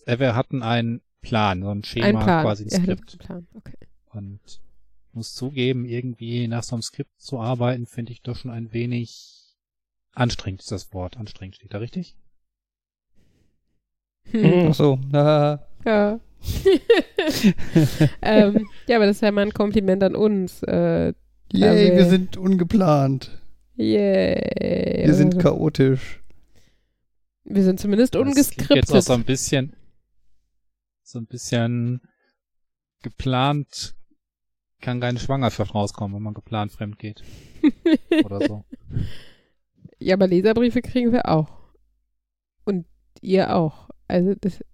Äh, 0.06 0.18
Wir 0.18 0.34
hatten 0.34 0.64
einen 0.64 1.00
Plan, 1.20 1.62
so 1.62 1.68
ein 1.68 1.84
Schema, 1.84 2.06
ein 2.06 2.18
Plan. 2.18 2.42
quasi 2.42 2.64
ein 2.64 2.70
Skript. 2.70 3.10
einen 3.12 3.18
Plan. 3.20 3.48
Okay. 3.54 3.76
Und 4.06 4.40
muss 5.12 5.34
zugeben, 5.34 5.84
irgendwie 5.84 6.48
nach 6.48 6.64
so 6.64 6.74
einem 6.74 6.82
Skript 6.82 7.20
zu 7.20 7.38
arbeiten, 7.38 7.86
finde 7.86 8.10
ich 8.10 8.22
doch 8.22 8.34
schon 8.34 8.50
ein 8.50 8.72
wenig 8.72 9.54
anstrengend, 10.12 10.62
ist 10.62 10.72
das 10.72 10.92
Wort. 10.92 11.18
Anstrengend 11.18 11.54
steht 11.54 11.72
da 11.72 11.78
richtig? 11.78 12.16
Hm. 14.30 14.68
Ach 14.70 14.74
so, 14.74 14.98
äh, 15.12 15.58
Ja. 15.84 16.20
ähm, 18.22 18.66
ja, 18.86 18.96
aber 18.96 19.06
das 19.06 19.16
ist 19.16 19.22
ja 19.22 19.32
mal 19.32 19.42
ein 19.42 19.52
Kompliment 19.52 20.02
an 20.02 20.14
uns. 20.14 20.62
Äh, 20.62 21.12
yay, 21.52 21.68
Also- 21.68 21.94
wir 21.96 22.04
sind 22.06 22.36
ungeplant. 22.36 23.40
yay. 23.76 25.02
Wir 25.06 25.14
sind 25.14 25.38
chaotisch. 25.38 26.20
wir 27.44 27.62
sind 27.64 27.80
zumindest 27.80 28.14
Das 28.14 28.20
klingt 28.22 28.30
jetzt 28.74 28.90
auch 28.90 28.94
ungeskriptet. 28.96 29.04
so 29.04 29.12
ein 29.14 29.24
bisschen, 29.24 29.76
so 31.02 31.18
ein 31.18 31.26
bisschen 31.26 32.00
geplant, 33.02 33.94
kann 34.80 35.00
keine 35.00 35.18
Schwangerschaft 35.18 35.74
rauskommen, 35.74 36.14
wenn 36.16 36.22
man 36.22 36.34
geplant 36.34 36.72
fremd 36.72 36.98
geht. 36.98 37.22
Oder 38.24 38.46
so. 38.46 38.64
ja, 39.98 40.14
aber 40.14 40.26
Leserbriefe 40.28 40.82
kriegen 40.82 41.12
wir 41.12 41.28
auch. 41.28 41.48
Und 42.64 42.86
ihr 43.20 43.54
auch. 43.56 43.88
Also 44.08 44.34
das 44.40 44.64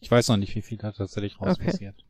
Ich 0.00 0.10
weiß 0.10 0.28
noch 0.28 0.36
nicht, 0.36 0.54
wie 0.54 0.62
viel 0.62 0.78
da 0.78 0.92
tatsächlich 0.92 1.40
raus 1.40 1.56
Okay. 1.58 1.66
passiert. 1.70 2.04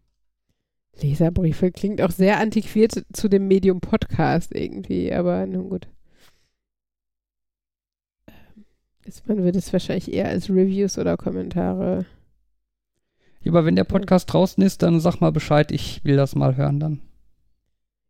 Leserbriefe 1.01 1.71
klingt 1.73 2.03
auch 2.03 2.11
sehr 2.11 2.39
antiquiert 2.39 3.05
zu 3.13 3.29
dem 3.29 3.49
Medium 3.49 3.81
Podcast 3.81 4.55
irgendwie, 4.55 5.13
aber 5.13 5.47
nun 5.47 5.71
gut. 5.71 5.89
Ähm, 8.29 8.65
ist- 9.05 9.27
Man 9.27 9.43
würde 9.43 9.59
es 9.59 9.73
wahrscheinlich 9.73 10.13
eher 10.13 10.29
als 10.29 10.51
Reviews 10.51 10.99
oder 10.99 11.17
Kommentare. 11.17 12.05
Ja, 13.43 13.53
aber 13.53 13.65
wenn 13.65 13.75
der 13.77 13.85
Podcast 13.85 14.33
draußen 14.33 14.63
ist, 14.63 14.83
dann 14.83 15.01
sag 15.01 15.21
mal 15.21 15.33
Bescheid, 15.33 15.73
ich 15.73 16.05
will 16.05 16.17
das 16.17 16.35
mal 16.35 16.57
hören 16.57 16.79
dann. 16.79 17.01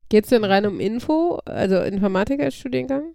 Geht 0.08 0.24
es 0.24 0.30
denn 0.30 0.44
rein 0.44 0.66
um 0.66 0.78
Info, 0.78 1.36
also 1.46 1.80
Informatik 1.80 2.40
als 2.40 2.54
Studiengang? 2.56 3.14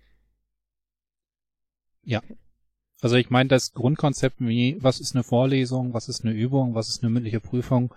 Also 3.01 3.15
ich 3.15 3.29
meine, 3.29 3.49
das 3.49 3.73
Grundkonzept 3.73 4.37
wie, 4.39 4.77
was 4.81 4.99
ist 4.99 5.15
eine 5.15 5.23
Vorlesung, 5.23 5.93
was 5.93 6.09
ist 6.09 6.25
eine 6.25 6.33
Übung, 6.33 6.73
was 6.73 6.89
ist 6.89 7.03
eine 7.03 7.11
mündliche 7.11 7.39
Prüfung, 7.39 7.93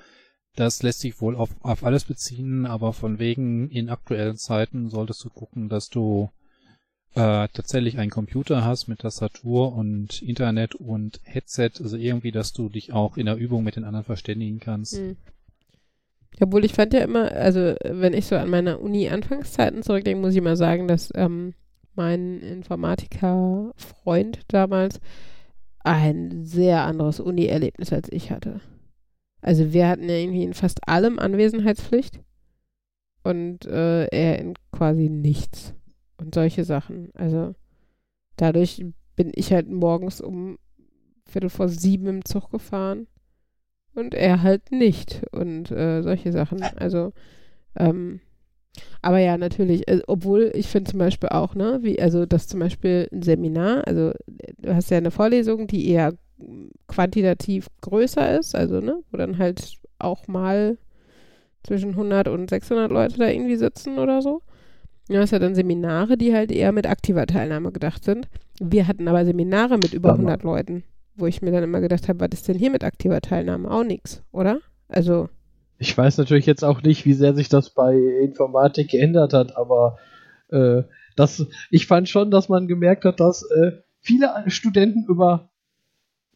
das 0.57 0.83
lässt 0.83 1.01
sich 1.01 1.21
wohl 1.21 1.37
auf, 1.37 1.51
auf 1.61 1.85
alles 1.85 2.05
beziehen, 2.05 2.67
aber 2.67 2.93
von 2.93 3.19
wegen 3.19 3.71
in 3.71 3.89
aktuellen 3.89 4.37
Zeiten 4.37 4.89
solltest 4.91 5.25
du 5.25 5.31
gucken, 5.31 5.69
dass 5.69 5.89
du 5.89 6.31
äh, 7.15 7.49
tatsächlich 7.53 7.99
einen 7.99 8.11
Computer 8.11 8.65
hast 8.65 8.89
mit 8.89 9.01
Tastatur 9.01 9.75
und 9.75 10.23
Internet 10.23 10.75
und 10.75 11.21
Headset, 11.25 11.71
also 11.81 11.97
irgendwie, 11.97 12.33
dass 12.33 12.53
du 12.53 12.69
dich 12.69 12.93
auch 12.93 13.17
in 13.17 13.27
der 13.27 13.37
Übung 13.37 13.65
mit 13.65 13.77
den 13.77 13.85
anderen 13.85 14.05
verständigen 14.05 14.61
kannst. 14.61 14.97
Hm. 14.97 15.17
Obwohl 16.41 16.65
ich 16.65 16.73
fand 16.73 16.95
ja 16.95 17.01
immer, 17.01 17.33
also 17.33 17.75
wenn 17.85 18.15
ich 18.15 18.27
so 18.27 18.37
an 18.37 18.51
meine 18.51 18.79
Uni-Anfangszeiten 18.79 19.83
zurückdenke, 19.83 20.21
muss 20.21 20.35
ich 20.35 20.41
mal 20.41 20.57
sagen, 20.57 20.89
dass 20.89 21.13
ähm, 21.15 21.55
mein 21.95 22.41
Informatiker-Freund 22.41 24.41
damals 24.49 25.01
ein 25.81 26.45
sehr 26.45 26.83
anderes 26.83 27.21
Uni-Erlebnis 27.21 27.93
als 27.93 28.11
ich 28.13 28.31
hatte. 28.31 28.61
Also 29.43 29.73
wir 29.73 29.89
hatten 29.89 30.09
ja 30.09 30.17
irgendwie 30.17 30.45
in 30.45 30.55
fast 30.55 30.87
allem 30.89 31.19
Anwesenheitspflicht 31.19 32.21
und 33.23 33.67
äh, 33.67 34.07
er 34.07 34.39
in 34.39 34.55
quasi 34.73 35.09
nichts 35.09 35.75
und 36.19 36.35
solche 36.35 36.65
Sachen. 36.65 37.11
Also 37.15 37.55
dadurch 38.37 38.85
bin 39.17 39.33
ich 39.35 39.53
halt 39.53 39.69
morgens 39.69 40.21
um 40.21 40.59
Viertel 41.27 41.51
vor 41.51 41.69
sieben 41.69 42.07
im 42.07 42.25
Zug 42.25 42.51
gefahren 42.51 43.07
und 43.95 44.15
er 44.15 44.43
halt 44.43 44.73
nicht 44.73 45.23
und 45.33 45.71
äh, 45.71 46.03
solche 46.03 46.33
Sachen. 46.33 46.63
Also, 46.63 47.13
ähm, 47.77 48.21
aber 49.03 49.19
ja, 49.19 49.37
natürlich, 49.39 49.89
äh, 49.89 50.01
obwohl 50.07 50.51
ich 50.55 50.69
finde 50.69 50.91
zum 50.91 50.99
Beispiel 50.99 51.31
auch, 51.31 51.55
ne, 51.55 51.79
wie, 51.83 52.01
also 52.01 52.27
das 52.27 52.49
zum 52.49 52.61
Beispiel 52.61 53.09
ein 53.13 53.23
Seminar, 53.23 53.87
also 53.87 54.11
äh, 54.11 54.53
du 54.59 54.75
hast 54.75 54.91
ja 54.91 54.99
eine 54.99 55.11
Vorlesung, 55.11 55.67
die 55.67 55.89
eher 55.89 56.15
quantitativ 56.87 57.69
größer 57.81 58.39
ist, 58.39 58.55
also, 58.55 58.81
ne, 58.81 59.03
wo 59.11 59.17
dann 59.17 59.39
halt 59.39 59.79
auch 59.99 60.27
mal 60.29 60.79
zwischen 61.63 61.91
100 61.91 62.29
und 62.29 62.49
600 62.49 62.91
Leute 62.91 63.19
da 63.19 63.29
irgendwie 63.29 63.57
sitzen 63.57 63.99
oder 63.99 64.23
so. 64.23 64.43
Du 65.09 65.19
hast 65.19 65.33
ja 65.33 65.39
dann 65.39 65.55
Seminare, 65.55 66.17
die 66.17 66.33
halt 66.33 66.53
eher 66.53 66.73
mit 66.73 66.87
aktiver 66.87 67.27
Teilnahme 67.27 67.73
gedacht 67.73 68.05
sind. 68.05 68.29
Wir 68.61 68.87
hatten 68.87 69.09
aber 69.09 69.25
Seminare 69.25 69.77
mit 69.77 69.93
über 69.93 70.11
Hammer. 70.11 70.21
100 70.21 70.43
Leuten, 70.43 70.85
wo 71.17 71.27
ich 71.27 71.43
mir 71.43 71.51
dann 71.51 71.65
immer 71.65 71.81
gedacht 71.81 72.09
habe, 72.09 72.21
was 72.21 72.29
ist 72.33 72.49
denn 72.49 72.59
hier 72.59 72.71
mit 72.71 72.85
aktiver 72.85 73.21
Teilnahme? 73.21 73.71
Auch 73.71 73.85
nichts, 73.85 74.23
oder? 74.33 74.61
Also, 74.89 75.29
Ich 75.81 75.97
weiß 75.97 76.19
natürlich 76.19 76.45
jetzt 76.45 76.63
auch 76.63 76.83
nicht, 76.83 77.07
wie 77.07 77.15
sehr 77.15 77.35
sich 77.35 77.49
das 77.49 77.71
bei 77.71 77.95
Informatik 77.95 78.91
geändert 78.91 79.33
hat, 79.33 79.57
aber 79.57 79.97
äh, 80.51 80.83
das, 81.17 81.47
ich 81.71 81.87
fand 81.87 82.07
schon, 82.07 82.31
dass 82.31 82.51
man 82.51 82.69
gemerkt 82.69 83.07
hat, 83.07 83.19
dass 83.19 83.43
äh, 83.51 83.73
viele 83.99 84.45
Studenten 84.49 85.07
über 85.09 85.51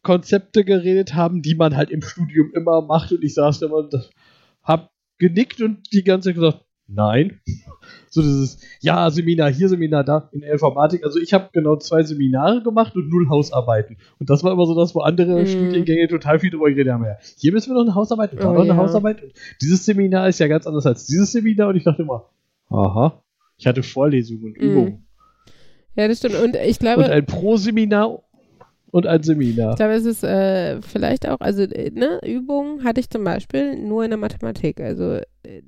Konzepte 0.01 0.65
geredet 0.65 1.13
haben, 1.13 1.43
die 1.43 1.53
man 1.53 1.75
halt 1.75 1.91
im 1.91 2.01
Studium 2.01 2.51
immer 2.55 2.81
macht. 2.81 3.11
Und 3.11 3.23
ich 3.23 3.35
saß 3.35 3.59
da 3.59 3.67
und 3.67 3.93
hab 4.63 4.91
genickt 5.19 5.61
und 5.61 5.93
die 5.93 6.03
ganze 6.03 6.29
Zeit 6.29 6.35
gesagt, 6.35 6.64
nein. 6.87 7.39
So 8.09 8.21
dieses, 8.21 8.59
ja, 8.79 9.09
Seminar 9.11 9.51
hier, 9.51 9.67
Seminar 9.69 10.03
da 10.05 10.29
in 10.31 10.39
der 10.39 10.53
Informatik. 10.53 11.03
Also 11.03 11.19
ich 11.19 11.33
habe 11.33 11.49
genau 11.51 11.75
zwei 11.75 12.01
Seminare 12.01 12.63
gemacht 12.63 12.95
und 12.95 13.09
null 13.09 13.27
Hausarbeiten. 13.29 13.97
Und 14.19 14.29
das 14.29 14.41
war 14.43 14.53
immer 14.53 14.65
so 14.65 14.73
das, 14.73 14.95
wo 14.95 15.01
andere 15.01 15.41
Mhm. 15.41 15.45
Studiengänge 15.45 16.07
total 16.07 16.39
viel 16.39 16.49
drüber 16.49 16.69
geredet 16.69 16.93
haben. 16.93 17.03
Ja, 17.03 17.17
hier 17.37 17.51
müssen 17.51 17.69
wir 17.71 17.75
noch 17.75 17.81
eine 17.83 17.93
Hausarbeit 17.93 18.31
und 18.31 18.39
da 18.41 18.49
Oh 18.49 18.53
noch 18.53 18.61
eine 18.61 18.69
ja. 18.69 18.77
Hausarbeit. 18.77 19.21
Und 19.21 19.33
dieses 19.61 19.85
Seminar 19.85 20.29
ist 20.29 20.39
ja 20.39 20.47
ganz 20.47 20.65
anders 20.65 20.85
als 20.85 21.05
dieses 21.07 21.31
Seminar 21.33 21.67
und 21.69 21.75
ich 21.75 21.83
dachte 21.83 22.03
immer, 22.03 22.29
aha, 22.69 23.21
ich 23.57 23.67
hatte 23.67 23.83
Vorlesungen 23.83 24.45
und 24.45 24.57
Mhm. 24.57 24.63
Übungen. 24.63 25.05
ja, 25.95 26.07
das 26.07 26.17
stimmt. 26.19 26.35
Und 26.35 26.55
ich 26.55 26.79
glaube, 26.79 27.03
Und 27.03 27.09
ein 27.11 27.25
Pro-Seminar 27.25 28.23
und 28.91 29.05
ein 29.07 29.21
Seminar. 29.23 29.71
Ich 29.71 29.75
glaube, 29.77 29.93
es 29.93 30.05
ist 30.05 30.23
äh, 30.23 30.81
vielleicht 30.81 31.27
auch, 31.27 31.41
also 31.41 31.63
äh, 31.63 31.91
ne, 31.91 32.21
Übungen 32.25 32.83
hatte 32.85 33.01
ich 33.01 33.09
zum 33.09 33.23
Beispiel 33.25 33.75
nur 33.77 34.05
in 34.05 34.09
der 34.11 34.17
Mathematik. 34.19 34.79
Also 34.79 35.19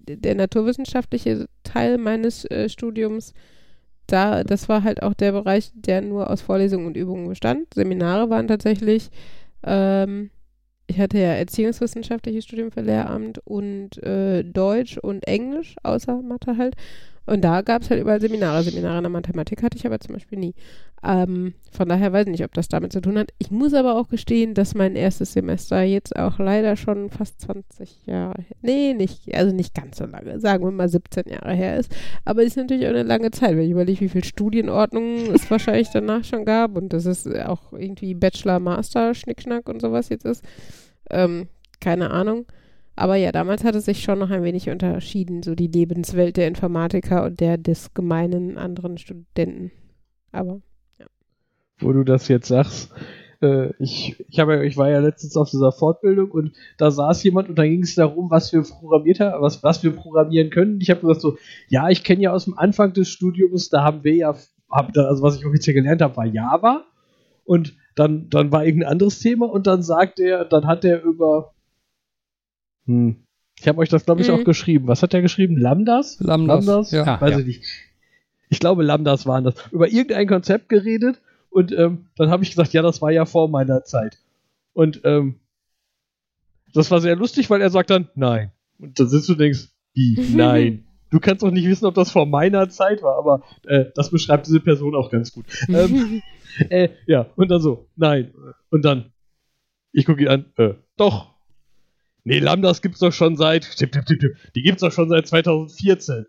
der 0.07 0.35
naturwissenschaftliche 0.35 1.47
Teil 1.63 1.97
meines 1.97 2.45
äh, 2.45 2.69
Studiums, 2.69 3.33
da, 4.07 4.43
das 4.43 4.69
war 4.69 4.83
halt 4.83 5.03
auch 5.03 5.13
der 5.13 5.33
Bereich, 5.33 5.71
der 5.73 6.01
nur 6.01 6.29
aus 6.29 6.41
Vorlesungen 6.41 6.87
und 6.87 6.97
Übungen 6.97 7.27
bestand. 7.27 7.73
Seminare 7.73 8.29
waren 8.29 8.47
tatsächlich 8.47 9.09
ähm, 9.63 10.29
ich 10.87 10.99
hatte 10.99 11.17
ja 11.19 11.33
erziehungswissenschaftliches 11.33 12.45
Studium 12.45 12.71
für 12.71 12.81
Lehramt 12.81 13.39
und 13.39 14.01
äh, 14.03 14.43
Deutsch 14.43 14.97
und 14.97 15.27
Englisch, 15.27 15.75
außer 15.83 16.21
Mathe 16.21 16.57
halt. 16.57 16.75
Und 17.27 17.41
da 17.41 17.61
gab 17.61 17.81
es 17.81 17.89
halt 17.89 18.01
überall 18.01 18.21
Seminare. 18.21 18.63
Seminare 18.63 18.97
in 18.97 19.03
der 19.03 19.11
Mathematik 19.11 19.61
hatte 19.61 19.77
ich 19.77 19.85
aber 19.85 19.99
zum 19.99 20.13
Beispiel 20.13 20.39
nie. 20.39 20.55
Ähm, 21.03 21.53
von 21.71 21.89
daher 21.89 22.11
weiß 22.13 22.25
ich 22.25 22.31
nicht, 22.31 22.43
ob 22.45 22.53
das 22.53 22.69
damit 22.69 22.93
zu 22.93 23.01
tun 23.01 23.19
hat. 23.19 23.31
Ich 23.37 23.51
muss 23.51 23.73
aber 23.73 23.95
auch 23.95 24.07
gestehen, 24.07 24.53
dass 24.53 24.73
mein 24.73 24.95
erstes 24.95 25.33
Semester 25.33 25.81
jetzt 25.83 26.15
auch 26.15 26.39
leider 26.39 26.77
schon 26.77 27.09
fast 27.09 27.41
20 27.41 28.05
Jahre, 28.07 28.45
nee, 28.61 28.93
nicht, 28.93 29.35
also 29.35 29.53
nicht 29.53 29.75
ganz 29.75 29.97
so 29.97 30.05
lange, 30.05 30.39
sagen 30.39 30.63
wir 30.63 30.71
mal 30.71 30.89
17 30.89 31.25
Jahre 31.27 31.53
her 31.53 31.77
ist. 31.77 31.93
Aber 32.23 32.43
ist 32.43 32.57
natürlich 32.57 32.85
auch 32.85 32.91
eine 32.91 33.03
lange 33.03 33.29
Zeit, 33.31 33.51
wenn 33.51 33.65
ich 33.65 33.71
überlege, 33.71 34.01
wie 34.01 34.09
viel 34.09 34.23
Studienordnungen 34.23 35.29
es 35.35 35.51
wahrscheinlich 35.51 35.89
danach 35.91 36.23
schon 36.23 36.45
gab 36.45 36.77
und 36.77 36.93
dass 36.93 37.05
es 37.05 37.27
auch 37.27 37.73
irgendwie 37.73 38.15
Bachelor, 38.15 38.59
Master, 38.59 39.13
Schnickschnack 39.13 39.67
und 39.67 39.81
sowas 39.81 40.09
jetzt 40.09 40.25
ist. 40.25 40.43
Ähm, 41.11 41.47
keine 41.79 42.09
Ahnung. 42.09 42.45
Aber 42.97 43.15
ja, 43.15 43.31
damals 43.31 43.63
hat 43.63 43.75
es 43.75 43.85
sich 43.85 44.01
schon 44.01 44.17
noch 44.17 44.31
ein 44.31 44.41
wenig 44.41 44.71
unterschieden, 44.71 45.43
so 45.43 45.53
die 45.53 45.67
Lebenswelt 45.67 46.35
der 46.35 46.47
Informatiker 46.47 47.25
und 47.25 47.39
der 47.39 47.59
des 47.59 47.93
gemeinen 47.93 48.57
anderen 48.57 48.97
Studenten. 48.97 49.71
Aber 50.31 50.61
Wo 51.77 51.93
du 51.93 52.03
das 52.03 52.27
jetzt 52.27 52.47
sagst, 52.47 52.91
äh, 53.43 53.71
ich, 53.77 54.15
ich, 54.27 54.39
habe 54.39 54.55
ja, 54.55 54.61
ich 54.63 54.77
war 54.77 54.89
ja 54.89 54.99
letztens 54.99 55.37
auf 55.37 55.51
dieser 55.51 55.71
Fortbildung 55.71 56.31
und 56.31 56.53
da 56.79 56.89
saß 56.89 57.23
jemand 57.23 57.49
und 57.49 57.59
da 57.59 57.67
ging 57.67 57.83
es 57.83 57.93
darum, 57.93 58.31
was 58.31 58.51
wir 58.51 58.63
programmiert 58.63 59.19
haben, 59.19 59.43
was, 59.43 59.61
was 59.61 59.83
wir 59.83 59.91
programmieren 59.91 60.49
können. 60.49 60.81
Ich 60.81 60.89
habe 60.89 61.01
gesagt 61.01 61.21
so, 61.21 61.37
ja, 61.67 61.89
ich 61.89 62.03
kenne 62.03 62.23
ja 62.23 62.31
aus 62.31 62.45
dem 62.45 62.57
Anfang 62.57 62.93
des 62.93 63.09
Studiums, 63.09 63.69
da 63.69 63.83
haben 63.83 64.03
wir 64.03 64.15
ja, 64.15 64.35
hab, 64.71 64.97
also 64.97 65.21
was 65.21 65.37
ich 65.37 65.45
offiziell 65.45 65.75
gelernt 65.75 66.01
habe, 66.01 66.17
war 66.17 66.25
Java 66.25 66.83
und 67.45 67.75
dann, 67.95 68.27
dann 68.31 68.51
war 68.51 68.65
irgendein 68.65 68.91
anderes 68.93 69.19
Thema 69.19 69.47
und 69.47 69.67
dann 69.67 69.83
sagt 69.83 70.19
er, 70.19 70.45
dann 70.45 70.65
hat 70.65 70.83
er 70.83 71.03
über, 71.03 71.53
hm, 72.87 73.17
ich 73.59 73.67
habe 73.67 73.79
euch 73.79 73.89
das 73.89 74.05
glaube 74.05 74.21
ich 74.21 74.27
Mhm. 74.29 74.33
auch 74.35 74.43
geschrieben. 74.43 74.87
Was 74.87 75.03
hat 75.03 75.13
er 75.13 75.21
geschrieben? 75.21 75.57
Lambdas? 75.57 76.19
Lambdas, 76.19 76.91
ja. 76.91 77.03
Ah, 77.05 77.21
Weiß 77.21 77.31
ja. 77.33 77.39
ich 77.39 77.45
nicht. 77.45 77.63
Ich 78.49 78.59
glaube, 78.59 78.83
Lambdas 78.83 79.25
waren 79.25 79.43
das. 79.43 79.55
Über 79.71 79.87
irgendein 79.89 80.27
Konzept 80.27 80.69
geredet 80.69 81.21
und 81.49 81.71
ähm, 81.71 82.07
dann 82.15 82.29
habe 82.29 82.43
ich 82.43 82.49
gesagt, 82.51 82.73
ja, 82.73 82.81
das 82.81 83.01
war 83.01 83.11
ja 83.11 83.25
vor 83.25 83.49
meiner 83.49 83.83
Zeit. 83.83 84.19
Und 84.73 85.01
ähm, 85.03 85.35
das 86.73 86.91
war 86.91 87.01
sehr 87.01 87.15
lustig, 87.15 87.49
weil 87.49 87.61
er 87.61 87.69
sagt 87.69 87.89
dann, 87.89 88.09
nein. 88.15 88.51
Und 88.79 88.99
dann 88.99 89.07
sitzt 89.09 89.27
du 89.27 89.33
und 89.33 89.39
denkst, 89.39 89.69
wie, 89.93 90.17
nein. 90.35 90.83
Du 91.09 91.19
kannst 91.19 91.41
doch 91.41 91.51
nicht 91.51 91.65
wissen, 91.67 91.85
ob 91.85 91.95
das 91.95 92.11
vor 92.11 92.25
meiner 92.25 92.67
Zeit 92.69 93.01
war, 93.01 93.17
aber 93.17 93.41
äh, 93.65 93.85
das 93.95 94.11
beschreibt 94.11 94.45
diese 94.45 94.59
Person 94.59 94.93
auch 94.95 95.09
ganz 95.09 95.31
gut. 95.33 95.45
Ähm, 95.69 96.21
äh, 96.69 96.89
ja, 97.05 97.27
und 97.35 97.49
dann 97.49 97.61
so, 97.61 97.87
nein. 97.95 98.33
Und 98.71 98.83
dann, 98.83 99.11
ich 99.91 100.05
gucke 100.05 100.21
ihn 100.23 100.27
an, 100.27 100.45
äh, 100.57 100.73
doch. 100.97 101.33
Nee, 102.27 102.39
Lambdas 102.39 102.81
gibt's 102.81 102.99
doch 102.99 103.13
schon 103.13 103.37
seit, 103.37 103.63
tipp, 103.77 103.93
tipp, 103.93 104.05
tipp, 104.05 104.19
tipp, 104.19 104.35
die 104.53 104.61
gibt's 104.61 104.81
doch 104.81 104.91
schon 104.91 105.07
seit 105.07 105.27
2014. 105.27 106.25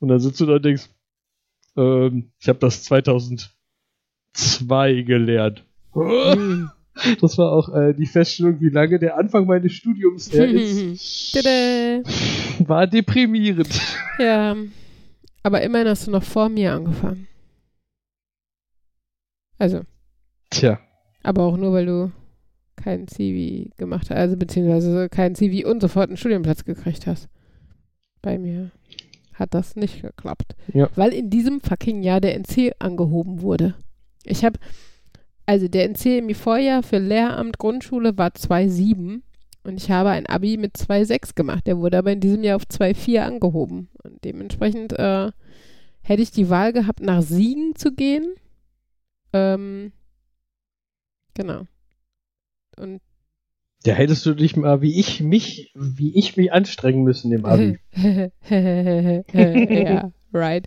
Und 0.00 0.08
dann 0.08 0.20
sitzt 0.20 0.38
du 0.38 0.44
da 0.44 0.56
und 0.56 0.64
denkst, 0.66 0.90
ähm, 1.78 2.30
ich 2.38 2.46
habe 2.46 2.58
das 2.58 2.82
2002 2.84 5.00
gelernt. 5.02 5.64
Das 7.20 7.36
war 7.38 7.50
auch 7.50 7.74
äh, 7.74 7.92
die 7.92 8.06
Feststellung, 8.06 8.60
wie 8.60 8.68
lange 8.68 9.00
der 9.00 9.18
Anfang 9.18 9.46
meines 9.46 9.72
Studiums 9.72 10.32
her 10.32 10.44
ist. 10.48 11.34
War 12.68 12.86
deprimierend. 12.86 13.80
Ja, 14.20 14.54
aber 15.42 15.62
immerhin 15.62 15.88
hast 15.88 16.06
du 16.06 16.12
noch 16.12 16.22
vor 16.22 16.48
mir 16.48 16.72
angefangen. 16.72 17.26
Also, 19.58 19.80
Tja. 20.50 20.78
aber 21.24 21.42
auch 21.42 21.56
nur, 21.56 21.72
weil 21.72 21.86
du 21.86 22.12
keinen 22.84 23.08
CV 23.08 23.70
gemacht 23.78 24.10
hast, 24.10 24.16
also 24.16 24.36
beziehungsweise 24.36 25.08
keinen 25.08 25.34
CV 25.34 25.68
und 25.68 25.80
sofort 25.80 26.08
einen 26.08 26.18
Studienplatz 26.18 26.64
gekriegt 26.64 27.06
hast. 27.06 27.28
Bei 28.20 28.38
mir 28.38 28.70
hat 29.32 29.54
das 29.54 29.74
nicht 29.74 30.02
geklappt. 30.02 30.54
Ja. 30.72 30.88
Weil 30.94 31.12
in 31.12 31.30
diesem 31.30 31.60
fucking 31.60 32.02
Jahr 32.02 32.20
der 32.20 32.34
NC 32.38 32.74
angehoben 32.78 33.40
wurde. 33.40 33.74
Ich 34.24 34.44
habe, 34.44 34.58
also 35.46 35.66
der 35.66 35.88
NC 35.88 36.18
im 36.18 36.34
Vorjahr 36.34 36.82
für 36.82 36.98
Lehramt 36.98 37.58
Grundschule 37.58 38.16
war 38.18 38.28
2,7 38.28 39.22
und 39.64 39.76
ich 39.78 39.90
habe 39.90 40.10
ein 40.10 40.26
Abi 40.26 40.58
mit 40.58 40.76
2,6 40.76 41.34
gemacht. 41.34 41.66
Der 41.66 41.78
wurde 41.78 41.98
aber 41.98 42.12
in 42.12 42.20
diesem 42.20 42.44
Jahr 42.44 42.56
auf 42.56 42.64
2,4 42.64 43.20
angehoben. 43.20 43.88
Und 44.02 44.22
dementsprechend 44.24 44.92
äh, 44.92 45.30
hätte 46.02 46.22
ich 46.22 46.30
die 46.30 46.50
Wahl 46.50 46.74
gehabt, 46.74 47.00
nach 47.00 47.22
Siegen 47.22 47.74
zu 47.74 47.92
gehen. 47.92 48.34
Ähm, 49.32 49.92
genau. 51.32 51.62
Und 52.76 53.00
Ja, 53.84 53.94
hättest 53.94 54.24
du 54.26 54.34
dich 54.34 54.56
mal, 54.56 54.80
wie 54.82 54.98
ich 54.98 55.20
mich, 55.20 55.72
wie 55.74 56.16
ich 56.18 56.36
mich 56.36 56.52
anstrengen 56.52 57.02
müssen 57.04 57.32
im 57.32 57.44
Abi. 57.44 57.78
ja, 58.50 60.10
right. 60.32 60.66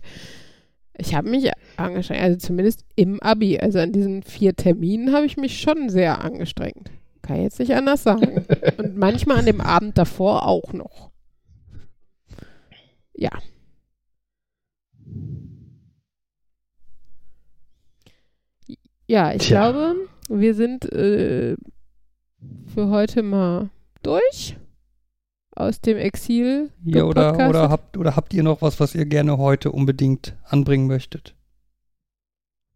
Ich 1.00 1.14
habe 1.14 1.30
mich 1.30 1.50
angestrengt, 1.76 2.22
also 2.22 2.38
zumindest 2.38 2.84
im 2.96 3.20
Abi. 3.22 3.58
Also 3.58 3.78
an 3.78 3.92
diesen 3.92 4.22
vier 4.22 4.54
Terminen 4.54 5.12
habe 5.12 5.26
ich 5.26 5.36
mich 5.36 5.60
schon 5.60 5.90
sehr 5.90 6.24
angestrengt. 6.24 6.90
Kann 7.22 7.36
ich 7.36 7.42
jetzt 7.42 7.58
nicht 7.60 7.74
anders 7.74 8.02
sagen. 8.02 8.44
Und 8.78 8.96
manchmal 8.96 9.38
an 9.38 9.46
dem 9.46 9.60
Abend 9.60 9.96
davor 9.98 10.46
auch 10.46 10.72
noch. 10.72 11.10
Ja. 13.14 13.30
Ja, 19.06 19.32
ich 19.32 19.42
Tja. 19.42 19.70
glaube, 19.70 19.96
wir 20.28 20.54
sind 20.54 20.84
äh, 20.92 21.56
für 22.78 22.90
heute 22.90 23.24
mal 23.24 23.70
durch 24.04 24.56
aus 25.56 25.80
dem 25.80 25.96
Exil. 25.96 26.70
Ja, 26.84 27.02
oder, 27.02 27.48
oder, 27.48 27.70
habt, 27.70 27.96
oder 27.96 28.14
habt 28.14 28.32
ihr 28.32 28.44
noch 28.44 28.62
was, 28.62 28.78
was 28.78 28.94
ihr 28.94 29.04
gerne 29.04 29.36
heute 29.36 29.72
unbedingt 29.72 30.36
anbringen 30.44 30.86
möchtet? 30.86 31.34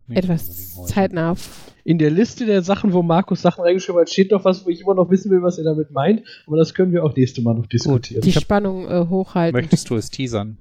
etwas 0.09 0.75
zeitnah. 0.87 1.37
In 1.85 1.99
der 1.99 2.11
Liste 2.11 2.47
der 2.47 2.63
Sachen, 2.63 2.93
wo 2.93 3.05
Markus 3.05 3.43
Sachen 3.43 3.63
reingeschrieben 3.63 4.01
hat, 4.01 4.11
steht 4.11 4.33
noch 4.33 4.45
was, 4.45 4.67
wo 4.67 4.71
ich 4.71 4.81
immer 4.81 4.95
noch 4.95 5.09
wissen 5.09 5.31
will, 5.31 5.41
was 5.41 5.59
er 5.59 5.65
damit 5.65 5.93
meint. 5.93 6.25
Aber 6.49 6.57
das 6.57 6.75
können 6.75 6.91
wir 6.91 7.05
auch 7.05 7.15
nächste 7.15 7.41
Mal 7.41 7.55
noch 7.55 7.67
diskutieren. 7.67 8.23
Die 8.23 8.33
Spannung 8.33 8.89
äh, 8.89 9.07
hochhalten. 9.09 9.57
Möchtest 9.57 9.89
du 9.89 9.95
es 9.95 10.11
teasern? 10.11 10.59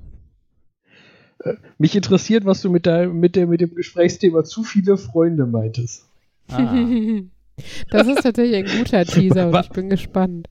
Mich 1.80 1.96
interessiert, 1.96 2.46
was 2.46 2.62
du 2.62 2.70
mit, 2.70 2.86
deinem, 2.86 3.20
mit, 3.20 3.36
der, 3.36 3.48
mit 3.48 3.60
dem 3.60 3.74
Gesprächsthema 3.74 4.44
zu 4.44 4.62
viele 4.62 4.98
Freunde 4.98 5.48
meintest. 5.48 6.06
Ah, 6.48 6.76
Das 7.90 8.08
ist 8.08 8.22
tatsächlich 8.24 8.58
ein 8.58 8.78
guter 8.80 9.06
Teaser 9.06 9.48
und 9.48 9.60
ich 9.60 9.70
bin 9.70 9.90
gespannt. 9.90 10.48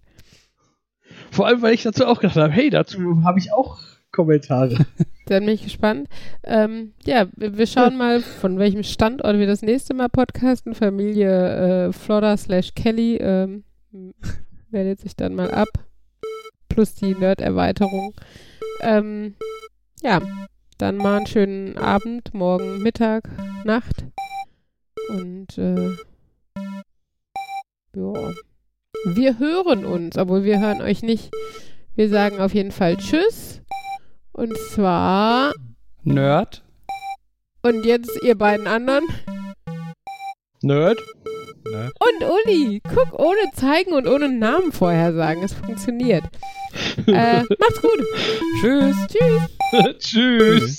Vor 1.30 1.46
allem, 1.46 1.62
weil 1.62 1.74
ich 1.74 1.82
dazu 1.82 2.06
auch 2.06 2.20
gedacht 2.20 2.36
habe, 2.36 2.52
hey, 2.52 2.70
dazu 2.70 3.22
habe 3.24 3.38
ich 3.38 3.52
auch 3.52 3.78
Kommentare. 4.10 4.76
Dann 5.26 5.44
bin 5.44 5.54
ich 5.54 5.62
gespannt. 5.62 6.08
Ähm, 6.42 6.92
ja, 7.04 7.26
wir 7.36 7.66
schauen 7.66 7.96
mal, 7.96 8.20
von 8.20 8.58
welchem 8.58 8.82
Standort 8.82 9.38
wir 9.38 9.46
das 9.46 9.62
nächste 9.62 9.94
Mal 9.94 10.08
podcasten. 10.08 10.74
Familie 10.74 11.88
äh, 11.88 11.92
Flodder 11.92 12.36
slash 12.36 12.74
Kelly 12.74 13.16
ähm, 13.16 13.64
meldet 14.70 15.00
sich 15.00 15.14
dann 15.14 15.34
mal 15.34 15.50
ab. 15.50 15.68
Plus 16.68 16.94
die 16.94 17.14
Nerd-Erweiterung. 17.14 18.14
Ähm, 18.80 19.34
ja, 20.02 20.20
dann 20.78 20.96
mal 20.96 21.18
einen 21.18 21.26
schönen 21.26 21.76
Abend, 21.76 22.32
morgen, 22.34 22.82
Mittag, 22.82 23.28
Nacht. 23.64 24.04
Und 25.08 25.58
äh, 25.58 25.90
ja. 27.94 28.32
Wir 29.04 29.38
hören 29.38 29.84
uns, 29.84 30.18
obwohl 30.18 30.44
wir 30.44 30.60
hören 30.60 30.82
euch 30.82 31.02
nicht. 31.02 31.30
Wir 31.94 32.08
sagen 32.08 32.40
auf 32.40 32.54
jeden 32.54 32.72
Fall 32.72 32.96
Tschüss. 32.96 33.62
Und 34.32 34.56
zwar 34.72 35.52
Nerd? 36.02 36.62
und 37.62 37.84
jetzt 37.84 38.10
ihr 38.22 38.36
beiden 38.36 38.66
anderen. 38.66 39.04
Nerd? 40.62 40.98
ne? 41.70 41.90
Und 41.98 42.28
Uli. 42.28 42.80
Guck, 42.94 43.18
ohne 43.18 43.40
zeigen 43.54 43.92
und 43.92 44.06
ohne 44.06 44.28
Namen 44.28 44.72
vorher 44.72 45.12
sagen. 45.14 45.42
Es 45.42 45.52
funktioniert. 45.54 46.24
äh, 47.06 47.42
macht's 47.58 47.82
gut. 47.82 48.04
Tschüss. 48.60 48.96
Tschüss. 49.08 49.98